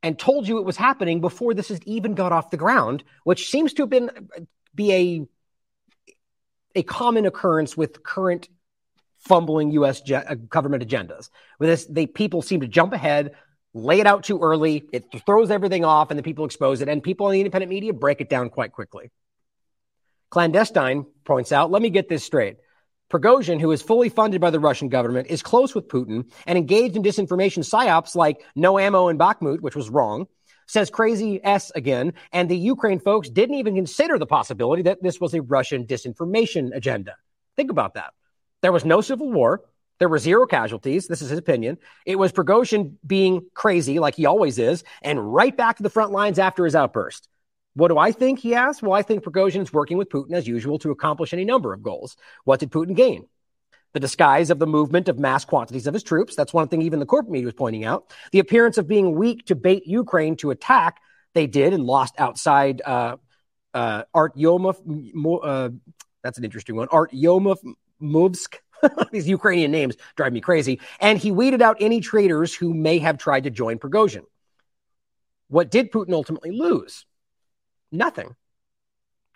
and 0.03 0.19
told 0.19 0.47
you 0.47 0.59
it 0.59 0.65
was 0.65 0.77
happening 0.77 1.21
before 1.21 1.55
this 1.55 1.69
has 1.69 1.81
even 1.85 2.15
got 2.15 2.31
off 2.31 2.51
the 2.51 2.57
ground, 2.57 3.03
which 3.25 3.51
seems 3.51 3.73
to 3.75 3.83
have 3.83 3.91
been 3.91 4.11
be 4.75 4.93
a 4.93 5.27
a 6.77 6.83
common 6.83 7.25
occurrence 7.25 7.77
with 7.77 8.03
current 8.03 8.49
fumbling 9.21 9.71
U.S. 9.73 10.03
Uh, 10.11 10.35
government 10.35 10.87
agendas. 10.87 11.31
With 11.59 11.69
this, 11.69 11.87
they 11.87 12.07
people 12.07 12.43
seem 12.43 12.61
to 12.61 12.69
jump 12.69 12.93
ahead, 12.93 13.33
lay 13.73 14.01
it 14.01 14.07
out 14.07 14.25
too 14.25 14.41
early, 14.41 14.85
it 14.93 15.07
throws 15.25 15.51
everything 15.51 15.85
off, 15.85 16.11
and 16.11 16.19
the 16.19 16.23
people 16.23 16.45
expose 16.45 16.81
it, 16.81 16.89
and 16.89 17.03
people 17.03 17.29
in 17.29 17.33
the 17.33 17.41
independent 17.41 17.71
media 17.71 17.93
break 17.93 18.21
it 18.21 18.29
down 18.29 18.51
quite 18.51 18.73
quickly. 18.73 19.11
Clandestine 20.31 21.07
points 21.25 21.53
out, 21.53 21.71
let 21.71 21.81
me 21.81 21.91
get 21.91 22.09
this 22.09 22.25
straight. 22.25 22.57
Prigozhin, 23.15 23.61
who 23.61 23.71
is 23.71 23.81
fully 23.81 24.09
funded 24.09 24.41
by 24.41 24.51
the 24.51 24.59
Russian 24.59 24.89
government, 24.89 25.29
is 25.31 25.41
close 25.41 25.73
with 25.73 25.87
Putin 25.87 26.29
and 26.49 26.59
engaged 26.59 26.97
in 26.97 27.03
disinformation 27.05 27.61
psyops 27.61 28.17
like 28.17 28.45
no 28.57 28.77
ammo 28.77 29.07
in 29.07 29.19
Bakhmut, 29.19 29.61
which 29.61 29.77
was 29.77 29.89
wrong, 29.89 30.27
says 30.67 30.91
crazy 30.91 31.41
S 31.45 31.71
again, 31.77 32.15
and 32.33 32.49
the 32.49 32.57
Ukraine 32.57 32.99
folks 32.99 33.31
didn't 33.31 33.55
even 33.55 33.77
consider 33.77 34.19
the 34.19 34.27
possibility 34.27 34.83
that 34.83 35.01
this 35.01 35.21
was 35.21 35.33
a 35.33 35.43
Russian 35.43 35.87
disinformation 35.87 36.75
agenda. 36.75 37.15
Think 37.55 37.71
about 37.71 37.95
that. 37.95 38.15
There 38.63 38.73
was 38.73 38.85
no 38.85 39.01
civil 39.01 39.31
war. 39.31 39.63
There 40.01 40.09
were 40.09 40.19
zero 40.19 40.45
casualties. 40.45 41.07
This 41.07 41.23
is 41.23 41.31
his 41.31 41.39
opinion. 41.39 41.79
It 42.05 42.17
was 42.17 42.33
Prigozhin 42.33 42.95
being 43.07 43.47
crazy, 43.55 44.01
like 44.01 44.17
he 44.17 44.27
always 44.27 44.59
is, 44.59 44.83
and 45.03 45.33
right 45.33 45.57
back 45.57 45.77
to 45.77 45.85
the 45.85 45.91
front 45.91 46.11
lines 46.11 46.41
after 46.41 46.65
his 46.65 46.75
outburst. 46.75 47.29
What 47.75 47.89
do 47.89 47.99
I 47.99 48.13
think? 48.13 48.39
He 48.39 48.55
asked. 48.55 48.83
Well, 48.83 48.93
I 48.93 49.03
think 49.03 49.25
Prigozhin 49.25 49.63
is 49.63 49.73
working 49.73 49.99
with 49.99 50.09
Putin 50.09 50.33
as 50.33 50.47
usual 50.47 50.79
to 50.81 50.91
accomplish 50.91 51.33
any 51.33 51.45
number 51.45 51.73
of 51.73 51.83
goals. 51.83 52.17
What 52.45 52.61
did 52.61 52.71
Putin 52.71 52.95
gain? 52.95 53.27
The 53.93 54.01
disguise 54.01 54.51
of 54.51 54.59
the 54.59 54.67
movement 54.67 55.09
of 55.09 55.19
mass 55.19 55.45
quantities 55.45 55.87
of 55.87 55.95
his 55.95 56.03
troops. 56.03 56.37
That's 56.37 56.53
one 56.53 56.69
thing 56.69 56.83
even 56.83 57.01
the 57.01 57.07
corporate 57.07 57.33
media 57.33 57.47
was 57.47 57.55
pointing 57.55 57.85
out. 57.85 58.13
The 58.33 58.39
appearance 58.39 58.79
of 58.79 58.89
being 58.89 59.15
weak 59.17 59.47
to 59.47 59.55
bait 59.55 59.87
Ukraine 59.87 60.37
to 60.37 60.51
attack. 60.51 61.01
They 61.35 61.47
did 61.47 61.73
and 61.73 61.85
lost 61.85 62.15
outside 62.19 62.81
uh, 62.85 63.17
uh, 63.73 64.05
Artyomov. 64.15 64.77
Uh, 65.43 65.71
that's 66.23 66.39
an 66.39 66.45
interesting 66.45 66.77
one. 66.77 66.89
Artyomov 66.89 67.59
Movsk. 68.01 68.57
These 69.13 69.29
Ukrainian 69.29 69.71
names 69.71 69.97
drive 70.17 70.33
me 70.33 70.41
crazy. 70.41 70.81
And 71.01 71.19
he 71.19 71.33
weeded 71.33 71.63
out 71.63 71.79
any 71.81 72.01
traitors 72.01 72.55
who 72.55 72.73
may 72.73 72.99
have 72.99 73.19
tried 73.19 73.45
to 73.45 73.51
join 73.51 73.79
Prigozhin. 73.79 74.25
What 75.49 75.71
did 75.71 75.91
Putin 75.91 76.13
ultimately 76.13 76.51
lose? 76.53 77.05
Nothing. 77.95 78.35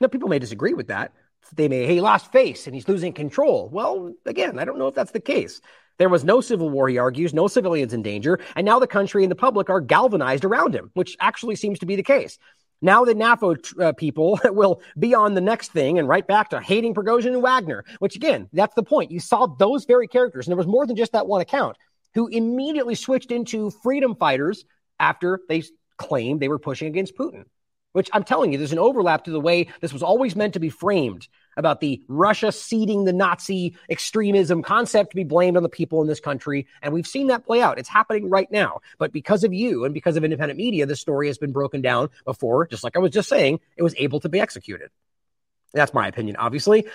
Now, 0.01 0.09
people 0.09 0.29
may 0.29 0.41
disagree 0.41 0.75
with 0.75 0.89
that. 0.89 1.13
They 1.55 1.69
may, 1.69 1.87
hey, 1.87 1.95
he 1.95 2.01
lost 2.01 2.33
face 2.33 2.67
and 2.67 2.75
he's 2.75 2.89
losing 2.89 3.13
control. 3.13 3.69
Well, 3.73 4.13
again, 4.27 4.59
I 4.59 4.65
don't 4.65 4.79
know 4.79 4.89
if 4.89 4.95
that's 4.95 5.13
the 5.13 5.21
case. 5.21 5.61
There 5.99 6.09
was 6.09 6.25
no 6.25 6.41
civil 6.41 6.69
war, 6.69 6.89
he 6.89 6.99
argues, 6.99 7.33
no 7.33 7.47
civilians 7.49 7.95
in 7.95 8.03
danger, 8.03 8.39
and 8.55 8.65
now 8.65 8.79
the 8.79 8.87
country 8.87 9.25
and 9.25 9.31
the 9.31 9.37
public 9.37 9.71
are 9.71 9.81
galvanized 9.81 10.45
around 10.45 10.75
him, 10.75 10.91
which 10.95 11.17
actually 11.21 11.57
seems 11.57 11.79
to 11.79 11.87
be 11.87 11.97
the 11.97 12.03
case. 12.03 12.39
Now 12.83 13.05
the 13.05 13.15
NAFO 13.15 13.81
uh, 13.81 13.93
people 13.93 14.39
will 14.45 14.83
be 14.99 15.15
on 15.15 15.35
the 15.35 15.41
next 15.41 15.73
thing 15.73 15.99
and 15.99 16.09
right 16.09 16.27
back 16.27 16.51
to 16.51 16.61
hating 16.61 16.95
Prigozhin 16.95 17.33
and 17.33 17.43
Wagner, 17.43 17.85
which 18.01 18.17
again, 18.17 18.49
that's 18.53 18.75
the 18.75 18.83
point. 18.83 19.11
You 19.11 19.21
saw 19.21 19.47
those 19.47 19.85
very 19.85 20.07
characters, 20.09 20.47
and 20.47 20.53
there 20.53 20.57
was 20.57 20.67
more 20.67 20.87
than 20.87 20.97
just 20.97 21.13
that 21.13 21.27
one 21.27 21.41
account, 21.41 21.77
who 22.15 22.29
immediately 22.29 22.95
switched 22.97 23.33
into 23.33 23.71
freedom 23.71 24.17
fighters 24.17 24.65
after 25.01 25.41
they 25.49 25.63
claimed 25.97 26.41
they 26.41 26.49
were 26.49 26.59
pushing 26.59 26.89
against 26.89 27.17
Putin 27.17 27.45
which 27.93 28.11
I'm 28.13 28.25
telling 28.25 28.53
you, 28.53 28.59
there's 28.59 28.73
an 28.73 28.79
overlap 28.79 29.25
to 29.25 29.31
the 29.31 29.41
way 29.41 29.69
this 29.81 29.93
was 29.93 30.03
always 30.03 30.37
meant 30.37 30.55
to 30.55 30.61
be 30.61 30.69
framed 30.69 31.27
about 31.57 31.81
the 31.81 32.03
Russia 32.07 32.53
seeding 32.53 33.05
the 33.05 33.13
Nazi 33.13 33.77
extremism 33.91 34.63
concept 34.63 35.11
to 35.11 35.17
be 35.17 35.25
blamed 35.25 35.57
on 35.57 35.63
the 35.63 35.69
people 35.69 36.01
in 36.01 36.07
this 36.07 36.21
country. 36.21 36.67
And 36.83 36.93
we've 36.93 37.07
seen 37.07 37.29
that 37.29 37.45
play 37.45 37.61
out. 37.61 37.79
It's 37.79 37.89
happening 37.89 38.31
right 38.31 38.51
now. 38.51 38.81
But 38.99 39.13
because 39.13 39.43
of 39.43 39.53
you 39.53 39.85
and 39.85 39.95
because 39.95 40.17
of 40.17 40.25
independent 40.25 40.59
media, 40.59 40.87
this 40.87 41.01
story 41.01 41.27
has 41.27 41.39
been 41.39 41.53
broken 41.53 41.81
down 41.81 42.11
before, 42.25 42.67
just 42.67 42.85
like 42.85 42.97
I 42.97 43.01
was 43.01 43.11
just 43.11 43.29
saying, 43.29 43.61
it 43.77 43.83
was 43.83 43.95
able 43.97 44.21
to 44.21 44.29
be 44.29 44.41
executed. 44.41 44.91
That's 45.73 45.95
my 45.95 46.07
opinion, 46.09 46.37
obviously. 46.37 46.87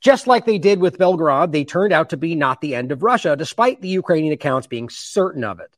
Just 0.00 0.26
like 0.26 0.44
they 0.44 0.58
did 0.58 0.80
with 0.80 0.98
Belgorod, 0.98 1.50
they 1.50 1.64
turned 1.64 1.92
out 1.92 2.10
to 2.10 2.18
be 2.18 2.34
not 2.34 2.60
the 2.60 2.74
end 2.74 2.92
of 2.92 3.02
Russia, 3.02 3.36
despite 3.36 3.80
the 3.80 3.88
Ukrainian 3.88 4.34
accounts 4.34 4.66
being 4.66 4.90
certain 4.90 5.42
of 5.42 5.60
it. 5.60 5.74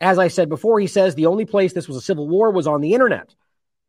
As 0.00 0.18
I 0.18 0.28
said 0.28 0.48
before, 0.48 0.80
he 0.80 0.86
says 0.86 1.14
the 1.14 1.26
only 1.26 1.44
place 1.44 1.72
this 1.72 1.88
was 1.88 1.96
a 1.96 2.02
civil 2.02 2.26
war 2.26 2.50
was 2.50 2.66
on 2.66 2.80
the 2.80 2.94
internet. 2.94 3.34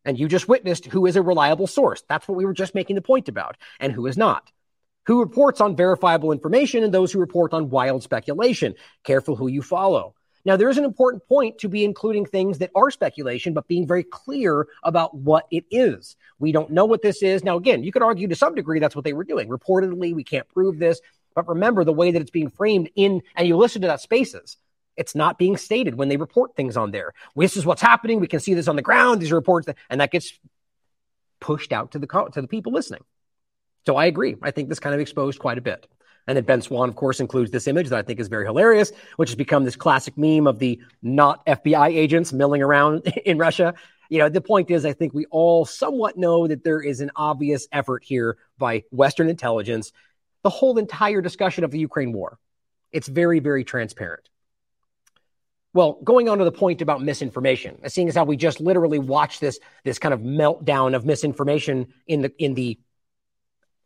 And 0.08 0.18
you 0.18 0.30
just 0.30 0.48
witnessed 0.48 0.86
who 0.86 1.06
is 1.06 1.18
a 1.18 1.22
reliable 1.22 1.68
source. 1.68 2.02
That's 2.08 2.30
what 2.30 2.38
we 2.38 2.46
were 2.46 2.54
just 2.54 2.74
making 2.74 2.96
the 2.96 3.02
point 3.02 3.28
about, 3.28 3.58
and 3.78 3.92
who 3.92 4.08
is 4.08 4.18
not. 4.18 4.50
Who 5.06 5.20
reports 5.20 5.60
on 5.60 5.76
verifiable 5.76 6.32
information 6.32 6.84
and 6.84 6.94
those 6.94 7.12
who 7.12 7.20
report 7.20 7.54
on 7.54 7.70
wild 7.70 8.04
speculation. 8.04 8.76
Careful 9.04 9.36
who 9.36 9.48
you 9.48 9.62
follow. 9.62 10.16
Now, 10.46 10.56
there 10.56 10.70
is 10.70 10.78
an 10.78 10.86
important 10.86 11.28
point 11.28 11.58
to 11.58 11.68
be 11.68 11.84
including 11.84 12.26
things 12.26 12.60
that 12.60 12.72
are 12.74 12.90
speculation, 12.90 13.54
but 13.54 13.68
being 13.68 13.86
very 13.86 14.04
clear 14.04 14.68
about 14.82 15.14
what 15.14 15.46
it 15.52 15.66
is. 15.70 16.16
We 16.40 16.54
don't 16.54 16.72
know 16.72 16.86
what 16.86 17.02
this 17.02 17.22
is. 17.22 17.44
Now, 17.44 17.58
again, 17.58 17.84
you 17.84 17.92
could 17.92 18.02
argue 18.02 18.30
to 18.30 18.36
some 18.36 18.56
degree 18.56 18.80
that's 18.80 18.96
what 18.96 19.04
they 19.04 19.12
were 19.12 19.26
doing. 19.26 19.50
Reportedly, 19.50 20.16
we 20.16 20.24
can't 20.24 20.48
prove 20.48 20.80
this. 20.80 21.02
But 21.36 21.50
remember 21.50 21.84
the 21.84 21.92
way 21.92 22.12
that 22.12 22.22
it's 22.22 22.32
being 22.32 22.50
framed 22.50 22.90
in, 22.96 23.24
and 23.36 23.46
you 23.46 23.58
listen 23.58 23.82
to 23.82 23.88
that 23.90 24.00
spaces. 24.00 24.56
It's 24.98 25.16
not 25.16 25.38
being 25.38 25.58
stated 25.58 25.96
when 25.96 26.10
they 26.10 26.18
report 26.18 26.56
things 26.56 26.76
on 26.76 26.92
there. 26.92 27.14
This 27.36 27.56
is 27.56 27.66
what's 27.66 27.82
happening. 27.82 28.20
We 28.20 28.28
can 28.28 28.40
see 28.40 28.54
this 28.54 28.68
on 28.68 28.76
the 28.76 28.82
ground. 28.82 29.22
These 29.22 29.32
are 29.32 29.36
reports, 29.36 29.68
that, 29.68 29.78
and 29.90 30.02
that 30.02 30.12
gets 30.12 30.38
pushed 31.40 31.72
out 31.72 31.92
to 31.92 32.00
the 32.00 32.08
to 32.08 32.42
the 32.42 32.48
people 32.48 32.74
listening. 32.74 33.04
So 33.86 33.96
I 33.96 34.06
agree. 34.06 34.36
I 34.42 34.52
think 34.52 34.70
this 34.70 34.80
kind 34.80 34.94
of 34.94 35.00
exposed 35.00 35.40
quite 35.40 35.58
a 35.58 35.62
bit. 35.62 35.88
And 36.28 36.36
then 36.36 36.44
Ben 36.44 36.62
Swann, 36.62 36.90
of 36.90 36.96
course, 36.96 37.22
includes 37.22 37.52
this 37.52 37.68
image 37.68 37.88
that 37.88 38.00
I 38.00 38.02
think 38.02 38.20
is 38.20 38.28
very 38.28 38.46
hilarious, 38.46 38.92
which 39.16 39.30
has 39.30 39.36
become 39.36 39.64
this 39.64 39.78
classic 39.78 40.18
meme 40.18 40.46
of 40.46 40.60
the 40.60 40.82
not 41.02 41.46
FBI 41.46 41.96
agents 41.96 42.34
milling 42.34 42.62
around 42.62 43.06
in 43.26 43.38
Russia. 43.38 43.76
You 44.10 44.20
know, 44.20 44.30
the 44.30 44.42
point 44.42 44.70
is, 44.70 44.86
I 44.86 44.94
think 44.94 45.14
we 45.14 45.26
all 45.28 45.66
somewhat 45.66 46.18
know 46.18 46.48
that 46.48 46.64
there 46.64 46.82
is 46.82 47.00
an 47.00 47.12
obvious 47.16 47.68
effort 47.72 48.04
here 48.04 48.38
by 48.58 48.84
Western 48.92 49.30
intelligence. 49.30 49.94
The 50.44 50.50
whole 50.50 50.78
entire 50.78 51.22
discussion 51.22 51.64
of 51.64 51.72
the 51.72 51.80
Ukraine 51.80 52.12
war, 52.12 52.40
it's 52.92 53.08
very, 53.08 53.40
very 53.40 53.64
transparent. 53.64 54.30
Well, 55.78 56.00
going 56.04 56.28
on 56.28 56.40
to 56.40 56.44
the 56.44 56.52
point 56.52 56.82
about 56.82 57.04
misinformation, 57.04 57.88
seeing 57.88 58.08
as 58.08 58.16
how 58.16 58.24
we 58.24 58.36
just 58.36 58.60
literally 58.60 58.98
watched 58.98 59.40
this 59.40 59.60
this 59.84 60.00
kind 60.00 60.12
of 60.12 60.22
meltdown 60.22 60.96
of 60.96 61.06
misinformation 61.06 61.94
in 62.08 62.24
the 62.24 62.34
in 62.44 62.56
the 62.56 62.80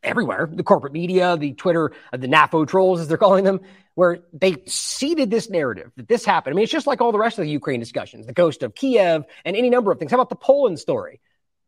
everywhere, 0.01 0.49
the 0.49 0.63
corporate 0.63 0.93
media, 0.93 1.35
the 1.35 1.51
Twitter, 1.51 1.91
uh, 2.13 2.15
the 2.15 2.29
NAFO 2.29 2.65
trolls, 2.65 3.01
as 3.01 3.09
they're 3.09 3.17
calling 3.17 3.43
them, 3.43 3.59
where 3.95 4.19
they 4.31 4.63
seeded 4.67 5.29
this 5.29 5.49
narrative 5.49 5.91
that 5.97 6.07
this 6.07 6.23
happened. 6.23 6.53
I 6.53 6.55
mean, 6.55 6.63
it's 6.63 6.71
just 6.71 6.87
like 6.87 7.01
all 7.01 7.11
the 7.11 7.19
rest 7.19 7.37
of 7.39 7.43
the 7.43 7.51
Ukraine 7.51 7.81
discussions, 7.81 8.25
the 8.25 8.31
ghost 8.31 8.63
of 8.63 8.73
Kiev, 8.73 9.25
and 9.43 9.57
any 9.57 9.69
number 9.69 9.91
of 9.91 9.99
things. 9.99 10.11
How 10.11 10.17
about 10.17 10.29
the 10.29 10.37
Poland 10.37 10.79
story? 10.79 11.19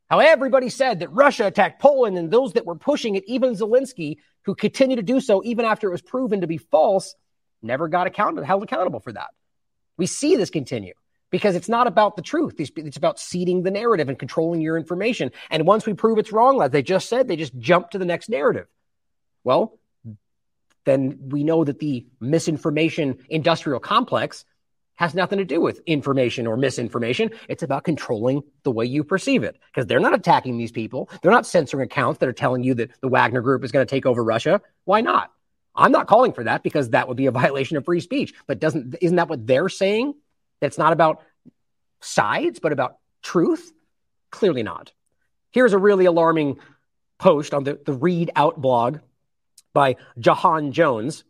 How 0.10 0.20
everybody 0.20 0.70
said 0.70 1.00
that 1.02 1.12
Russia 1.12 1.48
attacked 1.48 1.82
Poland, 1.82 2.18
and 2.18 2.32
those 2.32 2.54
that 2.54 2.66
were 2.66 2.76
pushing 2.76 3.16
it, 3.16 3.26
even 3.28 3.56
Zelensky, 3.56 4.20
who 4.44 4.56
continued 4.56 4.96
to 4.96 5.04
do 5.04 5.20
so 5.20 5.44
even 5.44 5.66
after 5.66 5.90
it 5.90 5.92
was 5.92 6.02
proven 6.02 6.40
to 6.40 6.48
be 6.48 6.60
false, 6.60 7.14
never 7.62 7.90
got 7.90 8.08
accounted, 8.08 8.46
held 8.46 8.64
accountable 8.64 9.02
for 9.02 9.12
that. 9.12 9.32
We 9.98 10.06
see 10.06 10.36
this 10.36 10.50
continue 10.50 10.94
because 11.30 11.56
it's 11.56 11.70
not 11.70 11.88
about 11.88 12.16
the 12.16 12.22
truth. 12.22 12.56
It's 12.60 12.98
about 12.98 13.20
seeding 13.20 13.64
the 13.64 13.72
narrative 13.72 14.10
and 14.10 14.20
controlling 14.20 14.62
your 14.62 14.78
information. 14.78 15.32
And 15.50 15.66
once 15.66 15.86
we 15.86 15.94
prove 15.94 16.18
it's 16.18 16.32
wrong, 16.32 16.58
like 16.58 16.72
they 16.72 16.84
just 16.84 17.10
said, 17.10 17.28
they 17.28 17.36
just 17.36 17.58
jump 17.58 17.92
to 17.92 17.98
the 17.98 18.06
next 18.06 18.30
narrative. 18.30 18.68
Well, 19.44 19.80
then 20.86 21.18
we 21.30 21.44
know 21.44 21.64
that 21.64 21.80
the 21.80 22.06
misinformation 22.20 23.18
industrial 23.30 23.80
complex 23.80 24.46
has 24.96 25.16
nothing 25.16 25.40
to 25.40 25.46
do 25.46 25.60
with 25.60 25.82
information 25.88 26.46
or 26.46 26.56
misinformation. 26.56 27.32
It's 27.50 27.64
about 27.64 27.84
controlling 27.84 28.44
the 28.62 28.72
way 28.72 28.86
you 28.86 29.04
perceive 29.04 29.44
it 29.44 29.58
because 29.74 29.88
they're 29.88 30.00
not 30.00 30.14
attacking 30.14 30.58
these 30.58 30.72
people. 30.72 31.10
They're 31.22 31.32
not 31.32 31.48
censoring 31.48 31.86
accounts 31.86 32.20
that 32.20 32.30
are 32.30 32.34
telling 32.34 32.64
you 32.64 32.76
that 32.76 32.92
the 33.02 33.08
Wagner 33.08 33.42
group 33.42 33.64
is 33.64 33.72
going 33.72 33.86
to 33.86 33.90
take 33.90 34.06
over 34.06 34.24
Russia. 34.24 34.62
Why 34.86 35.02
not? 35.02 35.32
I'm 35.76 35.92
not 35.92 36.08
calling 36.08 36.34
for 36.34 36.44
that 36.44 36.64
because 36.64 36.92
that 36.92 37.08
would 37.08 37.18
be 37.18 37.26
a 37.26 37.32
violation 37.44 37.78
of 37.78 37.86
free 37.86 38.00
speech. 38.00 38.34
But 38.48 38.60
doesn't 38.60 38.96
isn't 39.02 39.18
that 39.18 39.30
what 39.30 39.46
they're 39.46 39.70
saying? 39.70 40.14
That 40.62 40.68
it's 40.68 40.78
not 40.78 40.94
about 40.94 41.22
sides, 42.02 42.60
but 42.60 42.72
about 42.72 42.98
truth? 43.22 43.72
Clearly 44.32 44.64
not. 44.64 44.92
Here's 45.52 45.74
a 45.74 45.78
really 45.78 46.06
alarming 46.06 46.60
post 47.20 47.54
on 47.54 47.64
the, 47.64 47.80
the 47.86 47.96
ReidOut 47.96 48.58
blog 48.58 49.00
by 49.74 49.98
Ja'han 50.20 50.72
Jones. 50.72 51.24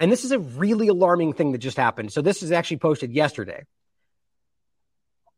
And 0.00 0.10
this 0.10 0.24
is 0.24 0.32
a 0.32 0.38
really 0.38 0.88
alarming 0.88 1.32
thing 1.32 1.52
that 1.52 1.58
just 1.58 1.76
happened. 1.76 2.12
So 2.12 2.20
this 2.20 2.42
is 2.42 2.52
actually 2.52 2.78
posted 2.78 3.12
yesterday. 3.12 3.64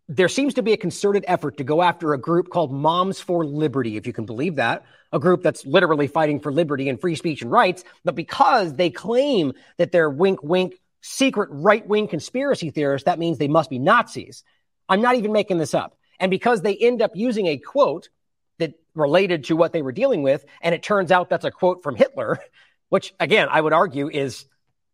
There 0.09 0.29
seems 0.29 0.55
to 0.55 0.63
be 0.63 0.73
a 0.73 0.77
concerted 0.77 1.25
effort 1.27 1.57
to 1.57 1.65
go 1.65 1.83
after 1.83 2.13
a 2.13 2.19
group 2.19 2.49
called 2.51 2.73
Moms 2.73 3.21
for 3.21 3.45
Liberty, 3.45 3.97
if 3.97 4.07
you 4.07 4.13
can 4.13 4.25
believe 4.25 4.57
that, 4.57 4.85
a 5.13 5.19
group 5.19 5.43
that's 5.43 5.67
literally 5.67 6.07
fighting 6.07 6.39
for 6.39 6.53
liberty 6.53 6.89
and 6.89 7.01
free 7.01 7.17
speech 7.17 7.43
and 7.43 7.51
rights. 7.51 7.83
But 8.05 8.15
because 8.15 8.75
they 8.75 8.91
claim 8.91 9.53
that 9.79 9.91
they're 9.91 10.11
wink, 10.11 10.43
wink, 10.43 10.75
secret 11.01 11.49
right 11.51 11.87
wing 11.87 12.07
conspiracy 12.07 12.71
theorists, 12.71 13.07
that 13.07 13.19
means 13.19 13.39
they 13.39 13.49
must 13.49 13.71
be 13.71 13.79
Nazis. 13.79 14.45
I'm 14.89 15.01
not 15.01 15.17
even 15.17 15.33
making 15.33 15.59
this 15.59 15.75
up. 15.75 15.99
And 16.19 16.31
because 16.31 16.63
they 16.63 16.77
end 16.77 17.03
up 17.03 17.13
using 17.15 17.47
a 17.47 17.59
quote 17.59 18.09
that 18.59 18.75
related 18.95 19.45
to 19.45 19.57
what 19.57 19.73
they 19.73 19.83
were 19.83 19.93
dealing 19.93 20.23
with, 20.23 20.45
and 20.63 20.75
it 20.75 20.83
turns 20.83 21.13
out 21.13 21.29
that's 21.29 21.45
a 21.45 21.51
quote 21.51 21.83
from 21.83 21.97
Hitler, 21.97 22.39
which 22.89 23.13
again, 23.19 23.49
I 23.51 23.61
would 23.61 23.73
argue 23.73 24.09
is 24.09 24.47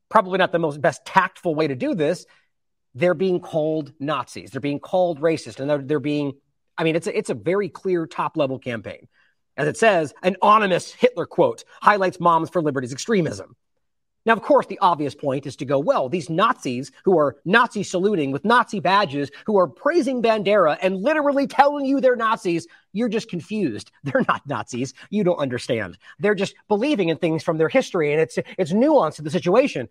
probably 0.09 0.39
not 0.39 0.53
the 0.53 0.59
most 0.59 0.81
best 0.81 1.05
tactful 1.05 1.55
way 1.55 1.69
to 1.69 1.75
do 1.75 1.95
this. 1.95 2.27
They're 2.95 3.15
being 3.15 3.41
called 3.41 3.93
Nazis. 3.99 4.51
They're 4.51 4.61
being 4.61 4.81
called 4.81 5.21
racist, 5.21 5.61
and 5.61 5.69
they're, 5.69 5.83
they're 5.83 6.01
being, 6.01 6.35
I 6.77 6.85
mean, 6.85 6.97
it's 6.97 7.07
a, 7.07 7.17
it's 7.17 7.31
a 7.31 7.35
very 7.35 7.69
clear 7.69 8.07
top 8.07 8.37
level 8.37 8.59
campaign. 8.59 9.09
As 9.57 9.69
it 9.69 9.77
says, 9.77 10.15
an 10.23 10.37
anonymous 10.43 10.93
Hitler 10.93 11.27
quote 11.27 11.65
highlights 11.81 12.21
Moms 12.21 12.51
for 12.51 12.63
Liberty's 12.63 12.93
extremism. 12.93 13.57
Now, 14.25 14.35
of 14.35 14.43
course, 14.43 14.67
the 14.67 14.79
obvious 14.79 15.15
point 15.15 15.47
is 15.47 15.57
to 15.57 15.65
go, 15.65 15.81
well, 15.81 16.09
these 16.09 16.31
Nazis 16.31 16.93
who 17.05 17.19
are 17.19 17.37
Nazi 17.45 17.83
saluting 17.83 18.31
with 18.31 18.45
Nazi 18.45 18.79
badges, 18.79 19.31
who 19.47 19.59
are 19.59 19.67
praising 19.67 20.23
Bandera 20.23 20.79
and 20.81 20.97
literally 20.97 21.49
telling 21.49 21.85
you 21.85 22.01
they're 22.01 22.15
Nazis, 22.15 22.69
you're 22.93 23.09
just 23.09 23.29
confused. 23.29 23.91
They're 24.05 24.25
not 24.29 24.47
Nazis. 24.47 24.95
You 25.11 25.25
don't 25.25 25.39
understand. 25.39 25.99
They're 26.19 26.35
just 26.35 26.55
believing 26.69 27.09
in 27.09 27.17
things 27.17 27.43
from 27.43 27.59
their 27.59 27.69
history 27.69 28.13
and 28.13 28.21
it's, 28.21 28.39
it's 28.59 28.73
nuance 28.73 29.17
to 29.17 29.23
the 29.23 29.31
situation. 29.31 29.89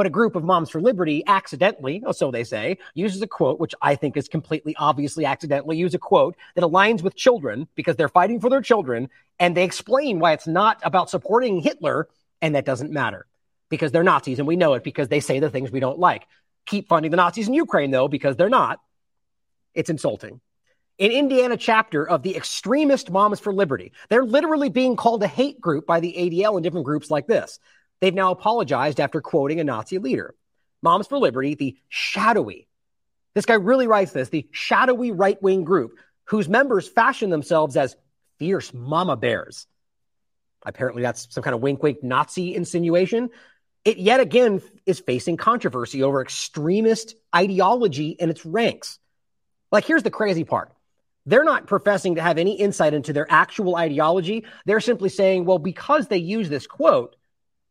But 0.00 0.06
a 0.06 0.08
group 0.08 0.34
of 0.34 0.44
Moms 0.44 0.70
for 0.70 0.80
Liberty 0.80 1.22
accidentally, 1.26 2.02
or 2.06 2.14
so 2.14 2.30
they 2.30 2.42
say, 2.42 2.78
uses 2.94 3.20
a 3.20 3.26
quote, 3.26 3.60
which 3.60 3.74
I 3.82 3.96
think 3.96 4.16
is 4.16 4.28
completely 4.28 4.74
obviously 4.76 5.26
accidentally, 5.26 5.76
use 5.76 5.92
a 5.92 5.98
quote 5.98 6.36
that 6.54 6.64
aligns 6.64 7.02
with 7.02 7.14
children 7.14 7.68
because 7.74 7.96
they're 7.96 8.08
fighting 8.08 8.40
for 8.40 8.48
their 8.48 8.62
children. 8.62 9.10
And 9.38 9.54
they 9.54 9.62
explain 9.62 10.18
why 10.18 10.32
it's 10.32 10.46
not 10.46 10.80
about 10.84 11.10
supporting 11.10 11.60
Hitler. 11.60 12.08
And 12.40 12.54
that 12.54 12.64
doesn't 12.64 12.90
matter 12.90 13.26
because 13.68 13.92
they're 13.92 14.02
Nazis 14.02 14.38
and 14.38 14.48
we 14.48 14.56
know 14.56 14.72
it 14.72 14.84
because 14.84 15.08
they 15.08 15.20
say 15.20 15.38
the 15.38 15.50
things 15.50 15.70
we 15.70 15.80
don't 15.80 15.98
like. 15.98 16.26
Keep 16.64 16.88
funding 16.88 17.10
the 17.10 17.18
Nazis 17.18 17.48
in 17.48 17.52
Ukraine 17.52 17.90
though, 17.90 18.08
because 18.08 18.36
they're 18.36 18.48
not. 18.48 18.80
It's 19.74 19.90
insulting. 19.90 20.40
an 20.98 21.10
Indiana 21.10 21.58
chapter 21.58 22.08
of 22.08 22.22
the 22.22 22.36
extremist 22.36 23.10
Moms 23.10 23.38
for 23.38 23.52
Liberty, 23.52 23.92
they're 24.08 24.24
literally 24.24 24.70
being 24.70 24.96
called 24.96 25.22
a 25.22 25.26
hate 25.26 25.60
group 25.60 25.86
by 25.86 26.00
the 26.00 26.14
ADL 26.16 26.54
and 26.54 26.64
different 26.64 26.86
groups 26.86 27.10
like 27.10 27.26
this. 27.26 27.58
They've 28.00 28.14
now 28.14 28.30
apologized 28.30 29.00
after 29.00 29.20
quoting 29.20 29.60
a 29.60 29.64
Nazi 29.64 29.98
leader. 29.98 30.34
Moms 30.82 31.06
for 31.06 31.18
Liberty, 31.18 31.54
the 31.54 31.76
shadowy, 31.88 32.66
this 33.34 33.46
guy 33.46 33.54
really 33.54 33.86
writes 33.86 34.12
this, 34.12 34.28
the 34.30 34.48
shadowy 34.50 35.12
right 35.12 35.40
wing 35.42 35.64
group 35.64 35.98
whose 36.24 36.48
members 36.48 36.88
fashion 36.88 37.30
themselves 37.30 37.76
as 37.76 37.96
fierce 38.38 38.72
mama 38.72 39.16
bears. 39.16 39.66
Apparently, 40.64 41.02
that's 41.02 41.28
some 41.30 41.42
kind 41.42 41.54
of 41.54 41.60
wink 41.60 41.82
wink 41.82 42.02
Nazi 42.02 42.54
insinuation 42.54 43.30
it 43.84 43.98
yet 43.98 44.20
again 44.20 44.60
is 44.84 45.00
facing 45.00 45.36
controversy 45.36 46.02
over 46.02 46.20
extremist 46.20 47.14
ideology 47.34 48.10
in 48.10 48.30
its 48.30 48.44
ranks. 48.44 48.98
Like, 49.72 49.84
here's 49.84 50.02
the 50.02 50.10
crazy 50.10 50.44
part. 50.44 50.72
They're 51.26 51.44
not 51.44 51.66
professing 51.66 52.16
to 52.16 52.22
have 52.22 52.38
any 52.38 52.54
insight 52.54 52.94
into 52.94 53.12
their 53.12 53.26
actual 53.30 53.76
ideology. 53.76 54.44
They're 54.66 54.80
simply 54.80 55.08
saying, 55.08 55.44
well, 55.44 55.58
because 55.58 56.08
they 56.08 56.18
use 56.18 56.48
this 56.48 56.66
quote, 56.66 57.16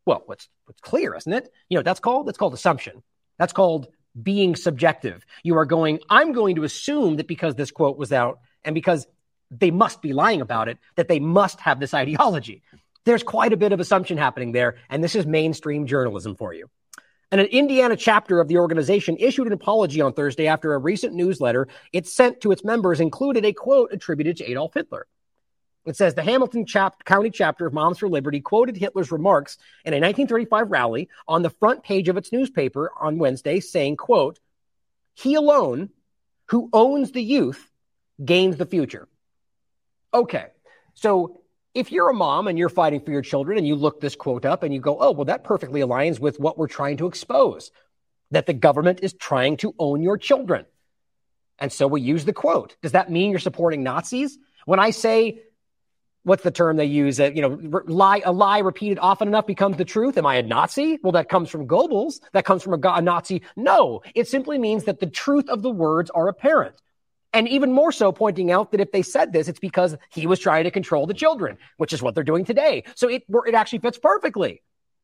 well, 0.05 0.23
what's, 0.25 0.49
what's 0.65 0.81
clear, 0.81 1.15
isn't 1.15 1.31
it? 1.31 1.51
You 1.69 1.77
know, 1.77 1.83
that's 1.83 1.99
called, 1.99 2.27
that's 2.27 2.37
called 2.37 2.53
assumption. 2.53 3.03
That's 3.37 3.53
called 3.53 3.87
being 4.21 4.55
subjective. 4.55 5.25
You 5.43 5.57
are 5.57 5.65
going, 5.65 5.99
I'm 6.09 6.33
going 6.33 6.55
to 6.55 6.63
assume 6.63 7.17
that 7.17 7.27
because 7.27 7.55
this 7.55 7.71
quote 7.71 7.97
was 7.97 8.11
out 8.11 8.39
and 8.63 8.73
because 8.73 9.07
they 9.51 9.71
must 9.71 10.01
be 10.01 10.13
lying 10.13 10.41
about 10.41 10.67
it, 10.67 10.77
that 10.95 11.07
they 11.07 11.19
must 11.19 11.59
have 11.61 11.79
this 11.79 11.93
ideology. 11.93 12.61
There's 13.05 13.23
quite 13.23 13.53
a 13.53 13.57
bit 13.57 13.71
of 13.71 13.79
assumption 13.79 14.17
happening 14.17 14.51
there, 14.51 14.75
and 14.89 15.03
this 15.03 15.15
is 15.15 15.25
mainstream 15.25 15.87
journalism 15.87 16.35
for 16.35 16.53
you. 16.53 16.69
And 17.31 17.39
an 17.39 17.47
Indiana 17.47 17.95
chapter 17.95 18.39
of 18.39 18.47
the 18.47 18.57
organization 18.57 19.15
issued 19.19 19.47
an 19.47 19.53
apology 19.53 20.01
on 20.01 20.13
Thursday 20.13 20.47
after 20.47 20.73
a 20.73 20.79
recent 20.79 21.13
newsletter 21.13 21.67
it 21.93 22.07
sent 22.07 22.41
to 22.41 22.51
its 22.51 22.63
members 22.63 22.99
included 22.99 23.45
a 23.45 23.53
quote 23.53 23.93
attributed 23.93 24.37
to 24.37 24.49
Adolf 24.49 24.73
Hitler. 24.73 25.05
It 25.85 25.95
says 25.95 26.13
the 26.13 26.23
Hamilton 26.23 26.65
chap- 26.65 27.03
County 27.05 27.29
chapter 27.29 27.65
of 27.65 27.73
Moms 27.73 27.99
for 27.99 28.09
Liberty 28.09 28.41
quoted 28.41 28.77
Hitler's 28.77 29.11
remarks 29.11 29.57
in 29.85 29.93
a 29.93 29.97
1935 29.97 30.69
rally 30.69 31.09
on 31.27 31.41
the 31.41 31.49
front 31.49 31.83
page 31.83 32.09
of 32.09 32.17
its 32.17 32.31
newspaper 32.31 32.91
on 32.99 33.17
Wednesday, 33.17 33.59
saying, 33.59 33.97
quote, 33.97 34.39
he 35.15 35.35
alone 35.35 35.89
who 36.47 36.69
owns 36.73 37.11
the 37.11 37.23
youth 37.23 37.69
gains 38.23 38.57
the 38.57 38.65
future. 38.65 39.07
Okay, 40.13 40.47
so 40.95 41.41
if 41.73 41.91
you're 41.91 42.09
a 42.09 42.13
mom 42.13 42.47
and 42.47 42.57
you're 42.57 42.69
fighting 42.69 42.99
for 42.99 43.11
your 43.11 43.21
children 43.21 43.57
and 43.57 43.67
you 43.67 43.75
look 43.75 44.01
this 44.01 44.15
quote 44.15 44.45
up 44.45 44.63
and 44.63 44.73
you 44.73 44.79
go, 44.79 44.97
oh, 44.99 45.11
well, 45.11 45.25
that 45.25 45.43
perfectly 45.43 45.81
aligns 45.81 46.19
with 46.19 46.39
what 46.39 46.57
we're 46.57 46.67
trying 46.67 46.97
to 46.97 47.07
expose 47.07 47.71
that 48.31 48.45
the 48.45 48.53
government 48.53 48.99
is 49.01 49.13
trying 49.13 49.57
to 49.57 49.73
own 49.79 50.01
your 50.01 50.17
children. 50.17 50.65
And 51.57 51.71
so 51.71 51.87
we 51.87 52.01
use 52.01 52.25
the 52.25 52.33
quote. 52.33 52.75
Does 52.81 52.93
that 52.93 53.11
mean 53.11 53.31
you're 53.31 53.39
supporting 53.39 53.83
Nazis? 53.83 54.37
When 54.65 54.79
I 54.79 54.91
say, 54.91 55.41
what's 56.23 56.43
the 56.43 56.51
term 56.51 56.77
they 56.77 56.85
use? 56.85 57.17
That 57.17 57.35
you 57.35 57.41
know, 57.41 57.81
lie 57.87 58.21
a 58.25 58.31
lie 58.31 58.59
repeated 58.59 58.99
often 58.99 59.27
enough 59.27 59.47
becomes 59.47 59.77
the 59.77 59.85
truth. 59.85 60.17
Am 60.17 60.25
I 60.25 60.35
a 60.35 60.43
Nazi? 60.43 60.99
Well, 61.03 61.13
that 61.13 61.29
comes 61.29 61.49
from 61.49 61.67
Goebbels. 61.67 62.19
That 62.33 62.45
comes 62.45 62.63
from 62.63 62.73
a, 62.73 62.89
a 62.89 63.01
Nazi. 63.01 63.41
No, 63.55 64.01
it 64.15 64.27
simply 64.27 64.57
means 64.57 64.85
that 64.85 64.99
the 64.99 65.07
truth 65.07 65.49
of 65.49 65.61
the 65.61 65.71
words 65.71 66.09
are 66.11 66.27
apparent. 66.27 66.75
And 67.31 67.47
even 67.47 67.71
more 67.71 67.91
so, 67.91 68.11
pointing 68.11 68.51
out 68.51 68.71
that 68.71 68.81
if 68.81 68.91
they 68.91 69.03
said 69.03 69.33
this, 69.33 69.47
it's 69.47 69.59
because 69.59 69.95
he 70.09 70.25
was 70.25 70.39
trying 70.39 70.63
to 70.63 70.71
control 70.71 71.05
the 71.05 71.13
children, 71.13 71.57
which 71.77 71.93
is 71.93 72.01
what 72.01 72.15
they're 72.15 72.23
doing 72.23 72.43
today. 72.43 72.83
So 72.95 73.07
it, 73.07 73.23
it 73.45 73.53
actually 73.53 73.79
fits 73.79 73.99
perfectly 73.99 74.63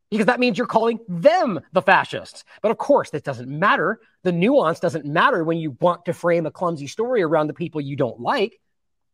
because 0.10 0.26
that 0.26 0.40
means 0.40 0.58
you're 0.58 0.68
calling 0.68 1.00
them 1.08 1.60
the 1.72 1.82
fascists. 1.82 2.44
But 2.62 2.72
of 2.72 2.78
course, 2.78 3.12
that 3.12 3.24
doesn't 3.24 3.50
matter. 3.50 4.00
The 4.24 4.32
nuance 4.32 4.80
doesn't 4.80 5.06
matter 5.06 5.44
when 5.44 5.58
you 5.58 5.78
want 5.80 6.06
to 6.06 6.14
frame 6.14 6.46
a 6.46 6.52
clumsy 6.52 6.88
story 6.88 7.22
around 7.22 7.48
the 7.48 7.54
people 7.54 7.82
you 7.82 7.96
don't 7.96 8.20
like. 8.20 8.60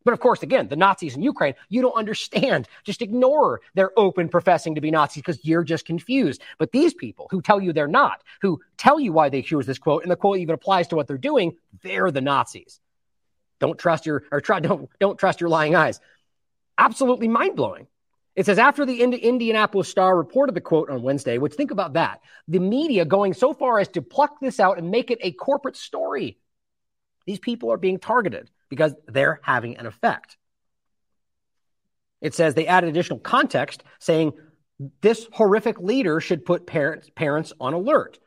But 0.04 0.14
of 0.14 0.20
course, 0.20 0.43
again, 0.43 0.68
the 0.68 0.76
Nazis 0.76 1.16
in 1.16 1.22
Ukraine, 1.22 1.54
you 1.70 1.82
don't 1.82 1.95
understand. 1.95 2.68
Just 2.84 3.02
ignore 3.02 3.62
their 3.76 3.91
open 3.97 4.30
professing 4.30 4.76
to 4.76 4.82
be 4.82 4.91
Nazis 4.91 5.22
because 5.22 5.45
you're 5.45 5.64
just 5.64 5.86
confused. 5.86 6.41
But 6.58 6.72
these 6.72 6.93
people 6.93 7.28
who 7.30 7.41
tell 7.41 7.62
you 7.62 7.74
they're 7.74 7.88
not, 7.88 8.24
who 8.41 8.62
tell 8.78 8.99
you 8.99 9.14
why 9.14 9.30
they 9.30 9.41
choose 9.41 9.66
this 9.66 9.80
quote, 9.80 10.04
and 10.04 10.12
the 10.12 10.16
quote 10.16 10.39
even 10.39 10.56
applies 10.56 10.88
to 10.89 10.95
what 10.95 11.08
they're 11.08 11.18
doing, 11.18 11.56
they're 11.84 12.12
the 12.12 12.22
Nazis. 12.22 12.80
Don't 13.60 13.78
trust 13.78 14.06
your 14.06 14.24
or 14.32 14.41
try 14.41 14.60
don't 14.60 14.89
don't 14.99 15.20
trust 15.20 15.39
your 15.39 15.49
lying 15.49 15.76
eyes. 15.76 15.99
Absolutely 16.78 17.28
mind 17.28 17.56
blowing. 17.56 17.88
It 18.36 18.45
says 18.45 18.58
after 18.58 18.86
the 18.86 19.02
Indianapolis 19.02 19.89
Star 19.89 20.18
reported 20.18 20.56
the 20.56 20.62
quote 20.62 20.89
on 20.89 21.04
Wednesday, 21.04 21.38
which 21.38 21.54
think 21.54 21.70
about 21.70 21.93
that. 21.93 22.22
The 22.47 22.60
media 22.60 23.04
going 23.04 23.34
so 23.34 23.54
far 23.54 23.80
as 23.80 23.89
to 23.89 24.02
pluck 24.02 24.39
this 24.39 24.60
out 24.60 24.78
and 24.78 24.89
make 24.89 25.12
it 25.12 25.20
a 25.22 25.34
corporate 25.34 25.76
story. 25.76 26.39
These 27.28 27.39
people 27.39 27.72
are 27.72 27.78
being 27.78 27.99
targeted 27.99 28.49
because 28.72 28.95
they're 29.05 29.39
having 29.43 29.78
an 29.78 29.86
effect. 29.86 30.38
It 32.22 32.34
says 32.34 32.55
they 32.55 32.67
added 32.67 32.89
additional 32.89 33.19
context 33.19 33.84
saying 33.99 34.32
this 35.01 35.28
horrific 35.34 35.80
leader 35.80 36.22
should 36.22 36.45
put 36.45 36.65
parents, 36.65 37.09
parents 37.13 37.53
on 37.59 37.74
alert. 37.74 38.17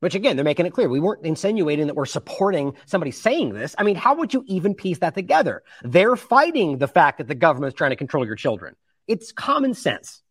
Which 0.00 0.14
again, 0.14 0.36
they're 0.36 0.44
making 0.44 0.66
it 0.66 0.72
clear. 0.72 0.88
We 0.88 0.98
weren't 0.98 1.24
insinuating 1.24 1.86
that 1.86 1.94
we're 1.94 2.06
supporting 2.06 2.74
somebody 2.86 3.12
saying 3.12 3.52
this. 3.52 3.74
I 3.78 3.84
mean, 3.84 3.96
how 3.96 4.16
would 4.16 4.34
you 4.34 4.42
even 4.46 4.74
piece 4.74 4.98
that 4.98 5.14
together? 5.14 5.62
They're 5.82 6.16
fighting 6.16 6.78
the 6.78 6.88
fact 6.88 7.18
that 7.18 7.28
the 7.28 7.34
government 7.34 7.74
is 7.74 7.76
trying 7.76 7.90
to 7.90 7.96
control 7.96 8.26
your 8.26 8.34
children. 8.34 8.74
It's 9.06 9.30
common 9.30 9.74
sense. 9.74 10.22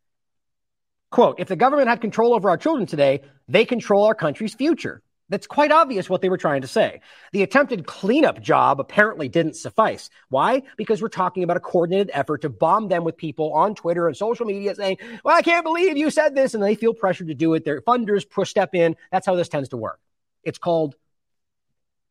Quote, 1.12 1.40
if 1.40 1.48
the 1.48 1.56
government 1.56 1.88
had 1.88 2.02
control 2.02 2.34
over 2.34 2.50
our 2.50 2.58
children 2.58 2.88
today, 2.88 3.22
they 3.48 3.64
control 3.64 4.06
our 4.06 4.16
country's 4.16 4.56
future. 4.56 5.02
That's 5.30 5.46
quite 5.46 5.72
obvious 5.72 6.10
what 6.10 6.22
they 6.22 6.30
were 6.30 6.38
trying 6.38 6.62
to 6.62 6.68
say. 6.68 7.02
The 7.34 7.44
attempted 7.44 7.86
cleanup 7.86 8.42
job 8.42 8.80
apparently 8.80 9.30
didn't 9.30 9.56
suffice. 9.56 10.10
Why? 10.30 10.64
Because 10.76 11.02
we're 11.02 11.10
talking 11.10 11.44
about 11.44 11.58
a 11.58 11.62
coordinated 11.62 12.10
effort 12.14 12.42
to 12.42 12.50
bomb 12.50 12.88
them 12.88 13.04
with 13.04 13.16
people 13.16 13.54
on 13.54 13.76
Twitter 13.76 14.08
and 14.08 14.18
social 14.18 14.46
media 14.46 14.74
saying, 14.74 14.98
Well, 15.24 15.38
I 15.38 15.44
can't 15.44 15.64
believe 15.64 15.98
you 15.98 16.10
said 16.10 16.36
this. 16.36 16.56
And 16.56 16.64
they 16.64 16.76
feel 16.76 16.94
pressured 16.94 17.28
to 17.28 17.36
do 17.36 17.54
it. 17.54 17.64
Their 17.64 17.82
funders 17.82 18.28
push 18.28 18.50
step 18.50 18.74
in. 18.74 18.96
That's 19.12 19.28
how 19.28 19.36
this 19.36 19.50
tends 19.50 19.70
to 19.70 19.78
work. 19.78 20.00
It's 20.44 20.58
called, 20.58 20.96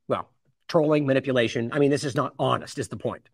well, 0.07 0.29
trolling, 0.69 1.07
manipulation. 1.07 1.71
I 1.73 1.81
mean, 1.81 1.91
this 1.91 2.05
is 2.05 2.15
not 2.15 2.35
honest, 2.39 2.79
is 2.79 2.89
the 2.89 2.97
point. 2.97 3.29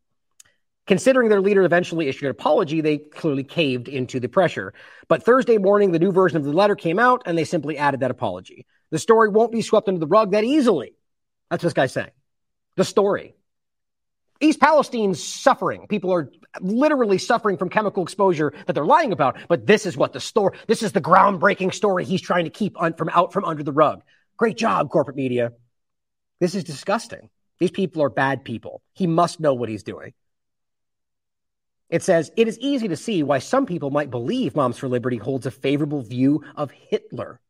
Considering 0.87 1.31
their 1.31 1.41
leader 1.41 1.65
eventually 1.65 2.09
issued 2.09 2.25
an 2.25 2.31
apology, 2.31 2.81
they 2.81 2.99
clearly 2.99 3.43
caved 3.43 3.89
into 3.89 4.21
the 4.21 4.29
pressure. 4.29 4.75
But 5.09 5.23
Thursday 5.23 5.57
morning, 5.57 5.93
the 5.93 5.99
new 5.99 6.13
version 6.13 6.37
of 6.37 6.45
the 6.45 6.53
letter 6.53 6.77
came 6.77 6.99
out 6.99 7.23
and 7.25 7.37
they 7.37 7.45
simply 7.45 7.79
added 7.79 8.01
that 8.01 8.11
apology. 8.11 8.67
The 8.95 9.01
story 9.01 9.29
won't 9.29 9.51
be 9.51 9.61
swept 9.61 9.89
under 9.89 9.99
the 9.99 10.07
rug 10.07 10.31
that 10.31 10.45
easily. 10.45 10.95
That's 11.51 11.65
what 11.65 11.67
this 11.67 11.73
guy's 11.75 11.93
saying. 11.93 12.13
The 12.77 12.85
story. 12.85 13.35
East 14.41 14.61
Palestine's 14.61 15.21
suffering. 15.21 15.89
People 15.89 16.13
are 16.13 16.31
literally 16.61 17.19
suffering 17.19 17.57
from 17.57 17.71
chemical 17.71 18.05
exposure 18.05 18.53
that 18.67 18.73
they're 18.73 18.87
lying 18.87 19.11
about. 19.11 19.37
But 19.49 19.67
this 19.67 19.85
is 19.85 19.97
what 19.97 20.13
the 20.13 20.21
story, 20.21 20.57
this 20.69 20.85
is 20.85 20.93
the 20.93 21.01
groundbreaking 21.01 21.75
story 21.75 22.05
he's 22.05 22.23
trying 22.23 22.45
to 22.45 22.51
keep 22.51 22.81
un, 22.81 22.95
from 22.95 23.09
out 23.09 23.33
from 23.33 23.45
under 23.45 23.65
the 23.65 23.73
rug. 23.73 24.05
Great 24.37 24.57
job, 24.57 24.91
corporate 24.91 25.17
media. 25.17 25.51
This 26.39 26.55
is 26.55 26.63
disgusting. 26.63 27.31
These 27.59 27.73
people 27.73 28.01
are 28.01 28.11
bad 28.11 28.45
people. 28.45 28.81
He 28.93 29.09
must 29.09 29.41
know 29.41 29.55
what 29.55 29.69
he's 29.69 29.83
doing. 29.83 30.13
It 31.91 32.05
says, 32.05 32.31
it 32.37 32.47
is 32.47 32.61
easy 32.61 32.87
to 32.87 32.97
see 32.97 33.25
why 33.25 33.41
some 33.41 33.67
people 33.67 33.91
might 33.91 34.13
believe 34.13 34.55
Moms 34.55 34.79
for 34.79 34.89
Liberty 34.89 35.17
holds 35.17 35.47
a 35.47 35.51
favorable 35.51 36.03
view 36.03 36.45
of 36.55 36.71
Hitler. 36.71 37.41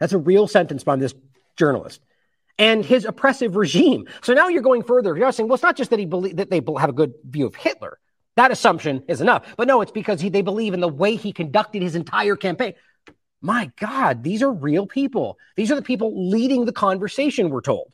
That's 0.00 0.12
a 0.12 0.18
real 0.18 0.46
sentence 0.46 0.84
by 0.84 0.96
this 0.96 1.14
journalist 1.56 2.00
and 2.58 2.84
his 2.84 3.04
oppressive 3.04 3.56
regime. 3.56 4.06
So 4.22 4.32
now 4.32 4.48
you're 4.48 4.62
going 4.62 4.82
further. 4.82 5.16
You're 5.16 5.32
saying, 5.32 5.48
well, 5.48 5.54
it's 5.54 5.62
not 5.62 5.76
just 5.76 5.90
that 5.90 5.98
he 5.98 6.06
believe 6.06 6.36
that 6.36 6.50
they 6.50 6.60
have 6.78 6.90
a 6.90 6.92
good 6.92 7.14
view 7.24 7.46
of 7.46 7.54
Hitler. 7.54 7.98
That 8.36 8.50
assumption 8.50 9.04
is 9.08 9.20
enough. 9.20 9.46
But 9.56 9.68
no, 9.68 9.80
it's 9.80 9.92
because 9.92 10.20
he, 10.20 10.28
they 10.28 10.42
believe 10.42 10.74
in 10.74 10.80
the 10.80 10.88
way 10.88 11.16
he 11.16 11.32
conducted 11.32 11.82
his 11.82 11.94
entire 11.94 12.36
campaign. 12.36 12.74
My 13.40 13.70
God, 13.78 14.22
these 14.22 14.42
are 14.42 14.52
real 14.52 14.86
people. 14.86 15.38
These 15.56 15.70
are 15.70 15.76
the 15.76 15.82
people 15.82 16.30
leading 16.30 16.64
the 16.64 16.72
conversation, 16.72 17.50
we're 17.50 17.60
told. 17.60 17.92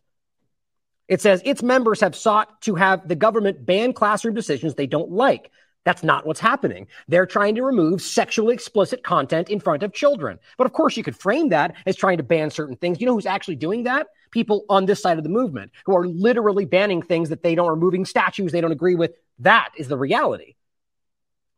It 1.09 1.21
says 1.21 1.43
its 1.45 1.63
members 1.63 2.01
have 2.03 2.15
sought 2.15 2.63
to 2.63 2.77
have 2.77 3.07
the 3.07 3.17
government 3.17 3.67
ban 3.67 3.93
classroom 3.93 4.35
decisions 4.35 4.75
they 4.75 4.87
don't 4.87 5.11
like. 5.11 5.51
That's 5.85 6.03
not 6.03 6.27
what's 6.27 6.41
happening. 6.41 6.89
They're 7.09 7.27
trying 7.27 7.55
to 7.55 7.63
remove 7.63 8.03
sexually 8.03 8.53
explicit 8.53 9.03
content 9.03 9.49
in 9.49 9.61
front 9.61 9.83
of 9.83 9.95
children. 9.95 10.39
But 10.59 10.67
of 10.67 10.73
course, 10.75 10.97
you 10.97 11.03
could 11.03 11.17
frame 11.17 11.49
that 11.51 11.75
as 11.87 11.97
trying 11.97 12.19
to 12.19 12.23
ban 12.23 12.51
certain 12.51 12.77
things. 12.77 13.01
You 13.01 13.07
know 13.07 13.15
who's 13.15 13.27
actually 13.27 13.57
doing 13.57 13.85
that? 13.85 14.09
People 14.31 14.65
on 14.69 14.85
this 14.85 15.01
side 15.01 15.17
of 15.17 15.25
the 15.25 15.31
movement 15.31 15.73
who 15.87 15.97
are 15.97 16.07
literally 16.07 16.67
banning 16.67 17.01
things 17.01 17.31
that 17.31 17.43
they 17.43 17.55
don't, 17.55 17.71
removing 17.71 18.05
statues 18.05 18.53
they 18.53 18.61
don't 18.61 18.73
agree 18.73 18.95
with. 18.95 19.13
That 19.39 19.71
is 19.77 19.89
the 19.89 19.97
reality. 19.97 20.55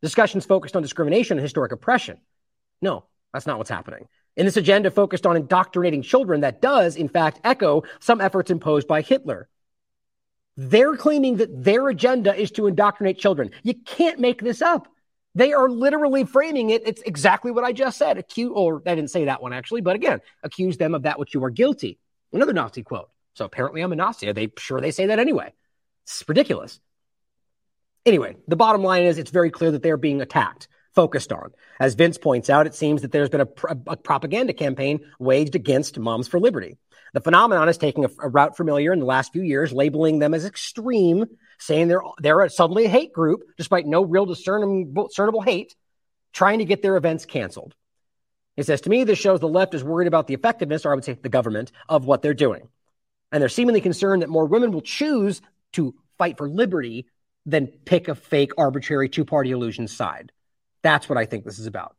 Discussions 0.02 0.46
focused 0.46 0.76
on 0.76 0.82
discrimination 0.82 1.36
and 1.36 1.42
historic 1.42 1.72
oppression. 1.72 2.18
No, 2.80 3.04
that's 3.32 3.46
not 3.46 3.58
what's 3.58 3.70
happening. 3.70 4.08
In 4.36 4.46
this 4.46 4.56
agenda 4.56 4.90
focused 4.90 5.26
on 5.26 5.36
indoctrinating 5.36 6.02
children, 6.02 6.40
that 6.40 6.62
does, 6.62 6.96
in 6.96 7.08
fact, 7.08 7.40
echo 7.44 7.82
some 8.00 8.20
efforts 8.20 8.50
imposed 8.50 8.88
by 8.88 9.02
Hitler. 9.02 9.48
They're 10.56 10.96
claiming 10.96 11.38
that 11.38 11.64
their 11.64 11.88
agenda 11.88 12.34
is 12.34 12.50
to 12.52 12.66
indoctrinate 12.66 13.18
children. 13.18 13.50
You 13.62 13.74
can't 13.74 14.18
make 14.18 14.42
this 14.42 14.60
up. 14.60 14.88
They 15.34 15.52
are 15.54 15.68
literally 15.68 16.24
framing 16.24 16.70
it. 16.70 16.82
It's 16.86 17.02
exactly 17.02 17.50
what 17.50 17.64
I 17.64 17.72
just 17.72 17.96
said. 17.96 18.18
Accuse, 18.18 18.52
or 18.54 18.82
I 18.86 18.94
didn't 18.94 19.10
say 19.10 19.24
that 19.24 19.42
one 19.42 19.52
actually, 19.52 19.80
but 19.80 19.96
again, 19.96 20.20
accuse 20.42 20.76
them 20.76 20.94
of 20.94 21.04
that 21.04 21.18
which 21.18 21.32
you 21.32 21.42
are 21.44 21.50
guilty. 21.50 21.98
Another 22.32 22.52
Nazi 22.52 22.82
quote. 22.82 23.08
So 23.34 23.46
apparently 23.46 23.80
I'm 23.80 23.92
a 23.92 23.96
Nazi. 23.96 24.28
Are 24.28 24.34
they 24.34 24.52
sure 24.58 24.80
they 24.80 24.90
say 24.90 25.06
that 25.06 25.18
anyway? 25.18 25.54
It's 26.04 26.22
ridiculous. 26.28 26.80
Anyway, 28.04 28.36
the 28.48 28.56
bottom 28.56 28.82
line 28.82 29.04
is 29.04 29.16
it's 29.16 29.30
very 29.30 29.50
clear 29.50 29.70
that 29.70 29.82
they're 29.82 29.96
being 29.96 30.20
attacked, 30.20 30.68
focused 30.94 31.32
on. 31.32 31.52
As 31.80 31.94
Vince 31.94 32.18
points 32.18 32.50
out, 32.50 32.66
it 32.66 32.74
seems 32.74 33.02
that 33.02 33.12
there's 33.12 33.30
been 33.30 33.40
a, 33.42 33.48
a 33.86 33.96
propaganda 33.96 34.52
campaign 34.52 35.00
waged 35.18 35.54
against 35.54 35.98
Moms 35.98 36.28
for 36.28 36.38
Liberty. 36.38 36.76
The 37.12 37.20
phenomenon 37.20 37.68
is 37.68 37.78
taking 37.78 38.04
a, 38.04 38.08
a, 38.20 38.28
route 38.28 38.56
familiar 38.56 38.92
in 38.92 38.98
the 38.98 39.04
last 39.06 39.32
few 39.32 39.42
years, 39.42 39.72
labeling 39.72 40.18
them 40.18 40.32
as 40.32 40.46
extreme, 40.46 41.26
saying 41.58 41.88
they're 41.88 42.02
they're 42.18 42.48
suddenly 42.48 42.86
a 42.86 42.88
hate 42.88 43.12
group, 43.12 43.42
despite 43.56 43.86
no 43.86 44.02
real 44.02 44.24
discernible, 44.24 45.08
discernible 45.08 45.42
hate, 45.42 45.74
trying 46.32 46.60
to 46.60 46.64
get 46.64 46.82
their 46.82 46.96
events 46.96 47.26
canceled. 47.26 47.74
It 48.56 48.66
says 48.66 48.82
to 48.82 48.90
me, 48.90 49.04
this 49.04 49.18
shows 49.18 49.40
the 49.40 49.48
left 49.48 49.74
is 49.74 49.84
worried 49.84 50.08
about 50.08 50.26
the 50.26 50.34
effectiveness, 50.34 50.84
or 50.84 50.92
I 50.92 50.94
would 50.94 51.04
say 51.04 51.14
the 51.14 51.28
government, 51.28 51.72
of 51.88 52.06
what 52.06 52.22
they're 52.22 52.34
doing, 52.34 52.68
and 53.30 53.40
they're 53.42 53.48
seemingly 53.48 53.80
concerned 53.82 54.22
that 54.22 54.28
more 54.28 54.46
women 54.46 54.72
will 54.72 54.82
choose 54.82 55.42
to 55.72 55.94
fight 56.16 56.38
for 56.38 56.48
liberty 56.48 57.06
than 57.44 57.66
pick 57.66 58.08
a 58.08 58.14
fake, 58.14 58.52
arbitrary 58.56 59.08
two-party 59.08 59.50
illusion 59.50 59.88
side. 59.88 60.32
That's 60.82 61.08
what 61.08 61.18
I 61.18 61.26
think 61.26 61.44
this 61.44 61.58
is 61.58 61.66
about. 61.66 61.96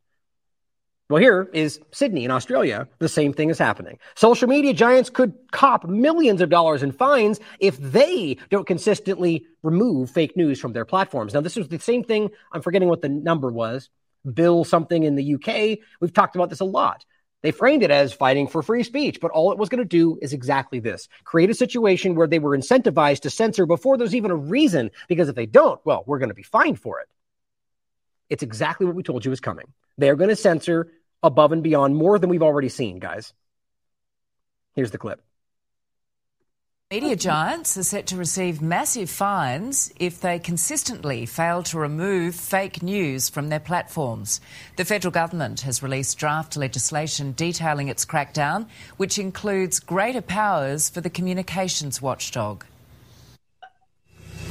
Well, 1.10 1.22
here 1.22 1.50
is 1.54 1.80
Sydney 1.92 2.24
in 2.26 2.32
Australia. 2.32 2.88
The 3.00 3.10
same 3.10 3.34
thing 3.34 3.50
is 3.50 3.60
happening. 3.60 4.00
Social 4.16 4.48
media 4.48 4.74
giants 4.74 5.10
could 5.10 5.34
cop 5.52 5.86
millions 5.86 6.42
of 6.42 6.50
dollars 6.50 6.82
in 6.82 6.92
fines 6.92 7.40
if 7.60 7.78
they 7.78 8.38
don't 8.50 8.66
consistently 8.66 9.46
remove 9.64 10.10
fake 10.10 10.38
news 10.38 10.60
from 10.60 10.74
their 10.74 10.86
platforms. 10.86 11.34
Now, 11.34 11.42
this 11.42 11.58
was 11.58 11.68
the 11.68 11.80
same 11.80 12.04
thing. 12.04 12.32
I'm 12.52 12.62
forgetting 12.62 12.88
what 12.88 13.02
the 13.02 13.10
number 13.10 13.52
was. 13.52 13.90
Bill 14.34 14.64
something 14.64 15.04
in 15.04 15.16
the 15.16 15.36
UK. 15.36 15.80
We've 16.00 16.14
talked 16.14 16.36
about 16.36 16.50
this 16.50 16.62
a 16.62 16.66
lot. 16.66 17.06
They 17.42 17.52
framed 17.52 17.84
it 17.84 17.92
as 17.92 18.14
fighting 18.14 18.48
for 18.48 18.64
free 18.64 18.84
speech, 18.84 19.20
but 19.20 19.32
all 19.32 19.52
it 19.52 19.58
was 19.58 19.68
going 19.68 19.84
to 19.84 19.86
do 19.86 20.18
is 20.22 20.32
exactly 20.32 20.80
this 20.80 21.10
create 21.26 21.50
a 21.50 21.54
situation 21.54 22.16
where 22.16 22.28
they 22.28 22.40
were 22.40 22.58
incentivized 22.58 23.20
to 23.22 23.30
censor 23.30 23.66
before 23.66 23.98
there's 23.98 24.16
even 24.16 24.32
a 24.32 24.36
reason, 24.36 24.90
because 25.10 25.28
if 25.28 25.36
they 25.36 25.46
don't, 25.46 25.80
well, 25.86 26.06
we're 26.08 26.20
going 26.20 26.30
to 26.30 26.36
be 26.36 26.44
fined 26.44 26.80
for 26.80 27.02
it. 27.02 27.10
It's 28.34 28.42
exactly 28.42 28.88
what 28.88 28.96
we 28.96 29.04
told 29.04 29.24
you 29.24 29.30
was 29.30 29.40
coming. 29.40 29.68
They're 30.00 30.16
going 30.16 30.32
to 30.32 30.36
censor 30.36 30.92
above 31.22 31.52
and 31.52 31.62
beyond 31.62 31.96
more 31.96 32.18
than 32.18 32.32
we've 32.32 32.42
already 32.42 32.68
seen, 32.68 32.98
guys. 32.98 33.32
Here's 34.74 34.90
the 34.90 34.98
clip. 34.98 35.22
Media 36.90 37.16
giants 37.16 37.78
are 37.78 37.84
set 37.84 38.08
to 38.08 38.18
receive 38.18 38.60
massive 38.60 39.12
fines 39.12 39.94
if 40.00 40.20
they 40.20 40.40
consistently 40.40 41.28
fail 41.28 41.62
to 41.62 41.78
remove 41.78 42.34
fake 42.34 42.82
news 42.82 43.30
from 43.30 43.50
their 43.50 43.60
platforms. 43.60 44.42
The 44.78 44.86
federal 44.86 45.12
government 45.12 45.62
has 45.62 45.84
released 45.84 46.18
draft 46.18 46.58
legislation 46.58 47.34
detailing 47.34 47.88
its 47.88 48.04
crackdown, 48.04 48.66
which 48.98 49.20
includes 49.20 49.80
greater 49.80 50.22
powers 50.22 50.90
for 50.90 51.02
the 51.02 51.12
communications 51.12 52.02
watchdog. 52.02 52.66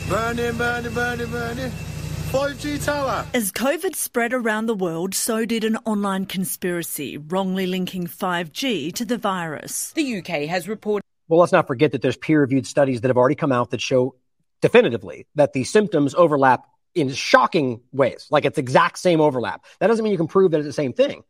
Burning, 0.08 0.56
burning, 0.56 0.94
burning, 0.94 1.30
burning. 1.32 1.72
5G 2.32 2.82
tower. 2.82 3.26
As 3.34 3.52
COVID 3.52 3.94
spread 3.94 4.32
around 4.32 4.64
the 4.64 4.74
world, 4.74 5.14
so 5.14 5.44
did 5.44 5.64
an 5.64 5.76
online 5.84 6.24
conspiracy 6.24 7.18
wrongly 7.18 7.66
linking 7.66 8.06
5G 8.06 8.90
to 8.94 9.04
the 9.04 9.18
virus. 9.18 9.92
The 9.92 10.16
UK 10.16 10.48
has 10.48 10.66
reported. 10.66 11.04
Well, 11.28 11.40
let's 11.40 11.52
not 11.52 11.66
forget 11.66 11.92
that 11.92 12.00
there's 12.00 12.16
peer 12.16 12.40
reviewed 12.40 12.66
studies 12.66 13.02
that 13.02 13.08
have 13.08 13.18
already 13.18 13.34
come 13.34 13.52
out 13.52 13.68
that 13.72 13.82
show 13.82 14.14
definitively 14.62 15.26
that 15.34 15.52
the 15.52 15.64
symptoms 15.64 16.14
overlap 16.14 16.64
in 16.94 17.12
shocking 17.12 17.82
ways. 17.92 18.28
Like 18.30 18.46
it's 18.46 18.56
exact 18.56 18.96
same 18.96 19.20
overlap. 19.20 19.66
That 19.80 19.88
doesn't 19.88 20.02
mean 20.02 20.12
you 20.12 20.16
can 20.16 20.26
prove 20.26 20.52
that 20.52 20.58
it's 20.60 20.66
the 20.66 20.72
same 20.72 20.94
thing. 20.94 21.24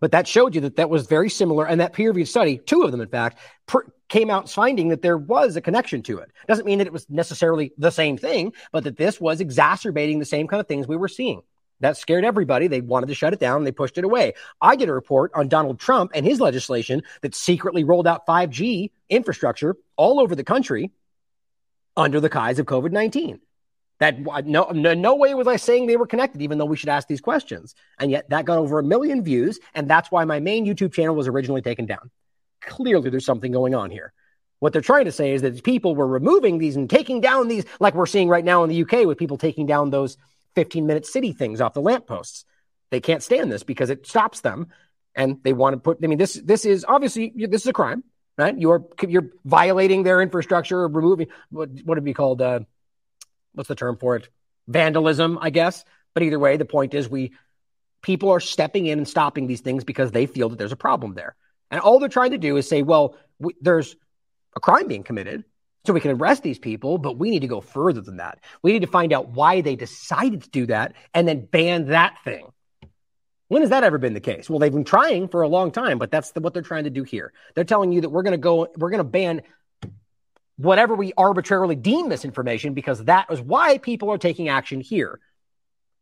But 0.00 0.12
that 0.12 0.26
showed 0.26 0.54
you 0.54 0.62
that 0.62 0.76
that 0.76 0.88
was 0.88 1.06
very 1.06 1.28
similar. 1.28 1.66
And 1.66 1.82
that 1.82 1.92
peer 1.92 2.08
reviewed 2.08 2.28
study, 2.28 2.56
two 2.56 2.84
of 2.84 2.92
them, 2.92 3.02
in 3.02 3.08
fact, 3.08 3.40
pr- 3.66 3.90
came 4.10 4.28
out 4.28 4.50
finding 4.50 4.88
that 4.88 5.00
there 5.00 5.16
was 5.16 5.56
a 5.56 5.60
connection 5.62 6.02
to 6.02 6.18
it. 6.18 6.30
Doesn't 6.46 6.66
mean 6.66 6.78
that 6.78 6.86
it 6.86 6.92
was 6.92 7.08
necessarily 7.08 7.72
the 7.78 7.90
same 7.90 8.18
thing, 8.18 8.52
but 8.72 8.84
that 8.84 8.98
this 8.98 9.18
was 9.20 9.40
exacerbating 9.40 10.18
the 10.18 10.26
same 10.26 10.46
kind 10.46 10.60
of 10.60 10.66
things 10.66 10.86
we 10.86 10.96
were 10.96 11.08
seeing. 11.08 11.42
That 11.78 11.96
scared 11.96 12.26
everybody. 12.26 12.66
They 12.66 12.82
wanted 12.82 13.06
to 13.06 13.14
shut 13.14 13.32
it 13.32 13.40
down 13.40 13.64
they 13.64 13.72
pushed 13.72 13.96
it 13.96 14.04
away. 14.04 14.34
I 14.60 14.76
did 14.76 14.90
a 14.90 14.92
report 14.92 15.30
on 15.34 15.48
Donald 15.48 15.78
Trump 15.78 16.10
and 16.14 16.26
his 16.26 16.40
legislation 16.40 17.02
that 17.22 17.34
secretly 17.34 17.84
rolled 17.84 18.06
out 18.06 18.26
5G 18.26 18.90
infrastructure 19.08 19.76
all 19.96 20.20
over 20.20 20.34
the 20.34 20.44
country 20.44 20.90
under 21.96 22.20
the 22.20 22.28
guise 22.28 22.58
of 22.58 22.66
COVID 22.66 22.92
19. 22.92 23.40
That 24.00 24.18
no, 24.46 24.70
no, 24.70 24.94
no 24.94 25.14
way 25.14 25.34
was 25.34 25.46
I 25.46 25.56
saying 25.56 25.86
they 25.86 25.96
were 25.96 26.06
connected, 26.06 26.42
even 26.42 26.58
though 26.58 26.64
we 26.64 26.76
should 26.76 26.88
ask 26.88 27.06
these 27.06 27.20
questions. 27.20 27.74
And 27.98 28.10
yet 28.10 28.28
that 28.30 28.46
got 28.46 28.58
over 28.58 28.78
a 28.78 28.82
million 28.82 29.22
views. 29.22 29.60
And 29.74 29.88
that's 29.88 30.10
why 30.10 30.24
my 30.24 30.40
main 30.40 30.66
YouTube 30.66 30.92
channel 30.92 31.14
was 31.14 31.28
originally 31.28 31.62
taken 31.62 31.86
down. 31.86 32.10
Clearly, 32.62 33.10
there's 33.10 33.24
something 33.24 33.52
going 33.52 33.74
on 33.74 33.90
here. 33.90 34.12
What 34.58 34.72
they're 34.72 34.82
trying 34.82 35.06
to 35.06 35.12
say 35.12 35.32
is 35.32 35.42
that 35.42 35.62
people 35.64 35.96
were 35.96 36.06
removing 36.06 36.58
these 36.58 36.76
and 36.76 36.88
taking 36.88 37.20
down 37.20 37.48
these, 37.48 37.64
like 37.80 37.94
we're 37.94 38.06
seeing 38.06 38.28
right 38.28 38.44
now 38.44 38.62
in 38.62 38.68
the 38.68 38.82
UK 38.82 39.06
with 39.06 39.18
people 39.18 39.38
taking 39.38 39.66
down 39.66 39.90
those 39.90 40.18
15 40.54 40.86
minute 40.86 41.06
city 41.06 41.32
things 41.32 41.60
off 41.60 41.72
the 41.72 41.80
lampposts. 41.80 42.44
They 42.90 43.00
can't 43.00 43.22
stand 43.22 43.50
this 43.50 43.62
because 43.62 43.88
it 43.88 44.06
stops 44.06 44.40
them. 44.40 44.68
And 45.14 45.42
they 45.42 45.52
want 45.52 45.74
to 45.74 45.78
put, 45.78 45.98
I 46.04 46.06
mean, 46.06 46.18
this, 46.18 46.34
this 46.34 46.64
is 46.64 46.84
obviously, 46.86 47.32
this 47.34 47.62
is 47.62 47.66
a 47.66 47.72
crime, 47.72 48.04
right? 48.38 48.56
You're, 48.56 48.84
you're 49.06 49.30
violating 49.44 50.02
their 50.02 50.20
infrastructure, 50.20 50.80
or 50.80 50.88
removing, 50.88 51.28
what, 51.50 51.70
what 51.84 51.96
would 51.96 52.04
be 52.04 52.14
called, 52.14 52.40
uh, 52.40 52.60
what's 53.54 53.68
the 53.68 53.74
term 53.74 53.96
for 53.96 54.16
it? 54.16 54.28
Vandalism, 54.68 55.38
I 55.40 55.50
guess. 55.50 55.84
But 56.14 56.22
either 56.22 56.38
way, 56.38 56.56
the 56.56 56.64
point 56.64 56.94
is 56.94 57.08
we 57.08 57.32
people 58.02 58.30
are 58.30 58.40
stepping 58.40 58.86
in 58.86 58.98
and 58.98 59.08
stopping 59.08 59.46
these 59.46 59.60
things 59.60 59.84
because 59.84 60.10
they 60.10 60.26
feel 60.26 60.48
that 60.50 60.58
there's 60.58 60.72
a 60.72 60.76
problem 60.76 61.14
there. 61.14 61.36
And 61.70 61.80
all 61.80 61.98
they're 61.98 62.08
trying 62.08 62.32
to 62.32 62.38
do 62.38 62.56
is 62.56 62.68
say, 62.68 62.82
well, 62.82 63.16
we, 63.38 63.54
there's 63.60 63.96
a 64.56 64.60
crime 64.60 64.88
being 64.88 65.02
committed, 65.02 65.44
so 65.86 65.92
we 65.92 66.00
can 66.00 66.10
arrest 66.10 66.42
these 66.42 66.58
people, 66.58 66.98
but 66.98 67.16
we 67.16 67.30
need 67.30 67.40
to 67.40 67.46
go 67.46 67.60
further 67.60 68.00
than 68.00 68.18
that. 68.18 68.40
We 68.62 68.72
need 68.72 68.82
to 68.82 68.88
find 68.88 69.12
out 69.12 69.30
why 69.30 69.60
they 69.60 69.76
decided 69.76 70.42
to 70.42 70.50
do 70.50 70.66
that 70.66 70.94
and 71.14 71.26
then 71.26 71.46
ban 71.46 71.86
that 71.86 72.18
thing. 72.24 72.52
When 73.48 73.62
has 73.62 73.70
that 73.70 73.82
ever 73.82 73.98
been 73.98 74.14
the 74.14 74.20
case? 74.20 74.48
Well, 74.48 74.58
they've 74.58 74.72
been 74.72 74.84
trying 74.84 75.28
for 75.28 75.42
a 75.42 75.48
long 75.48 75.72
time, 75.72 75.98
but 75.98 76.10
that's 76.10 76.32
the, 76.32 76.40
what 76.40 76.54
they're 76.54 76.62
trying 76.62 76.84
to 76.84 76.90
do 76.90 77.02
here. 77.02 77.32
They're 77.54 77.64
telling 77.64 77.92
you 77.92 78.02
that 78.02 78.10
we're 78.10 78.22
going 78.22 78.32
to 78.32 78.38
go, 78.38 78.68
we're 78.76 78.90
going 78.90 78.98
to 78.98 79.04
ban 79.04 79.42
whatever 80.56 80.94
we 80.94 81.12
arbitrarily 81.16 81.74
deem 81.74 82.08
misinformation 82.08 82.74
because 82.74 83.04
that 83.04 83.26
is 83.30 83.40
why 83.40 83.78
people 83.78 84.10
are 84.10 84.18
taking 84.18 84.48
action 84.48 84.80
here. 84.80 85.18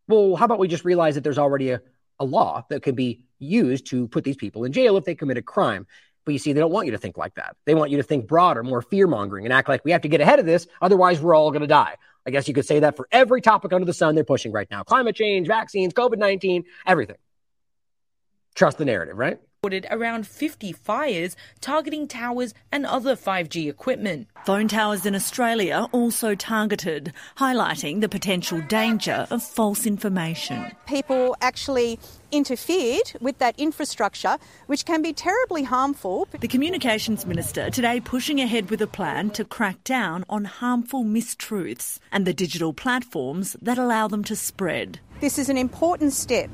Well, 0.08 0.36
how 0.36 0.46
about 0.46 0.58
we 0.58 0.68
just 0.68 0.84
realize 0.84 1.14
that 1.14 1.24
there's 1.24 1.38
already 1.38 1.70
a, 1.70 1.80
a 2.20 2.24
law 2.24 2.64
that 2.70 2.82
could 2.82 2.96
be 2.96 3.22
used 3.38 3.86
to 3.86 4.08
put 4.08 4.24
these 4.24 4.36
people 4.36 4.64
in 4.64 4.72
jail 4.72 4.96
if 4.96 5.04
they 5.04 5.14
commit 5.14 5.36
a 5.36 5.42
crime? 5.42 5.86
But 6.24 6.32
you 6.32 6.38
see, 6.38 6.52
they 6.52 6.60
don't 6.60 6.72
want 6.72 6.86
you 6.86 6.92
to 6.92 6.98
think 6.98 7.16
like 7.16 7.36
that. 7.36 7.56
They 7.64 7.74
want 7.74 7.90
you 7.90 7.96
to 7.96 8.02
think 8.02 8.26
broader, 8.26 8.62
more 8.62 8.82
fear 8.82 9.06
mongering, 9.06 9.46
and 9.46 9.52
act 9.52 9.68
like 9.68 9.84
we 9.84 9.92
have 9.92 10.02
to 10.02 10.08
get 10.08 10.20
ahead 10.20 10.38
of 10.38 10.46
this. 10.46 10.66
Otherwise, 10.82 11.20
we're 11.20 11.34
all 11.34 11.50
going 11.50 11.62
to 11.62 11.66
die. 11.66 11.96
I 12.26 12.30
guess 12.30 12.46
you 12.46 12.52
could 12.52 12.66
say 12.66 12.80
that 12.80 12.96
for 12.96 13.08
every 13.10 13.40
topic 13.40 13.72
under 13.72 13.86
the 13.86 13.94
sun 13.94 14.14
they're 14.14 14.24
pushing 14.24 14.52
right 14.52 14.68
now 14.70 14.82
climate 14.82 15.16
change, 15.16 15.48
vaccines, 15.48 15.94
COVID 15.94 16.18
19, 16.18 16.64
everything. 16.86 17.16
Trust 18.54 18.76
the 18.76 18.84
narrative, 18.84 19.16
right? 19.16 19.40
Reported 19.68 19.86
around 19.90 20.26
50 20.26 20.72
fires 20.72 21.36
targeting 21.60 22.08
towers 22.08 22.54
and 22.72 22.86
other 22.86 23.14
5G 23.14 23.68
equipment. 23.68 24.26
Phone 24.46 24.66
towers 24.66 25.04
in 25.04 25.14
Australia 25.14 25.88
also 25.92 26.34
targeted, 26.34 27.12
highlighting 27.36 28.00
the 28.00 28.08
potential 28.08 28.62
danger 28.68 29.26
of 29.30 29.42
false 29.42 29.84
information. 29.84 30.72
People 30.86 31.36
actually 31.42 31.98
interfered 32.32 33.12
with 33.20 33.36
that 33.38 33.58
infrastructure, 33.58 34.38
which 34.68 34.86
can 34.86 35.02
be 35.02 35.12
terribly 35.12 35.64
harmful. 35.64 36.26
The 36.40 36.48
Communications 36.48 37.26
Minister 37.26 37.68
today 37.68 38.00
pushing 38.00 38.40
ahead 38.40 38.70
with 38.70 38.80
a 38.80 38.86
plan 38.86 39.28
to 39.30 39.44
crack 39.44 39.84
down 39.84 40.24
on 40.30 40.46
harmful 40.46 41.04
mistruths 41.04 41.98
and 42.10 42.26
the 42.26 42.32
digital 42.32 42.72
platforms 42.72 43.54
that 43.60 43.76
allow 43.76 44.08
them 44.08 44.24
to 44.24 44.36
spread. 44.36 45.00
This 45.20 45.38
is 45.38 45.50
an 45.50 45.58
important 45.58 46.12
step 46.14 46.48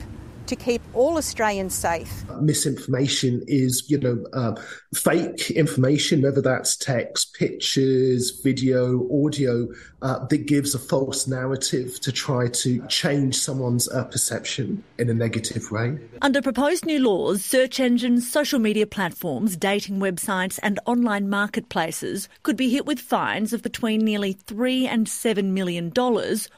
to 0.46 0.56
keep 0.56 0.82
all 0.94 1.16
Australians 1.16 1.74
safe. 1.74 2.24
Misinformation 2.40 3.42
is, 3.46 3.88
you 3.88 3.98
know, 3.98 4.24
uh, 4.32 4.54
fake 4.94 5.50
information, 5.50 6.22
whether 6.22 6.40
that's 6.40 6.76
text, 6.76 7.34
pictures, 7.34 8.40
video, 8.42 9.08
audio, 9.24 9.68
uh, 10.02 10.24
that 10.26 10.46
gives 10.46 10.74
a 10.74 10.78
false 10.78 11.26
narrative 11.26 12.00
to 12.00 12.12
try 12.12 12.48
to 12.48 12.86
change 12.88 13.36
someone's 13.36 13.88
uh, 13.88 14.04
perception 14.04 14.82
in 14.98 15.08
a 15.08 15.14
negative 15.14 15.70
way. 15.70 15.98
Under 16.22 16.42
proposed 16.42 16.86
new 16.86 17.00
laws, 17.00 17.44
search 17.44 17.80
engines, 17.80 18.30
social 18.30 18.58
media 18.58 18.86
platforms, 18.86 19.56
dating 19.56 19.98
websites, 19.98 20.58
and 20.62 20.78
online 20.86 21.28
marketplaces 21.28 22.28
could 22.42 22.56
be 22.56 22.70
hit 22.70 22.86
with 22.86 23.00
fines 23.00 23.52
of 23.52 23.62
between 23.62 24.00
nearly 24.04 24.32
three 24.32 24.86
and 24.86 25.08
seven 25.08 25.54
million 25.54 25.90
dollars. 25.90 26.48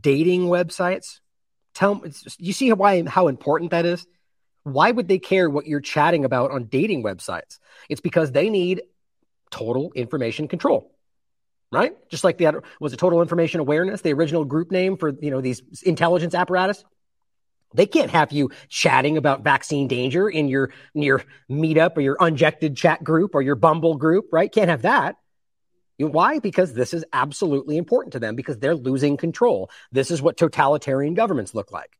Dating 0.00 0.46
websites? 0.46 1.20
Tell 1.74 2.02
you 2.38 2.52
see 2.52 2.72
why 2.72 3.04
how 3.04 3.28
important 3.28 3.72
that 3.72 3.84
is. 3.84 4.06
Why 4.62 4.90
would 4.90 5.08
they 5.08 5.18
care 5.18 5.50
what 5.50 5.66
you're 5.66 5.80
chatting 5.80 6.24
about 6.24 6.50
on 6.50 6.64
dating 6.64 7.02
websites? 7.02 7.58
It's 7.88 8.00
because 8.00 8.32
they 8.32 8.48
need 8.48 8.82
total 9.50 9.92
information 9.94 10.48
control, 10.48 10.90
right? 11.70 11.92
Just 12.08 12.24
like 12.24 12.38
the 12.38 12.62
was 12.80 12.92
a 12.92 12.96
total 12.96 13.20
information 13.20 13.60
awareness, 13.60 14.00
the 14.00 14.12
original 14.12 14.44
group 14.44 14.70
name 14.70 14.96
for 14.96 15.10
you 15.10 15.30
know 15.30 15.40
these 15.40 15.62
intelligence 15.82 16.34
apparatus. 16.34 16.84
They 17.74 17.86
can't 17.86 18.10
have 18.12 18.30
you 18.30 18.50
chatting 18.68 19.16
about 19.16 19.42
vaccine 19.42 19.88
danger 19.88 20.28
in 20.28 20.48
your 20.48 20.70
in 20.94 21.02
your 21.02 21.24
meetup 21.50 21.96
or 21.96 22.00
your 22.00 22.16
unjected 22.20 22.76
chat 22.76 23.02
group 23.02 23.34
or 23.34 23.42
your 23.42 23.56
Bumble 23.56 23.96
group, 23.96 24.26
right? 24.32 24.50
Can't 24.50 24.70
have 24.70 24.82
that. 24.82 25.16
Why? 25.98 26.38
Because 26.38 26.74
this 26.74 26.92
is 26.92 27.04
absolutely 27.12 27.76
important 27.76 28.12
to 28.12 28.18
them 28.18 28.34
because 28.34 28.58
they're 28.58 28.74
losing 28.74 29.16
control. 29.16 29.70
This 29.92 30.10
is 30.10 30.20
what 30.20 30.36
totalitarian 30.36 31.14
governments 31.14 31.54
look 31.54 31.70
like. 31.70 31.96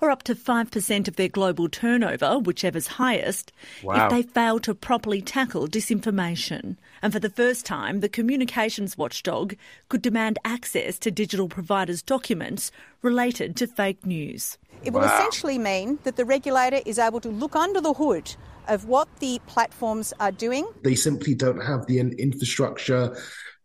Or 0.00 0.10
up 0.10 0.24
to 0.24 0.34
5% 0.34 1.08
of 1.08 1.16
their 1.16 1.28
global 1.28 1.70
turnover, 1.70 2.38
whichever's 2.38 2.86
highest, 2.86 3.50
wow. 3.82 4.04
if 4.04 4.10
they 4.10 4.22
fail 4.22 4.58
to 4.60 4.74
properly 4.74 5.22
tackle 5.22 5.66
disinformation. 5.66 6.76
And 7.00 7.14
for 7.14 7.18
the 7.18 7.30
first 7.30 7.64
time, 7.64 8.00
the 8.00 8.08
communications 8.08 8.98
watchdog 8.98 9.54
could 9.88 10.02
demand 10.02 10.38
access 10.44 10.98
to 10.98 11.10
digital 11.10 11.48
providers' 11.48 12.02
documents 12.02 12.70
related 13.00 13.56
to 13.56 13.66
fake 13.66 14.04
news. 14.04 14.58
It 14.84 14.92
will 14.92 15.00
wow. 15.00 15.14
essentially 15.14 15.58
mean 15.58 15.98
that 16.04 16.16
the 16.16 16.26
regulator 16.26 16.80
is 16.84 16.98
able 16.98 17.20
to 17.20 17.30
look 17.30 17.56
under 17.56 17.80
the 17.80 17.94
hood 17.94 18.36
of 18.68 18.86
what 18.86 19.08
the 19.20 19.40
platforms 19.46 20.12
are 20.20 20.32
doing. 20.32 20.66
They 20.82 20.94
simply 20.94 21.34
don't 21.34 21.60
have 21.60 21.86
the 21.86 21.98
infrastructure 22.00 23.16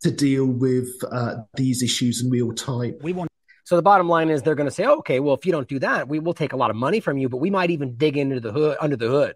to 0.02 0.12
deal 0.12 0.46
with 0.46 0.90
uh, 1.12 1.36
these 1.56 1.84
issues 1.84 2.22
in 2.24 2.30
real 2.30 2.54
time. 2.54 2.98
We 3.02 3.14
want. 3.14 3.30
So 3.64 3.76
the 3.76 3.82
bottom 3.82 4.10
line 4.10 4.30
is 4.30 4.42
they're 4.42 4.56
going 4.56 4.68
to 4.68 4.76
say, 4.76 4.86
okay, 4.86 5.20
well, 5.20 5.36
if 5.36 5.46
you 5.46 5.52
don't 5.52 5.68
do 5.68 5.80
that, 5.80 6.08
we 6.08 6.20
will 6.20 6.34
take 6.34 6.54
a 6.54 6.58
lot 6.58 6.70
of 6.72 6.76
money 6.76 7.00
from 7.00 7.18
you, 7.18 7.30
but 7.30 7.38
we 7.38 7.50
might 7.50 7.70
even 7.70 7.96
dig 7.96 8.18
into 8.18 8.40
the 8.40 8.52
hood 8.52 8.78
under 8.82 8.96
the 8.96 9.08
hood. 9.08 9.36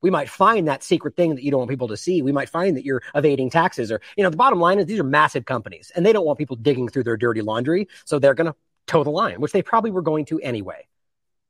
We 0.00 0.10
might 0.10 0.28
find 0.28 0.68
that 0.68 0.82
secret 0.82 1.16
thing 1.16 1.34
that 1.34 1.42
you 1.42 1.50
don't 1.50 1.58
want 1.58 1.70
people 1.70 1.88
to 1.88 1.96
see. 1.96 2.22
We 2.22 2.32
might 2.32 2.48
find 2.48 2.76
that 2.76 2.84
you're 2.84 3.02
evading 3.14 3.50
taxes, 3.50 3.90
or 3.90 4.00
you 4.16 4.22
know, 4.22 4.30
the 4.30 4.36
bottom 4.36 4.60
line 4.60 4.78
is 4.78 4.86
these 4.86 5.00
are 5.00 5.04
massive 5.04 5.44
companies, 5.44 5.90
and 5.94 6.04
they 6.04 6.12
don't 6.12 6.26
want 6.26 6.38
people 6.38 6.56
digging 6.56 6.88
through 6.88 7.04
their 7.04 7.16
dirty 7.16 7.40
laundry, 7.40 7.88
so 8.04 8.18
they're 8.18 8.34
going 8.34 8.50
to 8.50 8.54
toe 8.86 9.02
the 9.02 9.10
line, 9.10 9.40
which 9.40 9.52
they 9.52 9.62
probably 9.62 9.90
were 9.90 10.02
going 10.02 10.26
to 10.26 10.38
anyway. 10.40 10.86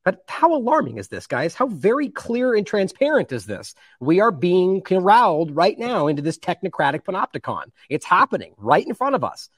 But 0.05 0.23
how 0.29 0.55
alarming 0.55 0.99
is 0.99 1.09
this, 1.09 1.27
guys? 1.27 1.55
How 1.55 1.67
very 1.67 2.11
clear 2.11 2.55
and 2.55 2.67
transparent 2.67 3.33
is 3.33 3.47
this? 3.47 3.75
We 4.01 4.21
are 4.21 4.31
being 4.31 4.83
corralled 4.83 5.57
right 5.57 5.79
now 5.79 6.07
into 6.09 6.23
this 6.23 6.39
technocratic 6.39 7.05
panopticon. 7.05 7.73
It's 7.89 8.05
happening 8.05 8.55
right 8.59 8.87
in 8.87 8.95
front 8.95 9.15
of 9.15 9.25
us. 9.25 9.49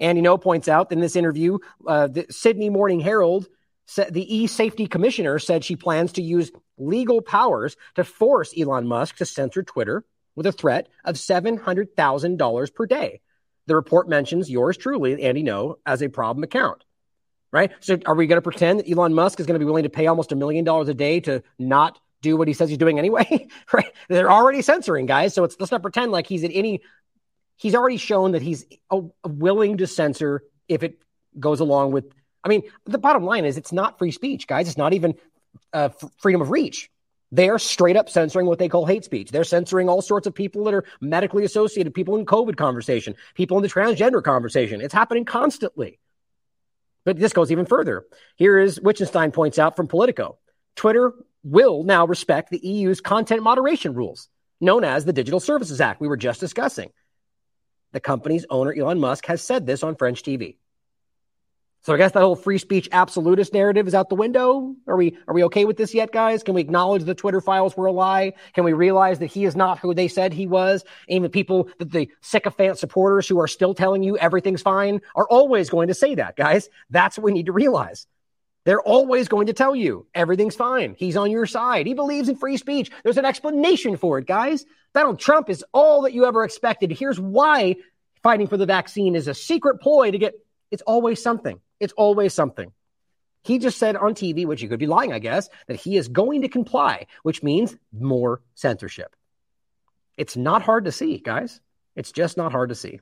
Andy 0.00 0.20
Ngo, 0.20 0.42
points 0.42 0.66
out 0.66 0.90
in 0.90 1.00
this 1.00 1.14
interview, 1.14 1.58
uh, 1.86 2.08
the 2.08 2.26
Sydney 2.30 2.68
Morning 2.68 2.98
Herald 2.98 3.48
the 3.96 4.36
e-safety 4.36 4.86
commissioner 4.86 5.38
said 5.38 5.64
she 5.64 5.76
plans 5.76 6.12
to 6.12 6.22
use 6.22 6.50
legal 6.78 7.20
powers 7.20 7.76
to 7.94 8.04
force 8.04 8.54
Elon 8.58 8.86
Musk 8.86 9.16
to 9.16 9.26
censor 9.26 9.62
Twitter 9.62 10.04
with 10.34 10.46
a 10.46 10.52
threat 10.52 10.88
of 11.04 11.16
$700,000 11.16 12.74
per 12.74 12.86
day. 12.86 13.20
The 13.66 13.76
report 13.76 14.08
mentions 14.08 14.50
yours 14.50 14.76
truly, 14.76 15.22
Andy 15.22 15.42
Ngo, 15.42 15.76
as 15.84 16.02
a 16.02 16.08
problem 16.08 16.42
account 16.42 16.84
right? 17.52 17.70
So 17.80 17.98
are 18.06 18.14
we 18.14 18.26
going 18.26 18.38
to 18.38 18.42
pretend 18.42 18.80
that 18.80 18.90
Elon 18.90 19.14
Musk 19.14 19.38
is 19.38 19.46
going 19.46 19.54
to 19.54 19.58
be 19.58 19.66
willing 19.66 19.84
to 19.84 19.90
pay 19.90 20.06
almost 20.06 20.32
a 20.32 20.36
million 20.36 20.64
dollars 20.64 20.88
a 20.88 20.94
day 20.94 21.20
to 21.20 21.42
not 21.58 22.00
do 22.22 22.36
what 22.36 22.48
he 22.48 22.54
says 22.54 22.68
he's 22.68 22.78
doing 22.78 22.98
anyway? 22.98 23.48
right? 23.72 23.92
They're 24.08 24.30
already 24.30 24.62
censoring 24.62 25.06
guys, 25.06 25.34
so 25.34 25.44
it's 25.44 25.56
let's 25.60 25.70
not 25.70 25.82
pretend 25.82 26.10
like 26.10 26.26
he's 26.26 26.42
at 26.42 26.50
any. 26.52 26.80
He's 27.56 27.74
already 27.74 27.98
shown 27.98 28.32
that 28.32 28.42
he's 28.42 28.64
willing 29.24 29.76
to 29.76 29.86
censor 29.86 30.42
if 30.68 30.82
it 30.82 31.00
goes 31.38 31.60
along 31.60 31.92
with. 31.92 32.06
I 32.42 32.48
mean, 32.48 32.62
the 32.86 32.98
bottom 32.98 33.24
line 33.24 33.44
is 33.44 33.56
it's 33.56 33.72
not 33.72 33.98
free 33.98 34.10
speech, 34.10 34.48
guys. 34.48 34.66
It's 34.66 34.76
not 34.76 34.94
even 34.94 35.14
uh, 35.72 35.90
f- 35.92 36.10
freedom 36.18 36.40
of 36.42 36.50
reach. 36.50 36.90
They're 37.30 37.58
straight 37.58 37.96
up 37.96 38.10
censoring 38.10 38.46
what 38.46 38.58
they 38.58 38.68
call 38.68 38.84
hate 38.84 39.04
speech. 39.04 39.30
They're 39.30 39.44
censoring 39.44 39.88
all 39.88 40.02
sorts 40.02 40.26
of 40.26 40.34
people 40.34 40.64
that 40.64 40.74
are 40.74 40.84
medically 41.00 41.44
associated, 41.44 41.94
people 41.94 42.16
in 42.16 42.26
COVID 42.26 42.56
conversation, 42.56 43.14
people 43.34 43.56
in 43.56 43.62
the 43.62 43.68
transgender 43.68 44.22
conversation. 44.22 44.80
It's 44.80 44.92
happening 44.92 45.24
constantly. 45.24 45.98
But 47.04 47.18
this 47.18 47.32
goes 47.32 47.50
even 47.50 47.66
further. 47.66 48.06
Here 48.36 48.58
is 48.58 48.80
Wittgenstein 48.80 49.32
points 49.32 49.58
out 49.58 49.76
from 49.76 49.88
Politico 49.88 50.38
Twitter 50.76 51.12
will 51.44 51.84
now 51.84 52.06
respect 52.06 52.50
the 52.50 52.66
EU's 52.66 53.00
content 53.00 53.42
moderation 53.42 53.94
rules, 53.94 54.28
known 54.60 54.84
as 54.84 55.04
the 55.04 55.12
Digital 55.12 55.40
Services 55.40 55.80
Act, 55.80 56.00
we 56.00 56.08
were 56.08 56.16
just 56.16 56.40
discussing. 56.40 56.90
The 57.92 58.00
company's 58.00 58.46
owner, 58.48 58.72
Elon 58.72 59.00
Musk, 59.00 59.26
has 59.26 59.42
said 59.42 59.66
this 59.66 59.82
on 59.82 59.96
French 59.96 60.22
TV. 60.22 60.56
So 61.84 61.92
I 61.92 61.96
guess 61.96 62.12
that 62.12 62.20
whole 62.20 62.36
free 62.36 62.58
speech 62.58 62.88
absolutist 62.92 63.52
narrative 63.52 63.88
is 63.88 63.94
out 63.94 64.08
the 64.08 64.14
window. 64.14 64.76
Are 64.86 64.96
we 64.96 65.18
are 65.26 65.34
we 65.34 65.42
okay 65.44 65.64
with 65.64 65.76
this 65.76 65.92
yet, 65.92 66.12
guys? 66.12 66.44
Can 66.44 66.54
we 66.54 66.60
acknowledge 66.60 67.02
the 67.02 67.14
Twitter 67.14 67.40
files 67.40 67.76
were 67.76 67.86
a 67.86 67.92
lie? 67.92 68.34
Can 68.52 68.62
we 68.62 68.72
realize 68.72 69.18
that 69.18 69.26
he 69.26 69.44
is 69.44 69.56
not 69.56 69.80
who 69.80 69.92
they 69.92 70.06
said 70.06 70.32
he 70.32 70.46
was? 70.46 70.84
Even 71.08 71.28
people 71.28 71.68
that 71.78 71.90
the 71.90 72.08
sycophant 72.20 72.78
supporters 72.78 73.26
who 73.26 73.40
are 73.40 73.48
still 73.48 73.74
telling 73.74 74.04
you 74.04 74.16
everything's 74.16 74.62
fine 74.62 75.00
are 75.16 75.26
always 75.26 75.70
going 75.70 75.88
to 75.88 75.94
say 75.94 76.14
that, 76.14 76.36
guys. 76.36 76.68
That's 76.90 77.18
what 77.18 77.24
we 77.24 77.32
need 77.32 77.46
to 77.46 77.52
realize. 77.52 78.06
They're 78.64 78.80
always 78.80 79.26
going 79.26 79.48
to 79.48 79.52
tell 79.52 79.74
you 79.74 80.06
everything's 80.14 80.54
fine. 80.54 80.94
He's 80.96 81.16
on 81.16 81.32
your 81.32 81.46
side. 81.46 81.88
He 81.88 81.94
believes 81.94 82.28
in 82.28 82.36
free 82.36 82.58
speech. 82.58 82.92
There's 83.02 83.18
an 83.18 83.24
explanation 83.24 83.96
for 83.96 84.18
it, 84.18 84.28
guys. 84.28 84.64
Donald 84.94 85.18
Trump 85.18 85.50
is 85.50 85.64
all 85.72 86.02
that 86.02 86.12
you 86.12 86.26
ever 86.26 86.44
expected. 86.44 86.92
Here's 86.92 87.18
why 87.18 87.74
fighting 88.22 88.46
for 88.46 88.56
the 88.56 88.66
vaccine 88.66 89.16
is 89.16 89.26
a 89.26 89.34
secret 89.34 89.80
ploy 89.80 90.12
to 90.12 90.18
get 90.18 90.34
it's 90.72 90.82
always 90.82 91.22
something. 91.22 91.60
It's 91.82 91.92
always 91.94 92.32
something. 92.32 92.70
He 93.42 93.58
just 93.58 93.76
said 93.76 93.96
on 93.96 94.14
TV, 94.14 94.46
which 94.46 94.60
he 94.60 94.68
could 94.68 94.78
be 94.78 94.86
lying, 94.86 95.12
I 95.12 95.18
guess, 95.18 95.48
that 95.66 95.80
he 95.80 95.96
is 95.96 96.06
going 96.06 96.42
to 96.42 96.48
comply, 96.48 97.06
which 97.24 97.42
means 97.42 97.76
more 97.92 98.40
censorship. 98.54 99.16
It's 100.16 100.36
not 100.36 100.62
hard 100.62 100.84
to 100.84 100.92
see, 100.92 101.18
guys. 101.18 101.60
It's 101.96 102.12
just 102.12 102.36
not 102.36 102.52
hard 102.52 102.68
to 102.68 102.76
see. 102.76 103.00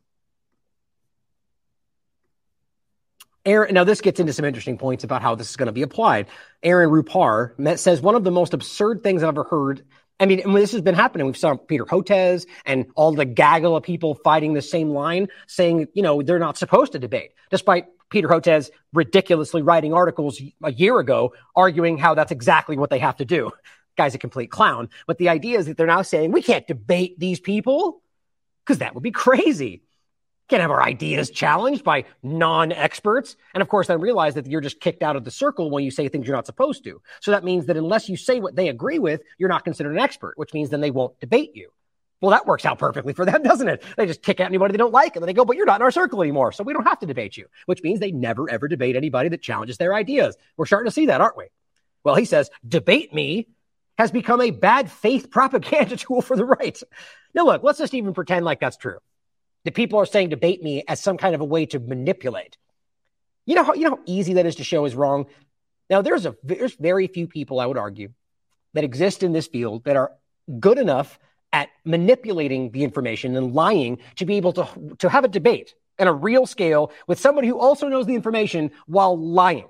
Aaron, 3.44 3.74
now 3.74 3.84
this 3.84 4.00
gets 4.00 4.18
into 4.18 4.32
some 4.32 4.46
interesting 4.46 4.78
points 4.78 5.04
about 5.04 5.20
how 5.20 5.34
this 5.34 5.50
is 5.50 5.56
going 5.56 5.66
to 5.66 5.72
be 5.72 5.82
applied. 5.82 6.28
Aaron 6.62 6.88
Rupar 6.88 7.78
says 7.78 8.00
one 8.00 8.14
of 8.14 8.24
the 8.24 8.30
most 8.30 8.54
absurd 8.54 9.02
things 9.02 9.22
I've 9.22 9.28
ever 9.28 9.44
heard. 9.44 9.84
I 10.20 10.26
mean, 10.26 10.42
when 10.42 10.60
this 10.60 10.72
has 10.72 10.82
been 10.82 10.94
happening, 10.94 11.26
we've 11.26 11.36
saw 11.36 11.56
Peter 11.56 11.86
Hotez 11.86 12.46
and 12.66 12.86
all 12.94 13.12
the 13.12 13.24
gaggle 13.24 13.74
of 13.74 13.82
people 13.82 14.14
fighting 14.16 14.52
the 14.52 14.60
same 14.60 14.90
line, 14.90 15.28
saying, 15.46 15.88
you 15.94 16.02
know, 16.02 16.20
they're 16.20 16.38
not 16.38 16.58
supposed 16.58 16.92
to 16.92 16.98
debate, 16.98 17.32
despite 17.50 17.86
Peter 18.10 18.28
Hotez 18.28 18.70
ridiculously 18.92 19.62
writing 19.62 19.94
articles 19.94 20.40
a 20.62 20.72
year 20.72 20.98
ago 20.98 21.32
arguing 21.56 21.96
how 21.96 22.14
that's 22.14 22.32
exactly 22.32 22.76
what 22.76 22.90
they 22.90 22.98
have 22.98 23.16
to 23.16 23.24
do. 23.24 23.50
Guy's 23.96 24.14
a 24.14 24.18
complete 24.18 24.50
clown. 24.50 24.90
But 25.06 25.16
the 25.16 25.30
idea 25.30 25.58
is 25.58 25.66
that 25.66 25.78
they're 25.78 25.86
now 25.86 26.02
saying 26.02 26.32
we 26.32 26.42
can't 26.42 26.66
debate 26.66 27.18
these 27.18 27.40
people 27.40 28.02
because 28.64 28.78
that 28.78 28.94
would 28.94 29.02
be 29.02 29.12
crazy. 29.12 29.82
Can't 30.50 30.62
have 30.62 30.72
our 30.72 30.82
ideas 30.82 31.30
challenged 31.30 31.84
by 31.84 32.04
non 32.24 32.72
experts. 32.72 33.36
And 33.54 33.62
of 33.62 33.68
course, 33.68 33.86
then 33.86 34.00
realize 34.00 34.34
that 34.34 34.48
you're 34.48 34.60
just 34.60 34.80
kicked 34.80 35.04
out 35.04 35.14
of 35.14 35.22
the 35.22 35.30
circle 35.30 35.70
when 35.70 35.84
you 35.84 35.92
say 35.92 36.08
things 36.08 36.26
you're 36.26 36.34
not 36.34 36.44
supposed 36.44 36.82
to. 36.84 37.00
So 37.20 37.30
that 37.30 37.44
means 37.44 37.66
that 37.66 37.76
unless 37.76 38.08
you 38.08 38.16
say 38.16 38.40
what 38.40 38.56
they 38.56 38.68
agree 38.68 38.98
with, 38.98 39.22
you're 39.38 39.48
not 39.48 39.62
considered 39.62 39.92
an 39.92 40.00
expert, 40.00 40.32
which 40.36 40.52
means 40.52 40.68
then 40.68 40.80
they 40.80 40.90
won't 40.90 41.18
debate 41.20 41.52
you. 41.54 41.70
Well, 42.20 42.32
that 42.32 42.46
works 42.46 42.66
out 42.66 42.80
perfectly 42.80 43.12
for 43.12 43.24
them, 43.24 43.42
doesn't 43.44 43.68
it? 43.68 43.84
They 43.96 44.06
just 44.06 44.22
kick 44.22 44.40
out 44.40 44.48
anybody 44.48 44.72
they 44.72 44.78
don't 44.78 44.92
like, 44.92 45.14
and 45.14 45.22
then 45.22 45.28
they 45.28 45.34
go, 45.34 45.44
but 45.44 45.56
you're 45.56 45.66
not 45.66 45.76
in 45.76 45.82
our 45.82 45.92
circle 45.92 46.20
anymore. 46.20 46.50
So 46.50 46.64
we 46.64 46.72
don't 46.72 46.82
have 46.82 46.98
to 46.98 47.06
debate 47.06 47.36
you, 47.36 47.46
which 47.66 47.84
means 47.84 48.00
they 48.00 48.10
never, 48.10 48.50
ever 48.50 48.66
debate 48.66 48.96
anybody 48.96 49.28
that 49.28 49.42
challenges 49.42 49.78
their 49.78 49.94
ideas. 49.94 50.36
We're 50.56 50.66
starting 50.66 50.88
to 50.88 50.94
see 50.94 51.06
that, 51.06 51.20
aren't 51.20 51.36
we? 51.36 51.46
Well, 52.02 52.16
he 52.16 52.24
says, 52.24 52.50
debate 52.66 53.14
me 53.14 53.46
has 53.98 54.10
become 54.10 54.40
a 54.40 54.50
bad 54.50 54.90
faith 54.90 55.30
propaganda 55.30 55.96
tool 55.96 56.22
for 56.22 56.36
the 56.36 56.44
right. 56.44 56.82
Now, 57.34 57.44
look, 57.44 57.62
let's 57.62 57.78
just 57.78 57.94
even 57.94 58.14
pretend 58.14 58.44
like 58.44 58.58
that's 58.58 58.76
true. 58.76 58.98
That 59.64 59.74
people 59.74 59.98
are 59.98 60.06
saying 60.06 60.30
debate 60.30 60.62
me 60.62 60.84
as 60.88 61.00
some 61.00 61.16
kind 61.16 61.34
of 61.34 61.40
a 61.40 61.44
way 61.44 61.66
to 61.66 61.78
manipulate. 61.78 62.56
You 63.46 63.54
know 63.54 63.64
how 63.64 63.74
you 63.74 63.84
know 63.84 63.96
how 63.96 64.02
easy 64.06 64.34
that 64.34 64.46
is 64.46 64.56
to 64.56 64.64
show 64.64 64.84
is 64.84 64.94
wrong. 64.94 65.26
Now, 65.88 66.02
there's 66.02 66.24
a 66.24 66.36
there's 66.42 66.74
very 66.74 67.08
few 67.08 67.26
people 67.26 67.60
I 67.60 67.66
would 67.66 67.78
argue 67.78 68.10
that 68.74 68.84
exist 68.84 69.22
in 69.22 69.32
this 69.32 69.48
field 69.48 69.84
that 69.84 69.96
are 69.96 70.12
good 70.58 70.78
enough 70.78 71.18
at 71.52 71.68
manipulating 71.84 72.70
the 72.70 72.84
information 72.84 73.36
and 73.36 73.52
lying 73.52 73.98
to 74.16 74.24
be 74.24 74.36
able 74.36 74.52
to, 74.52 74.68
to 74.98 75.08
have 75.08 75.24
a 75.24 75.28
debate 75.28 75.74
on 75.98 76.06
a 76.06 76.12
real 76.12 76.46
scale 76.46 76.92
with 77.06 77.18
somebody 77.18 77.48
who 77.48 77.58
also 77.58 77.88
knows 77.88 78.06
the 78.06 78.14
information 78.14 78.70
while 78.86 79.18
lying. 79.18 79.68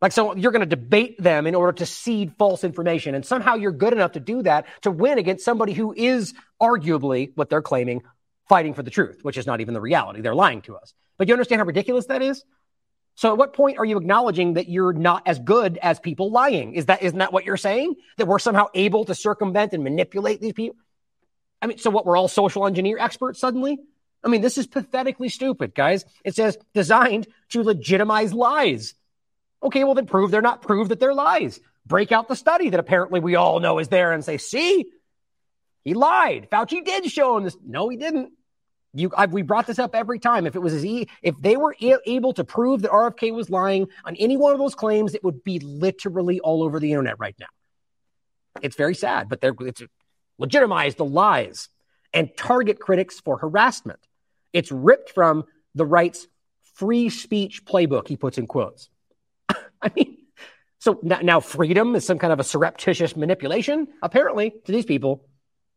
Like, 0.00 0.12
so 0.12 0.34
you're 0.34 0.52
going 0.52 0.60
to 0.60 0.66
debate 0.66 1.22
them 1.22 1.46
in 1.46 1.54
order 1.54 1.72
to 1.74 1.86
seed 1.86 2.32
false 2.36 2.64
information. 2.64 3.14
And 3.14 3.24
somehow 3.24 3.54
you're 3.54 3.72
good 3.72 3.92
enough 3.92 4.12
to 4.12 4.20
do 4.20 4.42
that 4.42 4.66
to 4.82 4.90
win 4.90 5.18
against 5.18 5.44
somebody 5.44 5.72
who 5.72 5.94
is 5.96 6.34
arguably 6.60 7.30
what 7.36 7.48
they're 7.48 7.62
claiming 7.62 8.02
fighting 8.52 8.74
for 8.74 8.82
the 8.82 8.90
truth, 8.90 9.20
which 9.22 9.38
is 9.38 9.46
not 9.46 9.62
even 9.62 9.72
the 9.72 9.80
reality. 9.80 10.20
They're 10.20 10.34
lying 10.34 10.60
to 10.62 10.76
us. 10.76 10.92
But 11.16 11.26
you 11.26 11.32
understand 11.32 11.60
how 11.60 11.64
ridiculous 11.64 12.04
that 12.06 12.20
is? 12.20 12.44
So 13.14 13.32
at 13.32 13.38
what 13.38 13.54
point 13.54 13.78
are 13.78 13.84
you 13.86 13.96
acknowledging 13.96 14.54
that 14.54 14.68
you're 14.68 14.92
not 14.92 15.22
as 15.24 15.38
good 15.38 15.78
as 15.80 15.98
people 15.98 16.30
lying? 16.30 16.74
Is 16.74 16.84
that 16.86 17.02
isn't 17.02 17.18
that 17.18 17.32
what 17.32 17.46
you're 17.46 17.56
saying? 17.56 17.94
That 18.18 18.26
we're 18.26 18.38
somehow 18.38 18.66
able 18.74 19.06
to 19.06 19.14
circumvent 19.14 19.72
and 19.72 19.82
manipulate 19.82 20.42
these 20.42 20.52
people? 20.52 20.76
I 21.62 21.66
mean, 21.66 21.78
so 21.78 21.88
what 21.88 22.04
we're 22.04 22.18
all 22.18 22.28
social 22.28 22.66
engineer 22.66 22.98
experts 22.98 23.40
suddenly? 23.40 23.78
I 24.22 24.28
mean, 24.28 24.42
this 24.42 24.58
is 24.58 24.66
pathetically 24.66 25.30
stupid, 25.30 25.74
guys. 25.74 26.04
It 26.22 26.34
says 26.34 26.58
designed 26.74 27.28
to 27.52 27.62
legitimize 27.62 28.34
lies. 28.34 28.92
Okay, 29.62 29.82
well 29.82 29.94
then 29.94 30.04
prove 30.04 30.30
they're 30.30 30.42
not 30.42 30.60
prove 30.60 30.90
that 30.90 31.00
they're 31.00 31.14
lies. 31.14 31.58
Break 31.86 32.12
out 32.12 32.28
the 32.28 32.36
study 32.36 32.68
that 32.68 32.80
apparently 32.80 33.20
we 33.20 33.34
all 33.34 33.60
know 33.60 33.78
is 33.78 33.88
there 33.88 34.12
and 34.12 34.22
say, 34.22 34.36
see, 34.36 34.90
he 35.84 35.94
lied. 35.94 36.48
Fauci 36.50 36.84
did 36.84 37.10
show 37.10 37.36
him 37.36 37.44
this. 37.44 37.56
No, 37.64 37.88
he 37.88 37.96
didn't. 37.96 38.32
You, 38.94 39.10
I, 39.16 39.26
we 39.26 39.42
brought 39.42 39.66
this 39.66 39.78
up 39.78 39.94
every 39.94 40.18
time. 40.18 40.46
If 40.46 40.54
it 40.54 40.58
was 40.58 40.74
as 40.74 40.84
e, 40.84 41.08
if 41.22 41.34
they 41.40 41.56
were 41.56 41.74
able 41.80 42.34
to 42.34 42.44
prove 42.44 42.82
that 42.82 42.90
RFK 42.90 43.32
was 43.32 43.48
lying 43.48 43.88
on 44.04 44.16
any 44.16 44.36
one 44.36 44.52
of 44.52 44.58
those 44.58 44.74
claims, 44.74 45.14
it 45.14 45.24
would 45.24 45.42
be 45.42 45.58
literally 45.60 46.40
all 46.40 46.62
over 46.62 46.78
the 46.78 46.90
internet 46.90 47.18
right 47.18 47.34
now. 47.40 47.46
It's 48.60 48.76
very 48.76 48.94
sad, 48.94 49.28
but 49.28 49.40
they're 49.40 49.54
it's 49.60 49.82
legitimized 50.38 50.98
the 50.98 51.04
lies 51.04 51.68
and 52.12 52.36
target 52.36 52.78
critics 52.80 53.18
for 53.20 53.38
harassment. 53.38 54.00
It's 54.52 54.70
ripped 54.70 55.10
from 55.10 55.44
the 55.74 55.86
right's 55.86 56.26
free 56.74 57.08
speech 57.08 57.64
playbook. 57.64 58.08
He 58.08 58.16
puts 58.16 58.36
in 58.36 58.46
quotes. 58.46 58.90
I 59.48 59.90
mean, 59.96 60.18
so 60.78 60.98
now 61.02 61.40
freedom 61.40 61.94
is 61.94 62.04
some 62.04 62.18
kind 62.18 62.32
of 62.32 62.40
a 62.40 62.44
surreptitious 62.44 63.16
manipulation, 63.16 63.88
apparently, 64.02 64.50
to 64.50 64.72
these 64.72 64.84
people 64.84 65.24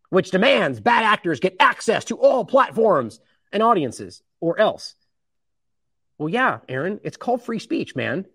which 0.09 0.31
demands 0.31 0.79
bad 0.79 1.03
actors 1.03 1.39
get 1.39 1.55
access 1.59 2.05
to 2.05 2.17
all 2.17 2.45
platforms 2.45 3.19
and 3.51 3.63
audiences, 3.63 4.21
or 4.39 4.59
else. 4.59 4.95
Well, 6.17 6.29
yeah, 6.29 6.59
Aaron, 6.69 6.99
it's 7.03 7.17
called 7.17 7.43
free 7.43 7.59
speech, 7.59 7.95
man. 7.95 8.25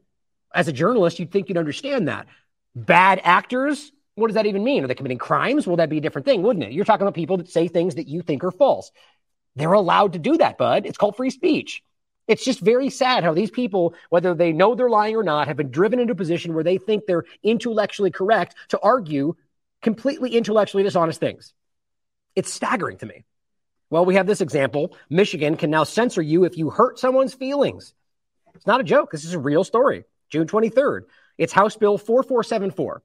As 0.55 0.69
a 0.69 0.73
journalist, 0.73 1.19
you'd 1.19 1.31
think 1.31 1.49
you'd 1.49 1.59
understand 1.59 2.09
that. 2.09 2.27
Bad 2.75 3.21
actors, 3.25 3.93
what 4.15 4.29
does 4.29 4.35
that 4.35 4.47
even 4.47 4.65
mean? 4.65 4.85
Are 4.85 4.87
they 4.87 4.95
committing 4.95 5.19
crimes? 5.19 5.67
Well, 5.67 5.77
that'd 5.77 5.91
be 5.91 5.99
a 5.99 6.03
different 6.03 6.27
thing, 6.27 6.43
wouldn't 6.43 6.65
it? 6.65 6.73
You're 6.73 6.85
talking 6.85 7.03
about 7.03 7.15
people 7.15 7.39
that 7.39 7.49
say 7.49 7.69
things 7.69 7.95
that 7.95 8.09
you 8.09 8.23
think 8.23 8.45
are 8.45 8.51
false. 8.51 8.91
They're 9.57 9.73
allowed 9.73 10.13
to 10.13 10.19
do 10.19 10.37
that, 10.39 10.59
bud. 10.59 10.87
It's 10.87 10.99
called 10.99 11.17
free 11.17 11.31
speech. 11.31 11.83
It's 12.29 12.45
just 12.45 12.61
very 12.61 12.91
sad 12.91 13.25
how 13.25 13.35
these 13.35 13.51
people, 13.51 13.95
whether 14.09 14.35
they 14.35 14.53
know 14.53 14.75
they're 14.75 14.89
lying 14.89 15.17
or 15.17 15.25
not, 15.25 15.49
have 15.49 15.57
been 15.57 15.71
driven 15.71 15.99
into 15.99 16.13
a 16.13 16.17
position 16.17 16.55
where 16.55 16.63
they 16.63 16.79
think 16.79 17.07
they're 17.07 17.25
intellectually 17.43 18.11
correct 18.11 18.55
to 18.69 18.79
argue 18.81 19.35
completely 19.83 20.37
intellectually 20.37 20.85
dishonest 20.85 21.19
things. 21.19 21.55
It's 22.37 22.53
staggering 22.53 22.99
to 22.99 23.07
me. 23.07 23.25
Well, 23.91 24.05
we 24.05 24.15
have 24.15 24.27
this 24.27 24.41
example. 24.41 24.97
Michigan 25.09 25.57
can 25.57 25.71
now 25.71 25.85
censor 25.85 26.23
you 26.23 26.45
if 26.45 26.57
you 26.57 26.71
hurt 26.71 26.99
someone's 26.99 27.35
feelings. 27.35 27.93
It's 28.55 28.67
not 28.67 28.81
a 28.81 28.85
joke. 28.85 29.11
This 29.11 29.25
is 29.25 29.35
a 29.35 29.39
real 29.39 29.65
story. 29.65 30.05
June 30.31 30.47
23rd. 30.47 31.03
It's 31.39 31.53
House 31.53 31.77
Bill 31.77 31.99
4474. 31.99 33.03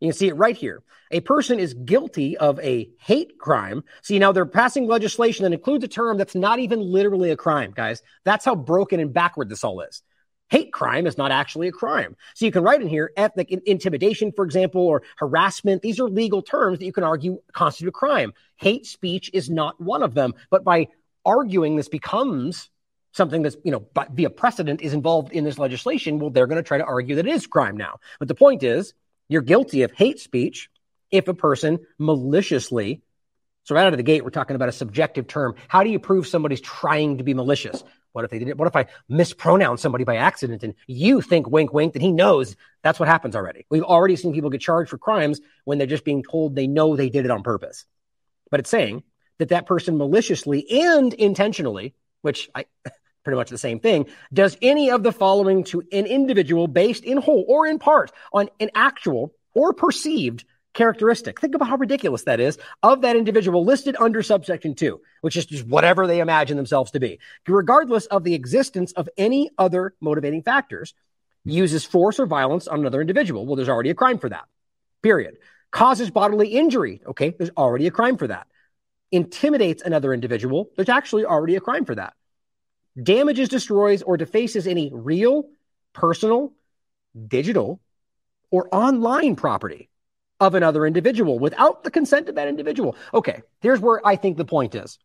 You 0.00 0.08
can 0.08 0.16
see 0.16 0.28
it 0.28 0.36
right 0.36 0.56
here. 0.56 0.82
A 1.10 1.20
person 1.20 1.58
is 1.58 1.74
guilty 1.74 2.38
of 2.38 2.58
a 2.60 2.90
hate 2.98 3.38
crime. 3.38 3.84
See, 4.00 4.18
now 4.18 4.32
they're 4.32 4.46
passing 4.46 4.86
legislation 4.86 5.42
that 5.42 5.52
includes 5.52 5.84
a 5.84 5.88
term 5.88 6.16
that's 6.16 6.34
not 6.34 6.58
even 6.58 6.80
literally 6.80 7.30
a 7.30 7.36
crime, 7.36 7.72
guys. 7.74 8.02
That's 8.24 8.44
how 8.44 8.54
broken 8.54 9.00
and 9.00 9.12
backward 9.12 9.50
this 9.50 9.64
all 9.64 9.82
is. 9.82 10.02
Hate 10.50 10.72
crime 10.72 11.06
is 11.06 11.16
not 11.16 11.30
actually 11.30 11.68
a 11.68 11.72
crime. 11.72 12.16
So 12.34 12.44
you 12.44 12.52
can 12.52 12.64
write 12.64 12.82
in 12.82 12.88
here 12.88 13.12
ethnic 13.16 13.50
intimidation, 13.50 14.32
for 14.32 14.44
example, 14.44 14.82
or 14.82 15.02
harassment. 15.16 15.80
These 15.80 16.00
are 16.00 16.08
legal 16.08 16.42
terms 16.42 16.78
that 16.78 16.84
you 16.84 16.92
can 16.92 17.04
argue 17.04 17.40
constitute 17.52 17.88
a 17.88 17.92
crime. 17.92 18.32
Hate 18.56 18.84
speech 18.84 19.30
is 19.32 19.48
not 19.48 19.80
one 19.80 20.02
of 20.02 20.14
them. 20.14 20.34
But 20.50 20.64
by 20.64 20.88
arguing 21.24 21.76
this 21.76 21.88
becomes 21.88 22.68
something 23.12 23.42
that's, 23.42 23.56
you 23.64 23.70
know, 23.70 23.80
by, 23.80 24.06
via 24.10 24.30
precedent 24.30 24.82
is 24.82 24.92
involved 24.92 25.32
in 25.32 25.44
this 25.44 25.58
legislation, 25.58 26.18
well, 26.18 26.30
they're 26.30 26.46
going 26.46 26.62
to 26.62 26.66
try 26.66 26.78
to 26.78 26.84
argue 26.84 27.16
that 27.16 27.26
it 27.26 27.32
is 27.32 27.46
crime 27.46 27.76
now. 27.76 27.98
But 28.18 28.28
the 28.28 28.34
point 28.34 28.62
is, 28.62 28.92
you're 29.28 29.42
guilty 29.42 29.82
of 29.82 29.92
hate 29.92 30.18
speech 30.18 30.68
if 31.12 31.28
a 31.28 31.34
person 31.34 31.78
maliciously 31.98 33.02
so 33.64 33.74
right 33.74 33.86
out 33.86 33.92
of 33.92 33.98
the 33.98 34.02
gate, 34.02 34.24
we're 34.24 34.30
talking 34.30 34.56
about 34.56 34.68
a 34.68 34.72
subjective 34.72 35.26
term. 35.26 35.54
How 35.68 35.84
do 35.84 35.90
you 35.90 35.98
prove 35.98 36.26
somebody's 36.26 36.60
trying 36.60 37.18
to 37.18 37.24
be 37.24 37.34
malicious? 37.34 37.84
What 38.12 38.24
if 38.24 38.30
they 38.30 38.38
did 38.38 38.48
it? 38.48 38.58
What 38.58 38.68
if 38.68 38.76
I 38.76 38.86
mispronounce 39.08 39.80
somebody 39.80 40.04
by 40.04 40.16
accident 40.16 40.62
and 40.62 40.74
you 40.86 41.20
think 41.20 41.48
wink 41.48 41.72
wink 41.72 41.92
that 41.92 42.02
he 42.02 42.12
knows 42.12 42.56
that's 42.82 42.98
what 42.98 43.08
happens 43.08 43.36
already? 43.36 43.66
We've 43.70 43.84
already 43.84 44.16
seen 44.16 44.32
people 44.32 44.50
get 44.50 44.60
charged 44.60 44.90
for 44.90 44.98
crimes 44.98 45.40
when 45.64 45.78
they're 45.78 45.86
just 45.86 46.04
being 46.04 46.22
told 46.22 46.54
they 46.54 46.66
know 46.66 46.96
they 46.96 47.10
did 47.10 47.24
it 47.24 47.30
on 47.30 47.42
purpose. 47.42 47.84
But 48.50 48.60
it's 48.60 48.70
saying 48.70 49.04
that 49.38 49.50
that 49.50 49.66
person 49.66 49.96
maliciously 49.96 50.68
and 50.70 51.14
intentionally, 51.14 51.94
which 52.22 52.50
I 52.54 52.66
pretty 53.24 53.36
much 53.36 53.50
the 53.50 53.58
same 53.58 53.80
thing, 53.80 54.06
does 54.32 54.56
any 54.62 54.90
of 54.90 55.02
the 55.02 55.12
following 55.12 55.62
to 55.64 55.82
an 55.92 56.06
individual 56.06 56.66
based 56.66 57.04
in 57.04 57.18
whole 57.18 57.44
or 57.46 57.66
in 57.66 57.78
part 57.78 58.10
on 58.32 58.48
an 58.58 58.70
actual 58.74 59.34
or 59.52 59.72
perceived 59.72 60.44
characteristic. 60.72 61.40
Think 61.40 61.54
about 61.54 61.68
how 61.68 61.76
ridiculous 61.76 62.24
that 62.24 62.40
is 62.40 62.58
of 62.82 63.02
that 63.02 63.16
individual 63.16 63.64
listed 63.64 63.96
under 63.98 64.22
subsection 64.22 64.74
two, 64.74 65.00
which 65.20 65.36
is 65.36 65.46
just 65.46 65.66
whatever 65.66 66.06
they 66.06 66.20
imagine 66.20 66.56
themselves 66.56 66.90
to 66.92 67.00
be, 67.00 67.18
regardless 67.46 68.06
of 68.06 68.24
the 68.24 68.34
existence 68.34 68.92
of 68.92 69.08
any 69.16 69.50
other 69.58 69.94
motivating 70.00 70.42
factors, 70.42 70.94
uses 71.44 71.84
force 71.84 72.20
or 72.20 72.26
violence 72.26 72.68
on 72.68 72.80
another 72.80 73.00
individual. 73.00 73.46
Well, 73.46 73.56
there's 73.56 73.68
already 73.68 73.90
a 73.90 73.94
crime 73.94 74.18
for 74.18 74.28
that. 74.28 74.44
Period. 75.02 75.38
Causes 75.70 76.10
bodily 76.10 76.48
injury. 76.48 77.00
Okay, 77.06 77.30
there's 77.30 77.50
already 77.56 77.86
a 77.86 77.90
crime 77.90 78.16
for 78.16 78.26
that. 78.26 78.46
Intimidates 79.12 79.82
another 79.82 80.12
individual. 80.12 80.70
There's 80.76 80.88
actually 80.88 81.24
already 81.24 81.56
a 81.56 81.60
crime 81.60 81.84
for 81.84 81.94
that. 81.94 82.14
Damages, 83.00 83.48
destroys, 83.48 84.02
or 84.02 84.16
defaces 84.16 84.66
any 84.66 84.90
real, 84.92 85.48
personal, 85.92 86.52
digital, 87.28 87.80
or 88.50 88.68
online 88.72 89.36
property 89.36 89.89
of 90.40 90.54
another 90.54 90.86
individual 90.86 91.38
without 91.38 91.84
the 91.84 91.90
consent 91.90 92.28
of 92.28 92.34
that 92.34 92.48
individual. 92.48 92.96
Okay, 93.12 93.42
here's 93.60 93.80
where 93.80 94.04
I 94.06 94.16
think 94.16 94.36
the 94.36 94.44
point 94.44 94.74
is. 94.74 94.98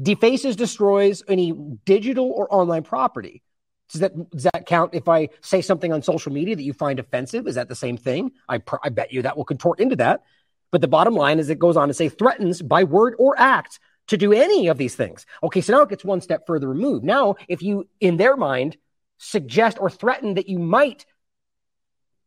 Defaces, 0.00 0.56
destroys 0.56 1.22
any 1.28 1.52
digital 1.84 2.30
or 2.30 2.52
online 2.54 2.84
property. 2.84 3.42
Does 3.90 4.00
that, 4.00 4.30
does 4.30 4.44
that 4.44 4.66
count 4.66 4.94
if 4.94 5.08
I 5.08 5.30
say 5.42 5.60
something 5.60 5.92
on 5.92 6.02
social 6.02 6.32
media 6.32 6.54
that 6.54 6.62
you 6.62 6.72
find 6.72 6.98
offensive? 6.98 7.46
Is 7.46 7.56
that 7.56 7.68
the 7.68 7.74
same 7.74 7.96
thing? 7.96 8.30
I, 8.48 8.62
I 8.82 8.88
bet 8.88 9.12
you 9.12 9.22
that 9.22 9.36
will 9.36 9.44
contort 9.44 9.80
into 9.80 9.96
that. 9.96 10.22
But 10.70 10.80
the 10.80 10.88
bottom 10.88 11.14
line 11.14 11.40
is 11.40 11.50
it 11.50 11.58
goes 11.58 11.76
on 11.76 11.88
to 11.88 11.94
say 11.94 12.08
threatens 12.08 12.62
by 12.62 12.84
word 12.84 13.14
or 13.18 13.38
act 13.38 13.80
to 14.06 14.16
do 14.16 14.32
any 14.32 14.68
of 14.68 14.78
these 14.78 14.94
things. 14.94 15.26
Okay, 15.42 15.60
so 15.60 15.72
now 15.72 15.82
it 15.82 15.88
gets 15.88 16.04
one 16.04 16.20
step 16.20 16.46
further 16.46 16.68
removed. 16.68 17.04
Now, 17.04 17.34
if 17.48 17.62
you, 17.62 17.88
in 18.00 18.16
their 18.16 18.36
mind, 18.36 18.76
suggest 19.18 19.78
or 19.80 19.90
threaten 19.90 20.34
that 20.34 20.48
you 20.48 20.58
might 20.58 21.04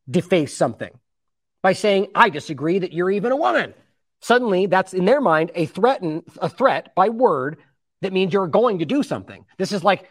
deface 0.10 0.56
something, 0.56 0.92
by 1.64 1.74
saying, 1.74 2.08
I 2.14 2.30
disagree 2.30 2.78
that 2.78 2.94
you're 2.94 3.10
even 3.10 3.32
a 3.32 3.38
woman. 3.38 3.74
Suddenly, 4.20 4.68
that's 4.68 4.94
in 4.94 5.06
their 5.06 5.22
mind 5.22 5.52
a 5.56 5.66
threaten, 5.66 6.24
a 6.40 6.50
threat 6.50 6.94
by 6.94 7.10
word 7.10 7.58
that 8.02 8.14
means 8.14 8.34
you're 8.34 8.48
going 8.48 8.80
to 8.80 8.86
do 8.86 9.02
something. 9.02 9.46
This 9.58 9.72
is 9.72 9.84
like 9.84 10.10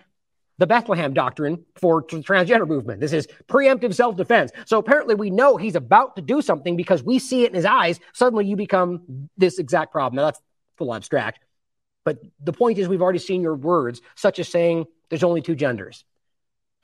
the 0.58 0.66
Bethlehem 0.66 1.14
doctrine 1.14 1.64
for 1.76 2.04
the 2.08 2.18
transgender 2.18 2.66
movement. 2.66 3.00
This 3.00 3.12
is 3.12 3.28
preemptive 3.48 3.94
self 3.94 4.16
defense. 4.16 4.50
So 4.64 4.78
apparently, 4.78 5.14
we 5.14 5.30
know 5.30 5.56
he's 5.56 5.76
about 5.76 6.16
to 6.16 6.22
do 6.22 6.42
something 6.42 6.76
because 6.76 7.02
we 7.02 7.18
see 7.18 7.44
it 7.44 7.50
in 7.50 7.54
his 7.54 7.64
eyes. 7.64 8.00
Suddenly, 8.12 8.46
you 8.46 8.56
become 8.56 9.28
this 9.36 9.58
exact 9.58 9.92
problem. 9.92 10.16
Now, 10.16 10.26
that's 10.26 10.40
full 10.76 10.94
abstract. 10.94 11.40
But 12.04 12.18
the 12.42 12.52
point 12.52 12.78
is, 12.78 12.88
we've 12.88 13.02
already 13.02 13.18
seen 13.18 13.42
your 13.42 13.54
words, 13.54 14.00
such 14.14 14.38
as 14.38 14.48
saying 14.48 14.86
there's 15.08 15.22
only 15.22 15.40
two 15.40 15.54
genders, 15.54 16.04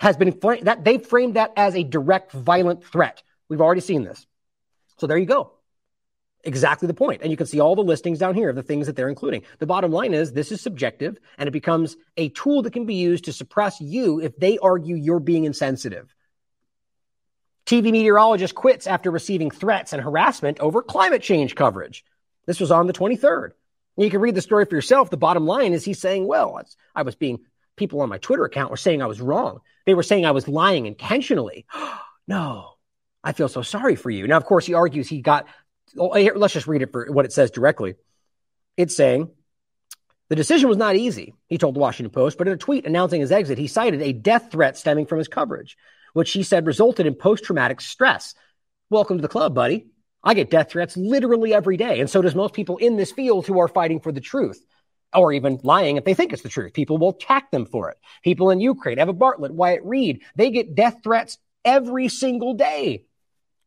has 0.00 0.16
been 0.16 0.38
that 0.62 0.84
they've 0.84 1.04
framed 1.04 1.34
that 1.34 1.52
as 1.56 1.74
a 1.74 1.82
direct 1.82 2.32
violent 2.32 2.84
threat. 2.84 3.22
We've 3.48 3.60
already 3.60 3.80
seen 3.80 4.04
this. 4.04 4.26
So 4.98 5.06
there 5.06 5.18
you 5.18 5.26
go. 5.26 5.52
Exactly 6.44 6.86
the 6.86 6.94
point. 6.94 7.22
And 7.22 7.30
you 7.30 7.36
can 7.36 7.46
see 7.46 7.60
all 7.60 7.74
the 7.74 7.82
listings 7.82 8.18
down 8.18 8.34
here 8.34 8.48
of 8.48 8.56
the 8.56 8.62
things 8.62 8.86
that 8.86 8.96
they're 8.96 9.08
including. 9.08 9.42
The 9.58 9.66
bottom 9.66 9.90
line 9.90 10.14
is 10.14 10.32
this 10.32 10.52
is 10.52 10.60
subjective 10.60 11.18
and 11.36 11.48
it 11.48 11.52
becomes 11.52 11.96
a 12.16 12.28
tool 12.30 12.62
that 12.62 12.72
can 12.72 12.86
be 12.86 12.94
used 12.94 13.24
to 13.24 13.32
suppress 13.32 13.80
you 13.80 14.20
if 14.20 14.36
they 14.36 14.58
argue 14.58 14.94
you're 14.94 15.20
being 15.20 15.44
insensitive. 15.44 16.14
TV 17.66 17.92
meteorologist 17.92 18.54
quits 18.54 18.86
after 18.86 19.10
receiving 19.10 19.50
threats 19.50 19.92
and 19.92 20.00
harassment 20.00 20.58
over 20.60 20.80
climate 20.80 21.22
change 21.22 21.54
coverage. 21.54 22.04
This 22.46 22.60
was 22.60 22.70
on 22.70 22.86
the 22.86 22.94
23rd. 22.94 23.50
You 23.98 24.08
can 24.08 24.20
read 24.20 24.36
the 24.36 24.40
story 24.40 24.64
for 24.64 24.74
yourself. 24.74 25.10
The 25.10 25.16
bottom 25.16 25.44
line 25.44 25.72
is 25.72 25.84
he's 25.84 26.00
saying, 26.00 26.26
well, 26.26 26.62
I 26.94 27.02
was 27.02 27.16
being, 27.16 27.40
people 27.76 28.00
on 28.00 28.08
my 28.08 28.18
Twitter 28.18 28.44
account 28.44 28.70
were 28.70 28.78
saying 28.78 29.02
I 29.02 29.06
was 29.06 29.20
wrong. 29.20 29.60
They 29.84 29.94
were 29.94 30.02
saying 30.02 30.24
I 30.24 30.30
was 30.30 30.48
lying 30.48 30.86
intentionally. 30.86 31.66
no, 32.26 32.77
I 33.24 33.32
feel 33.32 33.48
so 33.48 33.62
sorry 33.62 33.96
for 33.96 34.10
you. 34.10 34.26
Now, 34.26 34.36
of 34.36 34.44
course, 34.44 34.66
he 34.66 34.74
argues 34.74 35.08
he 35.08 35.20
got 35.20 35.46
let's 35.94 36.52
just 36.52 36.66
read 36.66 36.82
it 36.82 36.92
for 36.92 37.10
what 37.10 37.24
it 37.24 37.32
says 37.32 37.50
directly. 37.50 37.94
It's 38.76 38.94
saying 38.94 39.30
the 40.28 40.36
decision 40.36 40.68
was 40.68 40.76
not 40.76 40.96
easy, 40.96 41.34
he 41.48 41.56
told 41.56 41.74
the 41.74 41.80
Washington 41.80 42.12
Post, 42.12 42.36
but 42.36 42.46
in 42.46 42.52
a 42.52 42.58
tweet 42.58 42.84
announcing 42.84 43.20
his 43.20 43.32
exit, 43.32 43.58
he 43.58 43.66
cited 43.66 44.02
a 44.02 44.12
death 44.12 44.50
threat 44.50 44.76
stemming 44.76 45.06
from 45.06 45.18
his 45.18 45.28
coverage, 45.28 45.76
which 46.12 46.30
he 46.32 46.42
said 46.42 46.66
resulted 46.66 47.06
in 47.06 47.14
post 47.14 47.44
traumatic 47.44 47.80
stress. 47.80 48.34
Welcome 48.90 49.16
to 49.16 49.22
the 49.22 49.28
club, 49.28 49.54
buddy. 49.54 49.86
I 50.22 50.34
get 50.34 50.50
death 50.50 50.70
threats 50.70 50.96
literally 50.96 51.54
every 51.54 51.76
day, 51.76 52.00
and 52.00 52.10
so 52.10 52.20
does 52.20 52.34
most 52.34 52.52
people 52.52 52.76
in 52.76 52.96
this 52.96 53.12
field 53.12 53.46
who 53.46 53.58
are 53.60 53.68
fighting 53.68 54.00
for 54.00 54.12
the 54.12 54.20
truth. 54.20 54.62
Or 55.14 55.32
even 55.32 55.58
lying 55.62 55.96
if 55.96 56.04
they 56.04 56.12
think 56.12 56.34
it's 56.34 56.42
the 56.42 56.50
truth. 56.50 56.74
People 56.74 56.98
will 56.98 57.10
attack 57.10 57.50
them 57.50 57.64
for 57.64 57.88
it. 57.88 57.96
People 58.22 58.50
in 58.50 58.60
Ukraine, 58.60 58.98
Eva 58.98 59.14
Bartlett, 59.14 59.54
Wyatt 59.54 59.80
Reed, 59.82 60.20
they 60.36 60.50
get 60.50 60.74
death 60.74 60.96
threats 61.02 61.38
every 61.64 62.08
single 62.08 62.52
day. 62.52 63.04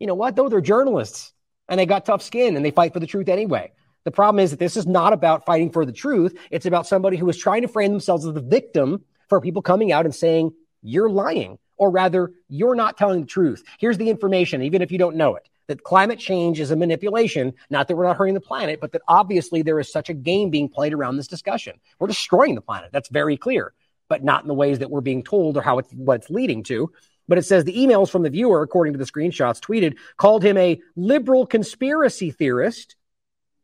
You 0.01 0.07
know 0.07 0.15
what, 0.15 0.35
though? 0.35 0.49
They're 0.49 0.61
journalists 0.61 1.31
and 1.69 1.79
they 1.79 1.85
got 1.85 2.05
tough 2.05 2.23
skin 2.23 2.55
and 2.55 2.65
they 2.65 2.71
fight 2.71 2.91
for 2.91 2.99
the 2.99 3.05
truth 3.05 3.29
anyway. 3.29 3.71
The 4.03 4.09
problem 4.09 4.43
is 4.43 4.49
that 4.49 4.57
this 4.57 4.75
is 4.75 4.87
not 4.87 5.13
about 5.13 5.45
fighting 5.45 5.69
for 5.69 5.85
the 5.85 5.91
truth. 5.91 6.35
It's 6.49 6.65
about 6.65 6.87
somebody 6.87 7.17
who 7.17 7.29
is 7.29 7.37
trying 7.37 7.61
to 7.61 7.67
frame 7.67 7.91
themselves 7.91 8.25
as 8.25 8.33
the 8.33 8.41
victim 8.41 9.05
for 9.29 9.39
people 9.39 9.61
coming 9.61 9.91
out 9.91 10.05
and 10.05 10.15
saying, 10.15 10.53
you're 10.81 11.07
lying, 11.07 11.59
or 11.77 11.91
rather, 11.91 12.31
you're 12.49 12.73
not 12.73 12.97
telling 12.97 13.21
the 13.21 13.27
truth. 13.27 13.63
Here's 13.77 13.99
the 13.99 14.09
information, 14.09 14.63
even 14.63 14.81
if 14.81 14.91
you 14.91 14.97
don't 14.97 15.17
know 15.17 15.35
it 15.35 15.47
that 15.67 15.83
climate 15.83 16.17
change 16.17 16.59
is 16.59 16.71
a 16.71 16.75
manipulation, 16.75 17.53
not 17.69 17.87
that 17.87 17.95
we're 17.95 18.07
not 18.07 18.17
hurting 18.17 18.33
the 18.33 18.41
planet, 18.41 18.81
but 18.81 18.91
that 18.93 19.03
obviously 19.07 19.61
there 19.61 19.79
is 19.79 19.89
such 19.89 20.09
a 20.09 20.15
game 20.15 20.49
being 20.49 20.67
played 20.67 20.95
around 20.95 21.15
this 21.15 21.27
discussion. 21.27 21.79
We're 21.99 22.07
destroying 22.07 22.55
the 22.55 22.61
planet. 22.61 22.89
That's 22.91 23.07
very 23.07 23.37
clear, 23.37 23.73
but 24.09 24.23
not 24.23 24.41
in 24.41 24.47
the 24.47 24.55
ways 24.55 24.79
that 24.79 24.89
we're 24.89 25.01
being 25.01 25.23
told 25.23 25.57
or 25.57 25.61
how 25.61 25.77
it's 25.77 25.93
what 25.93 26.21
it's 26.21 26.29
leading 26.31 26.63
to. 26.63 26.91
But 27.31 27.37
it 27.37 27.43
says 27.43 27.63
the 27.63 27.77
emails 27.77 28.09
from 28.09 28.23
the 28.23 28.29
viewer, 28.29 28.61
according 28.61 28.91
to 28.91 28.99
the 28.99 29.05
screenshots 29.05 29.61
tweeted, 29.61 29.95
called 30.17 30.43
him 30.43 30.57
a 30.57 30.81
liberal 30.97 31.45
conspiracy 31.45 32.29
theorist 32.29 32.97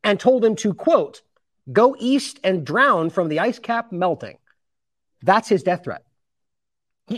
and 0.05 0.18
told 0.18 0.45
him 0.45 0.55
to, 0.55 0.74
quote, 0.74 1.22
go 1.70 1.93
east 1.99 2.39
and 2.45 2.65
drown 2.65 3.09
from 3.09 3.28
the 3.28 3.41
ice 3.41 3.59
cap 3.59 3.91
melting. 3.91 4.38
That's 5.22 5.49
his 5.49 5.63
death 5.63 5.84
threat. 5.84 6.05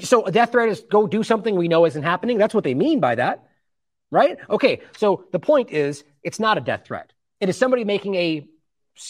So 0.01 0.25
a 0.25 0.31
death 0.31 0.51
threat 0.53 0.69
is 0.69 0.83
go 0.89 1.05
do 1.05 1.21
something 1.21 1.55
we 1.55 1.67
know 1.67 1.85
isn't 1.85 2.01
happening. 2.01 2.39
That's 2.39 2.55
what 2.55 2.63
they 2.63 2.73
mean 2.73 2.99
by 2.99 3.13
that, 3.13 3.47
right? 4.09 4.39
Okay. 4.49 4.81
So 4.97 5.25
the 5.31 5.37
point 5.37 5.69
is, 5.69 6.03
it's 6.23 6.39
not 6.39 6.57
a 6.57 6.61
death 6.61 6.85
threat. 6.85 7.13
It 7.39 7.49
is 7.49 7.57
somebody 7.57 7.83
making 7.83 8.15
a 8.15 8.47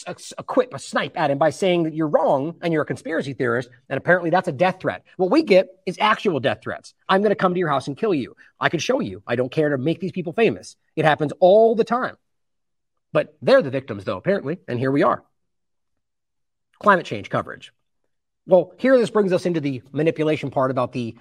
a, 0.06 0.16
a 0.38 0.42
quip, 0.42 0.72
a 0.74 0.78
snipe 0.78 1.18
at 1.18 1.30
him 1.30 1.38
by 1.38 1.50
saying 1.50 1.84
that 1.84 1.94
you're 1.94 2.08
wrong 2.08 2.56
and 2.62 2.72
you're 2.72 2.82
a 2.82 2.86
conspiracy 2.86 3.32
theorist. 3.32 3.68
And 3.88 3.98
apparently 3.98 4.30
that's 4.30 4.48
a 4.48 4.52
death 4.52 4.80
threat. 4.80 5.04
What 5.16 5.30
we 5.30 5.42
get 5.42 5.68
is 5.86 5.96
actual 6.00 6.40
death 6.40 6.60
threats. 6.62 6.94
I'm 7.08 7.22
going 7.22 7.30
to 7.30 7.36
come 7.36 7.54
to 7.54 7.58
your 7.58 7.68
house 7.68 7.86
and 7.86 7.96
kill 7.96 8.14
you. 8.14 8.36
I 8.58 8.68
can 8.68 8.80
show 8.80 9.00
you. 9.00 9.22
I 9.26 9.36
don't 9.36 9.52
care 9.52 9.70
to 9.70 9.78
make 9.78 10.00
these 10.00 10.12
people 10.12 10.32
famous. 10.32 10.76
It 10.96 11.04
happens 11.04 11.32
all 11.40 11.74
the 11.74 11.84
time. 11.84 12.16
But 13.12 13.36
they're 13.42 13.62
the 13.62 13.70
victims, 13.70 14.04
though, 14.04 14.16
apparently. 14.16 14.58
And 14.68 14.78
here 14.78 14.90
we 14.90 15.02
are. 15.02 15.24
Climate 16.78 17.06
change 17.06 17.28
coverage. 17.28 17.72
Well, 18.46 18.72
here 18.78 18.96
this 18.98 19.10
brings 19.10 19.32
us 19.32 19.46
into 19.46 19.60
the 19.60 19.82
manipulation 19.92 20.50
part 20.50 20.70
about 20.70 20.92
the 20.92 21.16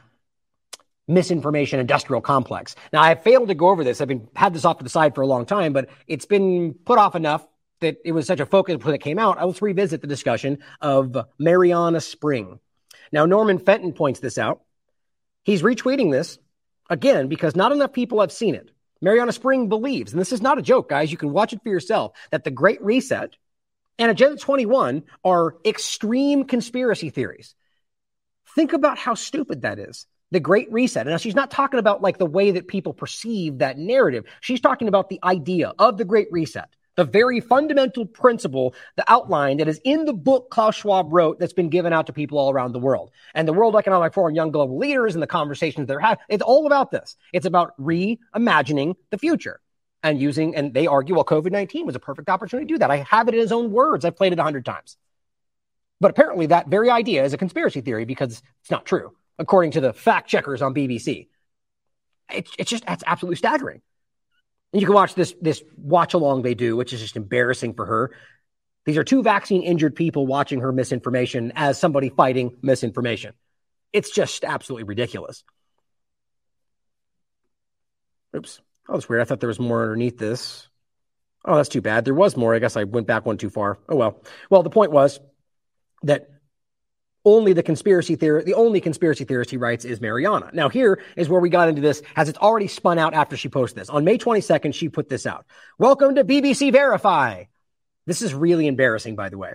misinformation 1.08 1.80
industrial 1.80 2.22
complex. 2.22 2.76
Now, 2.94 3.02
I 3.02 3.16
failed 3.16 3.48
to 3.48 3.56
go 3.56 3.70
over 3.70 3.84
this. 3.84 4.00
I've 4.00 4.08
been 4.08 4.30
had 4.36 4.54
this 4.54 4.64
off 4.64 4.78
to 4.78 4.84
the 4.84 4.90
side 4.90 5.16
for 5.16 5.22
a 5.22 5.28
long 5.28 5.46
time, 5.46 5.74
but 5.74 5.90
it's 6.08 6.26
been 6.26 6.76
put 6.86 7.00
off 7.00 7.16
enough 7.16 7.46
that 7.82 7.98
it 8.04 8.12
was 8.12 8.28
such 8.28 8.40
a 8.40 8.46
focus 8.46 8.84
when 8.84 8.96
it 8.96 9.02
came 9.02 9.20
out, 9.20 9.38
I 9.38 9.46
let's 9.46 9.62
revisit 9.62 10.02
the 10.02 10.08
discussion 10.08 10.60
of 10.82 11.18
Marianna 11.38 12.02
Spring. 12.02 12.60
Now, 13.12 13.26
Norman 13.26 13.60
Fenton 13.60 13.94
points 13.94 14.20
this 14.20 14.38
out. 14.38 14.62
He's 15.44 15.62
retweeting 15.62 16.12
this 16.12 16.38
again 16.90 17.28
because 17.28 17.56
not 17.56 17.72
enough 17.72 17.94
people 17.94 18.22
have 18.22 18.32
seen 18.32 18.56
it. 18.56 18.72
Marianna 19.02 19.32
Spring 19.32 19.70
believes, 19.70 20.12
and 20.12 20.20
this 20.20 20.34
is 20.34 20.42
not 20.42 20.58
a 20.58 20.62
joke, 20.62 20.90
guys, 20.90 21.12
you 21.12 21.18
can 21.18 21.32
watch 21.32 21.54
it 21.54 21.64
for 21.64 21.70
yourself, 21.70 22.12
that 22.32 22.44
the 22.44 22.52
Great 22.52 22.82
Reset 22.82 23.36
and 23.98 24.12
Agenda 24.12 24.38
21 24.38 25.04
are 25.24 25.56
extreme 25.66 26.44
conspiracy 26.44 27.10
theories. 27.10 27.56
Think 28.56 28.74
about 28.74 28.98
how 28.98 29.14
stupid 29.14 29.62
that 29.62 29.80
is. 29.80 30.06
The 30.32 30.40
Great 30.40 30.72
Reset. 30.72 31.08
Now 31.08 31.18
she's 31.18 31.36
not 31.36 31.50
talking 31.50 31.80
about 31.80 32.02
like 32.02 32.18
the 32.18 32.26
way 32.26 32.52
that 32.52 32.68
people 32.68 32.94
perceive 32.94 33.60
that 33.60 33.78
narrative. 33.78 34.26
She's 34.42 34.62
talking 34.62 34.88
about 34.88 35.10
the 35.10 35.20
idea 35.24 35.74
of 35.80 35.98
the 35.98 36.06
Great 36.06 36.28
Reset 36.32 36.70
the 37.00 37.06
very 37.06 37.40
fundamental 37.40 38.06
principle, 38.06 38.76
the 38.98 39.10
outline 39.10 39.56
that 39.58 39.70
is 39.70 39.80
in 39.86 40.04
the 40.04 40.12
book 40.12 40.50
Klaus 40.50 40.76
Schwab 40.76 41.14
wrote 41.14 41.40
that's 41.40 41.54
been 41.54 41.70
given 41.70 41.94
out 41.94 42.08
to 42.08 42.14
people 42.14 42.38
all 42.38 42.52
around 42.52 42.74
the 42.74 42.80
world. 42.80 43.12
And 43.34 43.48
the 43.48 43.54
World 43.54 43.78
Economic 43.78 44.14
Forum 44.14 44.36
Young 44.36 44.52
Global 44.52 44.78
Leaders 44.78 45.16
and 45.16 45.24
the 45.24 45.28
conversations 45.28 45.88
they're 45.88 46.02
having, 46.02 46.22
it's 46.28 46.44
all 46.44 46.68
about 46.68 46.92
this. 46.92 47.16
It's 47.32 47.46
about 47.46 47.72
reimagining 47.80 48.98
the 49.12 49.18
future 49.18 49.62
and 50.04 50.20
using, 50.20 50.58
and 50.58 50.74
they 50.74 50.88
argue, 50.88 51.16
well, 51.16 51.24
COVID 51.24 51.52
19 51.54 51.86
was 51.86 51.96
a 51.96 52.02
perfect 52.02 52.28
opportunity 52.28 52.68
to 52.68 52.74
do 52.74 52.80
that. 52.80 52.92
I 52.92 52.98
have 52.98 53.30
it 53.30 53.34
in 53.34 53.40
his 53.40 53.54
own 53.54 53.72
words. 53.72 54.04
I've 54.04 54.18
played 54.18 54.34
it 54.34 54.40
a 54.40 54.44
hundred 54.44 54.66
times. 54.66 54.98
But 56.02 56.12
apparently, 56.12 56.48
that 56.48 56.68
very 56.68 56.90
idea 56.90 57.24
is 57.24 57.32
a 57.32 57.38
conspiracy 57.38 57.80
theory 57.80 58.04
because 58.04 58.44
it's 58.60 58.72
not 58.72 58.86
true, 58.86 59.16
according 59.38 59.72
to 59.72 59.82
the 59.82 59.94
fact 59.94 60.28
checkers 60.28 60.62
on 60.62 60.74
BBC. 60.74 61.30
It's, 62.30 62.52
it's 62.60 62.70
just, 62.70 62.86
that's 62.86 63.06
absolutely 63.08 63.38
staggering. 63.38 63.82
And 64.74 64.82
you 64.82 64.86
can 64.86 64.96
watch 64.96 65.16
this 65.16 65.34
this 65.42 65.64
watch 65.78 66.14
along 66.14 66.44
they 66.44 66.54
do, 66.54 66.76
which 66.76 66.94
is 66.94 67.00
just 67.00 67.18
embarrassing 67.18 67.74
for 67.74 67.86
her. 67.86 68.12
These 68.86 68.98
are 68.98 69.04
two 69.04 69.24
vaccine 69.24 69.62
injured 69.64 69.96
people 69.96 70.26
watching 70.26 70.62
her 70.62 70.72
misinformation 70.72 71.52
as 71.56 71.80
somebody 71.80 72.10
fighting 72.10 72.56
misinformation. 72.62 73.34
It's 73.94 74.12
just 74.12 74.44
absolutely 74.44 74.84
ridiculous. 74.84 75.44
Oops. 78.36 78.62
Oh, 78.88 78.94
that's 78.94 79.10
weird. 79.10 79.22
I 79.22 79.26
thought 79.26 79.40
there 79.40 79.48
was 79.48 79.60
more 79.60 79.84
underneath 79.84 80.18
this. 80.18 80.68
Oh, 81.46 81.56
that's 81.56 81.70
too 81.70 81.82
bad. 81.82 82.06
There 82.06 82.14
was 82.14 82.38
more. 82.38 82.54
I 82.54 82.60
guess 82.60 82.78
I 82.78 82.84
went 82.84 83.08
back 83.08 83.26
one 83.26 83.38
too 83.38 83.50
far. 83.50 83.80
Oh 83.88 83.96
well. 83.96 84.24
Well, 84.50 84.64
the 84.64 84.70
point 84.70 84.92
was 84.92 85.20
that 86.04 86.30
only 87.26 87.54
the 87.54 87.64
conspiracy 87.64 88.16
theory, 88.16 88.44
the 88.44 88.54
only 88.54 88.82
conspiracy 88.82 89.24
theorist 89.24 89.52
he 89.52 89.58
writes 89.58 89.86
is 89.86 90.00
Marianna. 90.02 90.52
Now, 90.54 90.70
here 90.70 91.02
is 91.16 91.30
where 91.30 91.42
we 91.42 91.50
got 91.50 91.70
into 91.70 91.82
this 91.82 92.02
as 92.16 92.30
it's 92.30 92.38
already 92.38 92.68
spun 92.68 92.98
out 92.98 93.14
after 93.14 93.36
she 93.36 93.50
posted 93.50 93.80
this. 93.80 93.90
On 93.90 94.04
May 94.04 94.18
22nd, 94.18 94.74
she 94.74 94.90
put 94.90 95.10
this 95.10 95.26
out. 95.26 95.46
Welcome 95.78 96.16
to 96.16 96.24
BBC 96.24 96.72
Verify. 96.72 97.46
This 98.06 98.22
is 98.22 98.34
really 98.34 98.68
embarrassing, 98.68 99.16
by 99.16 99.30
the 99.30 99.38
way. 99.38 99.54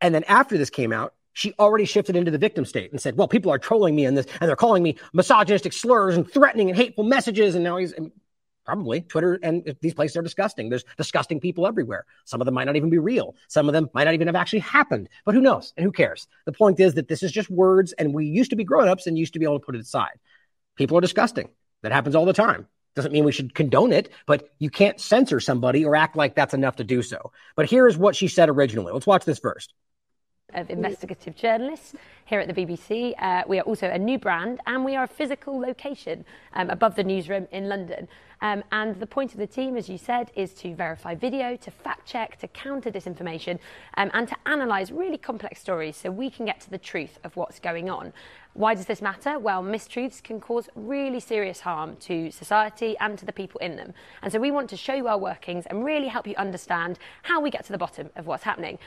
And 0.00 0.14
then 0.14 0.24
after 0.24 0.58
this 0.58 0.70
came 0.70 0.92
out, 0.92 1.14
she 1.32 1.54
already 1.58 1.84
shifted 1.84 2.16
into 2.16 2.30
the 2.30 2.38
victim 2.38 2.64
state 2.64 2.92
and 2.92 3.00
said, 3.00 3.16
well, 3.16 3.28
people 3.28 3.52
are 3.52 3.58
trolling 3.58 3.94
me 3.94 4.06
in 4.06 4.14
this 4.14 4.26
and 4.40 4.48
they're 4.48 4.56
calling 4.56 4.82
me 4.82 4.96
misogynistic 5.12 5.72
slurs 5.72 6.16
and 6.16 6.30
threatening 6.30 6.70
and 6.70 6.76
hateful 6.76 7.04
messages. 7.04 7.54
And 7.54 7.62
now 7.62 7.76
he's, 7.76 7.94
Probably. 8.66 9.00
Twitter 9.02 9.38
and 9.44 9.76
these 9.80 9.94
places 9.94 10.16
are 10.16 10.22
disgusting. 10.22 10.68
There's 10.68 10.84
disgusting 10.96 11.38
people 11.38 11.68
everywhere. 11.68 12.04
Some 12.24 12.40
of 12.40 12.46
them 12.46 12.54
might 12.54 12.64
not 12.64 12.74
even 12.74 12.90
be 12.90 12.98
real. 12.98 13.36
Some 13.46 13.68
of 13.68 13.72
them 13.72 13.88
might 13.94 14.04
not 14.04 14.14
even 14.14 14.26
have 14.26 14.34
actually 14.34 14.58
happened. 14.58 15.08
But 15.24 15.36
who 15.36 15.40
knows? 15.40 15.72
And 15.76 15.84
who 15.84 15.92
cares? 15.92 16.26
The 16.46 16.52
point 16.52 16.80
is 16.80 16.94
that 16.94 17.06
this 17.06 17.22
is 17.22 17.30
just 17.30 17.48
words, 17.48 17.92
and 17.92 18.12
we 18.12 18.26
used 18.26 18.50
to 18.50 18.56
be 18.56 18.64
grown 18.64 18.88
ups 18.88 19.06
and 19.06 19.16
used 19.16 19.34
to 19.34 19.38
be 19.38 19.44
able 19.44 19.60
to 19.60 19.64
put 19.64 19.76
it 19.76 19.80
aside. 19.80 20.18
People 20.74 20.98
are 20.98 21.00
disgusting. 21.00 21.48
That 21.82 21.92
happens 21.92 22.16
all 22.16 22.24
the 22.24 22.32
time. 22.32 22.66
Doesn't 22.96 23.12
mean 23.12 23.24
we 23.24 23.30
should 23.30 23.54
condone 23.54 23.92
it, 23.92 24.10
but 24.26 24.50
you 24.58 24.68
can't 24.68 25.00
censor 25.00 25.38
somebody 25.38 25.84
or 25.84 25.94
act 25.94 26.16
like 26.16 26.34
that's 26.34 26.54
enough 26.54 26.76
to 26.76 26.84
do 26.84 27.02
so. 27.02 27.30
But 27.54 27.70
here's 27.70 27.96
what 27.96 28.16
she 28.16 28.26
said 28.26 28.48
originally. 28.48 28.92
Let's 28.92 29.06
watch 29.06 29.24
this 29.24 29.38
first 29.38 29.74
of 30.54 30.70
investigative 30.70 31.36
journalists 31.36 31.94
here 32.24 32.40
at 32.40 32.52
the 32.52 32.54
BBC. 32.54 33.14
Uh, 33.18 33.42
we 33.46 33.58
are 33.58 33.62
also 33.62 33.88
a 33.88 33.98
new 33.98 34.18
brand 34.18 34.60
and 34.66 34.84
we 34.84 34.96
are 34.96 35.04
a 35.04 35.08
physical 35.08 35.58
location 35.60 36.24
um, 36.54 36.70
above 36.70 36.94
the 36.96 37.04
newsroom 37.04 37.46
in 37.52 37.68
London. 37.68 38.08
Um, 38.42 38.62
and 38.70 38.98
the 39.00 39.06
point 39.06 39.32
of 39.32 39.38
the 39.38 39.46
team, 39.46 39.76
as 39.76 39.88
you 39.88 39.98
said, 39.98 40.30
is 40.34 40.52
to 40.54 40.74
verify 40.74 41.14
video, 41.14 41.56
to 41.56 41.70
fact 41.70 42.06
check, 42.06 42.38
to 42.40 42.48
counter 42.48 42.90
disinformation, 42.90 43.58
um, 43.96 44.10
and 44.12 44.28
to 44.28 44.36
analyse 44.44 44.90
really 44.90 45.18
complex 45.18 45.60
stories 45.60 45.96
so 45.96 46.10
we 46.10 46.30
can 46.30 46.46
get 46.46 46.60
to 46.60 46.70
the 46.70 46.78
truth 46.78 47.18
of 47.24 47.36
what's 47.36 47.58
going 47.58 47.88
on. 47.88 48.12
Why 48.52 48.74
does 48.74 48.86
this 48.86 49.02
matter? 49.02 49.38
Well, 49.38 49.62
mistruths 49.62 50.22
can 50.22 50.40
cause 50.40 50.68
really 50.74 51.20
serious 51.20 51.60
harm 51.60 51.96
to 52.00 52.30
society 52.30 52.96
and 52.98 53.18
to 53.18 53.26
the 53.26 53.32
people 53.32 53.60
in 53.60 53.76
them. 53.76 53.92
And 54.22 54.32
so 54.32 54.38
we 54.38 54.50
want 54.50 54.70
to 54.70 54.76
show 54.76 54.94
you 54.94 55.08
our 55.08 55.18
workings 55.18 55.66
and 55.66 55.84
really 55.84 56.08
help 56.08 56.26
you 56.26 56.34
understand 56.36 56.98
how 57.22 57.40
we 57.40 57.50
get 57.50 57.64
to 57.66 57.72
the 57.72 57.78
bottom 57.78 58.10
of 58.16 58.26
what's 58.26 58.44
happening. 58.44 58.78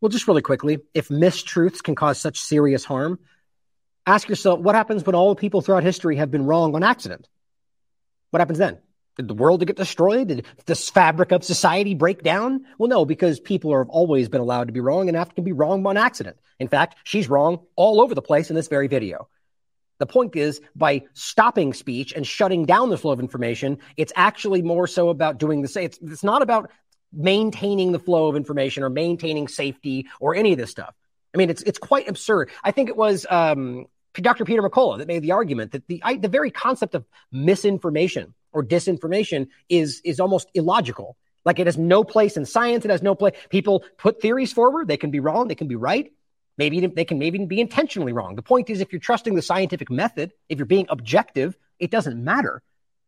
Well, 0.00 0.10
just 0.10 0.28
really 0.28 0.42
quickly, 0.42 0.80
if 0.92 1.08
mistruths 1.08 1.82
can 1.82 1.94
cause 1.94 2.18
such 2.18 2.38
serious 2.38 2.84
harm, 2.84 3.18
ask 4.06 4.28
yourself 4.28 4.60
what 4.60 4.74
happens 4.74 5.04
when 5.04 5.14
all 5.14 5.30
the 5.30 5.40
people 5.40 5.62
throughout 5.62 5.82
history 5.82 6.16
have 6.16 6.30
been 6.30 6.44
wrong 6.44 6.74
on 6.74 6.82
accident? 6.82 7.26
What 8.30 8.40
happens 8.40 8.58
then? 8.58 8.78
Did 9.16 9.28
the 9.28 9.34
world 9.34 9.64
get 9.64 9.76
destroyed? 9.76 10.28
Did 10.28 10.46
this 10.66 10.90
fabric 10.90 11.30
of 11.30 11.44
society 11.44 11.94
break 11.94 12.22
down? 12.22 12.64
Well, 12.78 12.88
no, 12.88 13.04
because 13.04 13.38
people 13.38 13.76
have 13.76 13.88
always 13.88 14.28
been 14.28 14.40
allowed 14.40 14.66
to 14.66 14.72
be 14.72 14.80
wrong 14.80 15.08
and 15.08 15.16
have 15.16 15.34
to 15.36 15.42
be 15.42 15.52
wrong 15.52 15.86
on 15.86 15.96
accident. 15.96 16.36
In 16.58 16.68
fact, 16.68 16.96
she's 17.04 17.28
wrong 17.28 17.60
all 17.76 18.00
over 18.00 18.14
the 18.14 18.22
place 18.22 18.50
in 18.50 18.56
this 18.56 18.68
very 18.68 18.88
video. 18.88 19.28
The 19.98 20.06
point 20.06 20.34
is, 20.34 20.60
by 20.74 21.04
stopping 21.12 21.72
speech 21.72 22.12
and 22.12 22.26
shutting 22.26 22.66
down 22.66 22.90
the 22.90 22.98
flow 22.98 23.12
of 23.12 23.20
information, 23.20 23.78
it's 23.96 24.12
actually 24.16 24.62
more 24.62 24.88
so 24.88 25.08
about 25.08 25.38
doing 25.38 25.62
the 25.62 25.68
same. 25.68 25.84
It's, 25.84 25.98
it's 26.02 26.24
not 26.24 26.42
about 26.42 26.70
maintaining 27.12 27.92
the 27.92 28.00
flow 28.00 28.26
of 28.26 28.34
information 28.34 28.82
or 28.82 28.90
maintaining 28.90 29.46
safety 29.46 30.08
or 30.18 30.34
any 30.34 30.52
of 30.52 30.58
this 30.58 30.70
stuff. 30.70 30.94
I 31.32 31.38
mean, 31.38 31.50
it's 31.50 31.62
it's 31.62 31.78
quite 31.78 32.08
absurd. 32.08 32.50
I 32.62 32.72
think 32.72 32.88
it 32.88 32.96
was 32.96 33.26
um, 33.30 33.86
Dr. 34.14 34.44
Peter 34.44 34.62
McCullough 34.62 34.98
that 34.98 35.08
made 35.08 35.22
the 35.22 35.32
argument 35.32 35.72
that 35.72 35.86
the 35.86 36.00
I, 36.04 36.16
the 36.16 36.28
very 36.28 36.50
concept 36.50 36.94
of 36.94 37.04
misinformation 37.32 38.34
or 38.54 38.64
disinformation 38.64 39.48
is 39.68 40.00
is 40.04 40.20
almost 40.20 40.48
illogical. 40.54 41.16
Like 41.44 41.58
it 41.58 41.66
has 41.66 41.76
no 41.76 42.04
place 42.04 42.38
in 42.38 42.46
science. 42.46 42.86
It 42.86 42.90
has 42.90 43.02
no 43.02 43.14
place. 43.14 43.34
People 43.50 43.84
put 43.98 44.22
theories 44.22 44.52
forward. 44.52 44.88
They 44.88 44.96
can 44.96 45.10
be 45.10 45.20
wrong. 45.20 45.48
They 45.48 45.54
can 45.54 45.68
be 45.68 45.76
right. 45.76 46.10
Maybe 46.56 46.86
they 46.86 47.04
can 47.04 47.18
maybe 47.18 47.44
be 47.44 47.60
intentionally 47.60 48.12
wrong. 48.12 48.36
The 48.36 48.42
point 48.42 48.70
is, 48.70 48.80
if 48.80 48.92
you're 48.92 49.00
trusting 49.00 49.34
the 49.34 49.42
scientific 49.42 49.90
method, 49.90 50.32
if 50.48 50.58
you're 50.58 50.66
being 50.66 50.86
objective, 50.88 51.58
it 51.78 51.90
doesn't 51.90 52.22
matter 52.22 52.62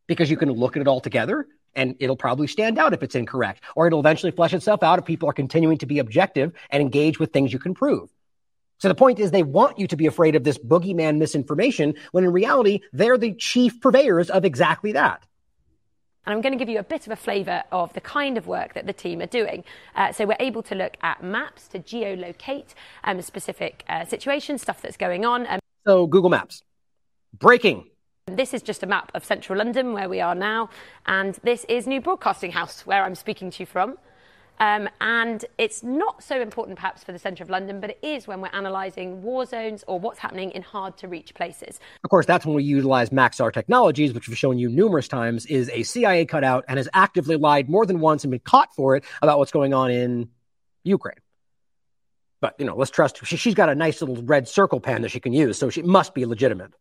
because 0.06 0.30
you 0.30 0.36
can 0.36 0.50
look 0.50 0.76
at 0.76 0.82
it 0.82 0.88
all 0.88 1.00
together 1.00 1.46
and 1.74 1.94
it'll 2.00 2.16
probably 2.16 2.46
stand 2.46 2.78
out 2.78 2.92
if 2.94 3.02
it's 3.02 3.14
incorrect, 3.14 3.62
or 3.76 3.86
it'll 3.86 4.00
eventually 4.00 4.32
flesh 4.32 4.54
itself 4.54 4.82
out 4.82 4.98
if 4.98 5.04
people 5.04 5.28
are 5.28 5.34
continuing 5.34 5.78
to 5.78 5.86
be 5.86 5.98
objective 5.98 6.52
and 6.70 6.80
engage 6.80 7.18
with 7.20 7.32
things 7.32 7.52
you 7.52 7.58
can 7.58 7.74
prove. 7.74 8.10
So 8.78 8.88
the 8.88 8.94
point 8.94 9.18
is, 9.18 9.30
they 9.30 9.42
want 9.42 9.78
you 9.78 9.86
to 9.86 9.96
be 9.96 10.06
afraid 10.06 10.34
of 10.36 10.44
this 10.44 10.58
boogeyman 10.58 11.18
misinformation 11.18 11.94
when 12.12 12.24
in 12.24 12.32
reality, 12.32 12.80
they're 12.92 13.18
the 13.18 13.34
chief 13.34 13.80
purveyors 13.80 14.30
of 14.30 14.44
exactly 14.44 14.92
that. 14.92 15.24
And 16.26 16.34
I'm 16.34 16.40
going 16.40 16.52
to 16.52 16.58
give 16.58 16.68
you 16.68 16.80
a 16.80 16.84
bit 16.84 17.06
of 17.06 17.12
a 17.12 17.16
flavour 17.16 17.62
of 17.70 17.92
the 17.92 18.00
kind 18.00 18.36
of 18.36 18.48
work 18.48 18.74
that 18.74 18.86
the 18.86 18.92
team 18.92 19.22
are 19.22 19.26
doing. 19.26 19.62
Uh, 19.94 20.12
so 20.12 20.26
we're 20.26 20.36
able 20.40 20.62
to 20.64 20.74
look 20.74 20.96
at 21.02 21.22
maps 21.22 21.68
to 21.68 21.78
geolocate 21.78 22.74
um, 23.04 23.22
specific 23.22 23.84
uh, 23.88 24.04
situations, 24.04 24.62
stuff 24.62 24.82
that's 24.82 24.96
going 24.96 25.24
on. 25.24 25.46
Um, 25.46 25.60
so 25.86 26.06
Google 26.08 26.30
Maps, 26.30 26.62
breaking. 27.38 27.88
This 28.26 28.52
is 28.52 28.62
just 28.62 28.82
a 28.82 28.86
map 28.86 29.12
of 29.14 29.24
central 29.24 29.56
London 29.56 29.92
where 29.92 30.08
we 30.08 30.20
are 30.20 30.34
now, 30.34 30.68
and 31.06 31.38
this 31.44 31.64
is 31.68 31.86
New 31.86 32.00
Broadcasting 32.00 32.50
House 32.50 32.84
where 32.84 33.04
I'm 33.04 33.14
speaking 33.14 33.52
to 33.52 33.60
you 33.60 33.66
from. 33.66 33.96
Um, 34.58 34.88
and 35.00 35.44
it's 35.58 35.82
not 35.82 36.22
so 36.22 36.40
important 36.40 36.76
perhaps 36.76 37.04
for 37.04 37.12
the 37.12 37.18
centre 37.18 37.42
of 37.42 37.50
London, 37.50 37.80
but 37.80 37.90
it 37.90 37.98
is 38.02 38.26
when 38.26 38.40
we're 38.40 38.50
analysing 38.52 39.22
war 39.22 39.46
zones 39.46 39.84
or 39.86 39.98
what's 39.98 40.18
happening 40.18 40.50
in 40.50 40.62
hard 40.62 40.96
to 40.98 41.08
reach 41.08 41.34
places. 41.34 41.80
Of 42.04 42.10
course, 42.10 42.26
that's 42.26 42.46
when 42.46 42.54
we 42.54 42.64
utilize 42.64 43.10
Maxar 43.10 43.52
Technologies, 43.52 44.12
which 44.12 44.28
we've 44.28 44.38
shown 44.38 44.58
you 44.58 44.68
numerous 44.68 45.08
times, 45.08 45.46
is 45.46 45.70
a 45.70 45.82
CIA 45.82 46.24
cutout 46.24 46.64
and 46.68 46.78
has 46.78 46.88
actively 46.94 47.36
lied 47.36 47.68
more 47.68 47.86
than 47.86 48.00
once 48.00 48.24
and 48.24 48.30
been 48.30 48.40
caught 48.40 48.74
for 48.74 48.96
it 48.96 49.04
about 49.22 49.38
what's 49.38 49.52
going 49.52 49.74
on 49.74 49.90
in 49.90 50.28
Ukraine. 50.84 51.16
But, 52.40 52.54
you 52.58 52.66
know, 52.66 52.76
let's 52.76 52.90
trust 52.90 53.24
she, 53.24 53.36
she's 53.36 53.54
got 53.54 53.68
a 53.68 53.74
nice 53.74 54.00
little 54.00 54.22
red 54.22 54.46
circle 54.46 54.80
pen 54.80 55.02
that 55.02 55.10
she 55.10 55.20
can 55.20 55.32
use, 55.32 55.58
so 55.58 55.70
she 55.70 55.82
must 55.82 56.14
be 56.14 56.26
legitimate. 56.26 56.72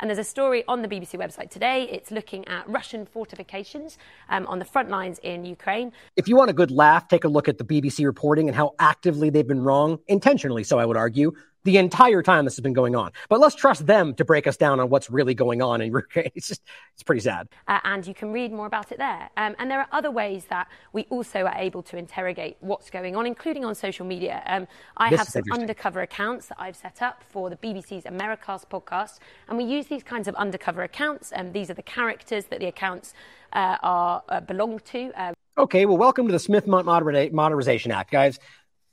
And 0.00 0.08
there's 0.08 0.18
a 0.18 0.24
story 0.24 0.64
on 0.68 0.82
the 0.82 0.88
BBC 0.88 1.18
website 1.18 1.50
today. 1.50 1.88
It's 1.90 2.10
looking 2.10 2.46
at 2.48 2.68
Russian 2.68 3.06
fortifications 3.06 3.98
um, 4.28 4.46
on 4.46 4.58
the 4.58 4.64
front 4.64 4.90
lines 4.90 5.18
in 5.22 5.44
Ukraine. 5.44 5.92
If 6.16 6.28
you 6.28 6.36
want 6.36 6.50
a 6.50 6.54
good 6.54 6.70
laugh, 6.70 7.08
take 7.08 7.24
a 7.24 7.28
look 7.28 7.48
at 7.48 7.58
the 7.58 7.64
BBC 7.64 8.04
reporting 8.04 8.48
and 8.48 8.56
how 8.56 8.74
actively 8.78 9.30
they've 9.30 9.46
been 9.46 9.62
wrong, 9.62 9.98
intentionally 10.08 10.64
so, 10.64 10.78
I 10.78 10.84
would 10.84 10.96
argue, 10.96 11.32
the 11.64 11.78
entire 11.78 12.22
time 12.22 12.44
this 12.44 12.56
has 12.56 12.62
been 12.62 12.72
going 12.72 12.96
on. 12.96 13.12
But 13.28 13.40
let's 13.40 13.54
trust 13.54 13.86
them 13.86 14.14
to 14.14 14.24
break 14.24 14.46
us 14.46 14.56
down 14.56 14.80
on 14.80 14.88
what's 14.90 15.10
really 15.10 15.34
going 15.34 15.62
on 15.62 15.80
in 15.80 15.92
Ukraine. 15.92 16.30
It's 16.34 16.48
just, 16.48 16.62
it's 16.94 17.02
pretty 17.02 17.20
sad. 17.20 17.48
Uh, 17.68 17.78
and 17.84 18.06
you 18.06 18.14
can 18.14 18.32
read 18.32 18.52
more 18.52 18.66
about 18.66 18.90
it 18.90 18.98
there. 18.98 19.30
Um, 19.36 19.54
and 19.58 19.70
there 19.70 19.80
are 19.80 19.88
other 19.92 20.10
ways 20.10 20.46
that 20.46 20.68
we 20.92 21.06
also 21.10 21.44
are 21.44 21.54
able 21.56 21.82
to 21.84 21.96
interrogate 21.96 22.56
what's 22.60 22.90
going 22.90 23.14
on, 23.16 23.26
including 23.26 23.64
on 23.64 23.74
social 23.74 24.06
media. 24.06 24.42
Um, 24.46 24.66
I 24.96 25.10
this 25.10 25.18
have 25.18 25.28
some 25.28 25.42
undercover 25.52 26.00
accounts 26.00 26.46
that 26.46 26.60
I've 26.60 26.76
set 26.76 27.02
up 27.02 27.22
for 27.28 27.50
the 27.50 27.56
BBC's 27.56 28.04
Americast 28.04 28.66
podcast. 28.68 29.18
And 29.48 29.56
we 29.56 29.64
use 29.64 29.86
these 29.86 30.02
kinds 30.02 30.28
of 30.28 30.34
undercover 30.36 30.82
accounts. 30.82 31.32
And 31.32 31.48
um, 31.48 31.52
these 31.52 31.70
are 31.70 31.74
the 31.74 31.82
characters 31.82 32.46
that 32.46 32.60
the 32.60 32.66
accounts 32.66 33.14
uh, 33.52 33.76
are 33.82 34.22
uh, 34.28 34.40
belong 34.40 34.80
to. 34.80 35.12
Um, 35.14 35.34
okay, 35.58 35.86
well, 35.86 35.98
welcome 35.98 36.26
to 36.26 36.32
the 36.32 36.38
Smith 36.38 36.66
Modernization 36.66 37.92
Act, 37.92 38.10
guys. 38.10 38.38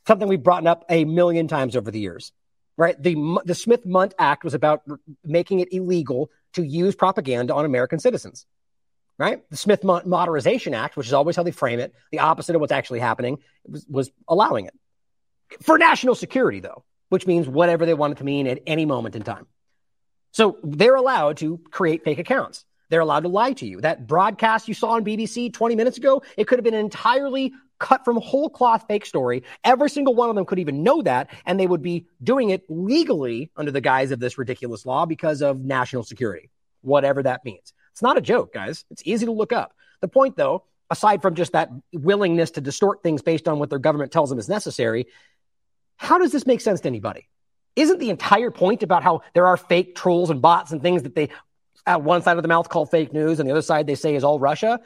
Something 0.08 0.28
we've 0.28 0.44
brought 0.44 0.66
up 0.66 0.86
a 0.90 1.06
million 1.06 1.48
times 1.48 1.76
over 1.76 1.92
the 1.92 2.00
years 2.00 2.32
right? 2.80 3.02
The, 3.04 3.42
the 3.44 3.54
Smith 3.54 3.86
Mundt 3.86 4.14
Act 4.18 4.46
was 4.46 4.54
about 4.54 4.84
making 5.26 5.60
it 5.60 5.74
illegal 5.74 6.32
to 6.54 6.64
use 6.64 6.96
propaganda 6.96 7.54
on 7.54 7.66
American 7.66 8.00
citizens, 8.00 8.46
right? 9.18 9.44
The 9.50 9.58
Smith 9.58 9.84
Mundt 9.84 10.08
Modernization 10.08 10.74
Act, 10.74 10.96
which 10.96 11.06
is 11.06 11.12
always 11.12 11.36
how 11.36 11.44
they 11.44 11.52
frame 11.52 11.80
it, 11.80 11.94
the 12.14 12.20
opposite 12.20 12.56
of 12.56 12.62
what's 12.62 12.72
actually 12.72 13.02
happening, 13.02 13.40
was, 13.68 13.86
was 13.90 14.12
allowing 14.30 14.66
it 14.66 14.74
for 15.62 15.78
national 15.78 16.16
security, 16.16 16.62
though, 16.62 16.86
which 17.10 17.28
means 17.28 17.50
whatever 17.50 17.86
they 17.86 17.94
want 17.94 18.14
it 18.14 18.20
to 18.20 18.24
mean 18.24 18.48
at 18.48 18.62
any 18.66 18.86
moment 18.86 19.14
in 19.14 19.24
time. 19.24 19.46
So 20.32 20.58
they're 20.64 20.96
allowed 20.96 21.36
to 21.38 21.60
create 21.72 22.06
fake 22.06 22.20
accounts. 22.20 22.64
They're 22.90 23.02
allowed 23.02 23.22
to 23.22 23.30
lie 23.30 23.54
to 23.54 23.68
you. 23.68 23.82
That 23.82 24.08
broadcast 24.08 24.70
you 24.70 24.74
saw 24.74 24.92
on 24.92 25.04
BBC 25.04 25.52
20 25.52 25.76
minutes 25.76 25.98
ago, 25.98 26.24
it 26.38 26.46
could 26.46 26.60
have 26.60 26.64
been 26.64 26.74
entirely 26.74 27.52
cut 27.80 28.06
from 28.06 28.18
a 28.18 28.22
whole 28.22 28.50
cloth 28.50 28.86
fake 28.88 29.06
story. 29.06 29.44
Every 29.64 29.90
single 29.90 30.14
one 30.14 30.30
of 30.30 30.36
them 30.36 30.46
could 30.46 30.60
even 30.60 30.84
know 30.84 31.02
that, 31.02 31.30
and 31.46 31.60
they 31.60 31.68
would 31.68 31.82
be 31.82 32.06
doing 32.24 32.50
it 32.50 32.64
legally 32.70 33.50
under 33.56 33.72
the 33.72 33.82
guise 33.82 34.12
of 34.12 34.20
this 34.20 34.38
ridiculous 34.38 34.86
law 34.86 35.06
because 35.06 35.42
of 35.42 35.60
national 35.60 36.04
security, 36.04 36.50
whatever 36.82 37.24
that 37.24 37.44
means. 37.44 37.74
It's 37.92 38.02
not 38.02 38.18
a 38.18 38.22
joke, 38.22 38.54
guys. 38.54 38.86
It's 38.92 39.02
easy 39.06 39.26
to 39.26 39.32
look 39.32 39.52
up. 39.52 39.74
The 40.02 40.08
point, 40.08 40.38
though, 40.38 40.64
aside 40.90 41.22
from 41.22 41.36
just 41.36 41.54
that 41.54 41.70
willingness 41.94 42.52
to 42.52 42.62
distort 42.62 43.04
things 43.04 43.22
based 43.22 43.48
on 43.48 43.60
what 43.60 43.70
their 43.70 43.80
government 43.80 44.12
tells 44.12 44.30
them 44.30 44.40
is 44.40 44.50
necessary, 44.50 45.08
how 45.98 46.18
does 46.18 46.32
this 46.32 46.46
make 46.46 46.62
sense 46.62 46.82
to 46.82 46.88
anybody? 46.88 47.28
Isn't 47.76 48.00
the 48.00 48.10
entire 48.10 48.52
point 48.52 48.84
about 48.84 49.04
how 49.04 49.22
there 49.34 49.48
are 49.48 49.58
fake 49.58 49.96
trolls 49.96 50.30
and 50.30 50.42
bots 50.42 50.72
and 50.72 50.82
things 50.82 51.04
that 51.04 51.16
they, 51.16 51.30
at 51.86 52.02
one 52.02 52.22
side 52.22 52.38
of 52.38 52.44
the 52.44 52.48
mouth, 52.48 52.70
call 52.70 52.86
fake 52.86 53.14
news, 53.14 53.40
and 53.40 53.48
the 53.48 53.52
other 53.52 53.62
side 53.62 53.88
they 53.88 53.96
say 53.96 54.16
is 54.16 54.24
all 54.24 54.40
Russia? 54.40 54.80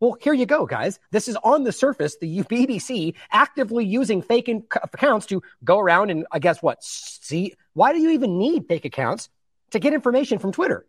Well, 0.00 0.16
here 0.18 0.32
you 0.32 0.46
go, 0.46 0.64
guys. 0.64 0.98
This 1.10 1.28
is 1.28 1.36
on 1.44 1.62
the 1.62 1.72
surface, 1.72 2.16
the 2.16 2.42
BBC 2.42 3.14
actively 3.30 3.84
using 3.84 4.22
fake 4.22 4.48
accounts 4.48 5.26
to 5.26 5.42
go 5.62 5.78
around 5.78 6.10
and 6.10 6.26
I 6.32 6.38
guess 6.38 6.62
what? 6.62 6.82
See, 6.82 7.54
why 7.74 7.92
do 7.92 8.00
you 8.00 8.10
even 8.10 8.38
need 8.38 8.66
fake 8.66 8.86
accounts 8.86 9.28
to 9.72 9.78
get 9.78 9.92
information 9.92 10.38
from 10.38 10.52
Twitter? 10.52 10.86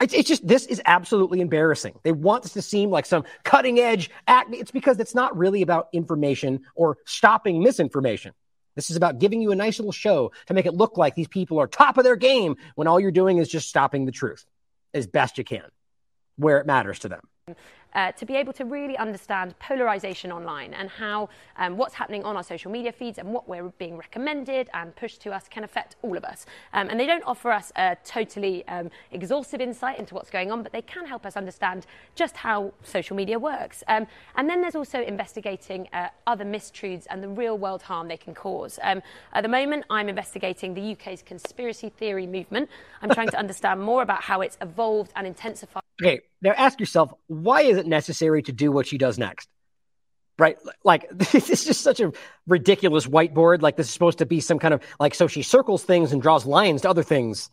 It's, 0.00 0.14
it's 0.14 0.28
just, 0.28 0.46
this 0.46 0.64
is 0.64 0.80
absolutely 0.86 1.42
embarrassing. 1.42 1.98
They 2.02 2.12
want 2.12 2.44
this 2.44 2.54
to 2.54 2.62
seem 2.62 2.88
like 2.88 3.04
some 3.04 3.24
cutting 3.44 3.78
edge 3.78 4.10
act. 4.26 4.54
It's 4.54 4.70
because 4.70 4.98
it's 5.00 5.14
not 5.14 5.36
really 5.36 5.60
about 5.60 5.88
information 5.92 6.62
or 6.74 6.96
stopping 7.04 7.62
misinformation. 7.62 8.32
This 8.74 8.90
is 8.90 8.96
about 8.96 9.18
giving 9.18 9.42
you 9.42 9.50
a 9.50 9.56
nice 9.56 9.78
little 9.78 9.92
show 9.92 10.32
to 10.46 10.54
make 10.54 10.64
it 10.64 10.72
look 10.72 10.96
like 10.96 11.14
these 11.14 11.28
people 11.28 11.58
are 11.58 11.66
top 11.66 11.98
of 11.98 12.04
their 12.04 12.16
game 12.16 12.56
when 12.74 12.86
all 12.86 13.00
you're 13.00 13.10
doing 13.10 13.38
is 13.38 13.48
just 13.48 13.68
stopping 13.68 14.06
the 14.06 14.12
truth 14.12 14.46
as 14.94 15.06
best 15.06 15.36
you 15.36 15.44
can 15.44 15.64
where 16.36 16.58
it 16.58 16.66
matters 16.66 17.00
to 17.00 17.08
them 17.08 17.20
uh, 17.94 18.12
to 18.12 18.26
be 18.26 18.36
able 18.36 18.52
to 18.52 18.64
really 18.64 18.96
understand 18.96 19.58
polarization 19.58 20.30
online 20.30 20.74
and 20.74 20.88
how 20.88 21.28
um, 21.56 21.76
what's 21.76 21.94
happening 21.94 22.24
on 22.24 22.36
our 22.36 22.42
social 22.42 22.70
media 22.70 22.92
feeds 22.92 23.18
and 23.18 23.28
what 23.32 23.48
we're 23.48 23.68
being 23.78 23.96
recommended 23.96 24.68
and 24.74 24.94
pushed 24.96 25.20
to 25.20 25.32
us 25.32 25.48
can 25.48 25.64
affect 25.64 25.96
all 26.02 26.16
of 26.16 26.24
us. 26.24 26.46
Um, 26.72 26.88
and 26.90 26.98
they 26.98 27.06
don't 27.06 27.24
offer 27.24 27.50
us 27.50 27.72
a 27.76 27.96
totally 28.04 28.66
um, 28.68 28.90
exhaustive 29.12 29.60
insight 29.60 29.98
into 29.98 30.14
what's 30.14 30.30
going 30.30 30.52
on, 30.52 30.62
but 30.62 30.72
they 30.72 30.82
can 30.82 31.06
help 31.06 31.26
us 31.26 31.36
understand 31.36 31.86
just 32.14 32.36
how 32.36 32.72
social 32.82 33.16
media 33.16 33.38
works. 33.38 33.82
Um, 33.88 34.06
and 34.36 34.48
then 34.48 34.60
there's 34.60 34.76
also 34.76 35.02
investigating 35.02 35.88
uh, 35.92 36.08
other 36.26 36.44
mistruths 36.44 37.06
and 37.10 37.22
the 37.22 37.28
real 37.28 37.58
world 37.58 37.82
harm 37.82 38.08
they 38.08 38.16
can 38.16 38.34
cause. 38.34 38.78
Um, 38.82 39.02
at 39.32 39.42
the 39.42 39.48
moment, 39.48 39.84
I'm 39.90 40.08
investigating 40.08 40.74
the 40.74 40.92
UK's 40.92 41.22
conspiracy 41.22 41.88
theory 41.88 42.26
movement. 42.26 42.68
I'm 43.02 43.10
trying 43.10 43.28
to 43.28 43.38
understand 43.38 43.80
more 43.80 44.02
about 44.02 44.22
how 44.22 44.40
it's 44.40 44.58
evolved 44.60 45.12
and 45.16 45.26
intensified. 45.26 45.87
Okay, 46.00 46.20
now 46.40 46.52
ask 46.56 46.78
yourself, 46.78 47.12
why 47.26 47.62
is 47.62 47.76
it 47.76 47.86
necessary 47.86 48.42
to 48.42 48.52
do 48.52 48.70
what 48.70 48.86
she 48.86 48.98
does 48.98 49.18
next? 49.18 49.48
Right? 50.38 50.56
Like, 50.84 51.08
this 51.12 51.50
is 51.50 51.64
just 51.64 51.80
such 51.80 52.00
a 52.00 52.12
ridiculous 52.46 53.06
whiteboard. 53.06 53.62
Like, 53.62 53.76
this 53.76 53.88
is 53.88 53.92
supposed 53.92 54.18
to 54.18 54.26
be 54.26 54.40
some 54.40 54.58
kind 54.58 54.74
of, 54.74 54.82
like, 55.00 55.14
so 55.14 55.26
she 55.26 55.42
circles 55.42 55.82
things 55.82 56.12
and 56.12 56.22
draws 56.22 56.46
lines 56.46 56.82
to 56.82 56.90
other 56.90 57.02
things. 57.02 57.50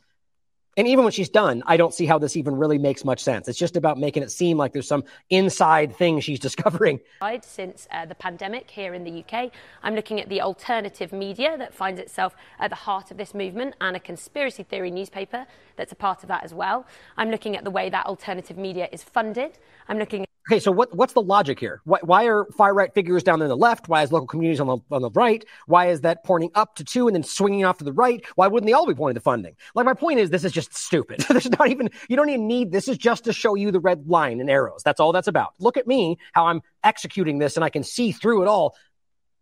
And 0.78 0.88
even 0.88 1.06
when 1.06 1.14
she's 1.14 1.30
done, 1.30 1.64
I 1.66 1.78
don't 1.78 1.94
see 1.94 2.06
how 2.06 2.20
this 2.20 2.36
even 2.36 2.58
really 2.58 2.78
makes 2.78 3.06
much 3.06 3.24
sense. 3.24 3.48
It's 3.48 3.58
just 3.58 3.78
about 3.78 3.98
making 3.98 4.24
it 4.24 4.32
seem 4.32 4.58
like 4.58 4.74
there's 4.74 4.88
some 4.88 5.06
inside 5.30 5.96
thing 5.96 6.20
she's 6.20 6.40
discovering. 6.48 7.00
Since 7.42 7.88
uh, 7.92 8.06
the 8.06 8.16
pandemic 8.16 8.70
here 8.70 8.94
in 8.94 9.06
the 9.06 9.24
UK, 9.24 9.52
I'm 9.84 9.96
looking 9.96 10.20
at 10.20 10.28
the 10.28 10.42
alternative 10.42 11.14
media 11.14 11.58
that 11.58 11.74
finds 11.74 12.00
itself 12.00 12.36
at 12.60 12.72
the 12.72 12.76
heart 12.76 13.10
of 13.10 13.18
this 13.18 13.34
movement 13.34 13.76
and 13.80 13.96
a 13.96 14.00
conspiracy 14.02 14.64
theory 14.64 14.92
newspaper 14.92 15.48
that's 15.76 15.92
a 15.92 15.96
part 15.96 16.24
of 16.24 16.30
that 16.30 16.44
as 16.44 16.54
well. 16.54 16.86
I'm 17.18 17.30
looking 17.30 17.56
at 17.56 17.64
the 17.64 17.72
way 17.72 17.90
that 17.90 18.06
alternative 18.06 18.58
media 18.58 18.90
is 18.92 19.04
funded. 19.04 19.58
I'm 19.88 20.00
looking 20.00 20.26
Okay, 20.48 20.60
so 20.60 20.72
what, 20.72 20.96
what's 20.96 21.14
the 21.14 21.24
logic 21.24 21.60
here? 21.60 21.82
Why, 21.86 21.98
why 22.04 22.28
are 22.28 22.46
far 22.56 22.72
right 22.76 22.94
figures 22.94 23.24
down 23.24 23.40
there 23.40 23.48
on 23.48 23.50
the 23.50 23.58
left? 23.58 23.90
Why 23.90 24.04
is 24.04 24.12
local 24.12 24.28
communities 24.28 24.60
on 24.60 24.68
the, 24.68 24.78
on 24.96 25.02
the 25.02 25.10
right? 25.10 25.44
Why 25.66 25.88
is 25.88 26.02
that 26.02 26.24
pointing 26.24 26.52
up 26.54 26.76
to 26.76 26.84
two 26.84 27.08
and 27.08 27.16
then 27.16 27.24
swinging 27.24 27.66
off 27.66 27.80
to 27.80 27.84
the 27.84 27.92
right? 27.92 28.24
Why 28.36 28.48
wouldn't 28.48 28.68
they 28.68 28.74
all 28.74 28.86
be 28.86 28.94
pointing 28.94 29.16
to 29.16 29.22
funding? 29.22 29.56
Like, 29.74 29.88
my 29.88 29.96
point 29.96 30.20
is, 30.20 30.30
this 30.30 30.44
is 30.44 30.52
just 30.52 30.76
stupid. 30.76 31.22
There's 31.30 31.50
not 31.50 31.70
even, 31.70 31.90
you 32.10 32.16
don't 32.16 32.30
even 32.30 32.48
need, 32.48 32.72
this 32.72 32.88
is 32.88 33.00
just 33.00 33.24
to 33.24 33.34
show 33.34 33.56
you 33.56 33.72
the 33.72 33.80
red 33.80 34.08
line 34.08 34.40
and 34.40 34.48
arrows. 34.48 34.84
That's 34.84 35.00
all 35.00 35.12
that's 35.12 35.28
about. 35.28 35.56
Look 35.58 35.78
at 35.78 35.88
me, 35.88 36.20
how 36.34 36.46
I'm 36.46 36.62
executing 36.84 37.40
this 37.40 37.58
and 37.58 37.64
I 37.64 37.70
can 37.70 37.84
see 37.84 38.12
through 38.12 38.44
it 38.44 38.48
all. 38.48 38.76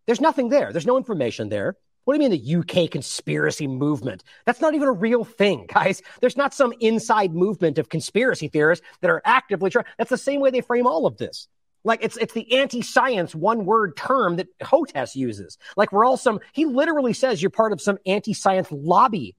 There's 0.05 0.21
nothing 0.21 0.47
there. 0.47 0.71
There's 0.71 0.87
no 0.87 0.95
information 0.95 1.49
there. 1.49 1.75
What 2.05 2.13
do 2.13 2.23
you 2.23 2.29
mean 2.29 2.63
the 2.63 2.83
UK 2.83 2.89
conspiracy 2.89 3.67
movement? 3.67 4.23
That's 4.45 4.61
not 4.61 4.75
even 4.75 4.87
a 4.87 4.93
real 4.93 5.23
thing, 5.23 5.67
guys. 5.73 6.01
There's 6.19 6.37
not 6.37 6.53
some 6.53 6.73
inside 6.79 7.33
movement 7.33 7.77
of 7.77 7.89
conspiracy 7.89 8.47
theorists 8.47 8.85
that 9.01 9.09
are 9.09 9.21
actively 9.25 9.69
trying. 9.69 9.85
That's 9.97 10.09
the 10.09 10.17
same 10.17 10.41
way 10.41 10.51
they 10.51 10.61
frame 10.61 10.87
all 10.87 11.05
of 11.05 11.17
this. 11.17 11.47
Like 11.85 11.99
it's 12.01 12.15
it's 12.15 12.33
the 12.33 12.59
anti-science 12.59 13.35
one-word 13.35 13.97
term 13.97 14.37
that 14.37 14.47
Hotez 14.59 15.15
uses. 15.15 15.57
Like 15.75 15.91
we're 15.91 16.05
all 16.05 16.15
some. 16.15 16.39
He 16.53 16.65
literally 16.65 17.11
says 17.11 17.41
you're 17.41 17.51
part 17.51 17.73
of 17.73 17.81
some 17.81 17.97
anti-science 18.05 18.69
lobby. 18.71 19.35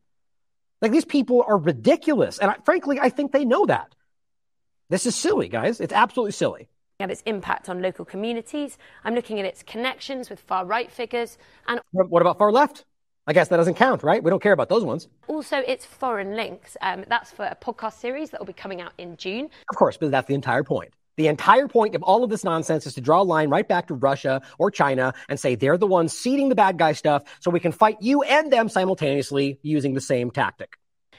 Like 0.83 0.93
these 0.93 1.07
people 1.07 1.43
are 1.47 1.57
ridiculous, 1.57 2.39
and 2.39 2.51
I, 2.51 2.57
frankly, 2.67 3.01
I 3.01 3.09
think 3.09 3.33
they 3.33 3.47
know 3.47 3.65
that. 3.67 3.95
This 4.91 5.07
is 5.07 5.15
silly, 5.17 5.49
guys. 5.49 5.81
It's 5.81 5.95
absolutely 5.95 6.33
silly 6.33 6.69
at 7.01 7.11
its 7.11 7.23
impact 7.27 7.69
on 7.69 7.83
local 7.83 8.05
communities. 8.05 8.79
I'm 9.05 9.15
looking 9.15 9.41
at 9.41 9.45
its 9.45 9.63
connections 9.63 10.31
with 10.31 10.39
far 10.41 10.65
right 10.65 10.91
figures. 10.91 11.39
And 11.67 11.81
what 11.93 12.23
about 12.23 12.39
far 12.39 12.53
left? 12.53 12.85
I 13.27 13.33
guess 13.33 13.49
that 13.49 13.57
doesn't 13.57 13.75
count, 13.75 14.03
right? 14.03 14.23
We 14.23 14.31
don't 14.31 14.43
care 14.43 14.53
about 14.53 14.69
those 14.69 14.85
ones. 14.85 15.09
Also, 15.29 15.57
its 15.57 15.87
foreign 15.87 16.37
links. 16.37 16.77
Um, 16.83 17.05
that's 17.09 17.31
for 17.31 17.47
a 17.47 17.57
podcast 17.57 17.95
series 17.95 18.31
that 18.31 18.41
will 18.41 18.47
be 18.47 18.53
coming 18.53 18.81
out 18.81 18.93
in 18.99 19.17
June. 19.17 19.49
Of 19.71 19.77
course, 19.77 19.97
but 19.97 20.11
that's 20.11 20.29
the 20.29 20.35
entire 20.35 20.63
point. 20.63 20.93
The 21.17 21.29
entire 21.29 21.69
point 21.69 21.95
of 21.95 22.03
all 22.03 22.23
of 22.23 22.31
this 22.31 22.45
nonsense 22.45 22.87
is 22.87 22.95
to 22.95 23.01
draw 23.01 23.23
a 23.23 23.25
line 23.25 23.49
right 23.49 23.67
back 23.67 23.87
to 23.87 23.95
Russia 23.95 24.43
or 24.59 24.71
China 24.71 25.15
and 25.29 25.39
say 25.39 25.55
they're 25.55 25.79
the 25.79 25.87
ones 25.87 26.13
seeding 26.13 26.49
the 26.49 26.55
bad 26.55 26.77
guy 26.77 26.93
stuff 26.93 27.23
so 27.41 27.51
we 27.51 27.61
can 27.61 27.73
fight 27.73 27.97
you 28.01 28.23
and 28.23 28.53
them 28.53 28.69
simultaneously 28.69 29.59
using 29.63 29.95
the 29.95 30.01
same 30.01 30.31
tactic. 30.31 30.77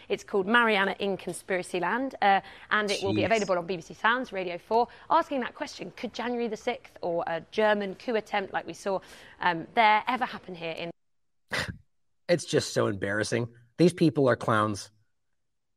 It's 0.09 0.23
called 0.23 0.47
Marianna 0.47 0.95
in 0.99 1.17
Conspiracy 1.17 1.79
Land, 1.79 2.15
uh, 2.21 2.41
and 2.71 2.89
it 2.89 2.99
Jeez. 2.99 3.03
will 3.03 3.13
be 3.13 3.23
available 3.23 3.57
on 3.57 3.67
BBC 3.67 3.95
Sounds, 3.95 4.31
Radio 4.31 4.57
4, 4.57 4.87
asking 5.09 5.39
that 5.41 5.55
question 5.55 5.91
Could 5.95 6.13
January 6.13 6.47
the 6.47 6.55
6th 6.55 6.91
or 7.01 7.23
a 7.27 7.41
German 7.51 7.95
coup 7.95 8.15
attempt 8.15 8.53
like 8.53 8.67
we 8.67 8.73
saw 8.73 8.99
um, 9.41 9.67
there 9.75 10.03
ever 10.07 10.25
happen 10.25 10.55
here 10.55 10.71
in. 10.71 10.91
it's 12.29 12.45
just 12.45 12.73
so 12.73 12.87
embarrassing. 12.87 13.47
These 13.77 13.93
people 13.93 14.29
are 14.29 14.35
clowns. 14.35 14.89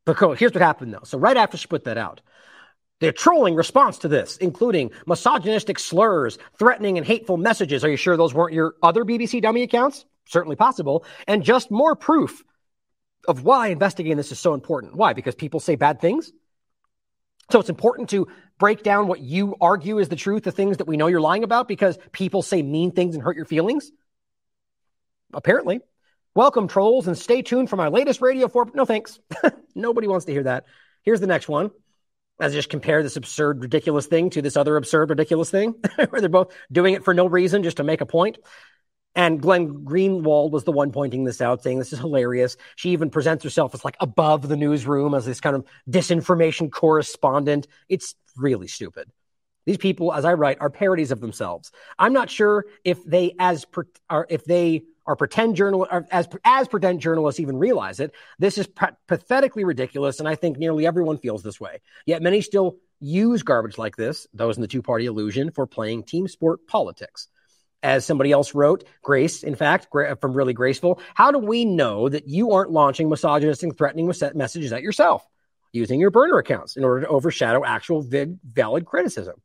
But 0.05 0.38
here's 0.38 0.55
what 0.55 0.62
happened, 0.62 0.94
though. 0.94 1.05
So, 1.05 1.18
right 1.18 1.36
after 1.36 1.59
she 1.59 1.66
put 1.66 1.84
that 1.84 1.98
out, 1.98 2.22
the 3.00 3.12
trolling 3.12 3.55
response 3.55 3.98
to 3.98 4.09
this, 4.09 4.36
including 4.38 4.90
misogynistic 5.06 5.78
slurs, 5.78 6.38
threatening, 6.59 6.98
and 6.98 7.06
hateful 7.06 7.36
messages. 7.36 7.84
Are 7.84 7.90
you 7.90 7.96
sure 7.96 8.16
those 8.16 8.34
weren't 8.34 8.55
your 8.55 8.74
other 8.82 9.05
BBC 9.05 9.42
dummy 9.42 9.62
accounts? 9.62 10.05
Certainly 10.24 10.56
possible. 10.56 11.05
And 11.26 11.44
just 11.44 11.70
more 11.70 11.94
proof 11.94 12.42
of 13.28 13.44
why 13.44 13.68
investigating 13.68 14.16
this 14.16 14.32
is 14.32 14.40
so 14.40 14.55
important. 14.55 14.96
Why? 14.96 15.12
Because 15.12 15.34
people 15.34 15.60
say 15.60 15.76
bad 15.76 16.00
things. 16.00 16.32
So 17.50 17.60
it's 17.60 17.68
important 17.70 18.10
to 18.10 18.26
break 18.59 18.82
down 18.82 19.06
what 19.06 19.20
you 19.20 19.55
argue 19.60 19.98
is 19.98 20.09
the 20.09 20.16
truth, 20.16 20.42
the 20.42 20.52
things 20.52 20.78
that 20.78 20.86
we 20.86 20.96
know 20.96 21.06
you're 21.06 21.20
lying 21.20 21.44
about, 21.44 21.68
because 21.68 21.98
people 22.12 22.42
say 22.42 22.62
mean 22.62 22.90
things 22.90 23.14
and 23.14 23.22
hurt 23.22 23.36
your 23.36 23.44
feelings. 23.44 23.92
Apparently. 25.32 25.80
Welcome, 26.34 26.68
trolls, 26.68 27.06
and 27.06 27.16
stay 27.16 27.42
tuned 27.42 27.68
for 27.68 27.76
my 27.76 27.88
latest 27.88 28.20
Radio 28.20 28.48
4. 28.48 28.70
No 28.74 28.84
thanks. 28.84 29.18
Nobody 29.74 30.09
wants 30.09 30.26
to 30.26 30.32
hear 30.32 30.44
that. 30.44 30.64
Here's 31.02 31.20
the 31.20 31.26
next 31.26 31.48
one. 31.48 31.70
As 32.40 32.52
I 32.52 32.55
just 32.55 32.70
compare 32.70 33.02
this 33.02 33.16
absurd, 33.16 33.60
ridiculous 33.60 34.06
thing 34.06 34.30
to 34.30 34.42
this 34.42 34.56
other 34.56 34.76
absurd, 34.76 35.10
ridiculous 35.10 35.50
thing, 35.50 35.74
where 36.10 36.20
they're 36.20 36.28
both 36.28 36.55
doing 36.70 36.94
it 36.94 37.05
for 37.05 37.12
no 37.12 37.26
reason, 37.26 37.62
just 37.62 37.78
to 37.78 37.82
make 37.82 38.00
a 38.00 38.06
point. 38.06 38.38
And 39.14 39.40
Glenn 39.43 39.85
Greenwald 39.85 40.52
was 40.52 40.64
the 40.64 40.72
one 40.72 40.93
pointing 40.93 41.24
this 41.24 41.40
out, 41.40 41.62
saying 41.62 41.78
this 41.78 41.93
is 41.93 41.98
hilarious. 41.98 42.56
She 42.76 42.90
even 42.90 43.10
presents 43.10 43.43
herself 43.43 43.74
as 43.74 43.85
like 43.85 43.97
above 44.01 44.48
the 44.48 44.56
newsroom 44.56 45.14
as 45.14 45.26
this 45.26 45.40
kind 45.40 45.56
of 45.56 45.64
disinformation 45.90 46.70
correspondent. 46.70 47.66
It's 47.89 48.14
really 48.36 48.68
stupid. 48.68 49.10
These 49.66 49.78
people, 49.78 50.14
as 50.14 50.24
I 50.24 50.35
write, 50.35 50.59
are 50.60 50.70
parodies 50.70 51.10
of 51.10 51.20
themselves. 51.20 51.72
I'm 51.98 52.12
not 52.12 52.30
sure 52.30 52.66
if 52.85 53.05
they 53.05 53.35
as 53.39 53.64
per, 53.64 53.86
are 54.09 54.26
if 54.30 54.44
they 54.44 54.85
are 55.05 55.16
pretend 55.16 55.56
journal 55.56 55.86
as 56.10 56.28
as 56.44 56.68
pretend 56.68 57.01
journalists 57.01 57.40
even 57.40 57.59
realize 57.59 57.98
it. 57.98 58.14
This 58.39 58.56
is 58.56 58.68
pathetically 59.06 59.64
ridiculous, 59.64 60.20
and 60.20 60.28
I 60.28 60.36
think 60.36 60.59
nearly 60.59 60.86
everyone 60.86 61.18
feels 61.18 61.43
this 61.43 61.60
way. 61.60 61.80
Yet 62.06 62.22
many 62.22 62.40
still 62.40 62.76
use 63.01 63.43
garbage 63.43 63.78
like 63.78 63.97
this, 63.97 64.26
those 64.32 64.56
in 64.56 64.62
the 64.62 64.68
two 64.68 64.82
party 64.82 65.06
illusion, 65.06 65.51
for 65.51 65.66
playing 65.66 66.05
team 66.05 66.28
sport 66.28 66.66
politics 66.66 67.28
as 67.82 68.05
somebody 68.05 68.32
else 68.32 68.55
wrote, 68.55 68.84
Grace, 69.02 69.42
in 69.42 69.55
fact, 69.55 69.88
from 70.20 70.32
Really 70.32 70.52
Graceful, 70.52 71.00
how 71.14 71.30
do 71.30 71.38
we 71.38 71.64
know 71.64 72.09
that 72.09 72.28
you 72.28 72.52
aren't 72.52 72.70
launching 72.70 73.09
misogynistic, 73.09 73.68
and 73.68 73.78
threatening 73.78 74.06
messages 74.06 74.72
at 74.72 74.82
yourself 74.82 75.26
using 75.72 76.00
your 76.00 76.10
burner 76.10 76.38
accounts 76.38 76.76
in 76.76 76.84
order 76.84 77.02
to 77.02 77.09
overshadow 77.09 77.64
actual 77.64 78.02
vid- 78.02 78.38
valid 78.44 78.84
criticism? 78.84 79.40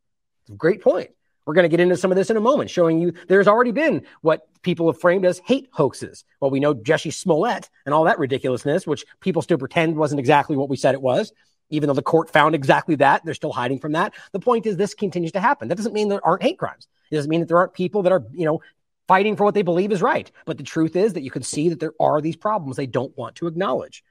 Great 0.57 0.81
point. 0.81 1.11
We're 1.45 1.53
going 1.53 1.63
to 1.63 1.69
get 1.69 1.81
into 1.81 1.97
some 1.97 2.11
of 2.11 2.15
this 2.15 2.29
in 2.29 2.37
a 2.37 2.41
moment, 2.41 2.69
showing 2.69 3.01
you 3.01 3.13
there's 3.27 3.49
already 3.49 3.71
been 3.71 4.05
what 4.21 4.47
people 4.61 4.89
have 4.89 5.01
framed 5.01 5.25
as 5.25 5.39
hate 5.39 5.67
hoaxes. 5.73 6.23
Well, 6.39 6.51
we 6.51 6.61
know 6.61 6.73
Jussie 6.73 7.13
Smollett 7.13 7.69
and 7.85 7.93
all 7.93 8.05
that 8.05 8.17
ridiculousness, 8.17 8.87
which 8.87 9.05
people 9.19 9.41
still 9.41 9.57
pretend 9.57 9.97
wasn't 9.97 10.19
exactly 10.19 10.55
what 10.55 10.69
we 10.69 10.77
said 10.77 10.95
it 10.95 11.01
was 11.01 11.33
even 11.69 11.87
though 11.87 11.93
the 11.93 12.01
court 12.01 12.29
found 12.29 12.55
exactly 12.55 12.95
that, 12.95 13.23
they're 13.25 13.33
still 13.33 13.51
hiding 13.51 13.79
from 13.79 13.93
that. 13.93 14.13
The 14.31 14.39
point 14.39 14.65
is, 14.65 14.77
this 14.77 14.93
continues 14.93 15.31
to 15.33 15.39
happen. 15.39 15.67
That 15.67 15.75
doesn't 15.75 15.93
mean 15.93 16.09
there 16.09 16.25
aren't 16.25 16.43
hate 16.43 16.59
crimes. 16.59 16.87
It 17.11 17.15
doesn't 17.15 17.29
mean 17.29 17.41
that 17.41 17.47
there 17.47 17.57
aren't 17.57 17.73
people 17.73 18.03
that 18.03 18.11
are, 18.11 18.23
you 18.31 18.45
know, 18.45 18.61
fighting 19.07 19.35
for 19.35 19.43
what 19.43 19.53
they 19.53 19.61
believe 19.61 19.91
is 19.91 20.01
right. 20.01 20.31
But 20.45 20.57
the 20.57 20.63
truth 20.63 20.95
is 20.95 21.13
that 21.13 21.23
you 21.23 21.31
can 21.31 21.43
see 21.43 21.69
that 21.69 21.79
there 21.79 21.93
are 21.99 22.21
these 22.21 22.35
problems 22.35 22.77
they 22.77 22.87
don't 22.87 23.15
want 23.17 23.35
to 23.35 23.47
acknowledge. 23.47 24.03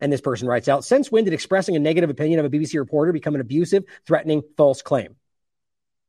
And 0.00 0.12
this 0.12 0.20
person 0.20 0.48
writes 0.48 0.68
out 0.68 0.84
Since 0.84 1.10
when 1.10 1.24
did 1.24 1.32
expressing 1.32 1.76
a 1.76 1.80
negative 1.80 2.10
opinion 2.10 2.40
of 2.40 2.46
a 2.46 2.50
BBC 2.50 2.78
reporter 2.78 3.12
become 3.12 3.34
an 3.34 3.40
abusive, 3.40 3.84
threatening, 4.06 4.42
false 4.56 4.82
claim? 4.82 5.16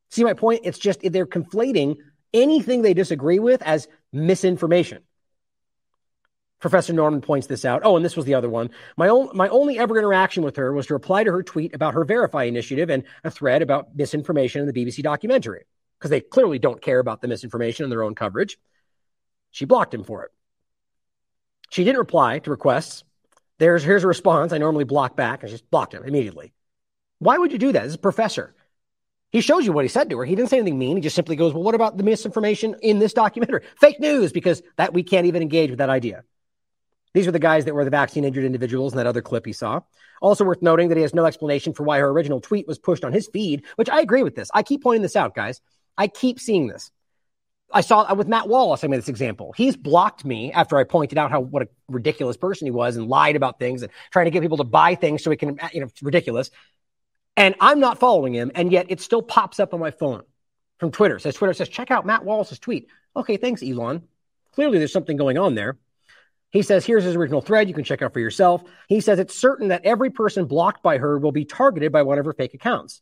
See 0.10 0.24
my 0.24 0.34
point? 0.34 0.62
It's 0.64 0.80
just 0.80 1.02
they're 1.02 1.26
conflating 1.26 1.98
anything 2.34 2.82
they 2.82 2.94
disagree 2.94 3.40
with 3.40 3.62
as 3.62 3.88
misinformation. 4.12 5.04
Professor 6.60 6.92
Norman 6.92 7.22
points 7.22 7.48
this 7.48 7.66
out. 7.66 7.82
Oh, 7.84 7.96
and 7.96 8.04
this 8.04 8.16
was 8.16 8.26
the 8.26 8.34
other 8.34 8.50
one. 8.50 8.72
My, 8.98 9.10
own, 9.10 9.30
my 9.34 9.48
only 9.50 9.78
ever 9.78 9.98
interaction 9.98 10.44
with 10.44 10.56
her 10.56 10.74
was 10.74 10.88
to 10.88 10.94
reply 10.94 11.24
to 11.24 11.32
her 11.32 11.44
tweet 11.44 11.76
about 11.76 11.94
her 11.94 12.04
Verify 12.04 12.46
initiative 12.46 12.90
and 12.90 13.04
a 13.24 13.30
thread 13.30 13.62
about 13.62 13.96
misinformation 13.96 14.62
in 14.62 14.68
the 14.68 14.74
BBC 14.74 15.04
documentary, 15.04 15.66
because 16.00 16.10
they 16.10 16.22
clearly 16.22 16.58
don't 16.58 16.82
care 16.82 17.00
about 17.00 17.22
the 17.22 17.28
misinformation 17.28 17.84
in 17.84 17.90
their 17.90 18.04
own 18.04 18.16
coverage. 18.16 18.58
She 19.52 19.66
blocked 19.66 19.94
him 19.94 20.04
for 20.04 20.24
it. 20.24 20.32
She 21.70 21.84
didn't 21.84 22.00
reply 22.00 22.40
to 22.40 22.50
requests. 22.50 23.04
There's 23.60 23.84
here's 23.84 24.04
a 24.04 24.08
response. 24.08 24.54
I 24.54 24.58
normally 24.58 24.84
block 24.84 25.16
back, 25.16 25.42
and 25.42 25.50
she 25.50 25.56
just 25.56 25.70
blocked 25.70 25.94
him 25.94 26.04
immediately. 26.04 26.54
Why 27.20 27.38
would 27.38 27.52
you 27.52 27.58
do 27.58 27.72
that? 27.72 27.84
This 27.84 27.90
is 27.90 27.96
a 27.96 28.00
professor. 28.00 28.56
He 29.32 29.42
shows 29.42 29.66
you 29.66 29.74
what 29.74 29.84
he 29.84 29.90
said 29.90 30.10
to 30.10 30.18
her. 30.18 30.26
He 30.26 30.36
didn't 30.36 30.50
say 30.50 30.58
anything 30.58 30.80
mean. 30.80 30.96
He 30.96 31.02
just 31.02 31.16
simply 31.16 31.36
goes, 31.36 31.54
"Well, 31.54 31.64
what 31.64 31.76
about 31.76 31.98
the 31.98 32.04
misinformation 32.04 32.76
in 32.82 33.00
this 33.00 33.14
documentary? 33.14 33.64
Fake 33.80 34.00
news," 34.00 34.32
because 34.32 34.64
that 34.78 34.94
we 34.94 35.04
can't 35.04 35.28
even 35.28 35.42
engage 35.42 35.70
with 35.70 35.80
that 35.80 35.90
idea. 35.90 36.24
These 37.18 37.26
were 37.26 37.32
the 37.32 37.40
guys 37.40 37.66
that 37.66 37.74
were 37.74 37.84
the 37.84 37.90
vaccine 37.90 38.26
injured 38.26 38.46
individuals 38.46 38.94
in 38.94 38.98
that 38.98 39.08
other 39.08 39.24
clip 39.24 39.44
he 39.44 39.52
saw. 39.52 39.82
Also 40.22 40.46
worth 40.46 40.62
noting 40.62 40.90
that 40.90 40.98
he 40.98 41.02
has 41.02 41.16
no 41.16 41.26
explanation 41.26 41.74
for 41.74 41.82
why 41.82 41.98
her 41.98 42.08
original 42.08 42.40
tweet 42.40 42.68
was 42.68 42.78
pushed 42.78 43.04
on 43.04 43.12
his 43.12 43.28
feed, 43.34 43.66
which 43.76 43.90
I 43.90 44.02
agree 44.02 44.22
with 44.22 44.36
this. 44.36 44.52
I 44.54 44.62
keep 44.62 44.84
pointing 44.84 45.02
this 45.02 45.16
out, 45.16 45.34
guys. 45.34 45.60
I 45.98 46.10
keep 46.10 46.40
seeing 46.40 46.68
this. 46.68 46.92
I 47.74 47.82
saw 47.82 48.02
uh, 48.02 48.14
with 48.14 48.28
Matt 48.28 48.48
Wallace, 48.48 48.84
I 48.84 48.88
made 48.88 48.98
this 48.98 49.10
example. 49.10 49.52
He's 49.58 49.76
blocked 49.76 50.26
me 50.26 50.52
after 50.52 50.78
I 50.78 50.84
pointed 50.84 51.18
out 51.18 51.32
how 51.32 51.40
what 51.40 51.64
a 51.64 51.70
ridiculous 51.88 52.38
person 52.38 52.68
he 52.68 52.72
was 52.72 52.98
and 52.98 53.08
lied 53.08 53.36
about 53.36 53.58
things 53.58 53.82
and 53.82 53.92
trying 54.12 54.26
to 54.26 54.32
get 54.32 54.44
people 54.44 54.58
to 54.58 54.64
buy 54.64 54.94
things 54.94 55.24
so 55.24 55.32
he 55.32 55.38
can, 55.38 55.58
you 55.74 55.82
know, 55.82 55.88
ridiculous. 56.04 56.52
And 57.36 57.56
I'm 57.60 57.80
not 57.80 57.98
following 57.98 58.36
him, 58.36 58.52
and 58.54 58.72
yet 58.72 58.86
it 58.90 59.02
still 59.02 59.24
pops 59.24 59.60
up 59.60 59.74
on 59.74 59.80
my 59.80 59.90
phone 59.90 60.22
from 60.78 60.92
Twitter. 60.92 61.16
It 61.16 61.22
says 61.22 61.34
Twitter 61.34 61.54
says, 61.54 61.68
check 61.68 61.90
out 61.90 62.06
Matt 62.06 62.24
Wallace's 62.24 62.60
tweet. 62.60 62.90
Okay, 63.16 63.38
thanks, 63.38 63.64
Elon. 63.64 64.04
Clearly 64.54 64.78
there's 64.78 64.94
something 64.94 65.18
going 65.18 65.40
on 65.40 65.56
there. 65.56 65.80
He 66.52 66.62
says, 66.62 66.86
here's 66.86 67.04
his 67.04 67.16
original 67.16 67.42
thread. 67.42 67.68
You 67.68 67.74
can 67.74 67.84
check 67.84 68.02
out 68.02 68.14
for 68.14 68.20
yourself. 68.20 68.64
He 68.88 69.02
says 69.02 69.20
it's 69.20 69.36
certain 69.36 69.68
that 69.70 69.86
every 69.86 70.10
person 70.10 70.46
blocked 70.46 70.82
by 70.82 70.98
her 70.98 71.20
will 71.20 71.32
be 71.32 71.46
targeted 71.46 71.92
by 71.92 72.04
one 72.04 72.20
of 72.20 72.26
her 72.26 72.34
fake 72.34 72.54
accounts 72.54 73.02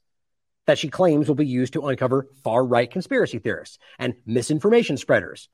that 0.66 0.80
she 0.80 0.90
claims 0.90 1.28
will 1.28 1.36
be 1.36 1.46
used 1.46 1.74
to 1.74 1.88
uncover 1.88 2.28
far 2.44 2.66
right 2.66 2.90
conspiracy 2.90 3.40
theorists 3.40 3.78
and 4.00 4.16
misinformation 4.26 4.98
spreaders. 4.98 5.48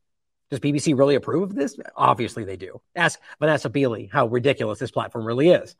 Does 0.49 0.59
BBC 0.59 0.97
really 0.97 1.15
approve 1.15 1.43
of 1.43 1.55
this? 1.55 1.77
Obviously 1.95 2.43
they 2.43 2.57
do. 2.57 2.81
Ask 2.95 3.19
Vanessa 3.39 3.69
Beeley 3.69 4.09
how 4.11 4.27
ridiculous 4.27 4.79
this 4.79 4.91
platform 4.91 5.25
really 5.25 5.49
is. 5.49 5.75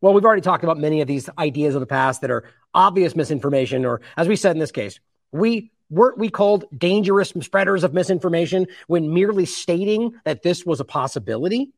Well, 0.00 0.14
we've 0.14 0.24
already 0.24 0.40
talked 0.40 0.64
about 0.64 0.78
many 0.78 1.00
of 1.00 1.08
these 1.08 1.28
ideas 1.38 1.74
of 1.74 1.80
the 1.80 1.86
past 1.86 2.22
that 2.22 2.30
are 2.30 2.44
obvious 2.72 3.14
misinformation, 3.14 3.84
or 3.84 4.00
as 4.16 4.28
we 4.28 4.36
said 4.36 4.52
in 4.52 4.58
this 4.58 4.72
case, 4.72 4.98
we 5.30 5.72
weren't 5.90 6.18
we 6.18 6.30
called 6.30 6.64
dangerous 6.76 7.32
spreaders 7.40 7.84
of 7.84 7.92
misinformation 7.92 8.66
when 8.86 9.12
merely 9.12 9.44
stating 9.44 10.14
that 10.24 10.42
this 10.42 10.64
was 10.64 10.80
a 10.80 10.84
possibility? 10.84 11.72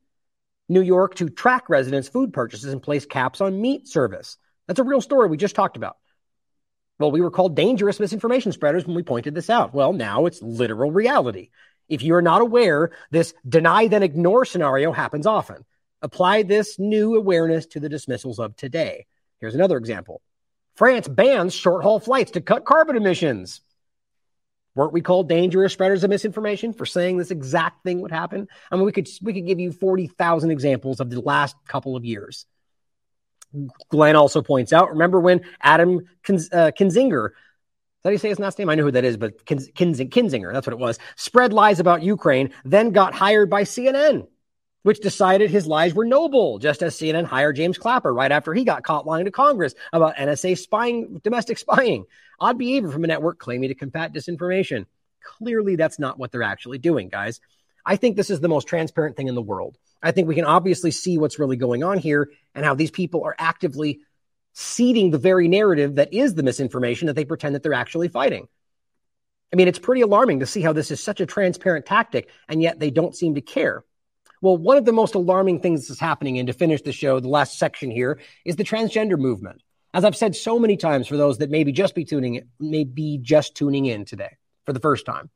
New 0.68 0.82
York 0.82 1.16
to 1.16 1.28
track 1.28 1.68
residents' 1.68 2.08
food 2.08 2.32
purchases 2.32 2.72
and 2.72 2.82
place 2.82 3.04
caps 3.04 3.40
on 3.40 3.60
meat 3.60 3.88
service. 3.88 4.38
That's 4.68 4.80
a 4.80 4.84
real 4.84 5.00
story 5.00 5.28
we 5.28 5.36
just 5.36 5.56
talked 5.56 5.76
about. 5.76 5.96
Well, 6.98 7.10
we 7.10 7.20
were 7.20 7.30
called 7.30 7.56
dangerous 7.56 7.98
misinformation 7.98 8.52
spreaders 8.52 8.86
when 8.86 8.94
we 8.94 9.02
pointed 9.02 9.34
this 9.34 9.50
out. 9.50 9.74
Well, 9.74 9.92
now 9.92 10.26
it's 10.26 10.40
literal 10.40 10.92
reality. 10.92 11.50
If 11.88 12.02
you 12.02 12.14
are 12.14 12.22
not 12.22 12.42
aware, 12.42 12.92
this 13.10 13.34
deny 13.48 13.88
then 13.88 14.02
ignore 14.02 14.44
scenario 14.44 14.92
happens 14.92 15.26
often. 15.26 15.64
Apply 16.00 16.42
this 16.42 16.78
new 16.78 17.16
awareness 17.16 17.66
to 17.66 17.80
the 17.80 17.88
dismissals 17.88 18.38
of 18.38 18.56
today. 18.56 19.06
Here's 19.40 19.54
another 19.54 19.76
example 19.76 20.22
France 20.74 21.08
bans 21.08 21.54
short 21.54 21.82
haul 21.82 22.00
flights 22.00 22.32
to 22.32 22.40
cut 22.40 22.64
carbon 22.64 22.96
emissions. 22.96 23.60
Weren't 24.74 24.92
we 24.92 25.02
called 25.02 25.28
dangerous 25.28 25.72
spreaders 25.72 26.02
of 26.02 26.10
misinformation 26.10 26.72
for 26.72 26.86
saying 26.86 27.18
this 27.18 27.30
exact 27.30 27.82
thing 27.84 28.00
would 28.00 28.10
happen? 28.10 28.48
I 28.70 28.76
mean, 28.76 28.86
we 28.86 28.92
could 28.92 29.08
we 29.20 29.34
could 29.34 29.46
give 29.46 29.60
you 29.60 29.72
forty 29.72 30.06
thousand 30.06 30.50
examples 30.50 31.00
of 31.00 31.10
the 31.10 31.20
last 31.20 31.56
couple 31.66 31.96
of 31.96 32.04
years. 32.04 32.46
Glenn 33.90 34.16
also 34.16 34.40
points 34.40 34.72
out. 34.72 34.90
Remember 34.90 35.20
when 35.20 35.42
Adam 35.60 35.98
uh, 35.98 36.70
Kinzinger 36.74 37.30
do 38.04 38.10
you 38.10 38.18
say 38.18 38.30
his 38.30 38.40
last 38.40 38.58
name? 38.58 38.68
I 38.68 38.74
know 38.74 38.82
who 38.82 38.90
that 38.92 39.04
is, 39.04 39.16
but 39.16 39.44
Kinzinger, 39.44 40.52
that's 40.52 40.66
what 40.66 40.72
it 40.72 40.78
was, 40.78 40.98
spread 41.16 41.52
lies 41.52 41.78
about 41.78 42.02
Ukraine, 42.02 42.52
then 42.64 42.90
got 42.90 43.14
hired 43.14 43.48
by 43.48 43.62
CNN, 43.62 44.26
which 44.82 45.00
decided 45.00 45.50
his 45.50 45.66
lies 45.66 45.94
were 45.94 46.04
noble, 46.04 46.58
just 46.58 46.82
as 46.82 46.96
CNN 46.96 47.24
hired 47.24 47.56
James 47.56 47.78
Clapper 47.78 48.12
right 48.12 48.32
after 48.32 48.52
he 48.52 48.64
got 48.64 48.82
caught 48.82 49.06
lying 49.06 49.24
to 49.24 49.30
Congress 49.30 49.74
about 49.92 50.16
NSA 50.16 50.58
spying, 50.58 51.20
domestic 51.22 51.58
spying. 51.58 52.04
Odd 52.40 52.58
behavior 52.58 52.90
from 52.90 53.04
a 53.04 53.06
network 53.06 53.38
claiming 53.38 53.68
to 53.68 53.74
combat 53.74 54.12
disinformation. 54.12 54.86
Clearly, 55.22 55.76
that's 55.76 55.98
not 55.98 56.18
what 56.18 56.32
they're 56.32 56.42
actually 56.42 56.78
doing, 56.78 57.08
guys. 57.08 57.40
I 57.86 57.96
think 57.96 58.16
this 58.16 58.30
is 58.30 58.40
the 58.40 58.48
most 58.48 58.66
transparent 58.66 59.16
thing 59.16 59.28
in 59.28 59.34
the 59.34 59.42
world. 59.42 59.78
I 60.02 60.10
think 60.10 60.26
we 60.26 60.34
can 60.34 60.44
obviously 60.44 60.90
see 60.90 61.18
what's 61.18 61.38
really 61.38 61.56
going 61.56 61.84
on 61.84 61.98
here 61.98 62.30
and 62.54 62.64
how 62.64 62.74
these 62.74 62.90
people 62.90 63.24
are 63.24 63.36
actively 63.38 64.00
seeding 64.52 65.10
the 65.10 65.18
very 65.18 65.48
narrative 65.48 65.94
that 65.94 66.12
is 66.12 66.34
the 66.34 66.42
misinformation 66.42 67.06
that 67.06 67.14
they 67.14 67.24
pretend 67.24 67.54
that 67.54 67.62
they're 67.62 67.72
actually 67.72 68.08
fighting. 68.08 68.48
I 69.52 69.56
mean, 69.56 69.68
it's 69.68 69.78
pretty 69.78 70.00
alarming 70.00 70.40
to 70.40 70.46
see 70.46 70.62
how 70.62 70.72
this 70.72 70.90
is 70.90 71.02
such 71.02 71.20
a 71.20 71.26
transparent 71.26 71.86
tactic, 71.86 72.28
and 72.48 72.62
yet 72.62 72.80
they 72.80 72.90
don't 72.90 73.14
seem 73.14 73.34
to 73.34 73.40
care. 73.40 73.84
Well, 74.42 74.56
one 74.56 74.76
of 74.76 74.84
the 74.84 74.92
most 74.92 75.14
alarming 75.14 75.60
things 75.60 75.86
that's 75.86 76.00
happening, 76.00 76.38
and 76.38 76.48
to 76.48 76.52
finish 76.52 76.82
the 76.82 76.92
show, 76.92 77.20
the 77.20 77.28
last 77.28 77.58
section 77.58 77.92
here, 77.92 78.20
is 78.44 78.56
the 78.56 78.64
transgender 78.64 79.16
movement. 79.16 79.62
As 79.94 80.04
I've 80.04 80.16
said 80.16 80.34
so 80.34 80.58
many 80.58 80.76
times 80.76 81.06
for 81.06 81.16
those 81.16 81.38
that 81.38 81.50
maybe 81.50 81.70
just 81.70 81.94
be 81.94 82.04
tuning 82.04 82.34
in, 82.34 82.48
may 82.58 82.82
be 82.82 83.18
just 83.18 83.54
tuning 83.54 83.86
in 83.86 84.04
today 84.04 84.36
for 84.66 84.72
the 84.72 84.80
first 84.80 85.06
time, 85.06 85.30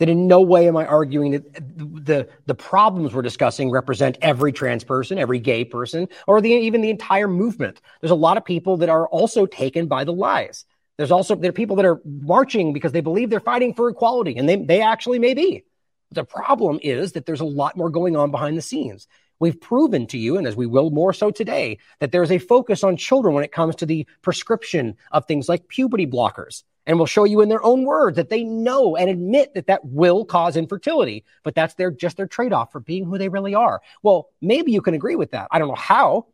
that 0.00 0.10
in 0.10 0.26
no 0.26 0.42
way 0.42 0.68
am 0.68 0.76
I 0.76 0.84
arguing 0.84 1.32
that 1.32 1.54
the, 1.54 2.28
the 2.44 2.54
problems 2.54 3.14
we're 3.14 3.22
discussing 3.22 3.70
represent 3.70 4.18
every 4.20 4.52
trans 4.52 4.84
person, 4.84 5.18
every 5.18 5.38
gay 5.38 5.64
person, 5.64 6.08
or 6.26 6.42
the, 6.42 6.50
even 6.50 6.82
the 6.82 6.90
entire 6.90 7.28
movement. 7.28 7.80
There's 8.02 8.10
a 8.10 8.16
lot 8.16 8.36
of 8.36 8.44
people 8.44 8.78
that 8.78 8.90
are 8.90 9.08
also 9.08 9.46
taken 9.46 9.86
by 9.86 10.04
the 10.04 10.12
lies. 10.12 10.66
There's 10.98 11.10
also 11.10 11.36
there 11.36 11.48
are 11.48 11.54
people 11.54 11.76
that 11.76 11.86
are 11.86 12.02
marching 12.04 12.74
because 12.74 12.92
they 12.92 13.00
believe 13.00 13.30
they're 13.30 13.40
fighting 13.40 13.72
for 13.72 13.88
equality, 13.88 14.36
and 14.36 14.46
they, 14.46 14.56
they 14.56 14.82
actually 14.82 15.18
may 15.18 15.32
be. 15.32 15.64
The 16.12 16.24
problem 16.24 16.80
is 16.82 17.12
that 17.12 17.26
there's 17.26 17.40
a 17.40 17.44
lot 17.44 17.76
more 17.76 17.90
going 17.90 18.16
on 18.16 18.30
behind 18.30 18.56
the 18.56 18.62
scenes. 18.62 19.06
We've 19.38 19.60
proven 19.60 20.06
to 20.08 20.18
you, 20.18 20.36
and 20.36 20.46
as 20.46 20.56
we 20.56 20.66
will 20.66 20.90
more 20.90 21.12
so 21.12 21.30
today, 21.30 21.78
that 22.00 22.12
there's 22.12 22.30
a 22.30 22.38
focus 22.38 22.84
on 22.84 22.96
children 22.96 23.34
when 23.34 23.44
it 23.44 23.52
comes 23.52 23.76
to 23.76 23.86
the 23.86 24.06
prescription 24.22 24.96
of 25.12 25.26
things 25.26 25.48
like 25.48 25.68
puberty 25.68 26.06
blockers 26.06 26.62
and 26.86 26.98
we'll 26.98 27.06
show 27.06 27.24
you 27.24 27.40
in 27.40 27.48
their 27.48 27.62
own 27.62 27.84
words 27.84 28.16
that 28.16 28.30
they 28.30 28.42
know 28.42 28.96
and 28.96 29.10
admit 29.10 29.54
that 29.54 29.66
that 29.66 29.84
will 29.84 30.24
cause 30.24 30.56
infertility, 30.56 31.24
but 31.42 31.54
that's 31.54 31.74
their 31.74 31.90
just 31.90 32.16
their 32.16 32.26
trade-off 32.26 32.72
for 32.72 32.80
being 32.80 33.04
who 33.04 33.18
they 33.18 33.28
really 33.28 33.54
are. 33.54 33.80
Well, 34.02 34.30
maybe 34.40 34.72
you 34.72 34.80
can 34.80 34.94
agree 34.94 35.16
with 35.16 35.32
that. 35.32 35.48
I 35.50 35.58
don't 35.58 35.68
know 35.68 35.74
how, 35.74 36.26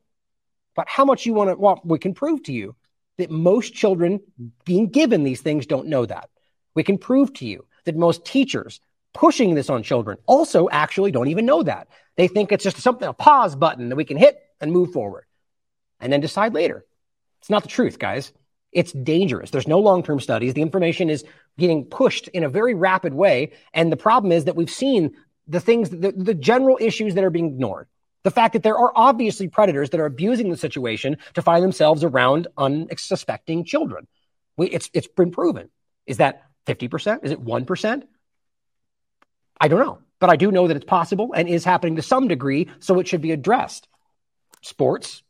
but 0.75 0.89
how 0.89 1.05
much 1.05 1.27
you 1.27 1.35
want 1.35 1.51
to 1.51 1.57
well, 1.57 1.81
we 1.85 1.99
can 1.99 2.15
prove 2.15 2.43
to 2.45 2.53
you 2.53 2.77
that 3.19 3.31
most 3.31 3.75
children 3.75 4.21
being 4.65 4.89
given 4.89 5.25
these 5.25 5.41
things 5.41 5.67
don't 5.67 5.89
know 5.89 6.07
that. 6.07 6.31
We 6.75 6.83
can 6.83 6.99
prove 6.99 7.33
to 7.35 7.47
you 7.47 7.67
that 7.85 7.97
most 7.97 8.25
teachers 8.25 8.81
pushing 9.17 9.55
this 9.55 9.71
on 9.71 9.83
children 9.83 10.19
also 10.27 10.69
actually 10.69 11.11
don't 11.11 11.29
even 11.29 11.47
know 11.47 11.63
that. 11.63 11.89
They 12.17 12.29
think 12.29 12.53
it's 12.53 12.65
just 12.65 12.77
something 12.79 13.09
a 13.09 13.15
pause 13.15 13.57
button 13.57 13.89
that 13.89 13.97
we 13.97 14.05
can 14.05 14.19
hit 14.19 14.39
and 14.61 14.71
move 14.71 14.93
forward 14.93 15.25
and 16.01 16.13
then 16.13 16.21
decide 16.21 16.53
later. 16.53 16.85
It's 17.41 17.49
not 17.49 17.63
the 17.63 17.69
truth, 17.69 17.99
guys. 17.99 18.33
It's 18.73 18.93
dangerous. 18.93 19.51
There's 19.51 19.67
no 19.67 19.79
long 19.79 20.03
term 20.03 20.21
studies. 20.21 20.53
The 20.53 20.61
information 20.61 21.09
is 21.09 21.25
getting 21.59 21.87
pushed 21.87 22.29
in 22.29 22.45
a 22.45 22.49
very 22.51 22.75
rapid 22.75 23.15
way. 23.15 23.53
And 23.73 23.91
the 23.91 23.97
problem 23.97 24.33
is 24.33 24.45
that 24.45 24.55
we've 24.55 24.71
seen 24.71 25.17
the 25.49 25.61
things, 25.61 25.89
the, 25.89 26.13
the 26.13 26.35
general 26.35 26.77
issues 26.79 27.15
that 27.15 27.25
are 27.25 27.31
being 27.31 27.47
ignored. 27.47 27.89
The 28.23 28.31
fact 28.31 28.53
that 28.53 28.65
there 28.65 28.77
are 28.77 28.93
obviously 28.95 29.49
predators 29.49 29.91
that 29.91 30.01
are 30.01 30.07
abusing 30.07 30.51
the 30.51 30.57
situation 30.57 31.17
to 31.35 31.43
find 31.43 31.63
themselves 31.63 32.05
around 32.05 32.49
unsuspecting 32.59 33.65
children. 33.65 34.09
We, 34.59 34.67
it's, 34.67 34.91
it's 34.93 35.07
been 35.07 35.31
proven. 35.31 35.71
Is 36.07 36.19
that 36.19 36.43
50%? 36.67 37.25
Is 37.25 37.31
it 37.31 37.43
1%? 37.43 38.03
I 39.61 39.69
don't 39.69 39.81
know. 39.81 39.99
But 40.19 40.31
I 40.31 40.37
do 40.37 40.51
know 40.51 40.67
that 40.69 40.77
it's 40.77 40.87
possible 40.87 41.33
and 41.35 41.49
is 41.49 41.65
happening 41.65 41.97
to 41.97 42.03
some 42.03 42.27
degree, 42.27 42.69
so 42.79 42.99
it 42.99 43.07
should 43.07 43.21
be 43.21 43.33
addressed. 43.33 43.87
Sports, 44.63 45.23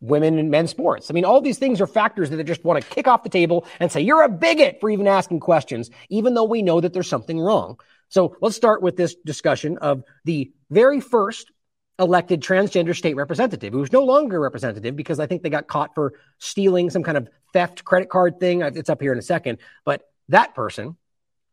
women 0.00 0.38
and 0.38 0.50
men's 0.50 0.70
sports. 0.70 1.10
I 1.10 1.14
mean, 1.14 1.24
all 1.24 1.40
these 1.40 1.58
things 1.58 1.80
are 1.80 1.86
factors 1.86 2.28
that 2.28 2.36
they 2.36 2.44
just 2.44 2.64
want 2.64 2.82
to 2.82 2.90
kick 2.90 3.08
off 3.08 3.22
the 3.22 3.30
table 3.30 3.66
and 3.80 3.90
say, 3.90 4.02
you're 4.02 4.22
a 4.22 4.28
bigot 4.28 4.78
for 4.80 4.90
even 4.90 5.08
asking 5.08 5.40
questions, 5.40 5.90
even 6.10 6.34
though 6.34 6.44
we 6.44 6.60
know 6.60 6.80
that 6.80 6.92
there's 6.92 7.08
something 7.08 7.40
wrong. 7.40 7.78
So 8.10 8.36
let's 8.42 8.56
start 8.56 8.82
with 8.82 8.96
this 8.96 9.14
discussion 9.24 9.78
of 9.78 10.04
the 10.24 10.52
very 10.70 11.00
first 11.00 11.50
elected 11.98 12.42
transgender 12.42 12.94
state 12.94 13.16
representative, 13.16 13.72
who's 13.72 13.92
no 13.92 14.02
longer 14.02 14.38
representative 14.38 14.94
because 14.96 15.18
I 15.18 15.26
think 15.26 15.42
they 15.42 15.50
got 15.50 15.68
caught 15.68 15.94
for 15.94 16.12
stealing 16.38 16.90
some 16.90 17.02
kind 17.02 17.16
of 17.16 17.28
theft 17.52 17.84
credit 17.84 18.10
card 18.10 18.38
thing. 18.38 18.60
It's 18.60 18.90
up 18.90 19.00
here 19.00 19.12
in 19.12 19.18
a 19.18 19.22
second. 19.22 19.58
But 19.84 20.02
that 20.28 20.54
person 20.54 20.96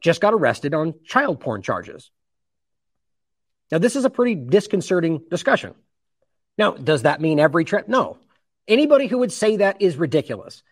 just 0.01 0.19
got 0.19 0.33
arrested 0.33 0.73
on 0.73 0.95
child 1.05 1.39
porn 1.39 1.61
charges. 1.61 2.11
Now, 3.71 3.77
this 3.77 3.95
is 3.95 4.03
a 4.03 4.09
pretty 4.09 4.35
disconcerting 4.35 5.23
discussion. 5.29 5.73
Now, 6.57 6.71
does 6.71 7.03
that 7.03 7.21
mean 7.21 7.39
every 7.39 7.63
trans? 7.63 7.87
No. 7.87 8.17
Anybody 8.67 9.07
who 9.07 9.19
would 9.19 9.31
say 9.31 9.57
that 9.57 9.81
is 9.81 9.95
ridiculous. 9.95 10.63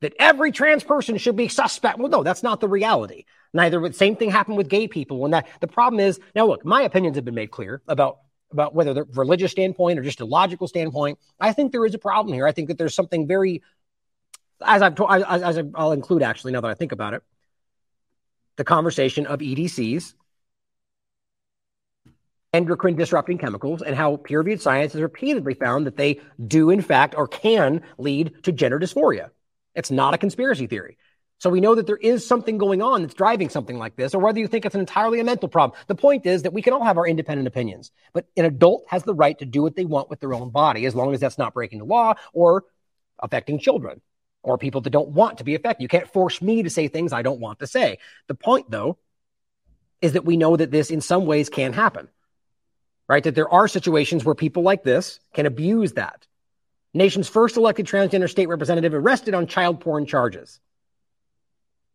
That 0.00 0.14
every 0.18 0.52
trans 0.52 0.84
person 0.84 1.16
should 1.18 1.36
be 1.36 1.48
suspect. 1.48 1.98
Well, 1.98 2.08
no, 2.08 2.22
that's 2.22 2.42
not 2.42 2.60
the 2.60 2.68
reality. 2.68 3.24
Neither 3.52 3.80
would 3.80 3.96
same 3.96 4.16
thing 4.16 4.30
happen 4.30 4.54
with 4.54 4.68
gay 4.68 4.86
people. 4.86 5.18
When 5.18 5.30
that 5.32 5.48
the 5.60 5.66
problem 5.66 6.00
is 6.00 6.20
now, 6.34 6.46
look, 6.46 6.64
my 6.64 6.82
opinions 6.82 7.16
have 7.16 7.24
been 7.24 7.34
made 7.34 7.50
clear 7.50 7.82
about 7.88 8.18
about 8.50 8.74
whether 8.74 8.94
the 8.94 9.04
religious 9.14 9.50
standpoint 9.50 9.98
or 9.98 10.02
just 10.02 10.20
a 10.20 10.24
logical 10.24 10.68
standpoint. 10.68 11.18
I 11.40 11.52
think 11.52 11.72
there 11.72 11.84
is 11.84 11.94
a 11.94 11.98
problem 11.98 12.34
here. 12.34 12.46
I 12.46 12.52
think 12.52 12.68
that 12.68 12.78
there's 12.78 12.94
something 12.94 13.26
very, 13.26 13.62
as 14.64 14.80
I've 14.80 14.94
told, 14.94 15.10
as, 15.10 15.42
as 15.42 15.66
I'll 15.74 15.92
include 15.92 16.22
actually 16.22 16.52
now 16.52 16.60
that 16.60 16.70
I 16.70 16.74
think 16.74 16.92
about 16.92 17.14
it, 17.14 17.22
the 18.56 18.64
conversation 18.64 19.26
of 19.26 19.40
EDCs 19.40 20.14
endocrine 22.54 22.94
disrupting 22.94 23.36
chemicals 23.36 23.82
and 23.82 23.96
how 23.96 24.16
peer 24.16 24.38
reviewed 24.38 24.62
science 24.62 24.92
has 24.92 25.02
repeatedly 25.02 25.54
found 25.54 25.86
that 25.86 25.96
they 25.96 26.20
do, 26.46 26.70
in 26.70 26.80
fact, 26.80 27.16
or 27.16 27.26
can 27.26 27.82
lead 27.98 28.32
to 28.44 28.52
gender 28.52 28.78
dysphoria. 28.78 29.30
It's 29.74 29.90
not 29.90 30.14
a 30.14 30.18
conspiracy 30.18 30.68
theory. 30.68 30.96
So 31.38 31.50
we 31.50 31.60
know 31.60 31.74
that 31.74 31.88
there 31.88 31.96
is 31.96 32.24
something 32.24 32.56
going 32.56 32.80
on 32.80 33.02
that's 33.02 33.14
driving 33.14 33.48
something 33.48 33.76
like 33.76 33.96
this, 33.96 34.14
or 34.14 34.20
whether 34.20 34.38
you 34.38 34.46
think 34.46 34.64
it's 34.64 34.76
an 34.76 34.80
entirely 34.80 35.18
a 35.18 35.24
mental 35.24 35.48
problem. 35.48 35.78
The 35.88 35.96
point 35.96 36.26
is 36.26 36.42
that 36.42 36.52
we 36.52 36.62
can 36.62 36.72
all 36.72 36.84
have 36.84 36.96
our 36.96 37.08
independent 37.08 37.48
opinions, 37.48 37.90
but 38.12 38.26
an 38.36 38.44
adult 38.44 38.84
has 38.86 39.02
the 39.02 39.14
right 39.14 39.36
to 39.40 39.44
do 39.44 39.60
what 39.60 39.74
they 39.74 39.84
want 39.84 40.08
with 40.08 40.20
their 40.20 40.32
own 40.32 40.50
body, 40.50 40.86
as 40.86 40.94
long 40.94 41.12
as 41.12 41.18
that's 41.18 41.36
not 41.36 41.54
breaking 41.54 41.80
the 41.80 41.84
law 41.84 42.14
or 42.32 42.64
affecting 43.18 43.58
children 43.58 44.00
or 44.44 44.56
people 44.58 44.80
that 44.82 44.90
don't 44.90 45.08
want 45.08 45.38
to 45.38 45.44
be 45.44 45.56
affected. 45.56 45.82
You 45.82 45.88
can't 45.88 46.12
force 46.12 46.40
me 46.40 46.62
to 46.62 46.70
say 46.70 46.86
things 46.86 47.12
I 47.12 47.22
don't 47.22 47.40
want 47.40 47.58
to 47.58 47.66
say. 47.66 47.98
The 48.28 48.34
point, 48.34 48.70
though, 48.70 48.98
is 50.00 50.12
that 50.12 50.24
we 50.24 50.36
know 50.36 50.56
that 50.56 50.70
this 50.70 50.90
in 50.90 51.00
some 51.00 51.26
ways 51.26 51.48
can 51.48 51.72
happen 51.72 52.08
right? 53.08 53.22
That 53.22 53.34
there 53.34 53.48
are 53.48 53.68
situations 53.68 54.24
where 54.24 54.34
people 54.34 54.62
like 54.62 54.82
this 54.82 55.20
can 55.32 55.46
abuse 55.46 55.92
that. 55.94 56.26
Nation's 56.92 57.28
first 57.28 57.56
elected 57.56 57.86
transgender 57.86 58.30
state 58.30 58.48
representative 58.48 58.94
arrested 58.94 59.34
on 59.34 59.46
child 59.46 59.80
porn 59.80 60.06
charges. 60.06 60.60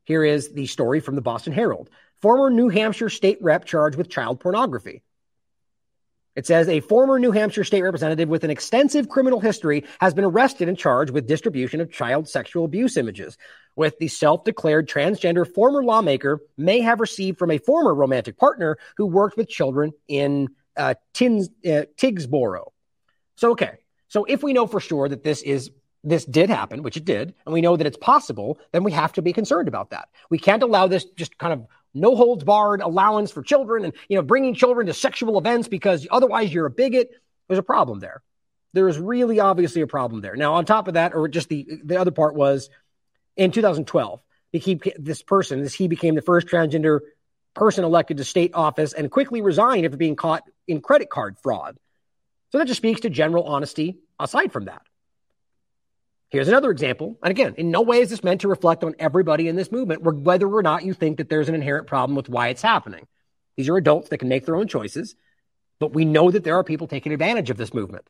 Here 0.04 0.24
is 0.24 0.54
the 0.54 0.66
story 0.66 1.00
from 1.00 1.16
the 1.16 1.22
Boston 1.22 1.54
Herald. 1.54 1.90
Former 2.22 2.50
New 2.50 2.70
Hampshire 2.70 3.10
state 3.10 3.38
rep 3.42 3.66
charged 3.66 3.98
with 3.98 4.10
child 4.10 4.40
pornography. 4.40 5.04
It 6.36 6.46
says 6.46 6.70
a 6.70 6.80
former 6.80 7.20
New 7.20 7.32
Hampshire 7.32 7.64
state 7.64 7.82
representative 7.82 8.30
with 8.30 8.44
an 8.44 8.50
extensive 8.50 9.10
criminal 9.10 9.40
history 9.40 9.86
has 10.00 10.14
been 10.14 10.24
arrested 10.24 10.70
and 10.70 10.78
charged 10.78 11.12
with 11.12 11.28
distribution 11.28 11.82
of 11.82 11.92
child 11.92 12.30
sexual 12.30 12.66
abuse 12.66 12.98
images. 12.98 13.38
With 13.76 13.98
the 14.00 14.08
self 14.08 14.44
declared 14.44 14.88
transgender 14.88 15.52
former 15.52 15.84
lawmaker 15.84 16.40
may 16.58 16.82
have 16.82 17.00
received 17.00 17.40
from 17.40 17.52
a 17.52 17.58
former 17.58 17.94
romantic 17.94 18.38
partner 18.38 18.78
who 18.98 19.06
worked 19.06 19.38
with 19.38 19.50
children 19.50 19.92
in 20.08 20.50
uh, 20.78 20.94
Tins, 21.14 21.50
uh, 21.66 21.86
Tyngsboro. 21.98 22.72
So, 23.36 23.52
okay. 23.52 23.80
So 24.08 24.26
if 24.26 24.44
we 24.44 24.54
know 24.54 24.68
for 24.68 24.80
sure 24.80 25.08
that 25.08 25.24
this 25.24 25.42
is 25.42 25.72
this 26.04 26.26
did 26.26 26.50
happen, 26.50 26.82
which 26.82 26.98
it 26.98 27.06
did, 27.06 27.34
and 27.46 27.54
we 27.54 27.62
know 27.62 27.76
that 27.76 27.86
it's 27.86 27.98
possible, 27.98 28.58
then 28.72 28.84
we 28.84 28.92
have 28.92 29.12
to 29.14 29.22
be 29.22 29.34
concerned 29.34 29.68
about 29.68 29.90
that. 29.90 30.08
We 30.30 30.40
can't 30.40 30.64
allow 30.64 30.88
this 30.88 31.06
just 31.18 31.38
kind 31.38 31.54
of 31.54 31.68
no 31.94 32.16
holds 32.16 32.44
barred 32.44 32.82
allowance 32.82 33.32
for 33.32 33.42
children 33.42 33.86
and 33.86 33.94
you 34.08 34.16
know 34.16 34.22
bringing 34.22 34.54
children 34.54 34.88
to 34.88 34.94
sexual 34.94 35.38
events 35.38 35.68
because 35.68 36.08
otherwise 36.10 36.54
you're 36.54 36.66
a 36.66 36.72
bigot. 36.72 37.12
There's 37.48 37.60
a 37.60 37.64
problem 37.64 38.00
there. 38.00 38.22
There 38.74 38.88
is 38.88 39.00
really 39.00 39.40
obviously 39.40 39.82
a 39.82 39.88
problem 39.88 40.22
there. 40.22 40.36
Now, 40.36 40.56
on 40.56 40.66
top 40.66 40.88
of 40.88 40.94
that, 40.94 41.16
or 41.16 41.28
just 41.28 41.50
the 41.50 41.68
the 41.84 41.98
other 41.98 42.12
part 42.12 42.36
was 42.36 42.70
in 43.36 43.52
2012. 43.52 44.22
He, 44.52 44.82
this 44.98 45.22
person, 45.22 45.62
this 45.62 45.76
he 45.76 45.88
became 45.88 46.16
the 46.16 46.24
first 46.24 46.48
transgender 46.48 47.02
person 47.54 47.84
elected 47.84 48.18
to 48.18 48.24
state 48.24 48.52
office 48.54 48.94
and 48.94 49.12
quickly 49.12 49.42
resigned 49.42 49.86
after 49.86 49.98
being 49.98 50.16
caught 50.16 50.44
in 50.68 50.82
credit 50.82 51.10
card 51.10 51.38
fraud. 51.44 51.78
So 52.52 52.58
that 52.58 52.68
just 52.68 52.78
speaks 52.78 53.02
to 53.02 53.10
general 53.10 53.44
honesty 53.44 54.00
aside 54.20 54.52
from 54.52 54.66
that. 54.66 54.82
Here's 56.30 56.48
another 56.48 56.70
example. 56.70 57.18
And 57.24 57.32
again, 57.32 57.56
in 57.58 57.72
no 57.72 57.82
way 57.82 58.02
is 58.02 58.12
this 58.12 58.24
meant 58.24 58.42
to 58.42 58.48
reflect 58.48 58.84
on 58.84 58.96
everybody 59.00 59.48
in 59.48 59.56
this 59.56 59.72
movement, 59.72 60.04
whether 60.04 60.48
or 60.48 60.62
not 60.62 60.86
you 60.86 60.94
think 60.94 61.18
that 61.18 61.30
there's 61.30 61.50
an 61.50 61.56
inherent 61.56 61.88
problem 61.88 62.16
with 62.16 62.30
why 62.30 62.50
it's 62.50 62.62
happening. 62.62 63.08
These 63.58 63.68
are 63.68 63.78
adults 63.78 64.10
that 64.10 64.20
can 64.20 64.30
make 64.30 64.46
their 64.46 64.56
own 64.56 64.68
choices, 64.68 65.16
but 65.80 65.94
we 65.94 66.06
know 66.06 66.30
that 66.30 66.44
there 66.44 66.56
are 66.56 66.64
people 66.64 66.88
taking 66.88 67.14
advantage 67.14 67.50
of 67.50 67.58
this 67.58 67.74
movement. 67.74 68.08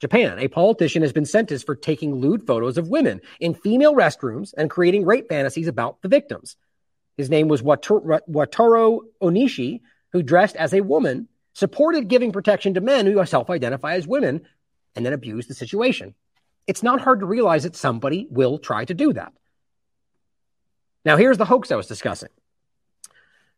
Japan, 0.00 0.38
a 0.38 0.48
politician 0.48 1.02
has 1.02 1.12
been 1.12 1.24
sentenced 1.24 1.66
for 1.66 1.74
taking 1.74 2.14
lewd 2.14 2.46
photos 2.46 2.78
of 2.78 2.88
women 2.88 3.20
in 3.38 3.54
female 3.54 3.94
restrooms 3.94 4.52
and 4.56 4.70
creating 4.70 5.04
rape 5.04 5.28
fantasies 5.28 5.68
about 5.68 6.00
the 6.02 6.08
victims. 6.08 6.56
His 7.16 7.30
name 7.30 7.48
was 7.48 7.62
Wataru 7.62 9.00
Onishi, 9.22 9.80
who 10.12 10.22
dressed 10.22 10.56
as 10.56 10.74
a 10.74 10.82
woman, 10.82 11.28
supported 11.54 12.08
giving 12.08 12.32
protection 12.32 12.74
to 12.74 12.80
men 12.80 13.06
who 13.06 13.24
self 13.24 13.48
identify 13.48 13.94
as 13.94 14.06
women, 14.06 14.42
and 14.94 15.04
then 15.04 15.12
abused 15.12 15.48
the 15.48 15.54
situation. 15.54 16.14
It's 16.66 16.82
not 16.82 17.00
hard 17.00 17.20
to 17.20 17.26
realize 17.26 17.62
that 17.62 17.76
somebody 17.76 18.26
will 18.30 18.58
try 18.58 18.84
to 18.84 18.94
do 18.94 19.12
that. 19.12 19.32
Now, 21.04 21.16
here's 21.16 21.38
the 21.38 21.44
hoax 21.44 21.70
I 21.70 21.76
was 21.76 21.86
discussing. 21.86 22.30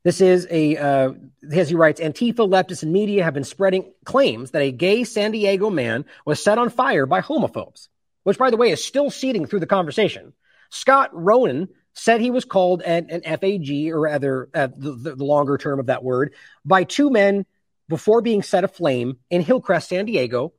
This 0.04 0.20
is 0.20 0.46
a, 0.50 0.76
uh, 0.76 1.12
as 1.50 1.68
he 1.68 1.74
writes, 1.74 2.00
Antifa, 2.00 2.48
leftists, 2.48 2.82
and 2.82 2.92
media 2.92 3.24
have 3.24 3.34
been 3.34 3.44
spreading 3.44 3.92
claims 4.04 4.52
that 4.52 4.62
a 4.62 4.70
gay 4.70 5.04
San 5.04 5.32
Diego 5.32 5.70
man 5.70 6.04
was 6.24 6.42
set 6.42 6.58
on 6.58 6.70
fire 6.70 7.06
by 7.06 7.20
homophobes, 7.20 7.88
which, 8.22 8.38
by 8.38 8.50
the 8.50 8.56
way, 8.56 8.70
is 8.70 8.84
still 8.84 9.10
seeding 9.10 9.46
through 9.46 9.60
the 9.60 9.66
conversation. 9.66 10.32
Scott 10.70 11.10
Rowan 11.12 11.68
said 11.94 12.20
he 12.20 12.30
was 12.30 12.44
called 12.44 12.82
an, 12.82 13.10
an 13.10 13.22
FAG, 13.22 13.90
or 13.90 14.00
rather, 14.00 14.48
uh, 14.54 14.68
the, 14.76 15.14
the 15.16 15.24
longer 15.24 15.58
term 15.58 15.80
of 15.80 15.86
that 15.86 16.04
word, 16.04 16.34
by 16.64 16.84
two 16.84 17.10
men 17.10 17.44
before 17.88 18.20
being 18.20 18.42
set 18.42 18.64
aflame 18.64 19.16
in 19.30 19.40
Hillcrest, 19.40 19.88
San 19.88 20.04
Diego. 20.04 20.52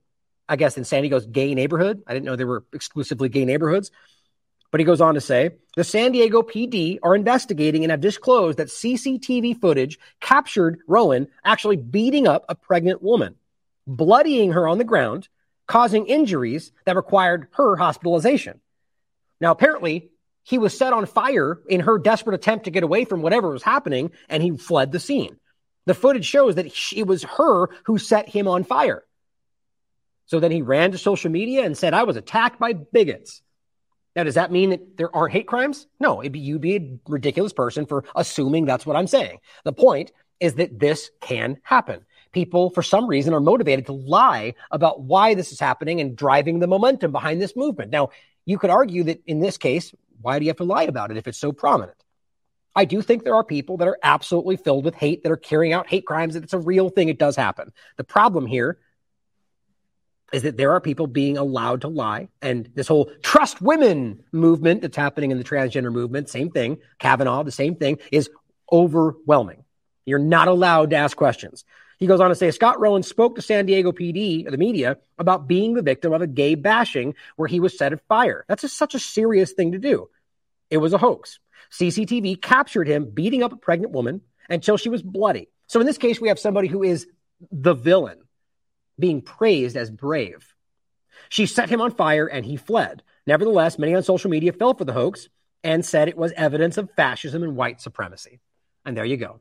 I 0.49 0.55
guess 0.55 0.77
in 0.77 0.83
San 0.83 1.03
Diego's 1.03 1.27
gay 1.27 1.53
neighborhood. 1.53 2.01
I 2.07 2.13
didn't 2.13 2.25
know 2.25 2.35
there 2.35 2.47
were 2.47 2.65
exclusively 2.73 3.29
gay 3.29 3.45
neighborhoods. 3.45 3.91
But 4.71 4.79
he 4.79 4.85
goes 4.85 5.01
on 5.01 5.13
to 5.15 5.21
say 5.21 5.51
the 5.75 5.83
San 5.83 6.11
Diego 6.11 6.41
PD 6.41 6.99
are 7.01 7.15
investigating 7.15 7.83
and 7.83 7.91
have 7.91 8.01
disclosed 8.01 8.57
that 8.57 8.67
CCTV 8.67 9.59
footage 9.61 9.99
captured 10.19 10.79
Rowan 10.87 11.27
actually 11.43 11.77
beating 11.77 12.27
up 12.27 12.45
a 12.49 12.55
pregnant 12.55 13.01
woman, 13.01 13.35
bloodying 13.87 14.51
her 14.51 14.67
on 14.67 14.77
the 14.77 14.83
ground, 14.83 15.27
causing 15.67 16.07
injuries 16.07 16.71
that 16.85 16.95
required 16.95 17.47
her 17.53 17.75
hospitalization. 17.75 18.59
Now, 19.41 19.51
apparently, 19.51 20.11
he 20.43 20.57
was 20.57 20.77
set 20.77 20.93
on 20.93 21.05
fire 21.05 21.59
in 21.67 21.81
her 21.81 21.97
desperate 21.97 22.35
attempt 22.35 22.65
to 22.65 22.71
get 22.71 22.83
away 22.83 23.05
from 23.05 23.21
whatever 23.21 23.49
was 23.49 23.63
happening, 23.63 24.11
and 24.27 24.41
he 24.41 24.57
fled 24.57 24.91
the 24.91 24.99
scene. 24.99 25.37
The 25.85 25.93
footage 25.93 26.25
shows 26.25 26.55
that 26.55 26.71
it 26.95 27.07
was 27.07 27.23
her 27.23 27.69
who 27.85 27.97
set 27.97 28.29
him 28.29 28.47
on 28.47 28.63
fire. 28.63 29.03
So 30.29 30.39
then 30.39 30.51
he 30.51 30.61
ran 30.61 30.91
to 30.91 30.99
social 30.99 31.31
media 31.31 31.65
and 31.65 31.75
said, 31.75 31.95
I 31.95 32.03
was 32.03 32.15
attacked 32.15 32.59
by 32.59 32.73
bigots. 32.73 33.41
Now, 34.15 34.25
does 34.25 34.35
that 34.35 34.51
mean 34.51 34.69
that 34.69 34.95
there 34.95 35.13
aren't 35.15 35.33
hate 35.33 35.47
crimes? 35.47 35.87
No, 35.99 36.19
be, 36.19 36.37
you'd 36.37 36.61
be 36.61 36.75
a 36.75 36.99
ridiculous 37.07 37.51
person 37.51 37.87
for 37.87 38.05
assuming 38.15 38.65
that's 38.65 38.85
what 38.85 38.95
I'm 38.95 39.07
saying. 39.07 39.39
The 39.63 39.73
point 39.73 40.11
is 40.39 40.53
that 40.55 40.79
this 40.79 41.09
can 41.19 41.57
happen. 41.63 42.05
People, 42.31 42.69
for 42.69 42.83
some 42.83 43.07
reason, 43.07 43.33
are 43.33 43.39
motivated 43.39 43.87
to 43.87 43.93
lie 43.93 44.53
about 44.69 45.01
why 45.01 45.33
this 45.33 45.51
is 45.51 45.59
happening 45.59 45.99
and 45.99 46.15
driving 46.15 46.59
the 46.59 46.67
momentum 46.67 47.11
behind 47.11 47.41
this 47.41 47.55
movement. 47.55 47.89
Now, 47.89 48.09
you 48.45 48.59
could 48.59 48.69
argue 48.69 49.05
that 49.05 49.23
in 49.25 49.39
this 49.39 49.57
case, 49.57 49.95
why 50.21 50.37
do 50.37 50.45
you 50.45 50.49
have 50.49 50.57
to 50.57 50.63
lie 50.63 50.83
about 50.83 51.09
it 51.09 51.17
if 51.17 51.27
it's 51.27 51.39
so 51.39 51.51
prominent? 51.51 51.97
I 52.75 52.85
do 52.85 53.01
think 53.01 53.23
there 53.23 53.35
are 53.35 53.43
people 53.43 53.77
that 53.77 53.87
are 53.87 53.97
absolutely 54.03 54.57
filled 54.57 54.85
with 54.85 54.93
hate 54.93 55.23
that 55.23 55.31
are 55.31 55.37
carrying 55.37 55.73
out 55.73 55.87
hate 55.89 56.05
crimes. 56.05 56.35
That 56.35 56.43
It's 56.43 56.53
a 56.53 56.59
real 56.59 56.89
thing. 56.89 57.09
It 57.09 57.17
does 57.17 57.35
happen. 57.35 57.73
The 57.97 58.03
problem 58.03 58.45
here 58.45 58.77
is 60.31 60.43
that 60.43 60.57
there 60.57 60.71
are 60.71 60.81
people 60.81 61.07
being 61.07 61.37
allowed 61.37 61.81
to 61.81 61.87
lie. 61.87 62.29
And 62.41 62.69
this 62.75 62.87
whole 62.87 63.11
trust 63.21 63.61
women 63.61 64.23
movement 64.31 64.81
that's 64.81 64.97
happening 64.97 65.31
in 65.31 65.37
the 65.37 65.43
transgender 65.43 65.91
movement, 65.91 66.29
same 66.29 66.51
thing, 66.51 66.77
Kavanaugh, 66.99 67.43
the 67.43 67.51
same 67.51 67.75
thing, 67.75 67.99
is 68.11 68.29
overwhelming. 68.71 69.63
You're 70.05 70.19
not 70.19 70.47
allowed 70.47 70.91
to 70.91 70.95
ask 70.95 71.15
questions. 71.17 71.65
He 71.97 72.07
goes 72.07 72.21
on 72.21 72.29
to 72.29 72.35
say 72.35 72.49
Scott 72.51 72.79
Rowan 72.79 73.03
spoke 73.03 73.35
to 73.35 73.41
San 73.41 73.65
Diego 73.65 73.91
PD, 73.91 74.49
the 74.49 74.57
media, 74.57 74.97
about 75.17 75.47
being 75.47 75.73
the 75.73 75.81
victim 75.81 76.13
of 76.13 76.21
a 76.21 76.27
gay 76.27 76.55
bashing 76.55 77.13
where 77.35 77.47
he 77.47 77.59
was 77.59 77.77
set 77.77 77.91
afire. 77.91 78.45
That's 78.47 78.63
a, 78.63 78.69
such 78.69 78.95
a 78.95 78.99
serious 78.99 79.51
thing 79.51 79.73
to 79.73 79.79
do. 79.79 80.09
It 80.69 80.77
was 80.77 80.93
a 80.93 80.97
hoax. 80.97 81.39
CCTV 81.71 82.41
captured 82.41 82.87
him 82.87 83.09
beating 83.09 83.43
up 83.43 83.51
a 83.51 83.57
pregnant 83.57 83.91
woman 83.91 84.21
until 84.49 84.77
she 84.77 84.89
was 84.89 85.03
bloody. 85.03 85.49
So 85.67 85.79
in 85.79 85.85
this 85.85 85.97
case, 85.97 86.21
we 86.21 86.29
have 86.29 86.39
somebody 86.39 86.67
who 86.67 86.83
is 86.83 87.05
the 87.51 87.73
villain 87.73 88.19
being 88.99 89.21
praised 89.21 89.77
as 89.77 89.89
brave. 89.89 90.53
She 91.29 91.45
set 91.45 91.69
him 91.69 91.81
on 91.81 91.91
fire 91.91 92.27
and 92.27 92.45
he 92.45 92.57
fled. 92.57 93.03
Nevertheless, 93.25 93.79
many 93.79 93.95
on 93.95 94.03
social 94.03 94.29
media 94.29 94.53
fell 94.53 94.73
for 94.73 94.85
the 94.85 94.93
hoax 94.93 95.29
and 95.63 95.85
said 95.85 96.07
it 96.07 96.17
was 96.17 96.31
evidence 96.33 96.77
of 96.77 96.89
fascism 96.95 97.43
and 97.43 97.55
white 97.55 97.81
supremacy. 97.81 98.39
And 98.85 98.95
there 98.95 99.05
you 99.05 99.17
go. 99.17 99.39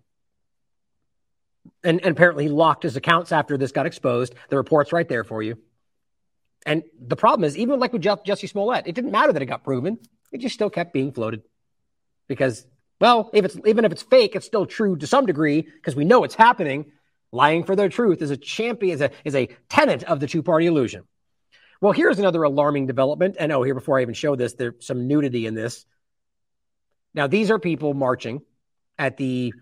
And, 1.85 2.01
and 2.01 2.13
apparently 2.13 2.45
he 2.45 2.51
locked 2.51 2.83
his 2.83 2.97
accounts 2.97 3.33
after 3.33 3.57
this 3.57 3.73
got 3.73 3.87
exposed. 3.87 4.35
The 4.49 4.57
report's 4.57 4.93
right 4.93 5.09
there 5.09 5.25
for 5.25 5.43
you. 5.43 5.59
And 6.67 6.83
the 7.01 7.17
problem 7.17 7.45
is, 7.45 7.57
even 7.57 7.79
like 7.79 7.93
with 7.93 8.03
Jussie 8.03 8.49
Smollett, 8.49 8.87
it 8.87 8.95
didn't 8.95 9.13
matter 9.13 9.33
that 9.33 9.41
it 9.41 9.47
got 9.47 9.65
proven. 9.65 9.99
It 10.33 10.39
just 10.39 10.55
still 10.55 10.71
kept 10.71 10.93
being 10.93 11.13
floated. 11.13 11.43
Because, 12.27 12.67
well, 13.01 13.31
if 13.33 13.45
it's 13.45 13.57
even 13.65 13.85
if 13.85 13.93
it's 13.93 14.03
fake, 14.03 14.35
it's 14.35 14.45
still 14.45 14.67
true 14.67 14.97
to 14.97 15.07
some 15.07 15.25
degree 15.25 15.63
because 15.63 15.97
we 15.97 16.05
know 16.05 16.25
it's 16.25 16.35
happening. 16.35 16.93
Lying 17.33 17.65
for 17.65 17.77
their 17.77 17.89
truth 17.89 18.23
is 18.23 18.31
a 18.31 18.37
champion, 18.37 18.95
is 18.95 19.01
a, 19.01 19.11
is 19.25 19.35
a 19.35 19.49
tenet 19.69 20.03
of 20.05 20.21
the 20.21 20.27
two 20.27 20.43
party 20.43 20.67
illusion. 20.67 21.05
Well, 21.81 21.93
here's 21.93 22.19
another 22.19 22.43
alarming 22.43 22.87
development. 22.87 23.37
And 23.39 23.53
oh, 23.53 23.63
here, 23.63 23.75
before 23.75 23.99
I 23.99 24.03
even 24.03 24.15
show 24.15 24.35
this, 24.35 24.55
there's 24.55 24.87
some 24.87 25.07
nudity 25.07 25.47
in 25.47 25.55
this. 25.55 25.85
Now, 27.15 27.27
these 27.27 27.51
are 27.51 27.59
people 27.59 27.95
marching 27.95 28.43
at 28.99 29.17
the 29.17 29.53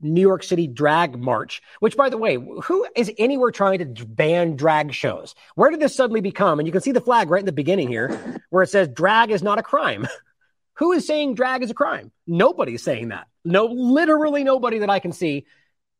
New 0.00 0.20
York 0.20 0.42
City 0.42 0.66
drag 0.66 1.18
march, 1.18 1.62
which, 1.80 1.96
by 1.96 2.10
the 2.10 2.18
way, 2.18 2.34
who 2.34 2.86
is 2.94 3.10
anywhere 3.18 3.50
trying 3.50 3.94
to 3.94 4.06
ban 4.06 4.56
drag 4.56 4.92
shows? 4.92 5.34
Where 5.54 5.70
did 5.70 5.80
this 5.80 5.96
suddenly 5.96 6.20
become? 6.20 6.58
And 6.58 6.68
you 6.68 6.72
can 6.72 6.82
see 6.82 6.92
the 6.92 7.00
flag 7.00 7.30
right 7.30 7.40
in 7.40 7.46
the 7.46 7.52
beginning 7.52 7.88
here 7.88 8.42
where 8.50 8.62
it 8.62 8.68
says 8.68 8.88
drag 8.88 9.30
is 9.30 9.42
not 9.42 9.58
a 9.58 9.62
crime. 9.62 10.06
who 10.74 10.92
is 10.92 11.06
saying 11.06 11.34
drag 11.34 11.62
is 11.62 11.70
a 11.70 11.74
crime? 11.74 12.12
Nobody's 12.26 12.82
saying 12.82 13.08
that. 13.08 13.26
No, 13.44 13.66
literally 13.66 14.44
nobody 14.44 14.78
that 14.78 14.90
I 14.90 14.98
can 14.98 15.12
see 15.12 15.46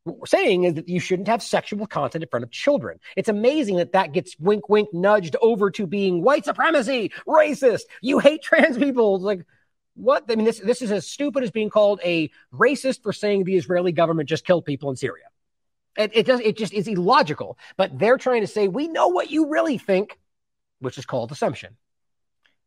what 0.05 0.19
we're 0.19 0.27
saying 0.27 0.65
is 0.65 0.75
that 0.75 0.89
you 0.89 1.01
shouldn't 1.01 1.29
have 1.29 1.43
sexual 1.43 1.87
content 1.87 2.23
in 2.23 2.29
front 2.29 2.45
of 2.45 2.51
children. 2.51 3.01
It's 3.17 3.29
amazing 3.29 3.77
that 3.77 3.93
that 3.93 4.13
gets 4.13 4.39
wink, 4.39 4.69
wink, 4.69 4.91
nudged 4.93 5.35
over 5.41 5.71
to 5.73 5.87
being 5.87 6.23
white 6.23 6.45
supremacy, 6.45 7.11
racist. 7.27 7.83
You 8.03 8.19
hate 8.19 8.43
trans 8.43 8.77
people. 8.77 9.19
Like, 9.19 9.47
what? 9.95 10.25
I 10.31 10.37
mean, 10.37 10.45
this, 10.45 10.61
this 10.61 10.83
is 10.83 10.93
as 10.93 11.07
stupid 11.07 11.43
as 11.43 11.51
being 11.51 11.71
called 11.71 12.01
a 12.05 12.31
racist 12.53 13.03
for 13.03 13.13
saying 13.13 13.45
the 13.45 13.57
Israeli 13.57 13.93
government 13.93 14.29
just 14.29 14.45
killed 14.45 14.67
people 14.67 14.91
in 14.91 14.97
Syria. 14.97 15.25
It, 15.97 16.11
it 16.15 16.27
does, 16.27 16.41
it 16.41 16.57
just 16.57 16.75
is 16.75 16.87
illogical, 16.87 17.57
but 17.77 17.99
they're 17.99 18.19
trying 18.19 18.43
to 18.43 18.47
say, 18.47 18.69
we 18.69 18.89
know 18.89 19.09
what 19.09 19.31
you 19.31 19.49
really 19.49 19.79
think, 19.79 20.19
which 20.81 20.99
is 20.99 21.07
called 21.07 21.33
assumption. 21.33 21.77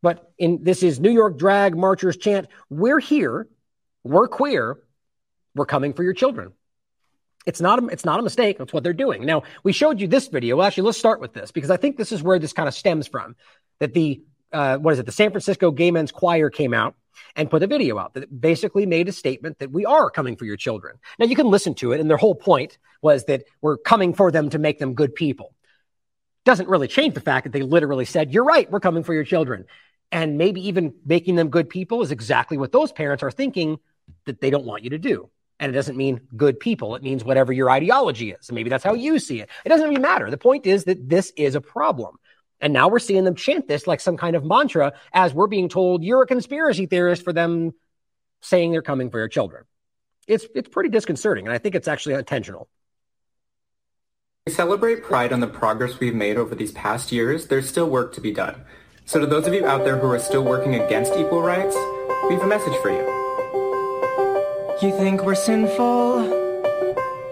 But 0.00 0.32
in 0.38 0.64
this 0.64 0.82
is 0.82 0.98
New 0.98 1.10
York 1.10 1.38
drag 1.38 1.76
marchers 1.76 2.16
chant, 2.16 2.48
we're 2.70 3.00
here, 3.00 3.46
we're 4.02 4.28
queer, 4.28 4.78
we're 5.54 5.66
coming 5.66 5.92
for 5.92 6.02
your 6.02 6.14
children. 6.14 6.52
It's 7.46 7.60
not 7.60 7.82
a, 7.82 7.86
it's 7.86 8.04
not 8.04 8.20
a 8.20 8.22
mistake. 8.22 8.58
That's 8.58 8.72
what 8.72 8.82
they're 8.82 8.92
doing. 8.92 9.24
Now, 9.24 9.44
we 9.62 9.72
showed 9.72 10.00
you 10.00 10.08
this 10.08 10.28
video. 10.28 10.56
Well, 10.56 10.66
actually, 10.66 10.84
let's 10.84 10.98
start 10.98 11.20
with 11.20 11.32
this 11.32 11.50
because 11.50 11.70
I 11.70 11.76
think 11.76 11.96
this 11.96 12.12
is 12.12 12.22
where 12.22 12.38
this 12.38 12.52
kind 12.52 12.68
of 12.68 12.74
stems 12.74 13.06
from. 13.06 13.36
That 13.80 13.94
the 13.94 14.22
uh, 14.52 14.78
what 14.78 14.92
is 14.92 14.98
it? 14.98 15.06
The 15.06 15.12
San 15.12 15.30
Francisco 15.30 15.70
Gay 15.70 15.90
Men's 15.90 16.12
Choir 16.12 16.50
came 16.50 16.74
out 16.74 16.94
and 17.36 17.50
put 17.50 17.62
a 17.62 17.66
video 17.66 17.98
out 17.98 18.14
that 18.14 18.40
basically 18.40 18.86
made 18.86 19.08
a 19.08 19.12
statement 19.12 19.58
that 19.58 19.70
we 19.70 19.84
are 19.84 20.10
coming 20.10 20.36
for 20.36 20.44
your 20.44 20.56
children. 20.56 20.98
Now, 21.18 21.26
you 21.26 21.36
can 21.36 21.48
listen 21.48 21.74
to 21.76 21.92
it, 21.92 22.00
and 22.00 22.08
their 22.10 22.16
whole 22.16 22.34
point 22.34 22.78
was 23.02 23.24
that 23.26 23.44
we're 23.60 23.76
coming 23.76 24.14
for 24.14 24.30
them 24.30 24.50
to 24.50 24.58
make 24.58 24.78
them 24.78 24.94
good 24.94 25.14
people. 25.14 25.54
Doesn't 26.44 26.68
really 26.68 26.88
change 26.88 27.14
the 27.14 27.20
fact 27.20 27.44
that 27.44 27.52
they 27.52 27.62
literally 27.62 28.04
said, 28.04 28.32
"You're 28.32 28.44
right, 28.44 28.70
we're 28.70 28.80
coming 28.80 29.04
for 29.04 29.14
your 29.14 29.24
children," 29.24 29.66
and 30.10 30.38
maybe 30.38 30.68
even 30.68 30.94
making 31.04 31.36
them 31.36 31.50
good 31.50 31.68
people 31.68 32.02
is 32.02 32.10
exactly 32.10 32.58
what 32.58 32.72
those 32.72 32.92
parents 32.92 33.22
are 33.22 33.30
thinking 33.30 33.78
that 34.26 34.40
they 34.40 34.50
don't 34.50 34.64
want 34.64 34.84
you 34.84 34.90
to 34.90 34.98
do. 34.98 35.30
And 35.60 35.70
it 35.70 35.74
doesn't 35.74 35.96
mean 35.96 36.20
good 36.36 36.60
people. 36.60 36.94
It 36.94 37.02
means 37.02 37.24
whatever 37.24 37.52
your 37.52 37.70
ideology 37.70 38.30
is. 38.30 38.52
Maybe 38.52 38.70
that's 38.70 38.84
how 38.84 38.94
you 38.94 39.18
see 39.18 39.40
it. 39.40 39.48
It 39.64 39.68
doesn't 39.68 39.90
even 39.90 40.00
matter. 40.00 40.30
The 40.30 40.38
point 40.38 40.66
is 40.66 40.84
that 40.84 41.08
this 41.08 41.32
is 41.36 41.54
a 41.54 41.60
problem. 41.60 42.16
And 42.60 42.72
now 42.72 42.88
we're 42.88 42.98
seeing 42.98 43.24
them 43.24 43.34
chant 43.34 43.68
this 43.68 43.86
like 43.86 44.00
some 44.00 44.16
kind 44.16 44.36
of 44.36 44.44
mantra 44.44 44.92
as 45.12 45.34
we're 45.34 45.46
being 45.46 45.68
told 45.68 46.02
you're 46.02 46.22
a 46.22 46.26
conspiracy 46.26 46.86
theorist 46.86 47.22
for 47.24 47.32
them 47.32 47.72
saying 48.40 48.72
they're 48.72 48.82
coming 48.82 49.10
for 49.10 49.18
your 49.18 49.28
children. 49.28 49.64
It's, 50.26 50.46
it's 50.54 50.68
pretty 50.68 50.90
disconcerting. 50.90 51.46
And 51.46 51.54
I 51.54 51.58
think 51.58 51.74
it's 51.74 51.88
actually 51.88 52.14
intentional. 52.14 52.68
We 54.46 54.52
celebrate 54.52 55.02
pride 55.02 55.32
on 55.32 55.40
the 55.40 55.46
progress 55.46 56.00
we've 56.00 56.14
made 56.14 56.36
over 56.36 56.54
these 56.54 56.72
past 56.72 57.12
years. 57.12 57.48
There's 57.48 57.68
still 57.68 57.88
work 57.88 58.14
to 58.14 58.20
be 58.20 58.32
done. 58.32 58.62
So 59.04 59.20
to 59.20 59.26
those 59.26 59.46
of 59.46 59.54
you 59.54 59.66
out 59.66 59.84
there 59.84 59.98
who 59.98 60.10
are 60.10 60.18
still 60.18 60.44
working 60.44 60.74
against 60.74 61.14
equal 61.14 61.42
rights, 61.42 61.76
We 62.28 62.34
have 62.34 62.42
a 62.42 62.46
message 62.46 62.74
for 62.82 62.90
you. 62.90 63.17
You 64.80 64.96
think 64.96 65.24
we're 65.24 65.34
sinful? 65.34 66.22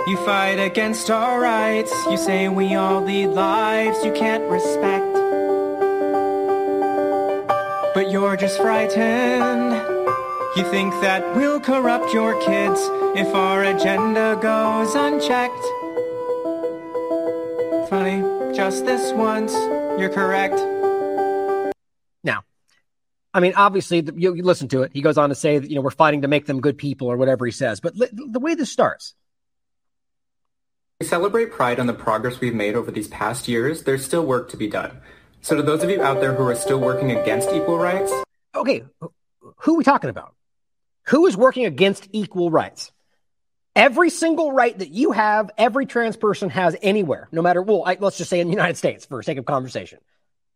You 0.09 0.17
fight 0.25 0.59
against 0.59 1.11
our 1.11 1.41
rights. 1.41 1.93
You 2.11 2.17
say 2.17 2.49
we 2.49 2.75
all 2.75 3.01
lead 3.01 3.29
lives 3.29 4.05
you 4.05 4.11
can't 4.11 4.43
respect. 4.51 5.15
But 7.95 8.11
you're 8.11 8.37
just 8.37 8.59
frightened. 8.61 9.75
You 10.57 10.65
think 10.73 10.93
that 11.03 11.37
we'll 11.37 11.61
corrupt 11.61 12.13
your 12.13 12.35
kids 12.43 12.81
if 13.15 13.33
our 13.33 13.63
agenda 13.63 14.37
goes 14.43 14.97
unchecked. 14.97 15.65
Funny, 17.89 18.23
just 18.57 18.87
this 18.87 19.13
once, 19.13 19.55
you're 20.01 20.13
correct. 20.13 20.59
Now, 22.25 22.43
I 23.37 23.41
mean, 23.41 23.53
obviously, 23.55 24.03
you, 24.17 24.35
you, 24.35 24.43
listen 24.43 24.67
to 24.69 24.81
it. 24.81 24.93
He 24.95 25.03
goes 25.03 25.19
on 25.19 25.29
to 25.29 25.35
say 25.35 25.59
that, 25.59 25.69
you 25.69 25.77
know, 25.77 25.83
we're 25.83 25.91
fighting 25.91 26.23
to 26.23 26.29
make 26.29 26.47
them 26.47 26.63
good 26.63 26.79
people 26.79 27.09
or 27.09 27.19
whatever 27.19 27.45
he 27.45 27.53
says. 27.53 27.81
But 27.81 27.95
li- 27.95 28.09
the 28.11 28.41
way 28.41 28.55
this 28.55 28.73
starts. 28.73 29.15
We 31.01 31.07
celebrate 31.07 31.53
pride 31.53 31.79
on 31.79 31.87
the 31.87 31.93
progress 31.93 32.41
we've 32.41 32.55
made 32.55 32.77
over 32.77 32.91
these 32.91 33.09
past 33.09 33.47
years. 33.47 33.83
There's 33.83 34.03
still 34.03 34.25
work 34.25 34.49
to 34.53 34.57
be 34.57 34.69
done. 34.69 35.03
So 35.43 35.55
to 35.55 35.63
those 35.63 35.83
of 35.83 35.91
you 35.91 36.03
out 36.03 36.23
there 36.23 36.33
who 36.33 36.49
are 36.49 36.55
still 36.55 36.81
working 36.81 37.13
against 37.13 37.51
equal 37.51 37.77
rights. 37.77 38.11
Okay, 38.55 38.83
who 39.59 39.75
are 39.75 39.77
we 39.77 39.85
talking 39.85 40.09
about? 40.09 40.35
Who 41.09 41.27
is 41.27 41.37
working 41.37 41.67
against 41.67 42.09
equal 42.13 42.51
rights? 42.51 42.91
Every 43.77 44.09
single 44.09 44.51
right 44.51 44.77
that 44.79 44.89
you 44.89 45.13
have, 45.13 45.51
every 45.59 45.85
trans 45.85 46.17
person 46.17 46.49
has 46.49 46.75
anywhere, 46.81 47.29
no 47.33 47.43
matter, 47.43 47.61
well, 47.61 47.83
I, 47.85 47.99
let's 48.01 48.17
just 48.17 48.31
say 48.31 48.41
in 48.41 48.47
the 48.47 48.55
United 48.55 48.79
States 48.79 49.05
for 49.05 49.23
sake 49.23 49.37
of 49.37 49.45
conversation. 49.45 49.99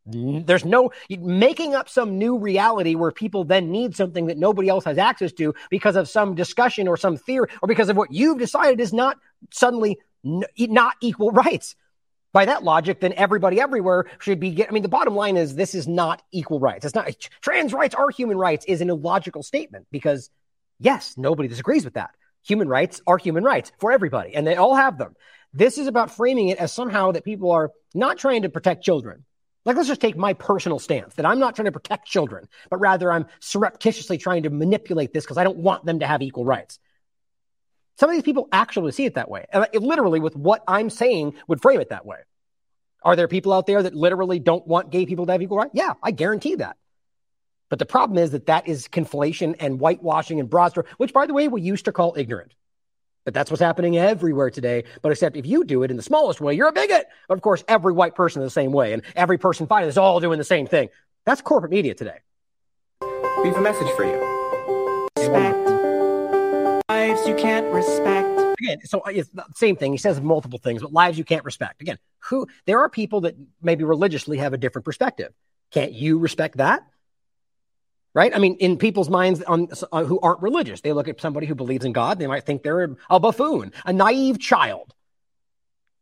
There's 0.06 0.64
no 0.64 0.90
making 1.10 1.74
up 1.74 1.88
some 1.88 2.18
new 2.18 2.38
reality 2.38 2.94
where 2.94 3.12
people 3.12 3.44
then 3.44 3.70
need 3.70 3.94
something 3.94 4.26
that 4.26 4.38
nobody 4.38 4.68
else 4.68 4.84
has 4.84 4.98
access 4.98 5.32
to 5.34 5.54
because 5.68 5.94
of 5.94 6.08
some 6.08 6.34
discussion 6.34 6.88
or 6.88 6.96
some 6.96 7.16
theory 7.16 7.48
or 7.62 7.68
because 7.68 7.88
of 7.90 7.96
what 7.96 8.12
you've 8.12 8.38
decided 8.38 8.80
is 8.80 8.92
not 8.92 9.18
suddenly 9.52 9.98
n- 10.24 10.44
not 10.58 10.94
equal 11.00 11.30
rights. 11.30 11.76
By 12.32 12.44
that 12.44 12.62
logic, 12.62 13.00
then 13.00 13.12
everybody 13.14 13.60
everywhere 13.60 14.06
should 14.20 14.38
be 14.38 14.52
get. 14.52 14.68
I 14.68 14.72
mean, 14.72 14.84
the 14.84 14.88
bottom 14.88 15.16
line 15.16 15.36
is 15.36 15.54
this 15.56 15.74
is 15.74 15.88
not 15.88 16.22
equal 16.30 16.60
rights. 16.60 16.84
It's 16.84 16.94
not 16.94 17.10
trans 17.40 17.72
rights 17.72 17.94
are 17.94 18.08
human 18.08 18.38
rights 18.38 18.64
is 18.66 18.80
an 18.80 18.88
illogical 18.88 19.42
statement 19.42 19.86
because 19.90 20.30
yes, 20.78 21.14
nobody 21.18 21.48
disagrees 21.48 21.84
with 21.84 21.94
that. 21.94 22.10
Human 22.44 22.68
rights 22.68 23.02
are 23.06 23.18
human 23.18 23.44
rights 23.44 23.72
for 23.78 23.92
everybody, 23.92 24.34
and 24.34 24.46
they 24.46 24.54
all 24.56 24.76
have 24.76 24.96
them. 24.96 25.14
This 25.52 25.76
is 25.76 25.88
about 25.88 26.12
framing 26.12 26.48
it 26.48 26.58
as 26.58 26.72
somehow 26.72 27.12
that 27.12 27.24
people 27.24 27.50
are 27.50 27.70
not 27.94 28.16
trying 28.16 28.42
to 28.42 28.48
protect 28.48 28.84
children. 28.84 29.24
Like, 29.64 29.76
let's 29.76 29.88
just 29.88 30.00
take 30.00 30.16
my 30.16 30.32
personal 30.32 30.78
stance 30.78 31.14
that 31.14 31.26
I'm 31.26 31.38
not 31.38 31.54
trying 31.54 31.66
to 31.66 31.72
protect 31.72 32.06
children, 32.06 32.48
but 32.70 32.78
rather 32.78 33.12
I'm 33.12 33.26
surreptitiously 33.40 34.16
trying 34.16 34.44
to 34.44 34.50
manipulate 34.50 35.12
this 35.12 35.24
because 35.24 35.36
I 35.36 35.44
don't 35.44 35.58
want 35.58 35.84
them 35.84 35.98
to 36.00 36.06
have 36.06 36.22
equal 36.22 36.46
rights. 36.46 36.78
Some 37.98 38.08
of 38.08 38.16
these 38.16 38.22
people 38.22 38.48
actually 38.52 38.92
see 38.92 39.04
it 39.04 39.14
that 39.14 39.30
way. 39.30 39.44
And 39.52 39.66
it 39.72 39.82
literally, 39.82 40.20
with 40.20 40.34
what 40.34 40.64
I'm 40.66 40.88
saying, 40.88 41.34
would 41.48 41.60
frame 41.60 41.80
it 41.80 41.90
that 41.90 42.06
way. 42.06 42.18
Are 43.02 43.16
there 43.16 43.28
people 43.28 43.52
out 43.52 43.66
there 43.66 43.82
that 43.82 43.94
literally 43.94 44.38
don't 44.38 44.66
want 44.66 44.90
gay 44.90 45.04
people 45.04 45.26
to 45.26 45.32
have 45.32 45.42
equal 45.42 45.58
rights? 45.58 45.72
Yeah, 45.74 45.94
I 46.02 46.10
guarantee 46.10 46.54
that. 46.56 46.76
But 47.68 47.78
the 47.78 47.86
problem 47.86 48.18
is 48.18 48.32
that 48.32 48.46
that 48.46 48.66
is 48.66 48.88
conflation 48.88 49.56
and 49.60 49.78
whitewashing 49.78 50.40
and 50.40 50.50
broad 50.50 50.74
which, 50.96 51.12
by 51.12 51.26
the 51.26 51.34
way, 51.34 51.48
we 51.48 51.62
used 51.62 51.84
to 51.84 51.92
call 51.92 52.14
ignorant. 52.16 52.54
But 53.30 53.34
that's 53.34 53.48
what's 53.48 53.62
happening 53.62 53.96
everywhere 53.96 54.50
today. 54.50 54.82
But 55.02 55.12
except 55.12 55.36
if 55.36 55.46
you 55.46 55.62
do 55.62 55.84
it 55.84 55.90
in 55.92 55.96
the 55.96 56.02
smallest 56.02 56.40
way, 56.40 56.52
you're 56.54 56.66
a 56.66 56.72
bigot. 56.72 57.06
But 57.28 57.34
of 57.34 57.42
course, 57.42 57.62
every 57.68 57.92
white 57.92 58.16
person 58.16 58.42
is 58.42 58.46
the 58.46 58.50
same 58.50 58.72
way, 58.72 58.92
and 58.92 59.02
every 59.14 59.38
person 59.38 59.68
fighting 59.68 59.88
is 59.88 59.96
all 59.96 60.18
doing 60.18 60.38
the 60.38 60.42
same 60.42 60.66
thing. 60.66 60.88
That's 61.26 61.40
corporate 61.40 61.70
media 61.70 61.94
today. 61.94 62.18
We 63.00 63.50
have 63.50 63.56
a 63.56 63.60
message 63.60 63.88
for 63.94 64.04
you. 64.04 64.16
Respect. 65.16 65.56
Lives 66.90 67.28
you 67.28 67.36
can't 67.36 67.72
respect. 67.72 68.58
Again, 68.60 68.84
so 68.84 68.98
uh, 69.06 69.10
it's 69.10 69.28
the 69.28 69.44
same 69.54 69.76
thing. 69.76 69.92
He 69.92 69.98
says 69.98 70.20
multiple 70.20 70.58
things, 70.58 70.82
but 70.82 70.92
lives 70.92 71.16
you 71.16 71.22
can't 71.22 71.44
respect. 71.44 71.82
Again, 71.82 71.98
who 72.18 72.48
there 72.66 72.80
are 72.80 72.88
people 72.88 73.20
that 73.20 73.36
maybe 73.62 73.84
religiously 73.84 74.38
have 74.38 74.54
a 74.54 74.58
different 74.58 74.84
perspective. 74.84 75.32
Can't 75.70 75.92
you 75.92 76.18
respect 76.18 76.56
that? 76.56 76.82
Right? 78.14 78.34
I 78.34 78.38
mean, 78.38 78.56
in 78.56 78.76
people's 78.76 79.08
minds 79.08 79.42
on, 79.42 79.68
uh, 79.92 80.04
who 80.04 80.18
aren't 80.20 80.42
religious, 80.42 80.80
they 80.80 80.92
look 80.92 81.08
at 81.08 81.20
somebody 81.20 81.46
who 81.46 81.54
believes 81.54 81.84
in 81.84 81.92
God, 81.92 82.18
they 82.18 82.26
might 82.26 82.44
think 82.44 82.62
they're 82.62 82.96
a, 83.08 83.20
buffoon, 83.20 83.72
a 83.84 83.92
naive 83.92 84.38
child, 84.38 84.94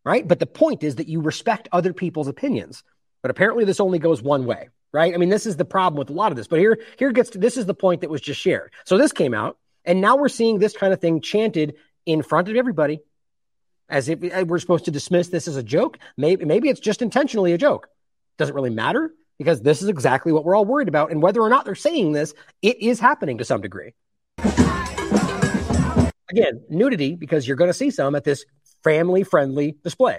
right? 0.05 0.27
But 0.27 0.41
the 0.41 0.47
point 0.47 0.83
is 0.83 0.97
that 0.97 1.09
you 1.09 1.21
respect 1.21 1.69
other 1.73 1.93
people's 1.93 2.29
opinions. 2.29 2.83
But 3.21 3.31
apparently, 3.31 3.65
this 3.65 3.81
only 3.81 3.99
goes 3.99 4.23
one 4.23 4.47
way, 4.47 4.69
right? 4.93 5.13
I 5.13 5.17
mean, 5.17 5.29
this 5.29 5.45
is 5.45 5.57
the 5.57 5.65
problem 5.65 5.99
with 5.99 6.09
a 6.09 6.13
lot 6.13 6.33
of 6.33 6.37
this. 6.37 6.47
But 6.47 6.61
here, 6.61 6.79
here 6.99 7.13
gets 7.13 7.31
to, 7.31 7.39
this 7.39 7.57
is 7.57 7.67
the 7.67 7.75
point 7.75 8.01
that 8.01 8.11
was 8.11 8.21
just 8.21 8.41
shared. 8.41 8.73
So 8.85 8.97
this 8.97 9.13
came 9.13 9.35
out, 9.35 9.59
and 9.85 10.01
now 10.01 10.17
we're 10.17 10.29
seeing 10.29 10.59
this 10.59 10.77
kind 10.77 10.93
of 10.93 11.01
thing 11.01 11.21
chanted 11.21 11.75
in 12.07 12.23
front 12.23 12.49
of 12.49 12.57
everybody, 12.57 13.01
as 13.89 14.09
if 14.09 14.23
uh, 14.23 14.45
we're 14.47 14.61
supposed 14.61 14.85
to 14.85 14.91
dismiss 14.91 15.29
this 15.29 15.49
as 15.49 15.57
a 15.57 15.63
joke. 15.63 15.99
Maybe, 16.17 16.45
maybe 16.45 16.69
it's 16.69 16.81
just 16.81 17.03
intentionally 17.03 17.53
a 17.53 17.59
joke. 17.59 17.89
Doesn't 18.39 18.55
really 18.55 18.71
matter 18.71 19.13
because 19.39 19.63
this 19.63 19.83
is 19.83 19.89
exactly 19.89 20.33
what 20.33 20.45
we're 20.45 20.57
all 20.57 20.65
worried 20.65 20.89
about. 20.89 21.11
And 21.11 21.23
whether 21.23 21.41
or 21.41 21.49
not 21.49 21.65
they're 21.65 21.75
saying 21.75 22.13
this, 22.13 22.35
it 22.63 22.81
is 22.81 23.01
happening 23.01 23.39
to 23.39 23.45
some 23.45 23.61
degree. 23.61 23.95
Again, 26.31 26.63
nudity, 26.69 27.15
because 27.15 27.49
you're 27.49 27.57
going 27.57 27.71
to 27.71 27.75
see 27.75 27.91
some 27.91 28.15
at 28.15 28.25
this 28.25 28.45
family 28.85 29.25
friendly 29.25 29.77
display. 29.83 30.19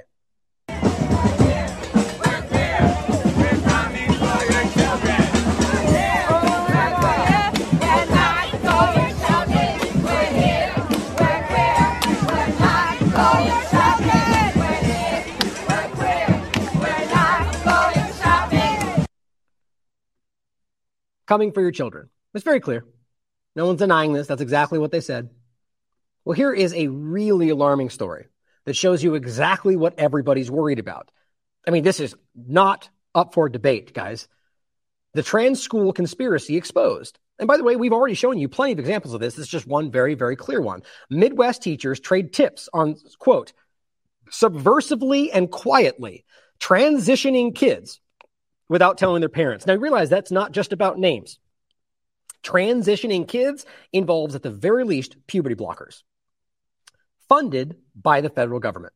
Coming 21.29 21.51
for 21.51 21.61
your 21.61 21.71
children. 21.71 22.09
It's 22.33 22.43
very 22.43 22.59
clear. 22.59 22.83
No 23.55 23.67
one's 23.67 23.77
denying 23.77 24.13
this. 24.13 24.25
That's 24.25 24.41
exactly 24.41 24.79
what 24.79 24.91
they 24.91 24.99
said. 24.99 25.29
Well, 26.25 26.33
here 26.33 26.51
is 26.51 26.73
a 26.73 26.87
really 26.87 27.49
alarming 27.49 27.91
story 27.91 28.25
that 28.65 28.75
shows 28.75 29.03
you 29.03 29.13
exactly 29.13 29.75
what 29.75 29.99
everybody's 29.99 30.49
worried 30.49 30.79
about. 30.79 31.11
I 31.67 31.71
mean, 31.71 31.83
this 31.83 31.99
is 31.99 32.15
not 32.35 32.89
up 33.13 33.35
for 33.35 33.47
debate, 33.47 33.93
guys. 33.93 34.27
The 35.13 35.21
trans 35.21 35.61
school 35.61 35.93
conspiracy 35.93 36.57
exposed. 36.57 37.19
And 37.37 37.47
by 37.47 37.57
the 37.57 37.63
way, 37.63 37.75
we've 37.75 37.93
already 37.93 38.15
shown 38.15 38.39
you 38.39 38.49
plenty 38.49 38.73
of 38.73 38.79
examples 38.79 39.13
of 39.13 39.19
this. 39.19 39.35
This 39.35 39.45
is 39.45 39.51
just 39.51 39.67
one 39.67 39.91
very, 39.91 40.15
very 40.15 40.35
clear 40.35 40.61
one. 40.61 40.81
Midwest 41.11 41.61
teachers 41.61 41.99
trade 41.99 42.33
tips 42.33 42.69
on, 42.73 42.95
quote, 43.19 43.53
subversively 44.31 45.29
and 45.31 45.51
quietly 45.51 46.25
transitioning 46.59 47.53
kids 47.53 48.01
without 48.69 48.97
telling 48.97 49.19
their 49.19 49.29
parents. 49.29 49.65
Now, 49.65 49.75
realize 49.75 50.09
that's 50.09 50.31
not 50.31 50.51
just 50.51 50.71
about 50.71 50.97
names. 50.97 51.39
Transitioning 52.43 53.27
kids 53.27 53.65
involves, 53.91 54.35
at 54.35 54.43
the 54.43 54.51
very 54.51 54.85
least, 54.85 55.17
puberty 55.27 55.55
blockers 55.55 56.03
funded 57.27 57.75
by 57.95 58.21
the 58.21 58.29
federal 58.29 58.59
government. 58.59 58.93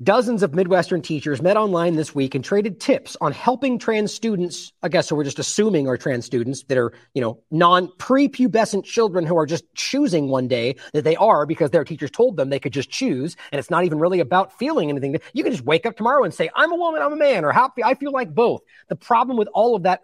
Dozens 0.00 0.42
of 0.42 0.54
Midwestern 0.54 1.00
teachers 1.00 1.40
met 1.42 1.56
online 1.56 1.94
this 1.94 2.14
week 2.14 2.34
and 2.34 2.44
traded 2.44 2.80
tips 2.80 3.16
on 3.20 3.30
helping 3.30 3.78
trans 3.78 4.12
students. 4.12 4.72
I 4.82 4.88
guess 4.88 5.08
so 5.08 5.14
we're 5.14 5.22
just 5.22 5.38
assuming 5.38 5.86
are 5.86 5.96
trans 5.96 6.24
students 6.24 6.64
that 6.64 6.78
are, 6.78 6.92
you 7.14 7.20
know, 7.20 7.40
non 7.50 7.88
prepubescent 7.98 8.84
children 8.84 9.26
who 9.26 9.36
are 9.36 9.46
just 9.46 9.64
choosing 9.74 10.28
one 10.28 10.48
day 10.48 10.76
that 10.92 11.04
they 11.04 11.14
are 11.16 11.46
because 11.46 11.70
their 11.70 11.84
teachers 11.84 12.10
told 12.10 12.36
them 12.36 12.48
they 12.48 12.58
could 12.58 12.72
just 12.72 12.90
choose. 12.90 13.36
And 13.52 13.58
it's 13.58 13.70
not 13.70 13.84
even 13.84 13.98
really 13.98 14.18
about 14.18 14.58
feeling 14.58 14.88
anything. 14.88 15.16
You 15.34 15.44
can 15.44 15.52
just 15.52 15.64
wake 15.64 15.86
up 15.86 15.96
tomorrow 15.96 16.24
and 16.24 16.34
say, 16.34 16.50
I'm 16.56 16.72
a 16.72 16.76
woman, 16.76 17.02
I'm 17.02 17.12
a 17.12 17.16
man, 17.16 17.44
or 17.44 17.52
happy, 17.52 17.84
I 17.84 17.94
feel 17.94 18.12
like 18.12 18.34
both. 18.34 18.62
The 18.88 18.96
problem 18.96 19.36
with 19.36 19.48
all 19.54 19.76
of 19.76 19.84
that 19.84 20.00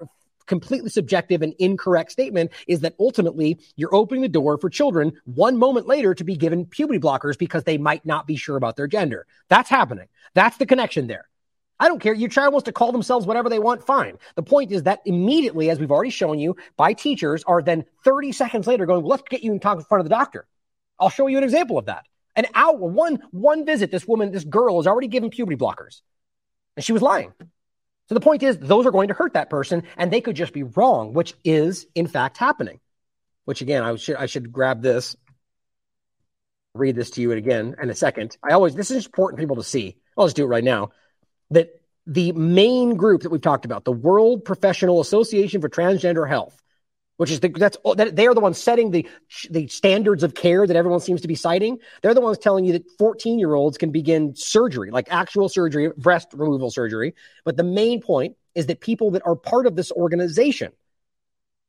completely 0.49 0.91
subjective 0.91 1.43
and 1.43 1.55
incorrect 1.59 2.11
statement 2.11 2.51
is 2.67 2.81
that 2.81 2.95
ultimately 2.99 3.61
you're 3.77 3.95
opening 3.95 4.23
the 4.23 4.29
door 4.29 4.59
for 4.59 4.69
children 4.69 5.13
one 5.25 5.57
moment 5.57 5.87
later 5.87 6.15
to 6.15 6.25
be 6.25 6.37
given 6.37 6.67
puberty 6.67 6.99
blockers 6.99 7.39
because 7.39 7.65
they 7.65 7.79
might 7.79 8.05
not 8.05 8.27
be 8.27 8.37
sure 8.37 8.57
about 8.57 8.77
their 8.77 8.89
gender. 8.89 9.27
That's 9.49 9.71
happening. 9.71 10.09
That's 10.35 10.57
the 10.57 10.67
connection 10.67 11.07
there. 11.07 11.29
I 11.81 11.87
don't 11.87 12.01
care. 12.01 12.13
Your 12.13 12.29
child 12.29 12.53
wants 12.53 12.65
to 12.65 12.73
call 12.73 12.91
themselves 12.91 13.25
whatever 13.27 13.49
they 13.49 13.61
want, 13.61 13.87
fine. 13.87 14.19
The 14.35 14.43
point 14.43 14.73
is 14.73 14.83
that 14.83 15.01
immediately, 15.05 15.71
as 15.71 15.79
we've 15.79 15.93
already 15.93 16.11
shown 16.11 16.41
you, 16.41 16.57
by 16.77 16.93
teachers 16.93 17.45
are 17.45 17.63
then 17.63 17.85
30 18.05 18.33
seconds 18.33 18.67
later 18.67 18.85
going, 18.85 19.03
well, 19.03 19.11
let's 19.11 19.23
get 19.29 19.45
you 19.45 19.53
in 19.53 19.61
talk 19.61 19.79
in 19.79 19.85
front 19.85 20.01
of 20.01 20.05
the 20.05 20.15
doctor. 20.15 20.47
I'll 20.99 21.11
show 21.11 21.29
you 21.29 21.39
an 21.39 21.45
example 21.45 21.79
of 21.79 21.87
that. 21.87 22.05
An 22.35 22.47
hour, 22.55 22.77
one, 22.77 23.21
one 23.31 23.65
visit, 23.65 23.91
this 23.91 24.07
woman, 24.07 24.33
this 24.33 24.45
girl 24.45 24.81
is 24.81 24.87
already 24.87 25.09
given 25.09 25.31
puberty 25.31 25.57
blockers. 25.57 26.03
And 26.77 26.85
she 26.85 26.93
was 26.93 27.03
lying. 27.03 27.33
So 28.09 28.15
the 28.15 28.21
point 28.21 28.43
is, 28.43 28.59
those 28.59 28.87
are 28.87 28.91
going 28.91 29.09
to 29.09 29.15
hurt 29.15 29.35
that 29.35 29.51
person, 29.51 29.83
and 29.97 30.11
they 30.11 30.21
could 30.21 30.37
just 30.37 30.53
be 30.53 30.63
wrong, 30.63 31.13
which 31.13 31.35
is 31.45 31.87
in 31.95 32.07
fact 32.07 32.39
happening. 32.39 32.81
Which 33.45 33.61
again, 33.61 33.83
I 33.83 33.97
should 33.97 34.17
I 34.17 34.27
should 34.27 34.53
grab 34.53 34.83
this, 34.83 35.17
read 36.75 36.97
this 36.97 37.11
to 37.13 37.23
you 37.23 37.33
again 37.33 37.77
in 37.81 37.91
a 37.91 37.95
second. 37.95 38.37
I 38.43 38.53
always 38.53 38.75
this 38.75 38.91
is 38.91 39.07
important 39.07 39.41
people 39.41 39.57
to 39.57 39.63
see. 39.63 39.97
I'll 40.17 40.27
just 40.27 40.37
do 40.37 40.45
it 40.45 40.49
right 40.49 40.65
now. 40.65 40.91
That 41.51 41.81
the 42.07 42.33
main 42.33 42.97
group 42.97 43.23
that 43.23 43.31
we've 43.31 43.41
talked 43.41 43.67
about, 43.67 43.85
the 43.85 43.93
World 43.93 44.45
Professional 44.45 45.01
Association 45.01 45.61
for 45.61 45.69
Transgender 45.69 46.27
Health, 46.27 46.63
which 47.19 47.31
is 47.33 47.41
the, 47.41 47.49
that's 47.49 47.77
oh, 47.85 47.95
that 47.95 48.17
they 48.17 48.27
are 48.27 48.35
the 48.35 48.41
ones 48.41 48.59
setting 48.59 48.91
the 48.91 49.07
the 49.51 49.67
standards 49.67 50.23
of 50.23 50.35
care 50.35 50.67
that 50.67 50.77
everyone 50.77 51.01
seems 51.01 51.21
to 51.21 51.29
be 51.29 51.35
citing. 51.35 51.79
They're 52.01 52.15
the 52.15 52.21
ones 52.21 52.39
telling 52.39 52.65
you 52.65 52.73
that 52.73 52.91
14 52.97 53.39
year 53.39 53.55
olds 53.55 53.77
can 53.77 53.91
begin 53.91 54.35
surgery, 54.35 54.91
like 54.91 55.09
actual 55.11 55.49
surgery, 55.49 55.91
breast 55.97 56.29
removal 56.33 56.71
surgery. 56.71 57.15
But 57.45 57.57
the 57.57 57.65
main 57.65 58.01
point 58.01 58.37
is 58.55 58.67
that 58.67 58.81
people 58.81 59.11
that 59.11 59.27
are 59.27 59.35
part 59.35 59.67
of 59.67 59.75
this 59.77 59.91
organization, 59.93 60.73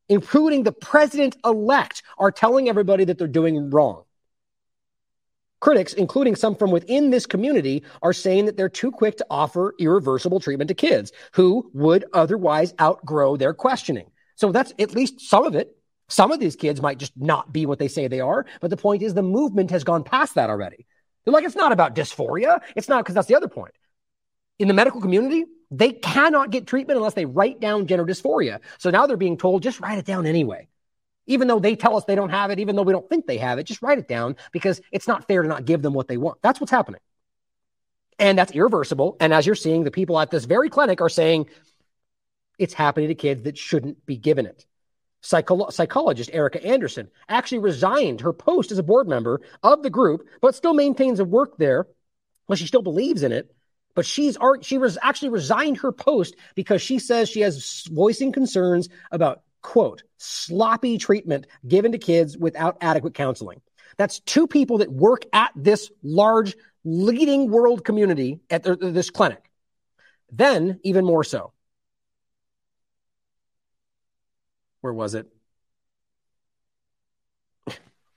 including 0.07 0.63
the 0.63 0.71
president 0.71 1.35
elect, 1.43 2.03
are 2.19 2.31
telling 2.31 2.69
everybody 2.69 3.03
that 3.05 3.17
they're 3.17 3.27
doing 3.27 3.71
wrong. 3.71 4.03
Critics, 5.61 5.93
including 5.93 6.35
some 6.35 6.55
from 6.55 6.69
within 6.69 7.09
this 7.09 7.25
community, 7.25 7.83
are 8.03 8.13
saying 8.13 8.45
that 8.45 8.55
they're 8.55 8.69
too 8.69 8.91
quick 8.91 9.17
to 9.17 9.25
offer 9.31 9.73
irreversible 9.79 10.39
treatment 10.39 10.67
to 10.67 10.75
kids 10.75 11.11
who 11.33 11.69
would 11.73 12.05
otherwise 12.13 12.73
outgrow 12.79 13.35
their 13.35 13.53
questioning. 13.53 14.09
So 14.39 14.53
that's 14.53 14.73
at 14.79 14.95
least 14.95 15.19
some 15.19 15.45
of 15.45 15.53
it. 15.53 15.75
Some 16.07 16.31
of 16.31 16.39
these 16.39 16.55
kids 16.55 16.81
might 16.81 16.97
just 16.97 17.11
not 17.17 17.51
be 17.51 17.65
what 17.65 17.77
they 17.77 17.89
say 17.89 18.07
they 18.07 18.21
are. 18.21 18.45
But 18.61 18.69
the 18.69 18.77
point 18.77 19.03
is, 19.03 19.13
the 19.13 19.21
movement 19.21 19.69
has 19.71 19.83
gone 19.83 20.01
past 20.01 20.35
that 20.35 20.49
already. 20.49 20.85
They're 21.23 21.33
like, 21.33 21.43
it's 21.43 21.57
not 21.57 21.73
about 21.73 21.93
dysphoria. 21.93 22.61
It's 22.73 22.87
not 22.87 23.03
because 23.03 23.15
that's 23.15 23.27
the 23.27 23.35
other 23.35 23.49
point. 23.49 23.73
In 24.57 24.69
the 24.69 24.73
medical 24.73 25.01
community, 25.01 25.43
they 25.71 25.91
cannot 25.91 26.51
get 26.51 26.67
treatment 26.67 26.95
unless 26.95 27.15
they 27.15 27.25
write 27.25 27.59
down 27.59 27.85
gender 27.85 28.05
dysphoria. 28.05 28.61
So 28.77 28.89
now 28.91 29.07
they're 29.07 29.17
being 29.17 29.37
told, 29.37 29.61
just 29.61 29.81
write 29.81 29.99
it 29.99 30.05
down 30.05 30.25
anyway. 30.25 30.69
Even 31.27 31.49
though 31.49 31.59
they 31.59 31.75
tell 31.75 31.97
us 31.97 32.05
they 32.05 32.15
don't 32.15 32.29
have 32.29 32.49
it, 32.49 32.59
even 32.59 32.77
though 32.77 32.83
we 32.83 32.93
don't 32.93 33.09
think 33.09 33.27
they 33.27 33.37
have 33.39 33.59
it, 33.59 33.65
just 33.65 33.81
write 33.81 33.99
it 33.99 34.07
down 34.07 34.37
because 34.53 34.79
it's 34.93 35.07
not 35.07 35.27
fair 35.27 35.41
to 35.41 35.49
not 35.49 35.65
give 35.65 35.81
them 35.81 35.93
what 35.93 36.07
they 36.07 36.17
want. 36.17 36.39
That's 36.41 36.61
what's 36.61 36.71
happening. 36.71 37.01
And 38.17 38.37
that's 38.37 38.53
irreversible. 38.53 39.17
And 39.19 39.33
as 39.33 39.45
you're 39.45 39.55
seeing, 39.55 39.83
the 39.83 39.91
people 39.91 40.17
at 40.17 40.31
this 40.31 40.45
very 40.45 40.69
clinic 40.69 41.01
are 41.01 41.09
saying, 41.09 41.47
it's 42.59 42.73
happening 42.73 43.09
to 43.09 43.15
kids 43.15 43.43
that 43.43 43.57
shouldn't 43.57 44.05
be 44.05 44.17
given 44.17 44.45
it. 44.45 44.65
Psycholo- 45.23 45.71
psychologist 45.71 46.29
Erica 46.31 46.63
Anderson 46.63 47.09
actually 47.27 47.59
resigned 47.59 48.21
her 48.21 48.33
post 48.33 48.71
as 48.71 48.77
a 48.77 48.83
board 48.83 49.07
member 49.07 49.41
of 49.63 49.83
the 49.83 49.89
group, 49.89 50.27
but 50.41 50.55
still 50.55 50.73
maintains 50.73 51.19
a 51.19 51.25
work 51.25 51.57
there. 51.57 51.87
Well, 52.47 52.55
she 52.55 52.67
still 52.67 52.81
believes 52.81 53.23
in 53.23 53.31
it, 53.31 53.53
but 53.95 54.05
she's 54.05 54.37
she 54.61 54.77
was 54.77 54.97
actually 55.01 55.29
resigned 55.29 55.77
her 55.79 55.91
post 55.91 56.35
because 56.55 56.81
she 56.81 56.99
says 56.99 57.29
she 57.29 57.41
has 57.41 57.85
voicing 57.91 58.31
concerns 58.31 58.89
about 59.11 59.41
quote 59.61 60.03
sloppy 60.17 60.97
treatment 60.97 61.47
given 61.67 61.91
to 61.91 61.97
kids 61.97 62.37
without 62.37 62.77
adequate 62.81 63.13
counseling. 63.13 63.61
That's 63.97 64.19
two 64.21 64.47
people 64.47 64.77
that 64.77 64.91
work 64.91 65.23
at 65.33 65.51
this 65.55 65.91
large 66.01 66.55
leading 66.85 67.51
world 67.51 67.83
community 67.83 68.39
at 68.49 68.63
this 68.63 69.09
clinic. 69.09 69.49
Then, 70.31 70.79
even 70.83 71.05
more 71.05 71.23
so, 71.23 71.51
where 74.81 74.93
was 74.93 75.15
it? 75.15 75.27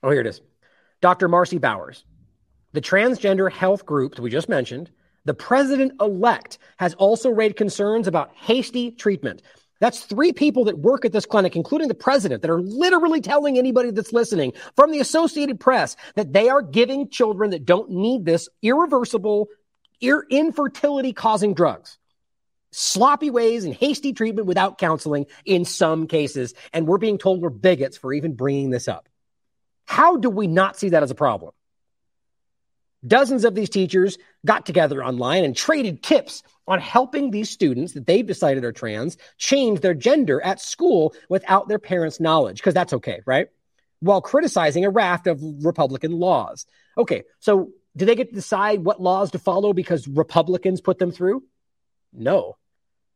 Oh, 0.01 0.09
here 0.09 0.21
it 0.21 0.27
is. 0.27 0.41
Dr. 1.01 1.29
Marci 1.29 1.59
Bowers, 1.59 2.03
the 2.73 2.81
transgender 2.81 3.51
health 3.51 3.85
group 3.85 4.15
that 4.15 4.21
we 4.21 4.29
just 4.29 4.49
mentioned, 4.49 4.89
the 5.25 5.33
president 5.33 5.93
elect 6.01 6.57
has 6.77 6.93
also 6.95 7.29
raised 7.29 7.55
concerns 7.55 8.07
about 8.07 8.31
hasty 8.35 8.91
treatment. 8.91 9.41
That's 9.79 10.01
three 10.01 10.33
people 10.33 10.65
that 10.65 10.79
work 10.79 11.05
at 11.05 11.11
this 11.11 11.25
clinic, 11.25 11.55
including 11.55 11.87
the 11.87 11.93
president, 11.93 12.41
that 12.41 12.51
are 12.51 12.61
literally 12.61 13.21
telling 13.21 13.57
anybody 13.57 13.91
that's 13.91 14.13
listening 14.13 14.53
from 14.75 14.91
the 14.91 14.99
Associated 14.99 15.59
Press 15.59 15.95
that 16.15 16.33
they 16.33 16.49
are 16.49 16.61
giving 16.61 17.09
children 17.09 17.51
that 17.51 17.65
don't 17.65 17.89
need 17.89 18.25
this 18.25 18.47
irreversible, 18.61 19.47
infertility 20.01 21.13
causing 21.13 21.53
drugs 21.53 21.97
sloppy 22.73 23.29
ways 23.29 23.65
and 23.65 23.73
hasty 23.73 24.13
treatment 24.13 24.47
without 24.47 24.77
counseling 24.77 25.25
in 25.45 25.65
some 25.65 26.07
cases. 26.07 26.53
And 26.73 26.87
we're 26.87 26.97
being 26.97 27.17
told 27.17 27.41
we're 27.41 27.49
bigots 27.49 27.97
for 27.97 28.13
even 28.13 28.33
bringing 28.33 28.69
this 28.69 28.87
up. 28.87 29.07
How 29.85 30.17
do 30.17 30.29
we 30.29 30.47
not 30.47 30.77
see 30.77 30.89
that 30.89 31.03
as 31.03 31.11
a 31.11 31.15
problem? 31.15 31.51
Dozens 33.05 33.43
of 33.43 33.53
these 33.53 33.69
teachers 33.69 34.17
got 34.45 34.65
together 34.65 35.03
online 35.03 35.43
and 35.43 35.55
traded 35.55 36.01
tips 36.01 36.41
on 36.67 36.79
helping 36.79 37.31
these 37.31 37.49
students 37.49 37.93
that 37.93 38.07
they've 38.07 38.25
decided 38.25 38.63
are 38.63 38.71
trans 38.71 39.17
change 39.37 39.81
their 39.81 39.93
gender 39.93 40.41
at 40.41 40.61
school 40.61 41.13
without 41.27 41.67
their 41.67 41.79
parents' 41.79 42.21
knowledge, 42.21 42.57
because 42.57 42.73
that's 42.73 42.93
okay, 42.93 43.21
right? 43.25 43.47
While 43.99 44.21
criticizing 44.21 44.85
a 44.85 44.89
raft 44.89 45.27
of 45.27 45.41
Republican 45.65 46.13
laws. 46.13 46.65
Okay, 46.97 47.23
so 47.39 47.71
do 47.97 48.05
they 48.05 48.15
get 48.15 48.29
to 48.29 48.35
decide 48.35 48.85
what 48.85 49.01
laws 49.01 49.31
to 49.31 49.39
follow 49.39 49.73
because 49.73 50.07
Republicans 50.07 50.79
put 50.79 50.97
them 50.97 51.11
through? 51.11 51.43
No. 52.13 52.55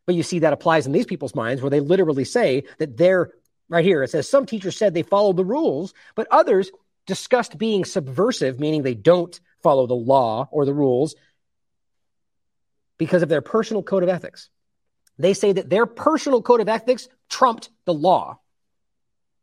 But 0.08 0.16
you 0.16 0.24
see 0.24 0.40
that 0.40 0.54
applies 0.54 0.88
in 0.88 0.94
these 0.94 1.06
people's 1.06 1.36
minds 1.36 1.62
where 1.62 1.70
they 1.70 1.82
literally 1.82 2.24
say 2.24 2.64
that 2.80 2.98
they're 2.98 3.34
right 3.70 3.86
here. 3.86 4.02
It 4.02 4.10
says 4.10 4.28
some 4.28 4.46
teachers 4.46 4.78
said 4.78 4.94
they 4.94 5.04
followed 5.04 5.38
the 5.38 5.46
rules, 5.46 5.94
but 6.16 6.28
others 6.32 6.72
discussed 7.06 7.58
being 7.58 7.86
subversive, 7.86 8.60
meaning 8.60 8.82
they 8.82 8.96
don't 8.96 9.40
follow 9.62 9.86
the 9.86 9.94
law 9.94 10.48
or 10.50 10.66
the 10.66 10.74
rules 10.74 11.16
because 12.98 13.22
of 13.22 13.30
their 13.30 13.42
personal 13.42 13.84
code 13.84 14.04
of 14.04 14.10
ethics. 14.10 14.50
They 15.20 15.34
say 15.34 15.52
that 15.52 15.70
their 15.70 15.86
personal 15.86 16.42
code 16.42 16.62
of 16.62 16.70
ethics 16.70 17.10
trumped 17.30 17.70
the 17.86 17.94
law. 17.94 18.40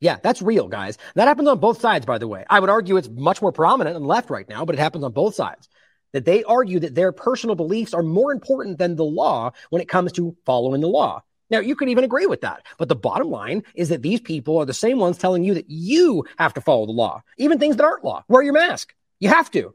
Yeah, 0.01 0.17
that's 0.23 0.43
real, 0.43 0.69
guys. 0.69 0.99
That 1.15 1.29
happens 1.29 1.49
on 1.49 1.59
both 1.61 1.81
sides, 1.81 2.07
by 2.07 2.19
the 2.19 2.29
way. 2.29 2.45
I 2.49 2.61
would 2.61 2.71
argue 2.71 2.97
it's 2.97 3.09
much 3.09 3.43
more 3.43 3.53
prominent 3.53 3.97
on 3.97 4.03
the 4.03 4.09
left 4.09 4.31
right 4.31 4.49
now, 4.49 4.65
but 4.65 4.75
it 4.75 4.79
happens 4.79 5.05
on 5.05 5.13
both 5.13 5.35
sides 5.35 5.69
that 6.15 6.25
they 6.25 6.45
argue 6.45 6.79
that 6.79 6.95
their 6.95 7.13
personal 7.13 7.57
beliefs 7.57 7.93
are 7.93 8.03
more 8.03 8.33
important 8.33 8.79
than 8.79 8.95
the 8.95 9.05
law 9.05 9.51
when 9.71 9.83
it 9.83 9.89
comes 9.89 10.13
to 10.13 10.37
following 10.47 10.81
the 10.81 10.89
law. 10.89 11.23
Now, 11.51 11.59
you 11.59 11.77
could 11.77 11.89
even 11.89 12.05
agree 12.05 12.27
with 12.27 12.41
that. 12.43 12.65
But 12.79 12.89
the 12.89 12.97
bottom 12.97 13.31
line 13.31 13.65
is 13.75 13.91
that 13.91 14.01
these 14.01 14.21
people 14.21 14.59
are 14.59 14.65
the 14.65 14.73
same 14.73 14.99
ones 14.99 15.19
telling 15.19 15.43
you 15.45 15.55
that 15.55 15.69
you 15.69 16.25
have 16.39 16.55
to 16.55 16.61
follow 16.61 16.87
the 16.87 16.93
law, 16.93 17.23
even 17.37 17.59
things 17.59 17.77
that 17.77 17.85
aren't 17.85 18.05
law. 18.05 18.25
Wear 18.29 18.43
your 18.43 18.55
mask. 18.55 18.95
You 19.19 19.29
have 19.29 19.51
to. 19.51 19.75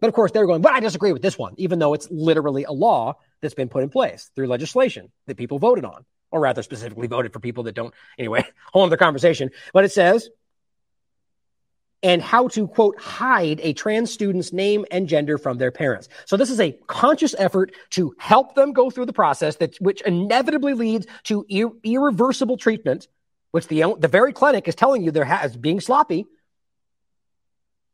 But 0.00 0.08
of 0.08 0.14
course, 0.14 0.32
they're 0.32 0.46
going, 0.46 0.62
but 0.62 0.72
I 0.72 0.80
disagree 0.80 1.12
with 1.12 1.22
this 1.22 1.38
one, 1.38 1.54
even 1.58 1.78
though 1.78 1.94
it's 1.94 2.10
literally 2.10 2.64
a 2.64 2.72
law 2.72 3.14
that's 3.40 3.54
been 3.54 3.68
put 3.68 3.84
in 3.84 3.88
place 3.88 4.32
through 4.34 4.48
legislation 4.48 5.12
that 5.28 5.36
people 5.36 5.60
voted 5.60 5.84
on, 5.84 6.04
or 6.32 6.40
rather 6.40 6.64
specifically 6.64 7.06
voted 7.06 7.32
for 7.32 7.38
people 7.38 7.62
that 7.64 7.76
don't. 7.76 7.94
Anyway, 8.18 8.40
Hold 8.42 8.54
whole 8.72 8.82
other 8.86 8.96
conversation. 8.96 9.50
But 9.72 9.84
it 9.84 9.92
says 9.92 10.28
and 12.02 12.20
how 12.20 12.48
to 12.48 12.66
quote 12.66 13.00
hide 13.00 13.60
a 13.62 13.72
trans 13.72 14.12
student's 14.12 14.52
name 14.52 14.84
and 14.90 15.08
gender 15.08 15.38
from 15.38 15.58
their 15.58 15.70
parents. 15.70 16.08
So 16.26 16.36
this 16.36 16.50
is 16.50 16.60
a 16.60 16.72
conscious 16.86 17.34
effort 17.38 17.72
to 17.90 18.14
help 18.18 18.54
them 18.54 18.72
go 18.72 18.90
through 18.90 19.06
the 19.06 19.12
process 19.12 19.56
that 19.56 19.76
which 19.80 20.00
inevitably 20.02 20.74
leads 20.74 21.06
to 21.24 21.46
ir- 21.48 21.72
irreversible 21.82 22.56
treatment, 22.56 23.08
which 23.52 23.68
the 23.68 23.94
the 23.98 24.08
very 24.08 24.32
clinic 24.32 24.66
is 24.68 24.74
telling 24.74 25.02
you 25.02 25.10
they're 25.10 25.24
ha- 25.24 25.48
being 25.60 25.80
sloppy, 25.80 26.26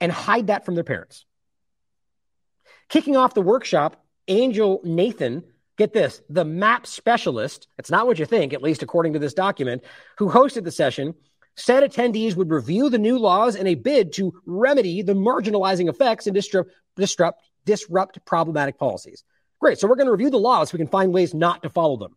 and 0.01 0.11
hide 0.11 0.47
that 0.47 0.65
from 0.65 0.75
their 0.75 0.85
parents. 0.85 1.25
Kicking 2.89 3.17
off 3.17 3.35
the 3.35 3.43
workshop, 3.43 4.03
Angel 4.29 4.81
Nathan 4.85 5.45
get 5.77 5.93
this, 5.93 6.21
the 6.29 6.45
MAP 6.45 6.87
specialist, 6.87 7.69
it's 7.79 7.91
not 7.91 8.07
what 8.07 8.19
you 8.19 8.27
think, 8.27 8.53
at 8.53 8.63
least 8.63 8.83
according 8.83 9.13
to 9.13 9.19
this 9.19 9.33
document, 9.33 9.85
who 10.19 10.29
hosted 10.29 10.65
the 10.65 10.73
session, 10.73 11.15
said 11.59 11.83
attendees 11.83 12.37
would 12.37 12.51
review 12.51 12.89
the 12.89 12.99
new 12.99 13.19
laws 13.19 13.57
in 13.57 13.67
a 13.67 13.75
bid 13.75 14.13
to 14.15 14.33
remedy 14.47 15.03
the 15.03 15.15
marginalizing 15.15 15.89
effects 15.89 16.27
and 16.27 16.35
disrupt, 16.35 16.71
disrupt, 16.97 17.43
disrupt 17.65 18.25
problematic 18.25 18.79
policies. 18.79 19.25
Great. 19.61 19.79
So 19.79 19.89
we're 19.89 19.97
going 19.97 20.07
to 20.07 20.13
review 20.13 20.31
the 20.31 20.39
laws 20.39 20.71
so 20.71 20.75
we 20.75 20.79
can 20.79 20.91
find 20.91 21.13
ways 21.13 21.35
not 21.35 21.63
to 21.65 21.69
follow 21.69 21.97
them. 21.97 22.17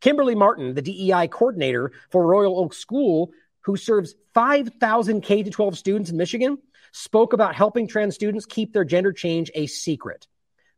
Kimberly 0.00 0.34
Martin, 0.34 0.74
the 0.74 0.82
DEI 0.82 1.28
coordinator 1.28 1.92
for 2.10 2.26
Royal 2.26 2.58
Oak 2.58 2.72
School, 2.72 3.30
who 3.60 3.76
serves 3.76 4.14
5,000 4.34 5.20
K 5.20 5.42
12 5.42 5.76
students 5.76 6.10
in 6.10 6.16
Michigan, 6.16 6.58
spoke 6.92 7.34
about 7.34 7.54
helping 7.54 7.86
trans 7.86 8.14
students 8.14 8.46
keep 8.46 8.72
their 8.72 8.84
gender 8.84 9.12
change 9.12 9.50
a 9.54 9.66
secret. 9.66 10.26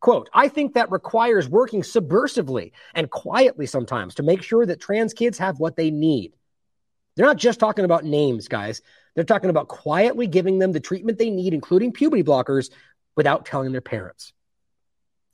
Quote, 0.01 0.29
I 0.35 0.49
think 0.49 0.75
that 0.75 0.91
requires 0.91 1.49
working 1.49 1.83
subversively 1.83 2.73
and 2.95 3.11
quietly 3.11 3.67
sometimes 3.67 4.15
to 4.17 4.23
make 4.23 4.43
sure 4.43 4.67
that 4.67 4.81
trans 4.81 5.15
kids 5.15 5.39
have 5.39 5.61
what 5.61 5.77
they 5.77 5.91
need. 5.91 6.35
They're 7.21 7.29
not 7.29 7.37
just 7.37 7.61
talking 7.61 7.85
about 7.85 8.07
names, 8.07 8.49
guys. 8.49 8.81
They're 9.15 9.25
talking 9.25 9.51
about 9.51 9.69
quietly 9.69 10.27
giving 10.27 10.59
them 10.59 10.73
the 10.73 10.81
treatment 10.81 11.19
they 11.19 11.29
need, 11.29 11.53
including 11.53 11.93
puberty 11.93 12.23
blockers, 12.23 12.71
without 13.15 13.45
telling 13.45 13.73
their 13.73 13.83
parents. 13.83 14.33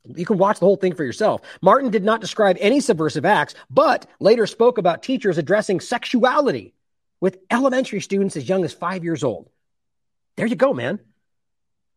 You 0.05 0.27
can 0.27 0.37
watch 0.37 0.59
the 0.59 0.67
whole 0.67 0.75
thing 0.75 0.97
for 0.97 1.05
yourself. 1.05 1.43
Martin 1.63 1.93
did 1.93 2.03
not 2.03 2.21
describe 2.21 2.57
any 2.59 2.81
subversive 2.81 3.25
acts, 3.25 3.55
but 3.71 4.11
later 4.19 4.49
spoke 4.49 4.79
about 4.79 5.05
teachers 5.05 5.39
addressing 5.39 5.79
sexuality 5.79 6.75
with 7.21 7.39
elementary 7.53 8.01
students 8.01 8.37
as 8.37 8.49
young 8.49 8.65
as 8.65 8.73
five 8.73 9.05
years 9.05 9.23
old. 9.23 9.49
There 10.37 10.47
you 10.47 10.57
go, 10.57 10.75
man. 10.75 10.99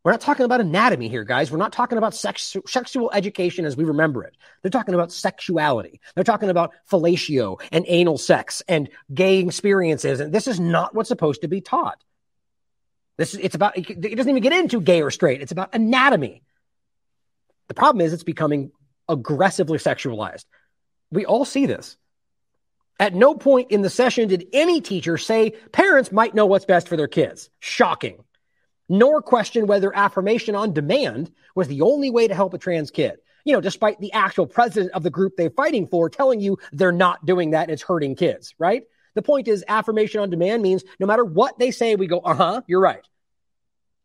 We're 0.03 0.11
not 0.11 0.21
talking 0.21 0.45
about 0.45 0.61
anatomy 0.61 1.09
here, 1.09 1.25
guys. 1.25 1.51
We're 1.51 1.57
not 1.57 1.73
talking 1.73 1.97
about 1.97 2.15
sex, 2.15 2.55
sexual 2.65 3.11
education 3.11 3.65
as 3.65 3.75
we 3.75 3.83
remember 3.83 4.23
it. 4.23 4.37
They're 4.61 4.71
talking 4.71 4.95
about 4.95 5.11
sexuality. 5.11 5.99
They're 6.15 6.23
talking 6.23 6.49
about 6.49 6.73
fellatio 6.89 7.61
and 7.71 7.83
anal 7.87 8.17
sex 8.17 8.63
and 8.67 8.89
gay 9.13 9.39
experiences. 9.39 10.21
And 10.21 10.33
this 10.33 10.47
is 10.47 10.59
not 10.59 10.95
what's 10.95 11.09
supposed 11.09 11.41
to 11.41 11.49
be 11.49 11.59
taught. 11.59 12.01
This 13.17 13.33
is, 13.33 13.41
it's 13.41 13.55
about, 13.55 13.77
it 13.77 14.15
doesn't 14.15 14.29
even 14.29 14.41
get 14.41 14.53
into 14.53 14.79
gay 14.79 15.01
or 15.01 15.11
straight. 15.11 15.41
It's 15.41 15.51
about 15.51 15.75
anatomy. 15.75 16.43
The 17.67 17.73
problem 17.73 17.99
is 17.99 18.13
it's 18.13 18.23
becoming 18.23 18.71
aggressively 19.09 19.79
sexualized. 19.79 20.45
We 21.11 21.25
all 21.25 21.43
see 21.43 21.65
this. 21.65 21.97
At 23.01 23.13
no 23.13 23.35
point 23.35 23.71
in 23.71 23.81
the 23.81 23.89
session 23.89 24.29
did 24.29 24.47
any 24.53 24.79
teacher 24.79 25.17
say 25.17 25.51
parents 25.73 26.11
might 26.11 26.35
know 26.35 26.45
what's 26.45 26.65
best 26.65 26.87
for 26.87 26.95
their 26.95 27.07
kids. 27.09 27.49
Shocking. 27.59 28.23
Nor 28.89 29.21
question 29.21 29.67
whether 29.67 29.95
affirmation 29.95 30.55
on 30.55 30.73
demand 30.73 31.31
was 31.55 31.67
the 31.67 31.81
only 31.81 32.09
way 32.09 32.27
to 32.27 32.35
help 32.35 32.53
a 32.53 32.57
trans 32.57 32.89
kid. 32.89 33.19
You 33.45 33.53
know, 33.53 33.61
despite 33.61 33.99
the 33.99 34.11
actual 34.13 34.47
president 34.47 34.91
of 34.93 35.03
the 35.03 35.09
group 35.09 35.33
they're 35.37 35.51
fighting 35.51 35.87
for 35.87 36.09
telling 36.09 36.41
you 36.41 36.57
they're 36.73 36.91
not 36.91 37.25
doing 37.25 37.51
that, 37.51 37.69
it's 37.69 37.83
hurting 37.83 38.15
kids, 38.15 38.53
right? 38.57 38.83
The 39.15 39.21
point 39.21 39.47
is, 39.47 39.63
affirmation 39.67 40.21
on 40.21 40.29
demand 40.29 40.61
means 40.61 40.83
no 40.99 41.07
matter 41.07 41.23
what 41.23 41.57
they 41.57 41.71
say, 41.71 41.95
we 41.95 42.07
go, 42.07 42.19
uh 42.19 42.33
huh, 42.33 42.61
you're 42.67 42.81
right. 42.81 43.07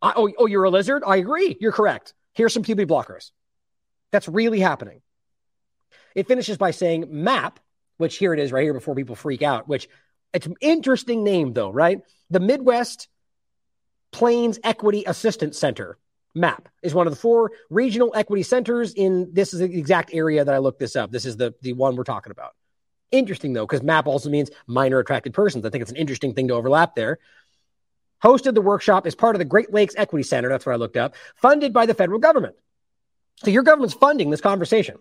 I, 0.01 0.13
oh, 0.17 0.31
oh, 0.39 0.47
you're 0.47 0.65
a 0.65 0.71
lizard? 0.71 1.03
I 1.07 1.17
agree. 1.17 1.57
You're 1.61 1.73
correct. 1.73 2.15
Here's 2.35 2.53
some 2.53 2.63
puberty 2.63 2.87
blockers. 2.87 3.31
That's 4.13 4.29
really 4.29 4.61
happening. 4.61 5.01
It 6.15 6.29
finishes 6.29 6.57
by 6.57 6.71
saying 6.71 7.07
MAP, 7.11 7.59
which 7.97 8.17
here 8.17 8.35
it 8.35 8.41
is 8.41 8.53
right 8.53 8.63
here 8.63 8.75
before 8.75 8.95
people 8.95 9.17
freak 9.17 9.43
out, 9.43 9.67
which 9.67 9.89
it's 10.33 10.47
an 10.47 10.57
interesting 10.61 11.25
name 11.25 11.53
though, 11.53 11.71
right? 11.71 12.01
The 12.31 12.41
Midwest 12.41 13.09
Plains 14.15 14.61
Equity 14.63 15.03
Assistance 15.09 15.59
Center, 15.59 15.99
MAP, 16.37 16.69
is 16.85 16.95
one 16.95 17.09
of 17.09 17.13
the 17.13 17.19
four 17.19 17.51
regional 17.69 18.13
equity 18.15 18.45
centers 18.45 18.95
in 18.95 19.29
this 19.33 19.53
is 19.53 19.59
the 19.59 19.65
exact 19.65 20.15
area 20.15 20.45
that 20.45 20.55
I 20.55 20.59
looked 20.59 20.79
this 20.79 20.95
up. 20.95 21.11
This 21.11 21.27
is 21.27 21.37
the, 21.37 21.53
the 21.63 21.73
one 21.73 21.97
we're 21.97 22.05
talking 22.05 22.31
about. 22.31 22.53
Interesting 23.11 23.55
though, 23.55 23.67
because 23.67 23.83
MAP 23.83 24.07
also 24.07 24.31
means 24.31 24.53
minor 24.69 25.01
attracted 25.01 25.35
persons. 25.35 25.67
I 25.67 25.71
think 25.71 25.83
it's 25.83 25.91
an 25.91 25.97
interesting 25.97 26.33
thing 26.33 26.47
to 26.47 26.55
overlap 26.55 26.95
there. 26.95 27.19
Hosted 28.23 28.55
the 28.55 28.61
workshop 28.63 29.05
as 29.05 29.17
part 29.17 29.35
of 29.35 29.41
the 29.41 29.45
Great 29.45 29.73
Lakes 29.73 29.97
Equity 29.99 30.23
Center. 30.23 30.49
That's 30.49 30.65
what 30.65 30.75
I 30.75 30.77
looked 30.77 30.97
up, 30.97 31.17
funded 31.35 31.73
by 31.73 31.85
the 31.85 31.95
federal 31.95 32.21
government. 32.21 32.55
So 33.43 33.51
your 33.51 33.65
government's 33.65 33.95
funding 33.95 34.31
this 34.31 34.41
conversation. 34.41 34.99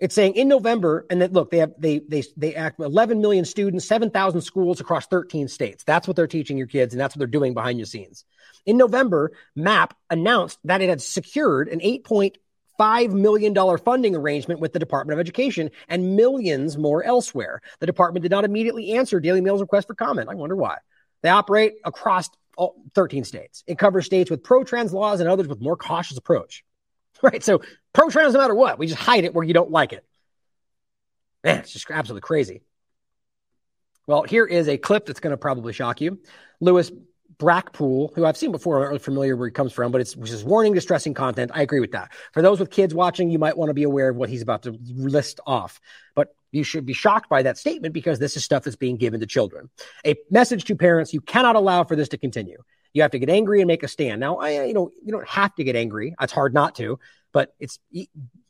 It's 0.00 0.14
saying 0.14 0.34
in 0.34 0.48
November, 0.48 1.06
and 1.10 1.20
that 1.20 1.32
look, 1.32 1.50
they 1.50 1.58
have 1.58 1.74
they 1.78 1.98
they 1.98 2.24
they 2.36 2.54
act 2.54 2.80
11 2.80 3.20
million 3.20 3.44
students, 3.44 3.84
7,000 3.86 4.40
schools 4.40 4.80
across 4.80 5.06
13 5.06 5.46
states. 5.48 5.84
That's 5.84 6.08
what 6.08 6.16
they're 6.16 6.26
teaching 6.26 6.56
your 6.56 6.66
kids, 6.66 6.94
and 6.94 7.00
that's 7.00 7.14
what 7.14 7.18
they're 7.18 7.26
doing 7.26 7.52
behind 7.52 7.78
the 7.78 7.84
scenes. 7.84 8.24
In 8.64 8.78
November, 8.78 9.32
MAP 9.54 9.94
announced 10.08 10.58
that 10.64 10.80
it 10.80 10.88
had 10.88 11.02
secured 11.02 11.68
an 11.68 11.80
8.5 11.80 13.12
million 13.12 13.52
dollar 13.52 13.76
funding 13.76 14.16
arrangement 14.16 14.58
with 14.58 14.72
the 14.72 14.78
Department 14.78 15.18
of 15.18 15.20
Education 15.20 15.70
and 15.86 16.16
millions 16.16 16.78
more 16.78 17.04
elsewhere. 17.04 17.60
The 17.80 17.86
department 17.86 18.22
did 18.22 18.32
not 18.32 18.44
immediately 18.44 18.92
answer 18.92 19.20
Daily 19.20 19.42
Mail's 19.42 19.60
request 19.60 19.86
for 19.86 19.94
comment. 19.94 20.30
I 20.30 20.34
wonder 20.34 20.56
why. 20.56 20.78
They 21.22 21.28
operate 21.28 21.74
across 21.84 22.30
all 22.56 22.82
13 22.94 23.24
states. 23.24 23.64
It 23.66 23.78
covers 23.78 24.06
states 24.06 24.30
with 24.30 24.42
pro-trans 24.42 24.94
laws 24.94 25.20
and 25.20 25.28
others 25.28 25.46
with 25.46 25.60
more 25.60 25.76
cautious 25.76 26.16
approach. 26.16 26.64
Right. 27.22 27.44
So 27.44 27.60
pro 27.92 28.08
trans, 28.08 28.34
no 28.34 28.40
matter 28.40 28.54
what, 28.54 28.78
we 28.78 28.86
just 28.86 29.00
hide 29.00 29.24
it 29.24 29.34
where 29.34 29.44
you 29.44 29.54
don't 29.54 29.70
like 29.70 29.92
it. 29.92 30.04
Man, 31.44 31.58
it's 31.58 31.72
just 31.72 31.90
absolutely 31.90 32.26
crazy. 32.26 32.62
Well, 34.06 34.22
here 34.22 34.44
is 34.44 34.68
a 34.68 34.76
clip 34.76 35.06
that's 35.06 35.20
going 35.20 35.32
to 35.32 35.36
probably 35.36 35.72
shock 35.72 36.00
you. 36.00 36.18
Lewis 36.60 36.90
Brackpool, 37.38 38.14
who 38.14 38.26
I've 38.26 38.36
seen 38.36 38.52
before, 38.52 38.76
I'm 38.76 38.82
not 38.82 38.88
really 38.88 38.98
familiar 38.98 39.36
where 39.36 39.48
he 39.48 39.52
comes 39.52 39.72
from, 39.72 39.92
but 39.92 40.00
it's 40.00 40.14
which 40.14 40.30
is 40.30 40.44
warning, 40.44 40.74
distressing 40.74 41.14
content. 41.14 41.50
I 41.54 41.62
agree 41.62 41.80
with 41.80 41.92
that. 41.92 42.12
For 42.32 42.42
those 42.42 42.60
with 42.60 42.70
kids 42.70 42.94
watching, 42.94 43.30
you 43.30 43.38
might 43.38 43.56
want 43.56 43.70
to 43.70 43.74
be 43.74 43.84
aware 43.84 44.10
of 44.10 44.16
what 44.16 44.28
he's 44.28 44.42
about 44.42 44.64
to 44.64 44.76
list 44.94 45.40
off. 45.46 45.80
But 46.14 46.34
you 46.50 46.64
should 46.64 46.84
be 46.84 46.92
shocked 46.92 47.30
by 47.30 47.42
that 47.42 47.56
statement 47.56 47.94
because 47.94 48.18
this 48.18 48.36
is 48.36 48.44
stuff 48.44 48.64
that's 48.64 48.76
being 48.76 48.96
given 48.96 49.20
to 49.20 49.26
children. 49.26 49.70
A 50.04 50.16
message 50.30 50.64
to 50.64 50.76
parents: 50.76 51.14
you 51.14 51.20
cannot 51.20 51.56
allow 51.56 51.84
for 51.84 51.96
this 51.96 52.08
to 52.10 52.18
continue. 52.18 52.62
You 52.92 53.02
have 53.02 53.12
to 53.12 53.18
get 53.18 53.30
angry 53.30 53.60
and 53.60 53.68
make 53.68 53.82
a 53.82 53.88
stand. 53.88 54.20
Now, 54.20 54.36
I, 54.36 54.64
you 54.64 54.74
know, 54.74 54.90
you 55.04 55.12
don't 55.12 55.28
have 55.28 55.54
to 55.56 55.64
get 55.64 55.76
angry. 55.76 56.14
It's 56.20 56.32
hard 56.32 56.54
not 56.54 56.74
to, 56.76 56.98
but 57.32 57.54
it's 57.60 57.78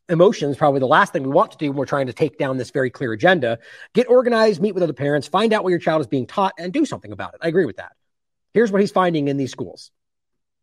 emotions 0.08 0.56
probably 0.56 0.80
the 0.80 0.86
last 0.86 1.12
thing 1.12 1.22
we 1.22 1.30
want 1.30 1.52
to 1.52 1.58
do 1.58 1.70
when 1.70 1.76
we're 1.76 1.86
trying 1.86 2.08
to 2.08 2.12
take 2.12 2.38
down 2.38 2.56
this 2.56 2.70
very 2.70 2.90
clear 2.90 3.12
agenda. 3.12 3.58
Get 3.94 4.08
organized, 4.08 4.60
meet 4.60 4.72
with 4.72 4.82
other 4.82 4.92
parents, 4.92 5.28
find 5.28 5.52
out 5.52 5.62
what 5.62 5.70
your 5.70 5.78
child 5.78 6.00
is 6.00 6.06
being 6.06 6.26
taught, 6.26 6.54
and 6.58 6.72
do 6.72 6.84
something 6.84 7.12
about 7.12 7.34
it. 7.34 7.40
I 7.42 7.48
agree 7.48 7.66
with 7.66 7.76
that. 7.76 7.92
Here's 8.52 8.72
what 8.72 8.80
he's 8.80 8.90
finding 8.90 9.28
in 9.28 9.36
these 9.36 9.52
schools 9.52 9.92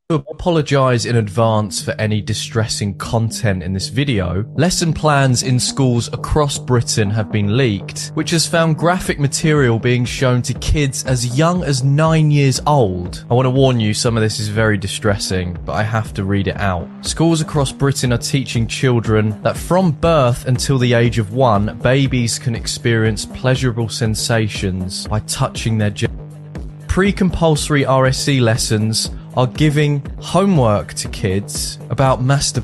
apologise 0.09 1.03
in 1.03 1.17
advance 1.17 1.81
for 1.81 1.91
any 1.99 2.21
distressing 2.21 2.97
content 2.97 3.61
in 3.61 3.73
this 3.73 3.89
video. 3.89 4.45
Lesson 4.55 4.93
plans 4.93 5.43
in 5.43 5.59
schools 5.59 6.07
across 6.13 6.57
Britain 6.57 7.09
have 7.09 7.29
been 7.29 7.57
leaked, 7.57 8.11
which 8.13 8.31
has 8.31 8.47
found 8.47 8.77
graphic 8.77 9.19
material 9.19 9.77
being 9.77 10.05
shown 10.05 10.41
to 10.41 10.53
kids 10.53 11.03
as 11.03 11.37
young 11.37 11.61
as 11.61 11.83
9 11.83 12.31
years 12.31 12.61
old. 12.65 13.25
I 13.29 13.33
want 13.33 13.47
to 13.47 13.49
warn 13.49 13.81
you, 13.81 13.93
some 13.93 14.15
of 14.15 14.23
this 14.23 14.39
is 14.39 14.47
very 14.47 14.77
distressing, 14.77 15.57
but 15.65 15.73
I 15.73 15.83
have 15.83 16.13
to 16.13 16.23
read 16.23 16.47
it 16.47 16.55
out. 16.55 16.87
Schools 17.05 17.41
across 17.41 17.73
Britain 17.73 18.13
are 18.13 18.17
teaching 18.17 18.65
children 18.65 19.43
that 19.43 19.57
from 19.57 19.91
birth 19.91 20.45
until 20.47 20.77
the 20.77 20.93
age 20.93 21.19
of 21.19 21.33
1, 21.33 21.79
babies 21.79 22.39
can 22.39 22.55
experience 22.55 23.25
pleasurable 23.25 23.89
sensations 23.89 25.05
by 25.05 25.19
touching 25.21 25.77
their 25.77 25.89
Pre-compulsory 26.97 27.83
RSE 27.83 28.41
lessons 28.41 29.11
are 29.35 29.45
giving 29.45 29.99
homework 30.19 30.95
to 30.95 31.07
kids 31.09 31.77
about 31.91 32.23
master. 32.23 32.63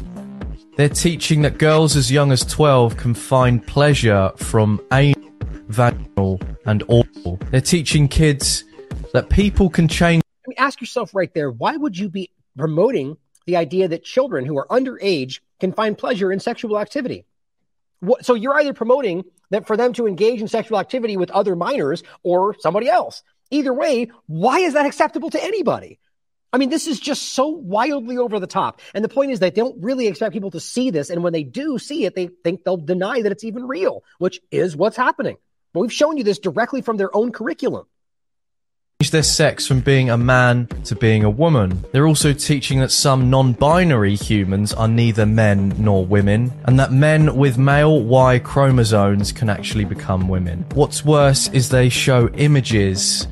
They're 0.75 0.89
teaching 0.89 1.43
that 1.43 1.59
girls 1.59 1.95
as 1.95 2.11
young 2.11 2.31
as 2.31 2.41
12 2.41 2.97
can 2.97 3.13
find 3.13 3.63
pleasure 3.67 4.31
from 4.37 4.81
anal, 4.91 5.21
vaginal, 5.67 6.41
and 6.65 6.81
oral. 6.87 7.37
They're 7.51 7.61
teaching 7.61 8.07
kids 8.07 8.63
that 9.13 9.29
people 9.29 9.69
can 9.69 9.87
change. 9.87 10.23
I 10.43 10.49
mean, 10.49 10.55
ask 10.57 10.81
yourself 10.81 11.13
right 11.13 11.31
there 11.35 11.51
why 11.51 11.77
would 11.77 11.95
you 11.95 12.09
be 12.09 12.31
promoting 12.57 13.17
the 13.45 13.57
idea 13.57 13.87
that 13.87 14.03
children 14.03 14.45
who 14.45 14.57
are 14.57 14.65
underage 14.69 15.41
can 15.59 15.73
find 15.73 15.95
pleasure 15.95 16.31
in 16.31 16.39
sexual 16.39 16.79
activity? 16.79 17.23
So 18.21 18.33
you're 18.33 18.55
either 18.55 18.73
promoting 18.73 19.25
that 19.51 19.67
for 19.67 19.77
them 19.77 19.93
to 19.93 20.07
engage 20.07 20.41
in 20.41 20.47
sexual 20.47 20.79
activity 20.79 21.17
with 21.17 21.29
other 21.29 21.55
minors 21.55 22.01
or 22.23 22.55
somebody 22.59 22.89
else. 22.89 23.21
Either 23.53 23.73
way, 23.73 24.11
why 24.25 24.59
is 24.59 24.73
that 24.73 24.85
acceptable 24.85 25.29
to 25.29 25.43
anybody? 25.43 25.99
I 26.51 26.57
mean, 26.57 26.69
this 26.69 26.87
is 26.87 26.99
just 26.99 27.33
so 27.33 27.47
wildly 27.47 28.17
over 28.17 28.39
the 28.39 28.47
top. 28.47 28.81
And 28.93 29.03
the 29.03 29.09
point 29.09 29.31
is 29.31 29.39
they 29.39 29.51
don't 29.51 29.81
really 29.83 30.07
expect 30.07 30.33
people 30.33 30.51
to 30.51 30.59
see 30.59 30.89
this. 30.89 31.09
And 31.09 31.23
when 31.23 31.33
they 31.33 31.43
do 31.43 31.77
see 31.77 32.05
it, 32.05 32.15
they 32.15 32.27
think 32.43 32.63
they'll 32.63 32.77
deny 32.77 33.21
that 33.21 33.31
it's 33.31 33.43
even 33.43 33.67
real, 33.67 34.03
which 34.17 34.39
is 34.51 34.75
what's 34.75 34.97
happening. 34.97 35.37
But 35.73 35.81
we've 35.81 35.93
shown 35.93 36.17
you 36.17 36.23
this 36.23 36.39
directly 36.39 36.81
from 36.81 36.97
their 36.97 37.15
own 37.15 37.31
curriculum 37.31 37.85
their 39.13 39.23
sex 39.23 39.67
from 39.67 39.79
being 39.79 40.09
a 40.09 40.17
man 40.17 40.67
to 40.85 40.95
being 40.95 41.23
a 41.23 41.29
woman. 41.29 41.83
They're 41.91 42.07
also 42.07 42.33
teaching 42.33 42.79
that 42.79 42.91
some 42.91 43.29
non-binary 43.29 44.15
humans 44.15 44.73
are 44.73 44.87
neither 44.87 45.25
men 45.25 45.73
nor 45.77 46.05
women, 46.05 46.51
and 46.65 46.79
that 46.79 46.91
men 46.91 47.35
with 47.35 47.57
male 47.57 48.01
Y 48.01 48.39
chromosomes 48.39 49.31
can 49.31 49.49
actually 49.49 49.85
become 49.85 50.27
women. 50.27 50.65
What's 50.73 51.05
worse 51.05 51.47
is 51.49 51.69
they 51.69 51.89
show 51.89 52.27
images 52.29 53.27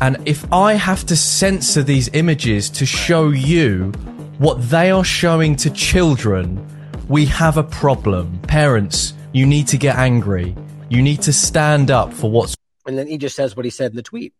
and 0.00 0.18
if 0.26 0.50
I 0.52 0.74
have 0.74 1.06
to 1.06 1.16
censor 1.16 1.82
these 1.82 2.10
images 2.12 2.68
to 2.70 2.84
show 2.84 3.30
you 3.30 3.92
what 4.38 4.68
they 4.68 4.90
are 4.90 5.04
showing 5.04 5.56
to 5.56 5.70
children, 5.70 6.64
we 7.08 7.24
have 7.26 7.56
a 7.56 7.62
problem. 7.62 8.38
Parents, 8.42 9.14
you 9.32 9.46
need 9.46 9.68
to 9.68 9.78
get 9.78 9.96
angry. 9.96 10.54
You 10.90 11.00
need 11.00 11.22
to 11.22 11.32
stand 11.32 11.90
up 11.90 12.12
for 12.12 12.30
what's. 12.30 12.54
And 12.86 12.98
then 12.98 13.06
he 13.06 13.16
just 13.16 13.36
says 13.36 13.56
what 13.56 13.64
he 13.64 13.70
said 13.70 13.92
in 13.92 13.96
the 13.96 14.02
tweet. 14.02 14.34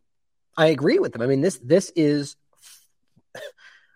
I 0.58 0.66
agree 0.66 0.98
with 0.98 1.14
him. 1.14 1.22
I 1.22 1.26
mean, 1.26 1.40
this 1.40 1.58
this 1.62 1.90
is. 1.96 2.36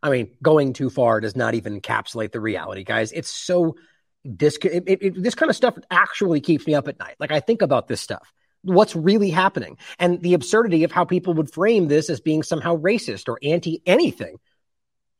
I 0.02 0.08
mean, 0.08 0.30
going 0.42 0.72
too 0.72 0.88
far 0.88 1.20
does 1.20 1.36
not 1.36 1.54
even 1.54 1.78
encapsulate 1.78 2.32
the 2.32 2.40
reality, 2.40 2.84
guys. 2.84 3.12
It's 3.12 3.28
so 3.28 3.76
this 4.24 4.56
it, 4.62 4.84
it, 4.86 5.22
this 5.22 5.34
kind 5.34 5.50
of 5.50 5.56
stuff 5.56 5.76
actually 5.90 6.40
keeps 6.40 6.66
me 6.66 6.74
up 6.74 6.88
at 6.88 6.98
night. 6.98 7.16
Like 7.20 7.32
I 7.32 7.40
think 7.40 7.60
about 7.60 7.86
this 7.86 8.00
stuff 8.00 8.32
what's 8.62 8.94
really 8.94 9.30
happening 9.30 9.78
and 9.98 10.20
the 10.22 10.34
absurdity 10.34 10.84
of 10.84 10.92
how 10.92 11.04
people 11.04 11.34
would 11.34 11.52
frame 11.52 11.88
this 11.88 12.10
as 12.10 12.20
being 12.20 12.42
somehow 12.42 12.76
racist 12.76 13.28
or 13.28 13.38
anti 13.42 13.82
anything. 13.86 14.38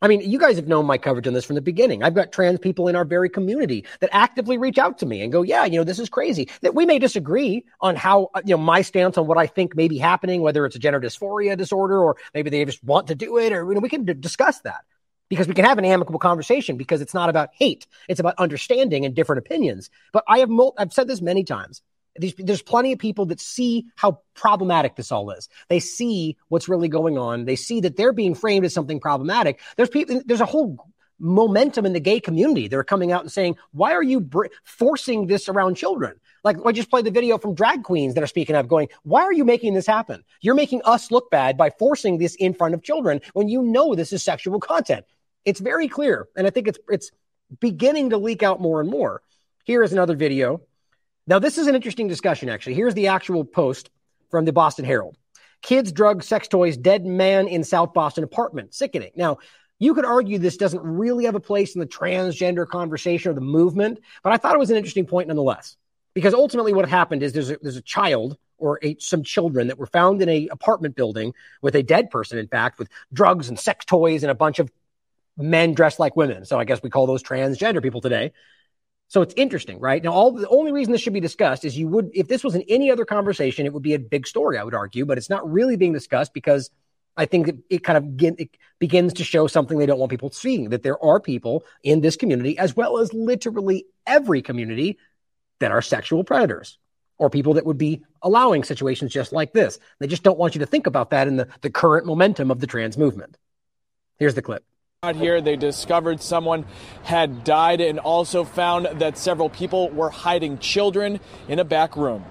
I 0.03 0.09
mean, 0.09 0.23
you 0.23 0.39
guys 0.39 0.57
have 0.57 0.67
known 0.67 0.87
my 0.87 0.97
coverage 0.97 1.27
on 1.27 1.35
this 1.35 1.45
from 1.45 1.57
the 1.57 1.61
beginning. 1.61 2.03
I've 2.03 2.15
got 2.15 2.33
trans 2.33 2.59
people 2.59 2.89
in 2.89 2.97
our 2.97 3.05
very 3.05 3.29
community 3.29 3.85
that 4.01 4.09
actively 4.13 4.57
reach 4.57 4.79
out 4.79 4.99
to 4.99 5.07
me 5.07 5.21
and 5.21 5.31
go, 5.31 5.43
yeah, 5.43 5.67
you 5.67 5.77
know, 5.77 5.85
this 5.85 5.99
is 5.99 6.09
crazy. 6.09 6.49
That 6.63 6.75
we 6.75 6.87
may 6.87 6.99
disagree 6.99 7.67
on 7.83 7.97
how, 7.97 8.31
uh, 8.35 8.41
you 8.45 8.55
know, 8.55 8.63
my 8.63 8.81
stance 8.81 9.19
on 9.19 9.27
what 9.27 9.37
I 9.37 9.47
think 9.47 9.77
may 9.77 9.89
be 9.89 9.99
happening, 9.99 10.41
whether 10.41 10.65
it's 10.65 10.77
a 10.77 10.79
gender 10.79 11.01
dysphoria 11.01 11.57
disorder 11.57 12.03
or 12.03 12.17
maybe 12.33 12.49
they 12.49 12.65
just 12.65 12.83
want 12.83 13.09
to 13.09 13.15
do 13.15 13.37
it 13.37 13.53
or, 13.53 13.69
you 13.69 13.75
know, 13.75 13.81
we 13.81 13.91
can 13.91 14.07
d- 14.07 14.15
discuss 14.15 14.61
that 14.61 14.85
because 15.29 15.47
we 15.47 15.55
can 15.55 15.67
have 15.67 15.77
an 15.77 15.85
amicable 15.85 16.19
conversation 16.19 16.79
because 16.79 17.03
it's 17.03 17.15
not 17.15 17.29
about 17.29 17.51
hate. 17.53 17.87
It's 18.09 18.21
about 18.21 18.37
understanding 18.39 19.05
and 19.05 19.15
different 19.15 19.41
opinions. 19.41 19.91
But 20.15 20.25
I 20.27 20.39
have, 20.39 20.49
mul- 20.49 20.75
I've 20.79 20.95
said 20.95 21.09
this 21.09 21.21
many 21.21 21.45
times. 21.45 21.83
There's, 22.21 22.63
plenty 22.63 22.93
of 22.93 22.99
people 22.99 23.27
that 23.27 23.41
see 23.41 23.87
how 23.97 24.21
problematic 24.35 24.97
this 24.97 25.11
all 25.11 25.31
is. 25.31 25.49
They 25.69 25.81
see 25.81 26.37
what's 26.49 26.69
really 26.69 26.89
going 26.89 27.19
on. 27.19 27.47
They 27.47 27.57
see 27.57 27.81
that 27.81 27.97
they're 27.97 28.13
being 28.13 28.35
framed 28.35 28.65
as 28.65 28.75
something 28.75 29.01
problematic. 29.01 29.61
There's 29.77 29.89
people, 29.89 30.21
there's 30.27 30.41
a 30.41 30.47
whole 30.47 30.77
momentum 31.19 31.87
in 31.87 31.93
the 31.93 32.01
gay 32.01 32.21
community. 32.21 32.69
They're 32.69 32.85
coming 32.85 33.13
out 33.13 33.23
and 33.23 33.31
saying, 33.31 33.57
why 33.73 33.93
are 33.93 34.03
you 34.03 34.21
br- 34.21 34.47
forcing 34.65 35.27
this 35.27 35.49
around 35.49 35.77
children? 35.77 36.19
Like 36.43 36.57
I 36.65 36.73
just 36.73 36.91
played 36.91 37.05
the 37.05 37.11
video 37.11 37.39
from 37.39 37.55
drag 37.55 37.83
queens 37.85 38.15
that 38.15 38.25
are 38.25 38.29
speaking 38.29 38.57
up 38.57 38.67
going, 38.67 38.89
why 39.03 39.23
are 39.23 39.33
you 39.33 39.45
making 39.45 39.75
this 39.75 39.87
happen? 39.87 40.25
You're 40.41 40.55
making 40.55 40.83
us 40.85 41.11
look 41.11 41.31
bad 41.31 41.57
by 41.57 41.71
forcing 41.71 42.19
this 42.19 42.35
in 42.35 42.55
front 42.55 42.75
of 42.75 42.83
children 42.83 43.21
when 43.35 43.49
you 43.49 43.63
know 43.63 43.95
this 43.95 44.13
is 44.13 44.23
sexual 44.23 44.61
content. 44.61 45.05
It's 45.45 45.61
very 45.61 45.89
clear. 45.89 46.29
And 46.37 46.47
I 46.47 46.51
think 46.51 46.69
it's, 46.69 46.79
it's 46.89 47.11
beginning 47.61 48.11
to 48.11 48.19
leak 48.19 48.43
out 48.43 48.61
more 48.61 48.81
and 48.81 48.91
more. 48.91 49.23
Here 49.65 49.83
is 49.83 49.93
another 49.93 50.17
video 50.17 50.63
Now, 51.27 51.39
this 51.39 51.59
is 51.59 51.67
an 51.67 51.75
interesting 51.75 52.09
discussion, 52.09 52.49
actually. 52.49 52.75
Here's 52.75 52.95
the 52.95 53.09
actual 53.09 53.45
post 53.45 53.91
from 54.31 54.45
the 54.45 54.53
Boston 54.53 54.85
Herald 54.85 55.17
Kids, 55.63 55.93
drugs, 55.93 56.27
sex 56.27 56.49
toys, 56.49 56.77
dead 56.77 57.05
man 57.05 57.47
in 57.47 57.65
South 57.65 57.93
Boston 57.93 58.25
apartment. 58.25 58.75
Sickening. 58.75 59.11
Now, 59.15 59.39
you 59.79 59.95
could 59.95 60.05
argue 60.05 60.39
this 60.39 60.57
doesn't 60.57 60.83
really 60.83 61.25
have 61.25 61.35
a 61.35 61.41
place 61.41 61.75
in 61.75 61.81
the 61.81 61.87
transgender 61.87 62.67
conversation 62.67 63.31
or 63.31 63.35
the 63.35 63.41
movement, 63.41 64.01
but 64.23 64.33
I 64.33 64.37
thought 64.37 64.55
it 64.55 64.59
was 64.59 64.71
an 64.71 64.77
interesting 64.77 65.07
point 65.07 65.29
nonetheless. 65.29 65.77
Because 66.13 66.35
ultimately, 66.35 66.73
what 66.73 66.89
happened 66.89 67.23
is 67.23 67.33
there's 67.33 67.51
a, 67.51 67.59
there's 67.63 67.77
a 67.77 67.83
child 67.83 68.37
or 68.59 68.79
a, 68.83 68.97
some 68.99 69.23
children 69.23 69.69
that 69.69 69.79
were 69.79 69.87
found 69.87 70.21
in 70.23 70.29
a 70.29 70.49
apartment 70.49 70.97
building 70.97 71.35
with 71.63 71.75
a 71.75 71.83
dead 71.83 72.11
person, 72.11 72.39
in 72.39 72.49
fact, 72.49 72.79
with 72.79 72.89
drugs 73.13 73.49
and 73.49 73.59
sex 73.59 73.85
toys 73.85 74.23
and 74.23 74.31
a 74.31 74.35
bunch 74.35 74.59
of 74.59 74.71
men 75.37 75.75
dressed 75.75 75.99
like 75.99 76.17
women. 76.17 76.45
So 76.45 76.59
I 76.59 76.65
guess 76.65 76.83
we 76.83 76.91
call 76.91 77.07
those 77.07 77.23
transgender 77.23 77.83
people 77.83 78.01
today. 78.01 78.33
So 79.11 79.23
it's 79.23 79.35
interesting, 79.37 79.81
right? 79.81 80.01
Now, 80.05 80.13
all 80.13 80.31
the 80.31 80.49
only 80.49 80.71
reason 80.71 80.93
this 80.93 81.01
should 81.01 81.13
be 81.13 81.19
discussed 81.19 81.65
is 81.65 81.77
you 81.77 81.89
would, 81.89 82.13
if 82.15 82.29
this 82.29 82.45
was 82.45 82.55
in 82.55 82.63
any 82.69 82.93
other 82.93 83.05
conversation, 83.05 83.67
it 83.67 83.73
would 83.73 83.83
be 83.83 83.95
a 83.95 83.99
big 83.99 84.25
story, 84.25 84.57
I 84.57 84.63
would 84.63 84.73
argue, 84.73 85.05
but 85.05 85.19
it's 85.19 85.29
not 85.29 85.51
really 85.51 85.75
being 85.75 85.93
discussed 85.93 86.33
because 86.33 86.71
I 87.17 87.27
think 87.27 87.49
it, 87.49 87.59
it 87.69 87.79
kind 87.83 87.99
of 87.99 88.17
get, 88.17 88.39
it 88.39 88.57
begins 88.79 89.15
to 89.15 89.25
show 89.25 89.49
something 89.49 89.79
they 89.79 89.87
don't 89.87 89.99
want 89.99 90.11
people 90.11 90.31
seeing 90.31 90.69
that 90.69 90.85
there 90.85 91.03
are 91.05 91.19
people 91.19 91.65
in 91.83 92.03
this 92.03 92.15
community, 92.15 92.57
as 92.57 92.77
well 92.77 92.99
as 92.99 93.13
literally 93.13 93.85
every 94.07 94.43
community, 94.43 94.97
that 95.59 95.73
are 95.73 95.83
sexual 95.83 96.23
predators 96.23 96.79
or 97.19 97.29
people 97.29 97.55
that 97.55 97.67
would 97.67 97.79
be 97.79 98.03
allowing 98.23 98.63
situations 98.63 99.13
just 99.13 99.33
like 99.33 99.53
this. 99.53 99.81
They 99.99 100.07
just 100.07 100.23
don't 100.23 100.39
want 100.39 100.55
you 100.55 100.61
to 100.61 100.67
think 100.67 100.87
about 100.87 101.11
that 101.11 101.27
in 101.27 101.35
the, 101.35 101.49
the 101.63 101.71
current 101.71 102.07
momentum 102.07 102.53
of 102.53 102.61
the 102.61 102.69
trans 102.69 102.97
movement. 102.97 103.37
Here's 104.21 104.37
the 104.37 104.43
clip. 104.43 104.65
Out 105.03 105.17
here, 105.17 105.41
they 105.41 105.57
discovered 105.57 106.21
someone 106.21 106.67
had 107.05 107.43
died 107.43 107.81
and 107.81 107.99
also 107.99 108.45
found 108.45 109.01
that 109.01 109.17
several 109.17 109.49
people 109.49 109.89
were 109.89 110.11
hiding 110.11 110.59
children 110.59 111.21
in 111.49 111.59
a 111.59 111.65
back 111.65 111.97
room. 111.97 112.23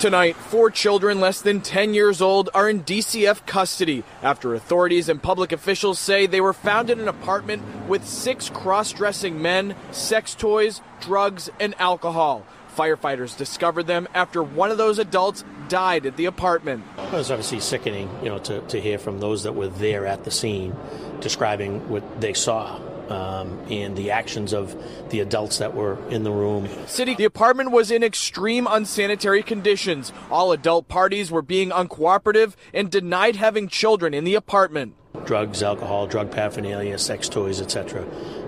Tonight, 0.00 0.36
four 0.36 0.70
children 0.70 1.18
less 1.18 1.40
than 1.40 1.62
10 1.62 1.94
years 1.94 2.20
old 2.20 2.50
are 2.52 2.68
in 2.68 2.84
DCF 2.84 3.46
custody 3.46 4.04
after 4.22 4.54
authorities 4.54 5.08
and 5.08 5.22
public 5.22 5.50
officials 5.50 5.98
say 5.98 6.26
they 6.26 6.42
were 6.42 6.52
found 6.52 6.90
in 6.90 7.00
an 7.00 7.08
apartment 7.08 7.62
with 7.88 8.06
six 8.06 8.50
cross 8.50 8.92
dressing 8.92 9.40
men, 9.40 9.74
sex 9.92 10.34
toys, 10.34 10.82
drugs, 11.00 11.48
and 11.58 11.74
alcohol. 11.80 12.44
Firefighters 12.78 13.36
discovered 13.36 13.88
them 13.88 14.06
after 14.14 14.40
one 14.40 14.70
of 14.70 14.78
those 14.78 15.00
adults 15.00 15.44
died 15.66 16.06
at 16.06 16.16
the 16.16 16.26
apartment. 16.26 16.84
It 16.96 17.12
was 17.12 17.28
obviously 17.28 17.58
sickening, 17.58 18.08
you 18.22 18.28
know, 18.28 18.38
to, 18.38 18.60
to 18.60 18.80
hear 18.80 18.98
from 18.98 19.18
those 19.18 19.42
that 19.42 19.56
were 19.56 19.66
there 19.66 20.06
at 20.06 20.22
the 20.22 20.30
scene 20.30 20.76
describing 21.20 21.88
what 21.88 22.20
they 22.20 22.32
saw 22.34 22.80
um, 23.10 23.58
and 23.68 23.96
the 23.96 24.12
actions 24.12 24.52
of 24.52 24.76
the 25.10 25.18
adults 25.18 25.58
that 25.58 25.74
were 25.74 25.98
in 26.10 26.22
the 26.22 26.30
room. 26.30 26.68
City, 26.86 27.16
the 27.16 27.24
apartment 27.24 27.72
was 27.72 27.90
in 27.90 28.04
extreme 28.04 28.68
unsanitary 28.70 29.42
conditions. 29.42 30.12
All 30.30 30.52
adult 30.52 30.86
parties 30.86 31.32
were 31.32 31.42
being 31.42 31.70
uncooperative 31.70 32.54
and 32.72 32.92
denied 32.92 33.34
having 33.34 33.66
children 33.66 34.14
in 34.14 34.22
the 34.22 34.36
apartment. 34.36 34.94
Drugs, 35.24 35.64
alcohol, 35.64 36.06
drug 36.06 36.30
paraphernalia, 36.30 36.96
sex 36.98 37.28
toys, 37.28 37.60
etc. 37.60 38.06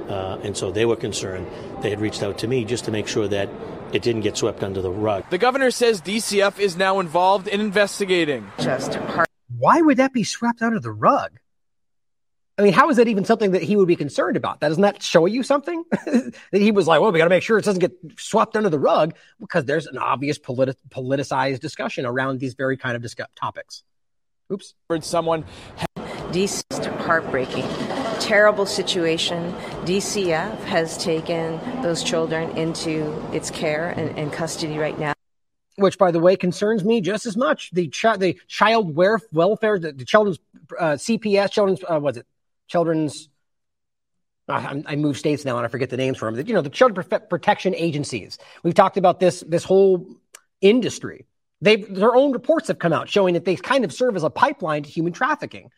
Uh, 0.08 0.38
and 0.44 0.56
so 0.56 0.70
they 0.70 0.84
were 0.84 0.94
concerned. 0.94 1.48
They 1.82 1.90
had 1.90 2.00
reached 2.00 2.22
out 2.22 2.38
to 2.38 2.46
me 2.46 2.64
just 2.64 2.84
to 2.84 2.92
make 2.92 3.08
sure 3.08 3.26
that 3.26 3.48
it 3.92 4.02
didn't 4.02 4.22
get 4.22 4.36
swept 4.36 4.62
under 4.62 4.80
the 4.80 4.90
rug. 4.90 5.24
The 5.30 5.38
governor 5.38 5.70
says 5.70 6.00
DCF 6.00 6.58
is 6.58 6.76
now 6.76 7.00
involved 7.00 7.48
in 7.48 7.60
investigating. 7.60 8.50
Just 8.58 8.98
why 9.58 9.80
would 9.80 9.96
that 9.98 10.12
be 10.12 10.24
swept 10.24 10.62
under 10.62 10.80
the 10.80 10.92
rug? 10.92 11.38
I 12.58 12.62
mean, 12.62 12.72
how 12.74 12.90
is 12.90 12.98
that 12.98 13.08
even 13.08 13.24
something 13.24 13.52
that 13.52 13.62
he 13.62 13.74
would 13.76 13.88
be 13.88 13.96
concerned 13.96 14.36
about? 14.36 14.60
That 14.60 14.68
doesn't 14.68 14.82
that 14.82 15.02
show 15.02 15.24
you 15.24 15.42
something 15.42 15.82
that 15.90 16.34
he 16.52 16.72
was 16.72 16.86
like, 16.86 17.00
well, 17.00 17.10
we 17.10 17.18
got 17.18 17.24
to 17.24 17.30
make 17.30 17.42
sure 17.42 17.56
it 17.56 17.64
doesn't 17.64 17.80
get 17.80 17.92
swept 18.18 18.54
under 18.54 18.68
the 18.68 18.78
rug 18.78 19.14
because 19.40 19.64
there's 19.64 19.86
an 19.86 19.96
obvious 19.96 20.38
politi- 20.38 20.74
politicized 20.90 21.60
discussion 21.60 22.04
around 22.04 22.38
these 22.38 22.54
very 22.54 22.76
kind 22.76 22.96
of 22.96 23.02
discuss- 23.02 23.28
topics. 23.34 23.82
Oops. 24.52 24.74
Heard 24.90 25.04
someone. 25.04 25.44
DC 26.32 26.62
heartbreaking, 27.00 27.64
terrible 28.20 28.66
situation. 28.66 29.52
DCF 29.84 30.58
has 30.64 30.96
taken 30.98 31.58
those 31.82 32.02
children 32.02 32.56
into 32.56 33.12
its 33.34 33.50
care 33.50 33.90
and, 33.90 34.18
and 34.18 34.32
custody 34.32 34.78
right 34.78 34.98
now 34.98 35.12
which 35.76 35.96
by 35.98 36.10
the 36.10 36.20
way 36.20 36.36
concerns 36.36 36.84
me 36.84 37.00
just 37.00 37.24
as 37.24 37.38
much. 37.38 37.70
The, 37.70 37.90
the 38.18 38.38
child 38.48 38.94
welfare, 38.94 39.78
the, 39.78 39.92
the 39.92 40.04
children's 40.04 40.38
uh, 40.78 40.92
CPS, 40.92 41.50
children's 41.50 41.80
uh, 41.90 41.98
was 41.98 42.18
it 42.18 42.26
children's 42.68 43.28
I, 44.48 44.82
I 44.86 44.96
move 44.96 45.16
states 45.16 45.44
now 45.44 45.56
and 45.56 45.64
I 45.64 45.68
forget 45.68 45.90
the 45.90 45.96
names 45.96 46.18
for 46.18 46.30
them. 46.30 46.46
You 46.46 46.54
know, 46.54 46.60
the 46.60 46.70
child 46.70 46.94
protection 47.28 47.74
agencies. 47.74 48.38
We've 48.62 48.74
talked 48.74 48.96
about 48.96 49.20
this 49.20 49.40
this 49.46 49.64
whole 49.64 50.06
industry. 50.60 51.26
They 51.60 51.76
their 51.76 52.14
own 52.14 52.32
reports 52.32 52.68
have 52.68 52.78
come 52.78 52.92
out 52.92 53.08
showing 53.08 53.34
that 53.34 53.44
they 53.44 53.56
kind 53.56 53.84
of 53.84 53.92
serve 53.92 54.16
as 54.16 54.24
a 54.24 54.30
pipeline 54.30 54.82
to 54.82 54.90
human 54.90 55.12
trafficking. 55.12 55.70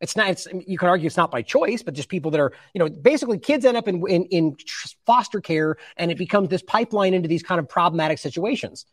It's 0.00 0.16
not. 0.16 0.28
It's 0.28 0.46
you 0.66 0.76
can 0.78 0.88
argue 0.88 1.06
it's 1.06 1.16
not 1.16 1.30
by 1.30 1.42
choice, 1.42 1.82
but 1.82 1.94
just 1.94 2.08
people 2.08 2.30
that 2.32 2.40
are 2.40 2.52
you 2.74 2.78
know 2.78 2.88
basically 2.88 3.38
kids 3.38 3.64
end 3.64 3.76
up 3.76 3.88
in 3.88 4.06
in, 4.08 4.24
in 4.24 4.56
foster 5.06 5.40
care 5.40 5.76
and 5.96 6.10
it 6.10 6.18
becomes 6.18 6.50
this 6.50 6.62
pipeline 6.62 7.14
into 7.14 7.28
these 7.28 7.42
kind 7.42 7.58
of 7.58 7.68
problematic 7.68 8.18
situations 8.18 8.84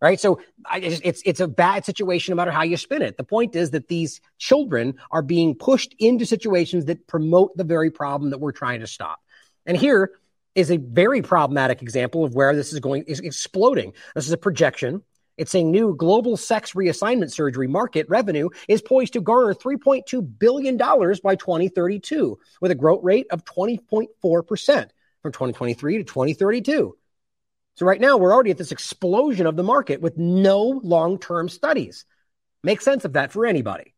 right? 0.00 0.18
So 0.18 0.40
it's 0.72 1.22
it's 1.24 1.40
a 1.40 1.48
bad 1.48 1.84
situation 1.84 2.32
no 2.32 2.36
matter 2.36 2.50
how 2.50 2.62
you 2.62 2.76
spin 2.76 3.02
it. 3.02 3.16
The 3.16 3.24
point 3.24 3.54
is 3.54 3.70
that 3.70 3.88
these 3.88 4.20
children 4.38 4.94
are 5.10 5.22
being 5.22 5.54
pushed 5.54 5.94
into 5.98 6.24
situations 6.26 6.86
that 6.86 7.06
promote 7.06 7.56
the 7.56 7.64
very 7.64 7.90
problem 7.90 8.30
that 8.30 8.38
we're 8.38 8.52
trying 8.52 8.80
to 8.80 8.86
stop. 8.86 9.20
And 9.66 9.76
here 9.76 10.12
is 10.54 10.70
a 10.70 10.78
very 10.78 11.22
problematic 11.22 11.82
example 11.82 12.24
of 12.24 12.34
where 12.34 12.54
this 12.56 12.72
is 12.72 12.80
going 12.80 13.04
is 13.04 13.20
exploding. 13.20 13.92
This 14.14 14.26
is 14.26 14.32
a 14.32 14.38
projection. 14.38 15.02
It's 15.40 15.52
saying 15.52 15.70
new 15.70 15.96
global 15.96 16.36
sex 16.36 16.74
reassignment 16.74 17.32
surgery 17.32 17.66
market 17.66 18.06
revenue 18.10 18.50
is 18.68 18.82
poised 18.82 19.14
to 19.14 19.22
garner 19.22 19.54
$3.2 19.54 20.38
billion 20.38 20.76
by 20.76 21.34
2032, 21.34 22.38
with 22.60 22.70
a 22.70 22.74
growth 22.74 23.02
rate 23.02 23.26
of 23.30 23.46
20.4% 23.46 24.10
from 25.22 25.32
2023 25.32 25.96
to 25.96 26.04
2032. 26.04 26.94
So 27.76 27.86
right 27.86 28.02
now 28.02 28.18
we're 28.18 28.34
already 28.34 28.50
at 28.50 28.58
this 28.58 28.70
explosion 28.70 29.46
of 29.46 29.56
the 29.56 29.62
market 29.62 30.02
with 30.02 30.18
no 30.18 30.78
long-term 30.84 31.48
studies. 31.48 32.04
Make 32.62 32.82
sense 32.82 33.06
of 33.06 33.14
that 33.14 33.32
for 33.32 33.46
anybody. 33.46 33.94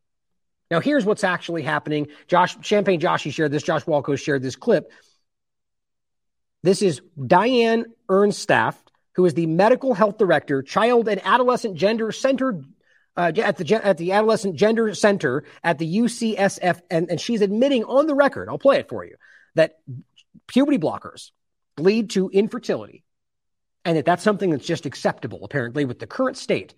Now 0.71 0.79
here's 0.79 1.05
what's 1.05 1.25
actually 1.25 1.63
happening. 1.63 2.07
Josh 2.29 2.57
Champagne 2.61 3.01
Joshy 3.01 3.33
shared 3.33 3.51
this. 3.51 3.65
Josh 3.65 3.83
Walko 3.83 4.17
shared 4.17 4.43
this 4.43 4.55
clip. 4.55 4.93
This 6.63 6.83
is 6.83 7.01
Diane 7.27 7.87
Ehrensaft, 8.09 8.92
who 9.15 9.25
is 9.27 9.35
the 9.35 9.47
medical 9.47 9.95
health 9.95 10.19
director, 10.19 10.63
child 10.63 11.09
and 11.09 11.21
adolescent 11.25 11.77
gender 11.77 12.13
centered 12.13 12.65
uh, 13.17 13.33
at 13.37 13.57
the 13.59 13.81
at 13.85 13.99
the 13.99 14.13
adolescent 14.13 14.57
gender 14.57 14.95
center 14.95 15.45
at 15.63 15.79
the 15.79 15.99
UCSF, 15.99 16.81
and, 16.91 17.11
and 17.11 17.21
she's 17.21 17.43
admitting 17.43 17.85
on 17.85 18.07
the 18.07 18.15
record. 18.15 18.49
I'll 18.49 18.59
play 18.59 18.79
it 18.79 18.89
for 18.89 19.05
you 19.05 19.17
that 19.55 19.79
puberty 20.47 20.79
blockers 20.79 21.31
lead 21.79 22.11
to 22.11 22.31
infertility, 22.31 23.05
and 23.85 23.97
that 23.97 24.07
that's 24.07 24.23
something 24.23 24.51
that's 24.51 24.67
just 24.67 24.87
acceptable, 24.87 25.45
apparently, 25.45 25.85
with 25.85 25.99
the 25.99 26.07
current 26.07 26.37
state. 26.37 26.75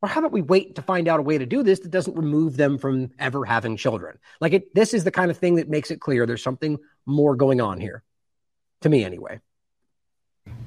Or 0.00 0.08
how 0.08 0.20
about 0.20 0.32
we 0.32 0.42
wait 0.42 0.74
to 0.74 0.82
find 0.82 1.08
out 1.08 1.18
a 1.18 1.22
way 1.22 1.38
to 1.38 1.46
do 1.46 1.62
this 1.62 1.80
that 1.80 1.90
doesn't 1.90 2.16
remove 2.16 2.56
them 2.56 2.78
from 2.78 3.10
ever 3.18 3.44
having 3.44 3.76
children? 3.76 4.18
Like 4.40 4.52
it, 4.52 4.74
this 4.74 4.92
is 4.92 5.02
the 5.02 5.10
kind 5.10 5.30
of 5.30 5.38
thing 5.38 5.56
that 5.56 5.68
makes 5.68 5.90
it 5.90 6.00
clear 6.00 6.26
there's 6.26 6.42
something 6.42 6.78
more 7.06 7.34
going 7.34 7.60
on 7.60 7.80
here, 7.80 8.02
to 8.82 8.88
me 8.88 9.02
anyway. 9.02 9.40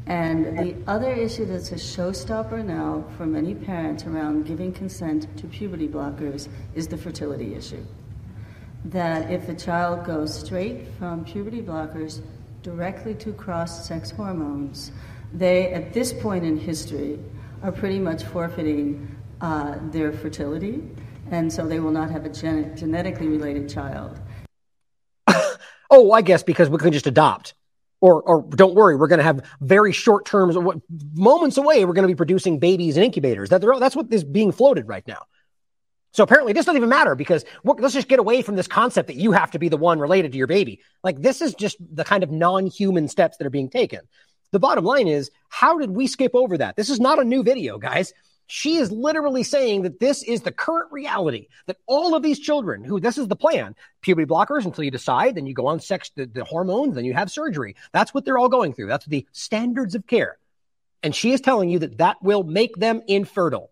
And 0.08 0.58
the 0.58 0.76
other 0.88 1.12
issue 1.12 1.44
that's 1.44 1.74
a 1.74 1.76
showstopper 1.76 2.64
now 2.64 3.04
for 3.18 3.26
many 3.26 3.54
parents 3.54 4.06
around 4.06 4.46
giving 4.46 4.72
consent 4.72 5.28
to 5.38 5.48
puberty 5.48 5.90
blockers 5.90 6.48
is 6.76 6.88
the 6.88 6.98
fertility 6.98 7.56
issue. 7.56 7.84
That 8.86 9.30
if 9.30 9.50
a 9.50 9.54
child 9.54 10.06
goes 10.06 10.34
straight 10.34 10.88
from 10.98 11.26
puberty 11.26 11.62
blockers 11.62 12.22
directly 12.64 13.16
to 13.16 13.34
cross 13.34 13.86
sex 13.86 14.10
hormones, 14.10 14.94
they, 15.34 15.74
at 15.74 15.92
this 15.92 16.14
point 16.14 16.46
in 16.46 16.58
history, 16.58 17.20
are 17.62 17.74
pretty 17.74 18.00
much 18.00 18.24
forfeiting 18.24 19.14
uh, 19.42 19.76
their 19.92 20.14
fertility, 20.14 20.84
and 21.32 21.52
so 21.52 21.68
they 21.68 21.82
will 21.82 21.92
not 21.92 22.10
have 22.12 22.24
a 22.24 22.30
gen- 22.30 22.78
genetically 22.78 23.28
related 23.28 23.70
child. 23.70 24.18
oh, 25.92 26.12
I 26.14 26.22
guess 26.22 26.44
because 26.44 26.70
we 26.70 26.78
can 26.78 26.94
just 26.94 27.08
adopt. 27.08 27.56
Or, 28.00 28.22
or 28.22 28.44
don't 28.44 28.76
worry, 28.76 28.96
we're 28.96 29.08
going 29.08 29.18
to 29.18 29.24
have 29.24 29.44
very 29.60 29.92
short 29.92 30.26
terms, 30.26 30.56
moments 31.16 31.58
away, 31.58 31.84
we're 31.84 31.94
going 31.94 32.08
to 32.08 32.14
be 32.14 32.16
producing 32.16 32.60
babies 32.60 32.96
in 32.96 33.04
incubators. 33.04 33.50
That, 33.50 33.62
that's 33.80 33.96
what 33.96 34.14
is 34.14 34.24
being 34.24 34.52
floated 34.52 34.88
right 34.88 35.08
now. 35.08 35.24
So 36.12 36.24
apparently, 36.24 36.54
this 36.54 36.66
doesn't 36.66 36.78
even 36.78 36.90
matter 36.90 37.16
because 37.16 37.46
let's 37.64 37.94
just 37.94 38.08
get 38.08 38.20
away 38.20 38.42
from 38.42 38.56
this 38.56 38.68
concept 38.68 39.08
that 39.08 39.18
you 39.18 39.32
have 39.32 39.52
to 39.52 39.60
be 39.60 39.70
the 39.70 39.78
one 39.78 40.00
related 40.00 40.32
to 40.32 40.38
your 40.38 40.48
baby. 40.48 40.82
Like, 41.04 41.22
this 41.22 41.42
is 41.42 41.54
just 41.54 41.78
the 41.80 42.04
kind 42.04 42.24
of 42.24 42.32
non 42.32 42.68
human 42.68 43.08
steps 43.08 43.38
that 43.38 43.48
are 43.48 43.52
being 43.52 43.70
taken. 43.70 44.02
The 44.52 44.60
bottom 44.60 44.86
line 44.86 45.08
is, 45.08 45.30
how 45.50 45.78
did 45.78 45.92
we 45.92 46.08
skip 46.08 46.32
over 46.34 46.58
that? 46.58 46.76
This 46.76 46.90
is 46.90 47.00
not 47.00 47.20
a 47.20 47.24
new 47.24 47.44
video, 47.44 47.78
guys. 47.78 48.14
She 48.48 48.78
is 48.78 48.92
literally 48.92 49.44
saying 49.44 49.84
that 49.84 50.00
this 50.00 50.24
is 50.24 50.42
the 50.42 50.54
current 50.54 50.92
reality 50.92 51.50
that 51.66 51.78
all 51.86 52.16
of 52.16 52.24
these 52.24 52.40
children 52.40 52.84
who 52.84 53.00
this 53.00 53.18
is 53.18 53.28
the 53.28 53.36
plan 53.36 53.76
puberty 54.02 54.26
blockers 54.26 54.64
until 54.64 54.86
you 54.86 54.92
decide, 54.92 55.36
then 55.36 55.46
you 55.46 55.54
go 55.54 55.68
on 55.68 55.82
sex, 55.82 56.12
the, 56.16 56.26
the 56.26 56.46
hormones, 56.46 56.96
then 56.96 57.04
you 57.04 57.14
have 57.14 57.30
surgery. 57.30 57.76
That's 57.92 58.14
what 58.14 58.24
they're 58.24 58.38
all 58.38 58.48
going 58.48 58.74
through. 58.74 58.88
That's 58.88 59.06
the 59.06 59.28
standards 59.34 59.96
of 59.96 60.08
care. 60.08 60.38
And 61.04 61.14
she 61.14 61.34
is 61.34 61.42
telling 61.42 61.70
you 61.70 61.80
that 61.80 61.98
that 61.98 62.18
will 62.24 62.44
make 62.44 62.78
them 62.78 63.02
infertile. 63.08 63.70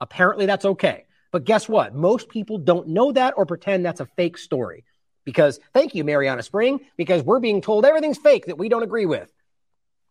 Apparently, 0.00 0.46
that's 0.46 0.64
okay. 0.64 1.04
But 1.30 1.44
guess 1.44 1.68
what? 1.68 1.94
Most 1.94 2.28
people 2.28 2.58
don't 2.58 2.88
know 2.88 3.12
that 3.12 3.34
or 3.36 3.44
pretend 3.44 3.84
that's 3.84 4.00
a 4.00 4.06
fake 4.06 4.38
story. 4.38 4.84
Because, 5.24 5.60
thank 5.72 5.94
you, 5.94 6.04
Marianna 6.04 6.42
Spring, 6.42 6.80
because 6.96 7.22
we're 7.22 7.40
being 7.40 7.60
told 7.60 7.84
everything's 7.84 8.18
fake 8.18 8.46
that 8.46 8.58
we 8.58 8.68
don't 8.68 8.82
agree 8.82 9.06
with. 9.06 9.32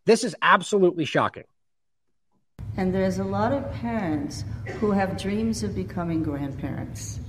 This 0.05 0.23
is 0.23 0.35
absolutely 0.41 1.05
shocking. 1.05 1.43
And 2.75 2.93
there's 2.93 3.19
a 3.19 3.23
lot 3.23 3.53
of 3.53 3.71
parents 3.73 4.43
who 4.79 4.91
have 4.91 5.17
dreams 5.17 5.63
of 5.63 5.75
becoming 5.75 6.23
grandparents. 6.23 7.19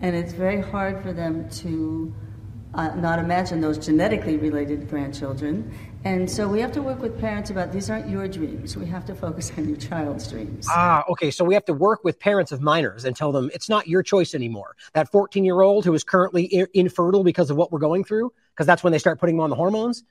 And 0.00 0.16
it's 0.16 0.32
very 0.32 0.62
hard 0.62 1.02
for 1.02 1.12
them 1.12 1.48
to 1.50 2.14
uh, 2.72 2.94
not 2.96 3.18
imagine 3.18 3.60
those 3.60 3.78
genetically 3.78 4.36
related 4.38 4.88
grandchildren. 4.88 5.72
And 6.04 6.28
so 6.28 6.48
we 6.48 6.60
have 6.60 6.72
to 6.72 6.82
work 6.82 7.00
with 7.00 7.18
parents 7.20 7.50
about 7.50 7.70
these 7.70 7.90
aren't 7.90 8.08
your 8.08 8.26
dreams. 8.28 8.76
We 8.76 8.86
have 8.86 9.04
to 9.06 9.14
focus 9.14 9.52
on 9.56 9.68
your 9.68 9.76
child's 9.76 10.30
dreams. 10.30 10.66
Ah, 10.70 11.04
okay. 11.10 11.30
So 11.30 11.44
we 11.44 11.54
have 11.54 11.64
to 11.66 11.74
work 11.74 12.02
with 12.02 12.18
parents 12.18 12.50
of 12.50 12.60
minors 12.60 13.04
and 13.04 13.14
tell 13.14 13.30
them 13.30 13.50
it's 13.54 13.68
not 13.68 13.86
your 13.86 14.02
choice 14.02 14.34
anymore. 14.34 14.74
That 14.94 15.12
14 15.12 15.44
year 15.44 15.60
old 15.60 15.84
who 15.84 15.94
is 15.94 16.02
currently 16.02 16.66
infertile 16.72 17.24
because 17.24 17.50
of 17.50 17.56
what 17.56 17.70
we're 17.70 17.78
going 17.78 18.04
through, 18.04 18.32
because 18.54 18.66
that's 18.66 18.82
when 18.82 18.92
they 18.92 18.98
start 18.98 19.20
putting 19.20 19.36
them 19.36 19.44
on 19.44 19.50
the 19.50 19.56
hormones. 19.56 20.02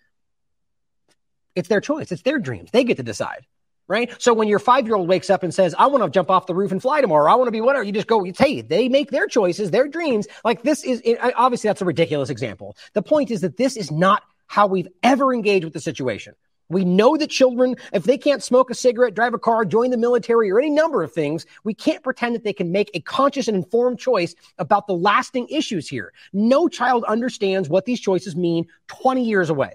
It's 1.55 1.67
their 1.67 1.81
choice. 1.81 2.11
It's 2.11 2.23
their 2.23 2.39
dreams. 2.39 2.69
They 2.71 2.83
get 2.83 2.97
to 2.97 3.03
decide 3.03 3.45
right? 3.87 4.13
So 4.21 4.33
when 4.33 4.47
your 4.47 4.59
five 4.59 4.85
year 4.85 4.95
old 4.95 5.07
wakes 5.07 5.29
up 5.29 5.43
and 5.43 5.53
says, 5.53 5.75
I 5.77 5.87
want 5.87 6.03
to 6.03 6.09
jump 6.09 6.29
off 6.29 6.47
the 6.47 6.55
roof 6.55 6.71
and 6.71 6.81
fly 6.81 7.01
tomorrow, 7.01 7.31
I 7.31 7.35
want 7.35 7.47
to 7.47 7.51
be 7.51 7.61
whatever, 7.61 7.83
you 7.83 7.91
just 7.91 8.07
go, 8.07 8.23
hey, 8.23 8.61
they 8.61 8.89
make 8.89 9.11
their 9.11 9.27
choices, 9.27 9.71
their 9.71 9.87
dreams. 9.87 10.27
Like 10.43 10.63
this 10.63 10.83
is 10.83 11.01
obviously 11.35 11.67
that's 11.67 11.81
a 11.81 11.85
ridiculous 11.85 12.29
example. 12.29 12.75
The 12.93 13.01
point 13.01 13.31
is 13.31 13.41
that 13.41 13.57
this 13.57 13.77
is 13.77 13.91
not 13.91 14.23
how 14.47 14.67
we've 14.67 14.87
ever 15.01 15.33
engaged 15.33 15.65
with 15.65 15.73
the 15.73 15.81
situation. 15.81 16.35
We 16.69 16.85
know 16.85 17.17
that 17.17 17.29
children, 17.29 17.75
if 17.91 18.03
they 18.03 18.17
can't 18.17 18.41
smoke 18.41 18.69
a 18.69 18.73
cigarette, 18.73 19.13
drive 19.13 19.33
a 19.33 19.39
car, 19.39 19.65
join 19.65 19.91
the 19.91 19.97
military, 19.97 20.49
or 20.49 20.59
any 20.59 20.69
number 20.69 21.03
of 21.03 21.11
things, 21.11 21.45
we 21.63 21.73
can't 21.73 22.03
pretend 22.03 22.35
that 22.35 22.43
they 22.43 22.53
can 22.53 22.71
make 22.71 22.89
a 22.93 23.01
conscious 23.01 23.47
and 23.47 23.55
informed 23.55 23.99
choice 23.99 24.33
about 24.57 24.87
the 24.87 24.93
lasting 24.93 25.47
issues 25.49 25.87
here. 25.87 26.13
No 26.31 26.67
child 26.67 27.03
understands 27.03 27.69
what 27.69 27.85
these 27.85 27.99
choices 27.99 28.35
mean 28.35 28.67
20 28.87 29.23
years 29.23 29.49
away, 29.49 29.73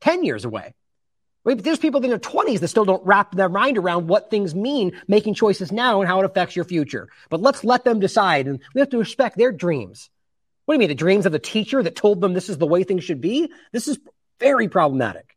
10 0.00 0.24
years 0.24 0.44
away. 0.44 0.72
Right? 1.46 1.56
But 1.56 1.64
there's 1.64 1.78
people 1.78 2.02
in 2.02 2.10
their 2.10 2.18
20s 2.18 2.58
that 2.58 2.68
still 2.68 2.84
don't 2.84 3.06
wrap 3.06 3.34
their 3.34 3.48
mind 3.48 3.78
around 3.78 4.08
what 4.08 4.30
things 4.30 4.54
mean 4.54 5.00
making 5.06 5.34
choices 5.34 5.70
now 5.70 6.00
and 6.00 6.08
how 6.08 6.18
it 6.18 6.26
affects 6.26 6.56
your 6.56 6.64
future. 6.64 7.08
But 7.30 7.40
let's 7.40 7.62
let 7.62 7.84
them 7.84 8.00
decide 8.00 8.48
and 8.48 8.60
we 8.74 8.80
have 8.80 8.90
to 8.90 8.98
respect 8.98 9.38
their 9.38 9.52
dreams. 9.52 10.10
What 10.64 10.74
do 10.74 10.76
you 10.76 10.80
mean? 10.80 10.88
The 10.88 10.96
dreams 10.96 11.24
of 11.24 11.30
the 11.30 11.38
teacher 11.38 11.80
that 11.84 11.94
told 11.94 12.20
them 12.20 12.34
this 12.34 12.48
is 12.48 12.58
the 12.58 12.66
way 12.66 12.82
things 12.82 13.04
should 13.04 13.20
be? 13.20 13.52
This 13.70 13.86
is 13.86 13.96
very 14.40 14.68
problematic. 14.68 15.36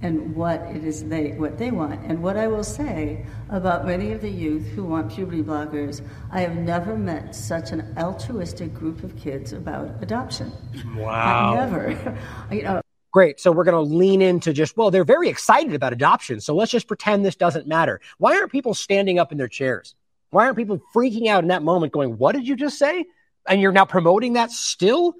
And 0.00 0.34
what 0.34 0.62
it 0.74 0.84
is 0.84 1.04
they 1.04 1.32
what 1.32 1.58
they 1.58 1.70
want. 1.70 2.00
And 2.06 2.22
what 2.22 2.38
I 2.38 2.48
will 2.48 2.64
say 2.64 3.24
about 3.50 3.86
many 3.86 4.12
of 4.12 4.22
the 4.22 4.30
youth 4.30 4.66
who 4.68 4.84
want 4.84 5.12
puberty 5.12 5.42
blockers, 5.42 6.04
I 6.30 6.40
have 6.40 6.56
never 6.56 6.96
met 6.96 7.34
such 7.34 7.72
an 7.72 7.94
altruistic 7.98 8.72
group 8.72 9.04
of 9.04 9.16
kids 9.16 9.52
about 9.52 10.02
adoption. 10.02 10.50
Wow. 10.96 11.52
I 11.52 11.54
never. 11.54 12.18
you 12.50 12.62
know, 12.62 12.82
Great. 13.12 13.38
So 13.38 13.52
we're 13.52 13.64
going 13.64 13.74
to 13.74 13.94
lean 13.94 14.22
into 14.22 14.54
just, 14.54 14.74
well, 14.76 14.90
they're 14.90 15.04
very 15.04 15.28
excited 15.28 15.74
about 15.74 15.92
adoption. 15.92 16.40
So 16.40 16.54
let's 16.54 16.72
just 16.72 16.88
pretend 16.88 17.24
this 17.24 17.36
doesn't 17.36 17.66
matter. 17.66 18.00
Why 18.16 18.36
aren't 18.38 18.50
people 18.50 18.72
standing 18.72 19.18
up 19.18 19.32
in 19.32 19.38
their 19.38 19.48
chairs? 19.48 19.94
Why 20.30 20.46
aren't 20.46 20.56
people 20.56 20.80
freaking 20.94 21.26
out 21.28 21.44
in 21.44 21.48
that 21.48 21.62
moment 21.62 21.92
going, 21.92 22.16
what 22.16 22.34
did 22.34 22.48
you 22.48 22.56
just 22.56 22.78
say? 22.78 23.04
And 23.46 23.60
you're 23.60 23.72
now 23.72 23.84
promoting 23.84 24.32
that 24.32 24.50
still 24.50 25.14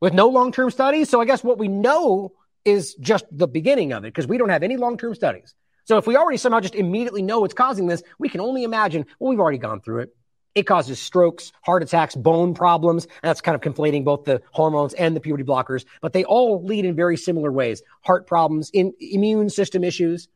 with 0.00 0.12
no 0.12 0.28
long 0.28 0.52
term 0.52 0.70
studies. 0.70 1.08
So 1.08 1.20
I 1.22 1.24
guess 1.24 1.42
what 1.42 1.58
we 1.58 1.68
know 1.68 2.32
is 2.66 2.94
just 2.96 3.24
the 3.32 3.48
beginning 3.48 3.94
of 3.94 4.04
it 4.04 4.08
because 4.08 4.26
we 4.26 4.36
don't 4.36 4.50
have 4.50 4.62
any 4.62 4.76
long 4.76 4.98
term 4.98 5.14
studies. 5.14 5.54
So 5.84 5.96
if 5.96 6.06
we 6.06 6.16
already 6.16 6.36
somehow 6.36 6.60
just 6.60 6.74
immediately 6.74 7.22
know 7.22 7.40
what's 7.40 7.54
causing 7.54 7.86
this, 7.86 8.02
we 8.18 8.28
can 8.28 8.40
only 8.40 8.64
imagine, 8.64 9.06
well, 9.18 9.30
we've 9.30 9.40
already 9.40 9.58
gone 9.58 9.80
through 9.80 10.00
it. 10.00 10.16
It 10.56 10.66
causes 10.66 10.98
strokes, 10.98 11.52
heart 11.60 11.82
attacks, 11.82 12.14
bone 12.16 12.54
problems. 12.54 13.04
And 13.04 13.28
that's 13.28 13.42
kind 13.42 13.54
of 13.54 13.60
conflating 13.60 14.04
both 14.04 14.24
the 14.24 14.40
hormones 14.52 14.94
and 14.94 15.14
the 15.14 15.20
puberty 15.20 15.44
blockers, 15.44 15.84
but 16.00 16.14
they 16.14 16.24
all 16.24 16.64
lead 16.64 16.86
in 16.86 16.96
very 16.96 17.18
similar 17.18 17.52
ways. 17.52 17.82
Heart 18.00 18.26
problems, 18.26 18.70
in, 18.72 18.94
immune 18.98 19.50
system 19.50 19.84
issues. 19.84 20.28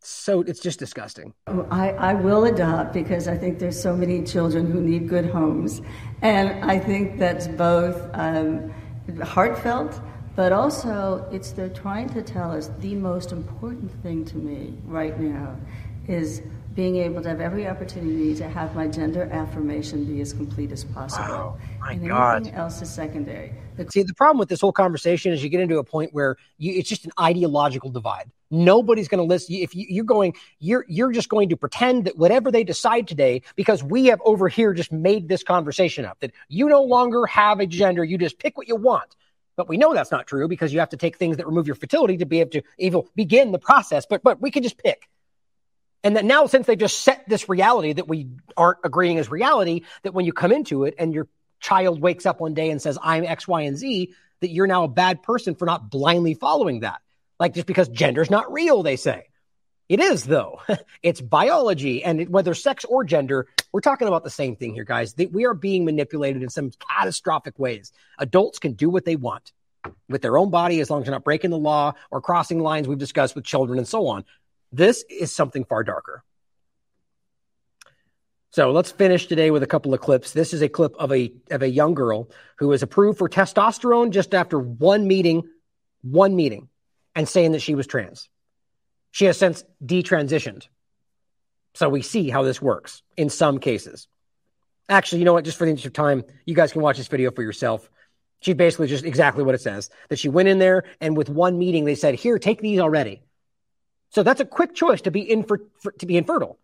So 0.00 0.42
it's 0.42 0.60
just 0.60 0.78
disgusting. 0.78 1.32
I, 1.70 1.92
I 1.92 2.14
will 2.14 2.44
adopt 2.44 2.92
because 2.92 3.26
I 3.26 3.38
think 3.38 3.58
there's 3.58 3.80
so 3.80 3.96
many 3.96 4.22
children 4.22 4.70
who 4.70 4.82
need 4.82 5.08
good 5.08 5.30
homes. 5.30 5.80
And 6.20 6.62
I 6.62 6.78
think 6.78 7.18
that's 7.18 7.48
both 7.48 8.10
um, 8.12 8.70
heartfelt, 9.22 9.98
but 10.36 10.52
also 10.52 11.26
it's 11.32 11.52
they're 11.52 11.70
trying 11.70 12.10
to 12.10 12.22
tell 12.22 12.52
us 12.52 12.70
the 12.80 12.94
most 12.94 13.32
important 13.32 13.90
thing 14.02 14.26
to 14.26 14.36
me 14.36 14.76
right 14.84 15.18
now 15.18 15.56
is 16.06 16.42
being 16.76 16.96
able 16.96 17.22
to 17.22 17.28
have 17.30 17.40
every 17.40 17.66
opportunity 17.66 18.34
to 18.34 18.46
have 18.46 18.76
my 18.76 18.86
gender 18.86 19.28
affirmation 19.32 20.04
be 20.04 20.20
as 20.20 20.34
complete 20.34 20.70
as 20.70 20.84
possible. 20.84 21.26
Wow, 21.26 21.58
my 21.80 21.92
and 21.92 22.06
God. 22.06 22.36
anything 22.36 22.54
else 22.54 22.82
is 22.82 22.90
secondary. 22.90 23.54
The 23.76 23.90
See, 23.90 24.02
the 24.02 24.12
problem 24.12 24.38
with 24.38 24.50
this 24.50 24.60
whole 24.60 24.72
conversation 24.72 25.32
is 25.32 25.42
you 25.42 25.48
get 25.48 25.60
into 25.60 25.78
a 25.78 25.84
point 25.84 26.12
where 26.12 26.36
you, 26.58 26.74
it's 26.74 26.88
just 26.88 27.06
an 27.06 27.12
ideological 27.18 27.90
divide. 27.90 28.30
Nobody's 28.50 29.08
going 29.08 29.18
to 29.18 29.24
listen. 29.24 29.54
If 29.56 29.74
you, 29.74 29.86
you're 29.88 30.04
going, 30.04 30.34
you're 30.60 30.84
you're 30.86 31.12
just 31.12 31.30
going 31.30 31.48
to 31.48 31.56
pretend 31.56 32.04
that 32.04 32.18
whatever 32.18 32.52
they 32.52 32.62
decide 32.62 33.08
today, 33.08 33.42
because 33.56 33.82
we 33.82 34.06
have 34.06 34.20
over 34.24 34.46
here 34.46 34.74
just 34.74 34.92
made 34.92 35.28
this 35.28 35.42
conversation 35.42 36.04
up 36.04 36.20
that 36.20 36.32
you 36.48 36.68
no 36.68 36.82
longer 36.82 37.24
have 37.26 37.58
a 37.58 37.66
gender, 37.66 38.04
you 38.04 38.18
just 38.18 38.38
pick 38.38 38.56
what 38.56 38.68
you 38.68 38.76
want. 38.76 39.16
But 39.56 39.68
we 39.68 39.78
know 39.78 39.94
that's 39.94 40.12
not 40.12 40.26
true 40.26 40.46
because 40.46 40.72
you 40.74 40.78
have 40.80 40.90
to 40.90 40.98
take 40.98 41.16
things 41.16 41.38
that 41.38 41.46
remove 41.46 41.66
your 41.66 41.74
fertility 41.74 42.18
to 42.18 42.26
be 42.26 42.40
able 42.40 42.50
to 42.50 42.62
even 42.78 43.02
begin 43.16 43.52
the 43.52 43.58
process. 43.58 44.04
But 44.04 44.22
but 44.22 44.42
we 44.42 44.50
can 44.50 44.62
just 44.62 44.76
pick. 44.76 45.08
And 46.04 46.16
that 46.16 46.24
now, 46.24 46.46
since 46.46 46.66
they 46.66 46.76
just 46.76 47.02
set 47.02 47.28
this 47.28 47.48
reality 47.48 47.94
that 47.94 48.06
we 48.08 48.28
aren't 48.56 48.78
agreeing 48.84 49.18
is 49.18 49.30
reality, 49.30 49.82
that 50.02 50.14
when 50.14 50.24
you 50.24 50.32
come 50.32 50.52
into 50.52 50.84
it 50.84 50.94
and 50.98 51.12
your 51.12 51.26
child 51.60 52.00
wakes 52.00 52.26
up 52.26 52.40
one 52.40 52.54
day 52.54 52.70
and 52.70 52.80
says, 52.80 52.98
I'm 53.02 53.24
X, 53.24 53.48
Y, 53.48 53.62
and 53.62 53.76
Z, 53.76 54.14
that 54.40 54.50
you're 54.50 54.66
now 54.66 54.84
a 54.84 54.88
bad 54.88 55.22
person 55.22 55.54
for 55.54 55.64
not 55.64 55.90
blindly 55.90 56.34
following 56.34 56.80
that. 56.80 57.00
Like 57.40 57.54
just 57.54 57.66
because 57.66 57.88
gender's 57.88 58.30
not 58.30 58.52
real, 58.52 58.82
they 58.82 58.96
say. 58.96 59.24
It 59.88 60.00
is, 60.00 60.24
though. 60.24 60.60
it's 61.02 61.20
biology. 61.20 62.02
And 62.02 62.28
whether 62.28 62.54
sex 62.54 62.84
or 62.84 63.04
gender, 63.04 63.46
we're 63.72 63.80
talking 63.80 64.08
about 64.08 64.24
the 64.24 64.30
same 64.30 64.56
thing 64.56 64.74
here, 64.74 64.84
guys. 64.84 65.14
We 65.16 65.44
are 65.44 65.54
being 65.54 65.84
manipulated 65.84 66.42
in 66.42 66.48
some 66.48 66.70
catastrophic 66.90 67.58
ways. 67.58 67.92
Adults 68.18 68.58
can 68.58 68.72
do 68.72 68.90
what 68.90 69.04
they 69.04 69.16
want 69.16 69.52
with 70.08 70.22
their 70.22 70.36
own 70.38 70.50
body 70.50 70.80
as 70.80 70.90
long 70.90 71.00
as 71.00 71.06
they're 71.06 71.14
not 71.14 71.24
breaking 71.24 71.50
the 71.50 71.58
law 71.58 71.92
or 72.10 72.20
crossing 72.20 72.60
lines 72.60 72.88
we've 72.88 72.98
discussed 72.98 73.34
with 73.34 73.44
children 73.44 73.78
and 73.78 73.86
so 73.86 74.08
on. 74.08 74.24
This 74.72 75.04
is 75.08 75.34
something 75.34 75.64
far 75.64 75.84
darker. 75.84 76.22
So 78.50 78.70
let's 78.72 78.90
finish 78.90 79.26
today 79.26 79.50
with 79.50 79.62
a 79.62 79.66
couple 79.66 79.92
of 79.92 80.00
clips. 80.00 80.32
This 80.32 80.54
is 80.54 80.62
a 80.62 80.68
clip 80.68 80.94
of 80.98 81.12
a 81.12 81.30
of 81.50 81.62
a 81.62 81.68
young 81.68 81.92
girl 81.94 82.30
who 82.56 82.68
was 82.68 82.82
approved 82.82 83.18
for 83.18 83.28
testosterone 83.28 84.10
just 84.10 84.34
after 84.34 84.58
one 84.58 85.06
meeting, 85.06 85.42
one 86.02 86.34
meeting, 86.34 86.68
and 87.14 87.28
saying 87.28 87.52
that 87.52 87.60
she 87.60 87.74
was 87.74 87.86
trans. 87.86 88.30
She 89.10 89.26
has 89.26 89.36
since 89.38 89.62
detransitioned. 89.84 90.68
So 91.74 91.90
we 91.90 92.00
see 92.00 92.30
how 92.30 92.44
this 92.44 92.62
works 92.62 93.02
in 93.18 93.28
some 93.28 93.58
cases. 93.58 94.08
Actually, 94.88 95.18
you 95.18 95.24
know 95.26 95.34
what? 95.34 95.44
Just 95.44 95.58
for 95.58 95.64
the 95.64 95.70
interest 95.70 95.86
of 95.86 95.92
time, 95.92 96.24
you 96.46 96.54
guys 96.54 96.72
can 96.72 96.80
watch 96.80 96.96
this 96.96 97.08
video 97.08 97.30
for 97.30 97.42
yourself. 97.42 97.90
She 98.40 98.54
basically 98.54 98.86
just 98.86 99.04
exactly 99.04 99.44
what 99.44 99.54
it 99.54 99.60
says 99.60 99.90
that 100.08 100.18
she 100.18 100.30
went 100.30 100.48
in 100.48 100.58
there 100.58 100.84
and 101.00 101.14
with 101.14 101.28
one 101.28 101.58
meeting 101.58 101.84
they 101.84 101.94
said, 101.94 102.14
"Here, 102.14 102.38
take 102.38 102.62
these 102.62 102.80
already." 102.80 103.22
So 104.16 104.22
that's 104.22 104.40
a 104.40 104.46
quick 104.46 104.74
choice 104.74 105.02
to 105.02 105.10
be 105.10 105.30
infer- 105.30 105.60
to 105.98 106.06
be 106.06 106.16
infertile, 106.16 106.58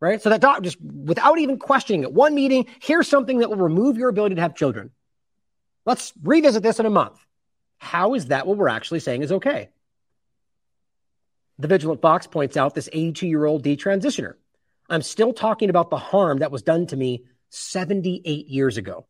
right? 0.00 0.20
So 0.20 0.28
that 0.28 0.42
doc 0.42 0.60
just 0.60 0.78
without 0.82 1.38
even 1.38 1.58
questioning 1.58 2.02
it, 2.02 2.12
one 2.12 2.34
meeting, 2.34 2.66
here's 2.82 3.08
something 3.08 3.38
that 3.38 3.48
will 3.48 3.56
remove 3.56 3.96
your 3.96 4.10
ability 4.10 4.34
to 4.34 4.42
have 4.42 4.54
children. 4.54 4.90
Let's 5.86 6.12
revisit 6.22 6.62
this 6.62 6.78
in 6.78 6.84
a 6.84 6.90
month. 6.90 7.18
How 7.78 8.12
is 8.12 8.26
that 8.26 8.46
what 8.46 8.58
we're 8.58 8.68
actually 8.68 9.00
saying 9.00 9.22
is 9.22 9.32
okay? 9.32 9.70
The 11.58 11.68
Vigilant 11.68 12.02
Fox 12.02 12.26
points 12.26 12.58
out 12.58 12.74
this 12.74 12.90
82 12.92 13.26
year 13.26 13.46
old 13.46 13.64
detransitioner. 13.64 14.34
I'm 14.90 15.00
still 15.00 15.32
talking 15.32 15.70
about 15.70 15.88
the 15.88 15.96
harm 15.96 16.40
that 16.40 16.50
was 16.50 16.60
done 16.60 16.86
to 16.88 16.96
me 16.98 17.24
78 17.48 18.46
years 18.46 18.76
ago. 18.76 19.06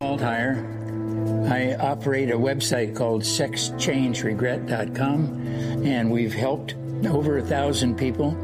Walt 0.00 0.20
Heyer. 0.20 1.01
I 1.50 1.74
operate 1.74 2.30
a 2.30 2.36
website 2.36 2.96
called 2.96 3.22
sexchangeregret.com, 3.22 5.84
and 5.84 6.10
we've 6.10 6.34
helped 6.34 6.74
over 7.06 7.38
a 7.38 7.42
thousand 7.42 7.96
people, 7.96 8.36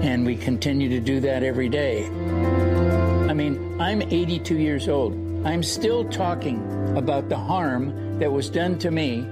and 0.00 0.24
we 0.24 0.36
continue 0.36 0.88
to 0.88 1.00
do 1.00 1.20
that 1.20 1.42
every 1.42 1.68
day. 1.68 2.06
I 2.06 3.34
mean, 3.34 3.80
I'm 3.80 4.02
82 4.02 4.56
years 4.56 4.88
old. 4.88 5.14
I'm 5.46 5.62
still 5.62 6.08
talking 6.08 6.96
about 6.96 7.28
the 7.28 7.36
harm 7.36 8.18
that 8.18 8.32
was 8.32 8.48
done 8.48 8.78
to 8.78 8.90
me 8.90 9.26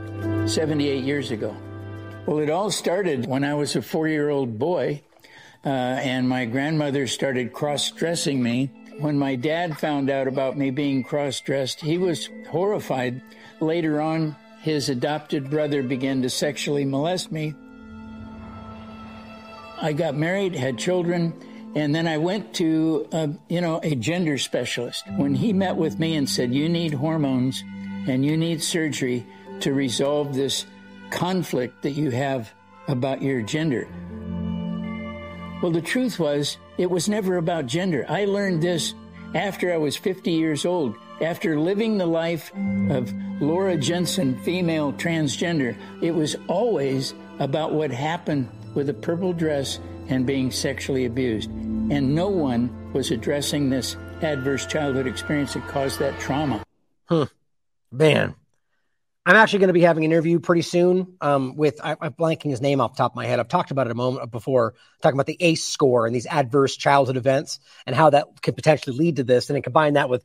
78 0.47 1.03
years 1.03 1.31
ago. 1.31 1.57
Well, 2.27 2.39
it 2.39 2.51
all 2.51 2.71
started 2.71 3.27
when 3.27 3.45
I 3.45 3.55
was 3.55 3.77
a 3.77 3.83
four 3.83 4.07
year 4.07 4.31
old 4.31 4.59
boy, 4.59 5.03
uh, 5.65 5.69
and 5.69 6.29
my 6.29 6.45
grandmother 6.45 7.07
started 7.07 7.53
cross 7.53 7.91
dressing 7.91 8.43
me 8.43 8.71
when 8.99 9.19
my 9.19 9.37
dad 9.37 9.79
found 9.79 10.11
out 10.11 10.29
about 10.29 10.57
me 10.57 10.71
being 10.71 11.03
cross 11.03 11.41
dressed, 11.41 11.81
he 11.81 11.99
was 11.99 12.29
horrified. 12.49 13.23
Later 13.61 14.01
on, 14.01 14.37
his 14.63 14.89
adopted 14.89 15.51
brother 15.51 15.83
began 15.83 16.23
to 16.23 16.31
sexually 16.31 16.85
molest 16.85 17.31
me. 17.31 17.55
I 19.81 19.93
got 19.93 20.17
married, 20.17 20.55
had 20.55 20.79
children, 20.79 21.35
and 21.75 21.95
then 21.95 22.07
I 22.07 22.19
went 22.19 22.55
to, 22.55 23.09
a, 23.13 23.31
you 23.49 23.61
know, 23.61 23.81
a 23.83 23.95
gender 23.95 24.39
specialist. 24.39 25.05
When 25.17 25.35
he 25.35 25.53
met 25.53 25.77
with 25.77 25.99
me 25.99 26.15
and 26.17 26.29
said, 26.29 26.55
"You 26.55 26.69
need 26.69 26.95
hormones, 26.95 27.63
and 28.07 28.25
you 28.25 28.37
need 28.37 28.63
surgery 28.63 29.27
to 29.61 29.75
resolve 29.75 30.35
this 30.35 30.67
conflict 31.11 31.83
that 31.83 31.93
you 31.93 32.11
have 32.11 32.53
about 32.89 33.23
your 33.23 33.43
gender." 33.43 33.89
Well, 35.65 35.73
the 35.73 35.81
truth 35.81 36.19
was, 36.19 36.59
it 36.77 36.91
was 36.91 37.09
never 37.09 37.39
about 37.39 37.65
gender. 37.65 38.05
I 38.07 38.27
learned 38.27 38.63
this 38.63 38.93
after 39.33 39.73
I 39.73 39.79
was 39.79 39.97
50 39.97 40.31
years 40.31 40.67
old. 40.67 40.95
After 41.23 41.59
living 41.59 41.97
the 41.97 42.05
life 42.05 42.53
of 42.91 43.11
Laura 43.41 43.79
Jensen, 43.79 44.39
female 44.41 44.93
transgender, 44.93 45.75
it 46.03 46.15
was 46.15 46.37
always 46.49 47.15
about 47.39 47.73
what 47.73 47.91
happened 47.91 48.51
with 48.75 48.91
a 48.91 48.93
purple 48.93 49.33
dress 49.33 49.81
and 50.09 50.27
being 50.27 50.51
sexually 50.51 51.07
abused. 51.07 51.49
And 51.49 52.15
no 52.15 52.29
one 52.29 52.93
was 52.93 53.11
addressing 53.11 53.71
this 53.71 53.97
adverse 54.21 54.67
childhood 54.67 55.07
experience 55.07 55.55
that 55.55 55.67
caused 55.69 55.99
that 55.99 56.21
trauma. 56.21 56.63
Huh. 57.07 57.29
Man, 57.91 58.35
I'm 59.27 59.37
actually 59.37 59.61
going 59.61 59.69
to 59.69 59.75
be 59.75 59.81
having 59.81 60.05
an 60.05 60.13
interview 60.13 60.39
pretty 60.39 60.63
soon 60.63 61.17
um, 61.23 61.57
with, 61.57 61.81
I, 61.83 61.93
am 61.93 62.13
blanking 62.13 62.51
his 62.51 62.61
name 62.61 62.81
off 62.81 62.95
top 62.95 63.13
of 63.13 63.17
my 63.17 63.25
head. 63.25 63.41
I've 63.41 63.49
talked 63.49 63.71
about 63.71 63.87
it 63.87 63.91
a 63.91 63.95
moment 63.95 64.31
before, 64.31 64.75
talking 65.01 65.17
about 65.17 65.27
the 65.27 65.39
ACE 65.41 65.65
score 65.65 66.07
and 66.07 66.15
these 66.15 66.27
adverse 66.27 66.77
childhood 66.77 67.17
events 67.17 67.59
and 67.87 67.97
how 67.97 68.11
that 68.11 68.43
could 68.43 68.55
potentially 68.55 68.95
lead 68.95 69.17
to 69.17 69.25
this. 69.25 69.49
And 69.49 69.55
then 69.55 69.63
combine 69.63 69.95
that 69.95 70.11
with 70.11 70.25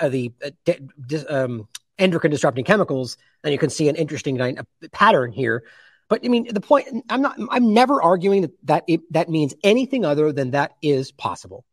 uh, 0.00 0.08
the 0.08 0.32
uh, 0.44 1.22
um, 1.28 1.68
endocrine 1.96 2.32
disrupting 2.32 2.64
chemicals, 2.64 3.16
and 3.44 3.52
you 3.52 3.58
can 3.58 3.70
see 3.70 3.88
an 3.88 3.94
interesting 3.94 4.58
pattern 4.90 5.30
here. 5.30 5.62
But 6.08 6.24
I 6.24 6.28
mean, 6.28 6.52
the 6.52 6.60
point, 6.60 6.88
I'm 7.08 7.22
not, 7.22 7.38
I'm 7.50 7.72
never 7.72 8.02
arguing 8.02 8.42
that 8.42 8.52
that, 8.64 8.84
it, 8.88 9.12
that 9.12 9.28
means 9.28 9.54
anything 9.62 10.04
other 10.04 10.32
than 10.32 10.50
that 10.50 10.72
is 10.82 11.12
possible. 11.12 11.64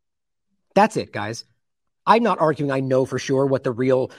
That's 0.76 0.96
it, 0.96 1.12
guys. 1.12 1.44
I'm 2.06 2.22
not 2.22 2.40
arguing 2.40 2.70
I 2.70 2.80
know 2.80 3.04
for 3.04 3.18
sure 3.18 3.46
what 3.46 3.64
the 3.64 3.72
real 3.72 4.10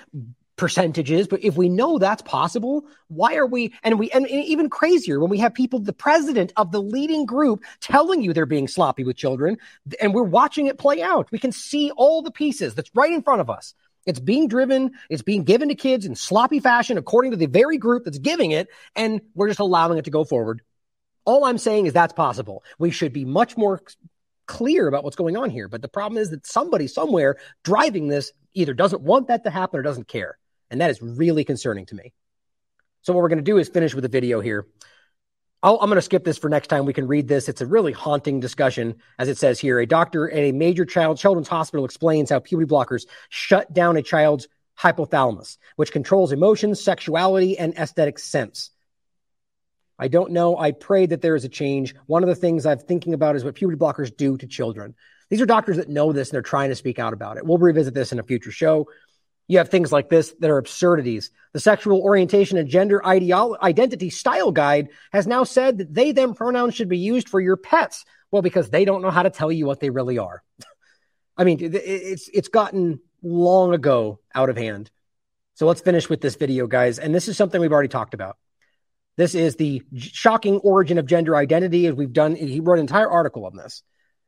percentages, 0.55 1.27
but 1.27 1.43
if 1.43 1.57
we 1.57 1.67
know 1.67 1.97
that's 1.97 2.21
possible, 2.21 2.85
why 3.07 3.35
are 3.35 3.45
we 3.45 3.73
and 3.83 3.97
we 3.97 4.11
and, 4.11 4.29
even 4.29 4.69
crazier 4.69 5.19
when 5.19 5.29
we 5.29 5.39
have 5.39 5.53
people, 5.53 5.79
the 5.79 5.93
president 5.93 6.53
of 6.57 6.71
the 6.71 6.81
leading 6.81 7.25
group 7.25 7.63
telling 7.81 8.21
you 8.21 8.33
they're 8.33 8.45
being 8.45 8.67
sloppy 8.67 9.03
with 9.03 9.15
children, 9.15 9.57
and 9.99 10.13
we're 10.13 10.23
watching 10.23 10.67
it 10.67 10.77
play 10.77 11.01
out. 11.01 11.31
We 11.31 11.39
can 11.39 11.51
see 11.51 11.91
all 11.91 12.21
the 12.21 12.31
pieces 12.31 12.75
that's 12.75 12.91
right 12.93 13.11
in 13.11 13.23
front 13.23 13.41
of 13.41 13.49
us. 13.49 13.73
It's 14.05 14.19
being 14.19 14.47
driven, 14.47 14.91
it's 15.09 15.21
being 15.21 15.43
given 15.43 15.69
to 15.69 15.75
kids 15.75 16.05
in 16.05 16.15
sloppy 16.15 16.59
fashion 16.59 16.97
according 16.97 17.31
to 17.31 17.37
the 17.37 17.45
very 17.47 17.77
group 17.77 18.03
that's 18.03 18.19
giving 18.19 18.51
it, 18.51 18.67
and 18.95 19.21
we're 19.33 19.47
just 19.47 19.59
allowing 19.59 19.97
it 19.97 20.05
to 20.05 20.11
go 20.11 20.23
forward. 20.23 20.61
All 21.25 21.45
I'm 21.45 21.57
saying 21.57 21.85
is 21.85 21.93
that's 21.93 22.13
possible. 22.13 22.63
We 22.77 22.91
should 22.91 23.13
be 23.13 23.25
much 23.25 23.55
more 23.55 23.81
clear 24.45 24.87
about 24.87 25.03
what's 25.03 25.15
going 25.15 25.37
on 25.37 25.49
here. 25.49 25.67
But 25.67 25.81
the 25.81 25.87
problem 25.87 26.21
is 26.21 26.29
that 26.31 26.45
somebody 26.45 26.87
somewhere 26.87 27.37
driving 27.63 28.09
this 28.09 28.33
either 28.53 28.73
doesn't 28.73 29.01
want 29.01 29.29
that 29.29 29.45
to 29.45 29.49
happen 29.49 29.79
or 29.79 29.83
doesn't 29.83 30.09
care. 30.09 30.37
And 30.73 30.81
that 30.81 30.89
is 30.89 31.03
really 31.03 31.43
concerning 31.43 31.85
to 31.85 31.95
me. 31.95 32.13
So, 33.03 33.13
what 33.13 33.21
we're 33.21 33.29
going 33.29 33.37
to 33.37 33.43
do 33.43 33.59
is 33.59 33.69
finish 33.69 33.93
with 33.93 34.05
a 34.05 34.09
video 34.09 34.41
here. 34.41 34.65
i 35.61 35.69
am 35.69 35.77
going 35.77 35.95
to 35.95 36.01
skip 36.01 36.23
this 36.23 36.39
for 36.39 36.49
next 36.49 36.67
time. 36.67 36.85
We 36.85 36.93
can 36.93 37.05
read 37.05 37.27
this. 37.27 37.47
It's 37.47 37.61
a 37.61 37.67
really 37.67 37.91
haunting 37.91 38.39
discussion, 38.39 38.95
as 39.19 39.29
it 39.29 39.37
says 39.37 39.59
here. 39.59 39.79
A 39.79 39.85
doctor 39.85 40.31
at 40.31 40.39
a 40.39 40.51
major 40.51 40.83
child 40.83 41.19
children's 41.19 41.47
hospital 41.47 41.85
explains 41.85 42.31
how 42.31 42.39
puberty 42.39 42.67
blockers 42.67 43.05
shut 43.29 43.71
down 43.71 43.97
a 43.97 44.01
child's 44.01 44.47
hypothalamus, 44.79 45.59
which 45.75 45.91
controls 45.91 46.31
emotions, 46.31 46.83
sexuality, 46.83 47.55
and 47.55 47.75
aesthetic 47.75 48.17
sense. 48.17 48.71
I 49.99 50.07
don't 50.07 50.31
know. 50.31 50.57
I 50.57 50.71
pray 50.71 51.05
that 51.05 51.21
there 51.21 51.35
is 51.35 51.45
a 51.45 51.49
change. 51.49 51.93
One 52.07 52.23
of 52.23 52.29
the 52.29 52.35
things 52.35 52.65
I'm 52.65 52.79
thinking 52.79 53.13
about 53.13 53.35
is 53.35 53.45
what 53.45 53.53
puberty 53.53 53.77
blockers 53.77 54.15
do 54.17 54.37
to 54.37 54.47
children. 54.47 54.95
These 55.29 55.41
are 55.41 55.45
doctors 55.45 55.77
that 55.77 55.89
know 55.89 56.11
this 56.11 56.29
and 56.29 56.35
they're 56.35 56.41
trying 56.41 56.69
to 56.69 56.75
speak 56.75 56.97
out 56.97 57.13
about 57.13 57.37
it. 57.37 57.45
We'll 57.45 57.59
revisit 57.59 57.93
this 57.93 58.11
in 58.11 58.19
a 58.19 58.23
future 58.23 58.51
show. 58.51 58.87
You 59.47 59.57
have 59.57 59.69
things 59.69 59.91
like 59.91 60.09
this 60.09 60.33
that 60.39 60.49
are 60.49 60.57
absurdities. 60.57 61.31
The 61.51 61.59
Sexual 61.59 62.01
Orientation 62.01 62.57
and 62.57 62.69
Gender 62.69 63.01
Ideolo- 63.03 63.59
Identity 63.61 64.09
Style 64.09 64.51
Guide 64.51 64.89
has 65.11 65.27
now 65.27 65.43
said 65.43 65.77
that 65.79 65.93
they 65.93 66.11
them 66.11 66.33
pronouns 66.33 66.75
should 66.75 66.89
be 66.89 66.97
used 66.97 67.29
for 67.29 67.39
your 67.39 67.57
pets. 67.57 68.05
Well, 68.31 68.41
because 68.41 68.69
they 68.69 68.85
don't 68.85 69.01
know 69.01 69.11
how 69.11 69.23
to 69.23 69.29
tell 69.29 69.51
you 69.51 69.65
what 69.65 69.79
they 69.79 69.89
really 69.89 70.17
are. 70.17 70.41
I 71.37 71.43
mean, 71.43 71.59
it's 71.61 72.29
it's 72.29 72.47
gotten 72.47 72.99
long 73.21 73.73
ago 73.73 74.19
out 74.33 74.49
of 74.49 74.57
hand. 74.57 74.91
So 75.55 75.67
let's 75.67 75.81
finish 75.81 76.09
with 76.09 76.21
this 76.21 76.35
video, 76.35 76.67
guys. 76.67 76.99
And 76.99 77.13
this 77.13 77.27
is 77.27 77.37
something 77.37 77.59
we've 77.59 77.71
already 77.71 77.89
talked 77.89 78.13
about. 78.13 78.37
This 79.17 79.35
is 79.35 79.55
the 79.55 79.83
shocking 79.95 80.57
origin 80.57 80.97
of 80.97 81.05
gender 81.05 81.35
identity. 81.35 81.85
As 81.85 81.93
we've 81.93 82.13
done, 82.13 82.35
he 82.35 82.59
wrote 82.59 82.75
an 82.75 82.81
entire 82.81 83.09
article 83.09 83.45
on 83.45 83.55
this. 83.55 83.83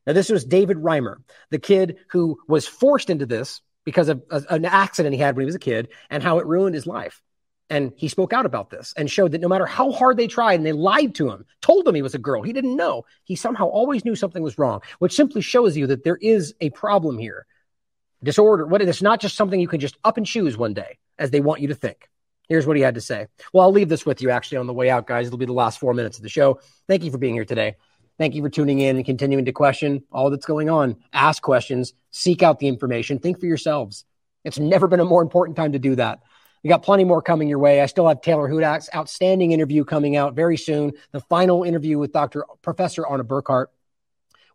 Now, 0.06 0.12
this 0.12 0.30
was 0.30 0.44
David 0.44 0.76
Reimer, 0.76 1.16
the 1.50 1.58
kid 1.58 1.96
who 2.10 2.38
was 2.46 2.68
forced 2.68 3.10
into 3.10 3.26
this 3.26 3.60
because 3.86 4.10
of 4.10 4.22
a, 4.30 4.42
an 4.50 4.66
accident 4.66 5.14
he 5.14 5.20
had 5.20 5.34
when 5.34 5.44
he 5.44 5.46
was 5.46 5.54
a 5.54 5.60
kid 5.60 5.88
and 6.10 6.22
how 6.22 6.38
it 6.38 6.46
ruined 6.46 6.74
his 6.74 6.86
life. 6.86 7.22
And 7.70 7.92
he 7.96 8.08
spoke 8.08 8.32
out 8.32 8.46
about 8.46 8.68
this 8.68 8.92
and 8.96 9.10
showed 9.10 9.32
that 9.32 9.40
no 9.40 9.48
matter 9.48 9.64
how 9.66 9.90
hard 9.90 10.16
they 10.16 10.26
tried 10.26 10.54
and 10.54 10.66
they 10.66 10.72
lied 10.72 11.14
to 11.16 11.30
him, 11.30 11.46
told 11.62 11.88
him 11.88 11.94
he 11.94 12.02
was 12.02 12.14
a 12.14 12.18
girl, 12.18 12.42
he 12.42 12.52
didn't 12.52 12.76
know. 12.76 13.06
He 13.24 13.34
somehow 13.34 13.66
always 13.66 14.04
knew 14.04 14.14
something 14.14 14.42
was 14.42 14.58
wrong, 14.58 14.82
which 14.98 15.14
simply 15.14 15.40
shows 15.40 15.76
you 15.76 15.86
that 15.86 16.04
there 16.04 16.18
is 16.20 16.54
a 16.60 16.70
problem 16.70 17.18
here. 17.18 17.46
Disorder, 18.22 18.66
what 18.66 18.82
it's 18.82 19.02
not 19.02 19.20
just 19.20 19.36
something 19.36 19.58
you 19.58 19.68
can 19.68 19.80
just 19.80 19.96
up 20.04 20.16
and 20.16 20.26
choose 20.26 20.56
one 20.56 20.74
day 20.74 20.98
as 21.18 21.30
they 21.30 21.40
want 21.40 21.60
you 21.60 21.68
to 21.68 21.74
think. 21.74 22.08
Here's 22.48 22.66
what 22.66 22.76
he 22.76 22.82
had 22.82 22.94
to 22.94 23.00
say. 23.00 23.26
Well, 23.52 23.64
I'll 23.64 23.72
leave 23.72 23.88
this 23.88 24.06
with 24.06 24.22
you 24.22 24.30
actually 24.30 24.58
on 24.58 24.68
the 24.68 24.72
way 24.72 24.88
out, 24.88 25.06
guys. 25.06 25.26
It'll 25.26 25.38
be 25.38 25.46
the 25.46 25.52
last 25.52 25.80
four 25.80 25.94
minutes 25.94 26.16
of 26.16 26.22
the 26.22 26.28
show. 26.28 26.60
Thank 26.86 27.02
you 27.02 27.10
for 27.10 27.18
being 27.18 27.34
here 27.34 27.44
today. 27.44 27.76
Thank 28.18 28.34
you 28.34 28.42
for 28.42 28.48
tuning 28.48 28.80
in 28.80 28.96
and 28.96 29.04
continuing 29.04 29.44
to 29.44 29.52
question 29.52 30.02
all 30.10 30.30
that's 30.30 30.46
going 30.46 30.70
on. 30.70 30.96
Ask 31.12 31.42
questions, 31.42 31.92
seek 32.10 32.42
out 32.42 32.58
the 32.58 32.68
information, 32.68 33.18
think 33.18 33.38
for 33.38 33.46
yourselves. 33.46 34.04
It's 34.42 34.58
never 34.58 34.88
been 34.88 35.00
a 35.00 35.04
more 35.04 35.22
important 35.22 35.56
time 35.56 35.72
to 35.72 35.78
do 35.78 35.96
that. 35.96 36.20
We 36.62 36.68
got 36.68 36.82
plenty 36.82 37.04
more 37.04 37.20
coming 37.20 37.46
your 37.46 37.58
way. 37.58 37.80
I 37.82 37.86
still 37.86 38.08
have 38.08 38.22
Taylor 38.22 38.48
Hudak's 38.48 38.88
outstanding 38.94 39.52
interview 39.52 39.84
coming 39.84 40.16
out 40.16 40.34
very 40.34 40.56
soon. 40.56 40.92
The 41.12 41.20
final 41.20 41.62
interview 41.62 41.98
with 41.98 42.12
Dr. 42.12 42.44
Professor 42.62 43.06
Arne 43.06 43.24
Burkhardt. 43.26 43.70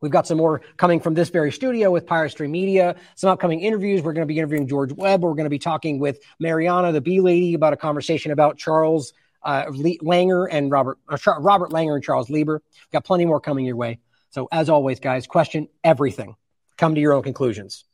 We've 0.02 0.12
got 0.12 0.26
some 0.26 0.40
more 0.40 0.62
coming 0.78 1.00
from 1.00 1.14
this 1.14 1.30
very 1.30 1.52
studio 1.52 1.92
with 1.92 2.08
Pirate 2.08 2.32
Stream 2.32 2.52
Media. 2.52 2.96
Some 3.16 3.30
upcoming 3.30 3.62
interviews. 3.62 4.02
We're 4.02 4.14
going 4.14 4.28
to 4.28 4.34
be 4.34 4.40
interviewing 4.40 4.68
George 4.68 4.92
Webb. 4.92 5.22
We're 5.22 5.36
going 5.36 5.46
to 5.46 5.52
be 5.52 5.60
talking 5.60 6.00
with 6.00 6.20
Mariana, 6.40 6.92
the 6.92 7.02
Bee 7.02 7.22
Lady, 7.22 7.54
about 7.54 7.74
a 7.74 7.78
conversation 7.78 8.32
about 8.32 8.58
Charles 8.58 9.14
uh, 9.43 9.65
Langer 9.65 10.47
and 10.49 10.72
Robert 10.72 10.99
Robert 11.39 11.72
Langer 11.72 11.95
and 11.95 12.03
Charles 12.03 12.30
Lieber. 12.30 12.61
We've 12.63 12.91
got 12.91 13.05
plenty 13.05 13.26
more 13.26 13.39
coming 13.39 13.65
your 13.65 13.76
way. 13.76 13.99
So 14.31 14.47
as 14.51 14.69
always, 14.69 14.99
guys, 14.99 15.27
question 15.27 15.68
everything. 15.84 16.35
Come 16.77 16.95
to 16.95 17.01
your 17.01 17.13
own 17.13 17.23
conclusions. 17.23 17.85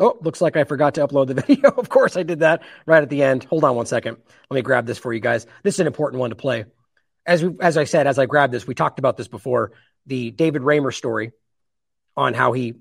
Oh, 0.00 0.16
looks 0.20 0.40
like 0.40 0.56
I 0.56 0.64
forgot 0.64 0.94
to 0.94 1.06
upload 1.06 1.26
the 1.28 1.34
video. 1.46 1.70
of 1.70 1.88
course, 1.88 2.16
I 2.16 2.22
did 2.22 2.40
that 2.40 2.62
right 2.86 3.02
at 3.02 3.10
the 3.10 3.22
end. 3.22 3.44
Hold 3.44 3.64
on 3.64 3.74
one 3.74 3.86
second. 3.86 4.16
Let 4.50 4.54
me 4.54 4.62
grab 4.62 4.86
this 4.86 4.98
for 4.98 5.12
you 5.12 5.20
guys. 5.20 5.46
This 5.62 5.74
is 5.74 5.80
an 5.80 5.86
important 5.86 6.20
one 6.20 6.30
to 6.30 6.36
play. 6.36 6.66
As 7.26 7.44
we, 7.44 7.56
as 7.60 7.76
I 7.76 7.84
said, 7.84 8.06
as 8.06 8.18
I 8.18 8.26
grabbed 8.26 8.52
this, 8.52 8.66
we 8.66 8.74
talked 8.74 8.98
about 8.98 9.16
this 9.16 9.28
before. 9.28 9.72
The 10.06 10.30
David 10.30 10.62
Reimer 10.62 10.94
story 10.94 11.32
on 12.16 12.32
how 12.32 12.52
he, 12.52 12.74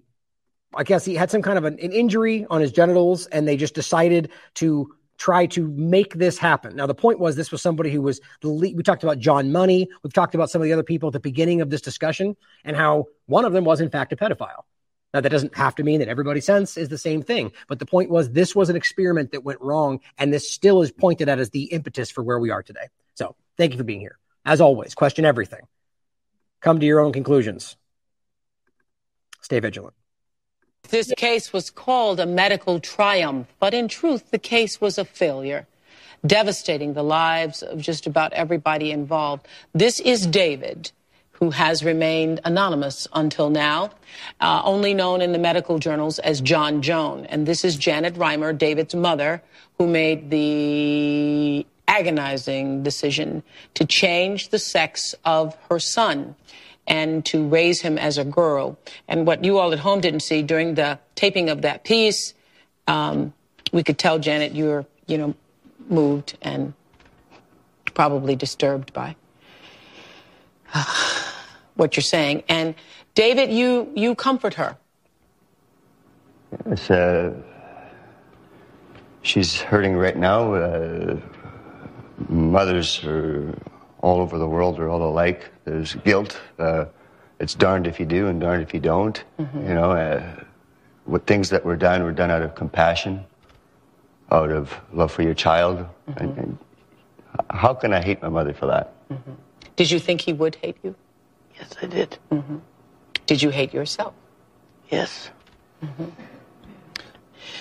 I 0.73 0.83
guess 0.83 1.03
he 1.03 1.15
had 1.15 1.29
some 1.29 1.41
kind 1.41 1.57
of 1.57 1.65
an, 1.65 1.79
an 1.79 1.91
injury 1.91 2.45
on 2.49 2.61
his 2.61 2.71
genitals, 2.71 3.25
and 3.25 3.47
they 3.47 3.57
just 3.57 3.73
decided 3.73 4.31
to 4.55 4.95
try 5.17 5.45
to 5.47 5.67
make 5.67 6.13
this 6.13 6.37
happen. 6.37 6.75
Now, 6.75 6.85
the 6.85 6.95
point 6.95 7.19
was 7.19 7.35
this 7.35 7.51
was 7.51 7.61
somebody 7.61 7.91
who 7.91 8.01
was 8.01 8.21
the 8.41 8.49
lead. 8.49 8.77
We 8.77 8.83
talked 8.83 9.03
about 9.03 9.19
John 9.19 9.51
Money. 9.51 9.89
We've 10.03 10.13
talked 10.13 10.35
about 10.35 10.49
some 10.49 10.61
of 10.61 10.65
the 10.65 10.73
other 10.73 10.83
people 10.83 11.07
at 11.07 11.13
the 11.13 11.19
beginning 11.19 11.61
of 11.61 11.69
this 11.69 11.81
discussion 11.81 12.35
and 12.63 12.75
how 12.75 13.05
one 13.25 13.45
of 13.45 13.53
them 13.53 13.65
was, 13.65 13.81
in 13.81 13.89
fact, 13.89 14.13
a 14.13 14.15
pedophile. 14.15 14.63
Now, 15.13 15.21
that 15.21 15.29
doesn't 15.29 15.55
have 15.55 15.75
to 15.75 15.83
mean 15.83 15.99
that 15.99 16.09
everybody 16.09 16.41
sense 16.41 16.77
is 16.77 16.89
the 16.89 16.97
same 16.97 17.23
thing. 17.23 17.51
But 17.67 17.79
the 17.79 17.85
point 17.85 18.09
was, 18.09 18.29
this 18.31 18.55
was 18.55 18.69
an 18.69 18.75
experiment 18.75 19.31
that 19.31 19.43
went 19.43 19.61
wrong, 19.61 20.01
and 20.17 20.31
this 20.33 20.51
still 20.51 20.81
is 20.81 20.91
pointed 20.91 21.29
at 21.29 21.39
as 21.39 21.49
the 21.49 21.63
impetus 21.63 22.11
for 22.11 22.23
where 22.23 22.39
we 22.39 22.51
are 22.51 22.61
today. 22.61 22.87
So, 23.15 23.35
thank 23.57 23.71
you 23.71 23.77
for 23.77 23.83
being 23.83 24.01
here. 24.01 24.19
As 24.45 24.61
always, 24.61 24.95
question 24.95 25.25
everything. 25.25 25.61
Come 26.61 26.79
to 26.79 26.85
your 26.85 26.99
own 26.99 27.13
conclusions. 27.13 27.77
Stay 29.41 29.59
vigilant. 29.59 29.96
This 30.89 31.11
case 31.17 31.51
was 31.51 31.69
called 31.69 32.19
a 32.19 32.25
medical 32.25 32.79
triumph, 32.79 33.47
but 33.59 33.73
in 33.73 33.87
truth, 33.87 34.31
the 34.31 34.39
case 34.39 34.79
was 34.79 34.97
a 34.97 35.05
failure, 35.05 35.67
devastating 36.25 36.93
the 36.93 37.03
lives 37.03 37.61
of 37.61 37.79
just 37.79 38.07
about 38.07 38.31
everybody 38.33 38.91
involved. 38.91 39.47
This 39.73 39.99
is 39.99 40.25
David 40.25 40.91
who 41.39 41.51
has 41.51 41.83
remained 41.83 42.39
anonymous 42.45 43.07
until 43.13 43.49
now, 43.51 43.91
uh, 44.41 44.61
only 44.63 44.93
known 44.93 45.21
in 45.21 45.33
the 45.33 45.37
medical 45.37 45.77
journals 45.77 46.17
as 46.19 46.41
John 46.41 46.81
Joan. 46.81 47.27
And 47.27 47.45
this 47.45 47.63
is 47.63 47.75
Janet 47.75 48.15
Reimer, 48.15 48.57
David's 48.57 48.95
mother, 48.95 49.43
who 49.77 49.85
made 49.85 50.31
the 50.31 51.63
agonizing 51.87 52.81
decision 52.81 53.43
to 53.75 53.85
change 53.85 54.49
the 54.49 54.57
sex 54.57 55.13
of 55.25 55.55
her 55.69 55.79
son 55.79 56.35
and 56.87 57.25
to 57.25 57.47
raise 57.47 57.81
him 57.81 57.97
as 57.97 58.17
a 58.17 58.23
girl. 58.23 58.77
And 59.07 59.27
what 59.27 59.43
you 59.43 59.57
all 59.57 59.73
at 59.73 59.79
home 59.79 60.01
didn't 60.01 60.21
see 60.21 60.41
during 60.41 60.75
the 60.75 60.99
taping 61.15 61.49
of 61.49 61.61
that 61.63 61.83
piece, 61.83 62.33
um, 62.87 63.33
we 63.71 63.83
could 63.83 63.97
tell 63.97 64.17
Janet 64.17 64.55
you're, 64.55 64.85
you 65.05 65.17
know, 65.17 65.35
moved 65.89 66.37
and 66.41 66.73
probably 67.93 68.35
disturbed 68.35 68.93
by. 68.93 69.15
what 71.75 71.95
you're 71.95 72.03
saying. 72.03 72.43
And 72.49 72.75
David, 73.15 73.51
you 73.51 73.91
you 73.95 74.15
comfort 74.15 74.55
her. 74.55 74.77
It's, 76.65 76.89
uh, 76.89 77.33
she's 79.21 79.59
hurting 79.61 79.95
right 79.95 80.17
now. 80.17 80.53
Uh, 80.53 81.19
mothers 82.29 83.03
are 83.03 83.53
all 84.07 84.21
over 84.21 84.37
the 84.37 84.47
world 84.47 84.79
are 84.79 84.87
all 84.87 85.03
alike. 85.03 85.49
There's 85.65 85.95
guilt. 85.95 86.39
Uh, 86.57 86.85
it's 87.39 87.53
darned 87.53 87.87
if 87.87 87.99
you 87.99 88.05
do 88.05 88.27
and 88.27 88.39
darned 88.39 88.63
if 88.63 88.73
you 88.73 88.79
don't. 88.79 89.21
Mm-hmm. 89.37 89.67
You 89.67 89.73
know, 89.73 89.91
uh, 89.91 90.43
what 91.05 91.27
things 91.27 91.49
that 91.49 91.65
were 91.65 91.75
done 91.75 92.03
were 92.03 92.13
done 92.13 92.31
out 92.31 92.41
of 92.41 92.55
compassion, 92.55 93.25
out 94.31 94.49
of 94.49 94.73
love 94.93 95.11
for 95.11 95.23
your 95.23 95.33
child. 95.33 95.79
Mm-hmm. 95.79 96.19
And, 96.19 96.37
and 96.37 96.57
how 97.49 97.73
can 97.73 97.93
I 97.93 98.01
hate 98.01 98.21
my 98.21 98.29
mother 98.29 98.53
for 98.53 98.67
that? 98.67 98.93
Did 99.75 99.91
you 99.91 99.99
think 99.99 100.21
he 100.21 100.33
would 100.33 100.55
hate 100.55 100.77
you? 100.83 100.95
Yes, 101.59 101.75
I 101.81 101.85
did. 101.87 102.17
hmm 102.31 102.57
Did 103.25 103.41
you 103.41 103.49
hate 103.49 103.73
yourself? 103.73 104.13
Yes. 104.89 105.29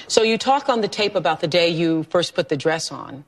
So 0.09 0.23
you 0.23 0.39
talk 0.39 0.69
on 0.69 0.81
the 0.81 0.89
tape 0.89 1.17
about 1.17 1.41
the 1.41 1.49
day 1.49 1.69
you 1.69 2.05
first 2.05 2.35
put 2.35 2.49
the 2.49 2.57
dress 2.57 2.93
on. 2.93 3.25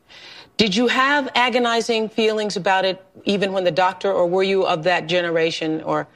Did 0.58 0.74
you 0.74 0.88
have 0.88 1.30
agonizing 1.36 2.08
feelings 2.08 2.56
about 2.56 2.84
it 2.84 3.00
even 3.24 3.52
when 3.52 3.62
the 3.62 3.70
doctor, 3.70 4.12
or 4.12 4.26
were 4.26 4.42
you 4.42 4.66
of 4.66 4.82
that 4.82 5.06
generation 5.06 5.80
or 5.82 6.08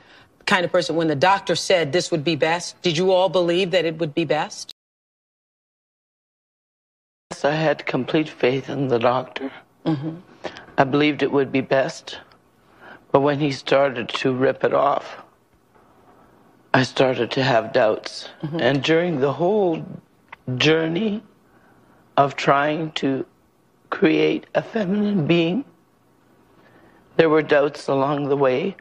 kind 0.46 0.64
of 0.64 0.72
person 0.72 0.96
when 0.96 1.06
the 1.06 1.14
doctor 1.14 1.54
said 1.54 1.92
this 1.92 2.10
would 2.10 2.24
be 2.24 2.34
best? 2.34 2.80
Did 2.82 2.98
you 2.98 3.12
all 3.12 3.28
believe 3.28 3.70
that 3.70 3.84
it 3.84 3.98
would 3.98 4.12
be 4.14 4.24
best? 4.24 4.72
Yes, 7.30 7.44
I 7.44 7.52
had 7.52 7.86
complete 7.86 8.28
faith 8.28 8.68
in 8.68 8.88
the 8.88 8.98
doctor. 8.98 9.52
Mm-hmm. 9.86 10.16
I 10.76 10.84
believed 10.84 11.22
it 11.22 11.30
would 11.30 11.52
be 11.52 11.60
best. 11.60 12.18
But 13.12 13.20
when 13.20 13.38
he 13.38 13.52
started 13.52 14.08
to 14.08 14.34
rip 14.34 14.64
it 14.64 14.74
off, 14.74 15.22
I 16.74 16.82
started 16.82 17.30
to 17.32 17.44
have 17.44 17.72
doubts. 17.72 18.28
And 18.58 18.82
during 18.82 19.20
the 19.20 19.34
whole 19.34 19.84
journey 20.56 21.22
of 22.16 22.34
trying 22.34 22.90
to 22.92 23.24
create 23.92 24.46
a 24.54 24.62
feminine 24.62 25.26
being, 25.26 25.64
there 27.16 27.28
were 27.28 27.42
doubts 27.42 27.88
along 27.88 28.30
the 28.30 28.36
way, 28.36 28.74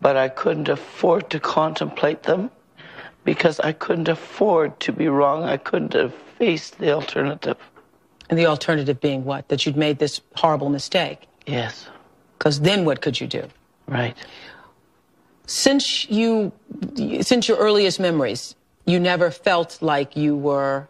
but 0.00 0.14
I 0.14 0.28
couldn't 0.28 0.68
afford 0.68 1.30
to 1.30 1.40
contemplate 1.40 2.22
them 2.24 2.50
because 3.24 3.58
I 3.60 3.72
couldn't 3.72 4.08
afford 4.08 4.78
to 4.80 4.92
be 4.92 5.08
wrong. 5.08 5.42
I 5.42 5.56
couldn't 5.56 5.94
have 5.94 6.14
faced 6.38 6.78
the 6.78 6.92
alternative. 6.92 7.56
And 8.28 8.38
the 8.38 8.44
alternative 8.44 9.00
being 9.00 9.24
what? 9.24 9.48
That 9.48 9.64
you'd 9.64 9.76
made 9.76 9.98
this 9.98 10.20
horrible 10.36 10.68
mistake. 10.68 11.26
Yes. 11.46 11.88
Because 12.38 12.60
then 12.60 12.84
what 12.84 13.00
could 13.00 13.18
you 13.18 13.26
do? 13.26 13.44
Right. 13.86 14.14
Since 15.46 16.10
you, 16.10 16.52
since 17.22 17.48
your 17.48 17.56
earliest 17.56 17.98
memories, 17.98 18.54
you 18.84 19.00
never 19.00 19.30
felt 19.30 19.80
like 19.80 20.14
you 20.14 20.36
were 20.36 20.88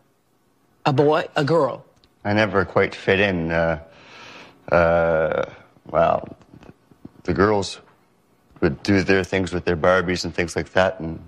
a 0.84 0.92
boy, 0.92 1.28
a 1.36 1.44
girl. 1.44 1.84
I 2.28 2.34
never 2.34 2.66
quite 2.66 2.94
fit 2.94 3.20
in. 3.20 3.50
Uh, 3.50 3.80
uh, 4.70 5.44
well, 5.86 6.36
the 7.24 7.32
girls 7.32 7.80
would 8.60 8.82
do 8.82 9.02
their 9.02 9.24
things 9.24 9.50
with 9.54 9.64
their 9.64 9.78
Barbies 9.78 10.24
and 10.24 10.34
things 10.34 10.54
like 10.54 10.72
that, 10.72 11.00
and 11.00 11.20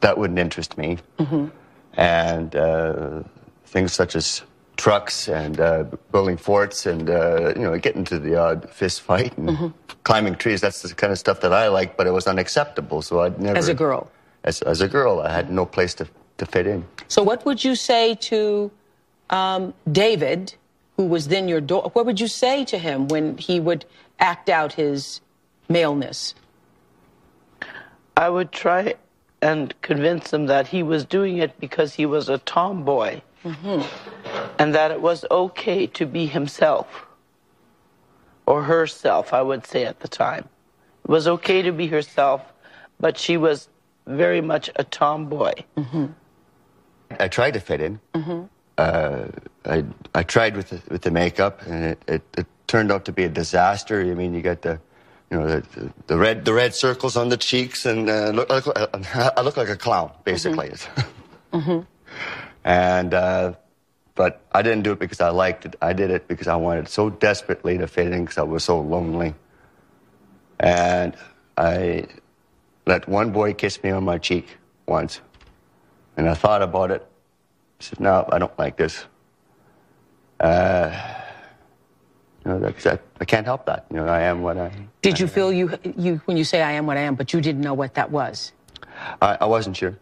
that 0.00 0.16
wouldn't 0.16 0.38
interest 0.38 0.78
me. 0.78 0.96
Mm-hmm. 1.18 1.48
And 1.92 2.56
uh, 2.56 3.22
things 3.66 3.92
such 3.92 4.16
as 4.16 4.42
trucks 4.78 5.28
and 5.28 5.60
uh, 5.60 5.84
building 6.10 6.38
forts 6.38 6.86
and 6.86 7.10
uh, 7.10 7.52
you 7.54 7.62
know 7.62 7.76
getting 7.78 8.04
to 8.04 8.18
the 8.18 8.36
odd 8.36 8.70
fist 8.70 9.02
fight 9.02 9.36
and 9.36 9.48
Mm-hmm. 9.50 9.68
climbing 10.04 10.36
trees—that's 10.36 10.80
the 10.82 10.94
kind 10.94 11.12
of 11.12 11.18
stuff 11.18 11.40
that 11.40 11.52
I 11.52 11.68
like. 11.68 11.98
But 11.98 12.06
it 12.06 12.12
was 12.12 12.26
unacceptable, 12.26 13.02
so 13.02 13.20
I'd 13.20 13.38
never. 13.38 13.58
As 13.58 13.68
a 13.68 13.74
girl. 13.74 14.10
As, 14.44 14.62
as 14.62 14.80
a 14.80 14.88
girl, 14.88 15.20
I 15.20 15.32
had 15.32 15.50
no 15.50 15.66
place 15.66 15.92
to, 15.94 16.06
to 16.38 16.46
fit 16.46 16.66
in. 16.66 16.84
So 17.08 17.22
what 17.22 17.44
would 17.44 17.64
you 17.64 17.74
say 17.74 18.14
to 18.30 18.70
um, 19.30 19.74
David, 19.90 20.54
who 20.96 21.04
was 21.06 21.28
then 21.28 21.48
your 21.48 21.60
daughter? 21.60 21.88
What 21.90 22.06
would 22.06 22.20
you 22.20 22.28
say 22.28 22.64
to 22.66 22.78
him 22.78 23.08
when 23.08 23.38
he 23.38 23.60
would 23.60 23.84
act 24.18 24.48
out 24.48 24.72
his 24.74 25.20
maleness? 25.68 26.34
I 28.16 28.28
would 28.28 28.52
try 28.52 28.94
and 29.42 29.74
convince 29.82 30.32
him 30.32 30.46
that 30.46 30.68
he 30.68 30.82
was 30.82 31.04
doing 31.04 31.38
it 31.38 31.58
because 31.60 31.94
he 31.94 32.06
was 32.06 32.28
a 32.28 32.38
tomboy 32.38 33.20
Mm-hmm. 33.44 34.50
and 34.58 34.74
that 34.74 34.90
it 34.90 35.00
was 35.00 35.24
okay 35.30 35.86
to 35.86 36.04
be 36.04 36.26
himself 36.26 37.06
or 38.44 38.64
herself, 38.64 39.32
I 39.32 39.40
would 39.40 39.64
say 39.64 39.84
at 39.84 40.00
the 40.00 40.08
time. 40.08 40.48
It 41.04 41.10
was 41.10 41.28
okay 41.28 41.62
to 41.62 41.70
be 41.70 41.86
herself, 41.86 42.42
but 42.98 43.16
she 43.18 43.36
was 43.36 43.68
very 44.04 44.40
much 44.40 44.68
a 44.74 44.82
tomboy. 44.82 45.52
Mm-hmm. 45.76 46.06
I 47.20 47.28
tried 47.28 47.52
to 47.52 47.60
fit 47.60 47.80
in. 47.80 48.00
Mm-hmm. 48.14 48.46
Uh, 48.78 49.26
I 49.64 49.84
I 50.14 50.22
tried 50.22 50.56
with 50.56 50.70
the, 50.70 50.82
with 50.90 51.02
the 51.02 51.10
makeup, 51.10 51.62
and 51.66 51.84
it, 51.84 52.02
it, 52.06 52.22
it 52.38 52.46
turned 52.66 52.92
out 52.92 53.04
to 53.06 53.12
be 53.12 53.24
a 53.24 53.28
disaster. 53.28 54.00
I 54.00 54.14
mean, 54.14 54.34
you 54.34 54.42
got 54.42 54.62
the 54.62 54.80
you 55.30 55.38
know 55.38 55.46
the, 55.46 55.92
the 56.06 56.16
red 56.16 56.44
the 56.44 56.52
red 56.52 56.74
circles 56.74 57.16
on 57.16 57.28
the 57.28 57.36
cheeks, 57.36 57.86
and 57.86 58.08
uh, 58.08 58.30
look, 58.30 58.50
I, 58.50 58.60
look, 58.60 59.16
I 59.16 59.40
look 59.40 59.56
like 59.56 59.68
a 59.68 59.76
clown 59.76 60.12
basically. 60.24 60.70
Mm-hmm. 61.52 61.80
and 62.64 63.14
uh, 63.14 63.54
but 64.14 64.40
I 64.52 64.62
didn't 64.62 64.82
do 64.82 64.92
it 64.92 64.98
because 64.98 65.20
I 65.20 65.28
liked 65.28 65.66
it. 65.66 65.76
I 65.80 65.92
did 65.92 66.10
it 66.10 66.26
because 66.26 66.48
I 66.48 66.56
wanted 66.56 66.88
so 66.88 67.10
desperately 67.10 67.78
to 67.78 67.86
fit 67.86 68.12
in 68.12 68.24
because 68.24 68.38
I 68.38 68.42
was 68.42 68.64
so 68.64 68.80
lonely. 68.80 69.34
And 70.58 71.14
I 71.56 72.06
let 72.86 73.06
one 73.08 73.30
boy 73.30 73.52
kiss 73.52 73.82
me 73.82 73.90
on 73.90 74.04
my 74.04 74.18
cheek 74.18 74.56
once, 74.86 75.20
and 76.16 76.28
I 76.28 76.34
thought 76.34 76.62
about 76.62 76.90
it. 76.90 77.06
I 77.80 77.84
said, 77.84 78.00
"No, 78.00 78.28
I 78.32 78.38
don't 78.38 78.58
like 78.58 78.76
this." 78.76 79.06
Uh, 80.40 80.90
you 82.44 82.50
know, 82.52 82.58
that's, 82.60 82.86
I, 82.86 82.98
I 83.20 83.24
can't 83.24 83.46
help 83.46 83.66
that. 83.66 83.86
You 83.90 83.96
know, 83.98 84.06
I 84.06 84.22
am 84.22 84.42
what 84.42 84.56
I. 84.56 84.70
Did 85.02 85.18
you 85.18 85.26
feel 85.26 85.52
you, 85.52 85.78
you 85.96 86.20
when 86.26 86.36
you 86.36 86.44
say 86.44 86.62
I 86.62 86.72
am 86.72 86.86
what 86.86 86.96
I 86.96 87.00
am, 87.00 87.14
but 87.14 87.32
you 87.32 87.40
didn't 87.40 87.62
know 87.62 87.74
what 87.74 87.94
that 87.94 88.10
was? 88.10 88.52
I, 89.20 89.38
I 89.40 89.46
wasn't 89.46 89.76
sure. 89.76 89.98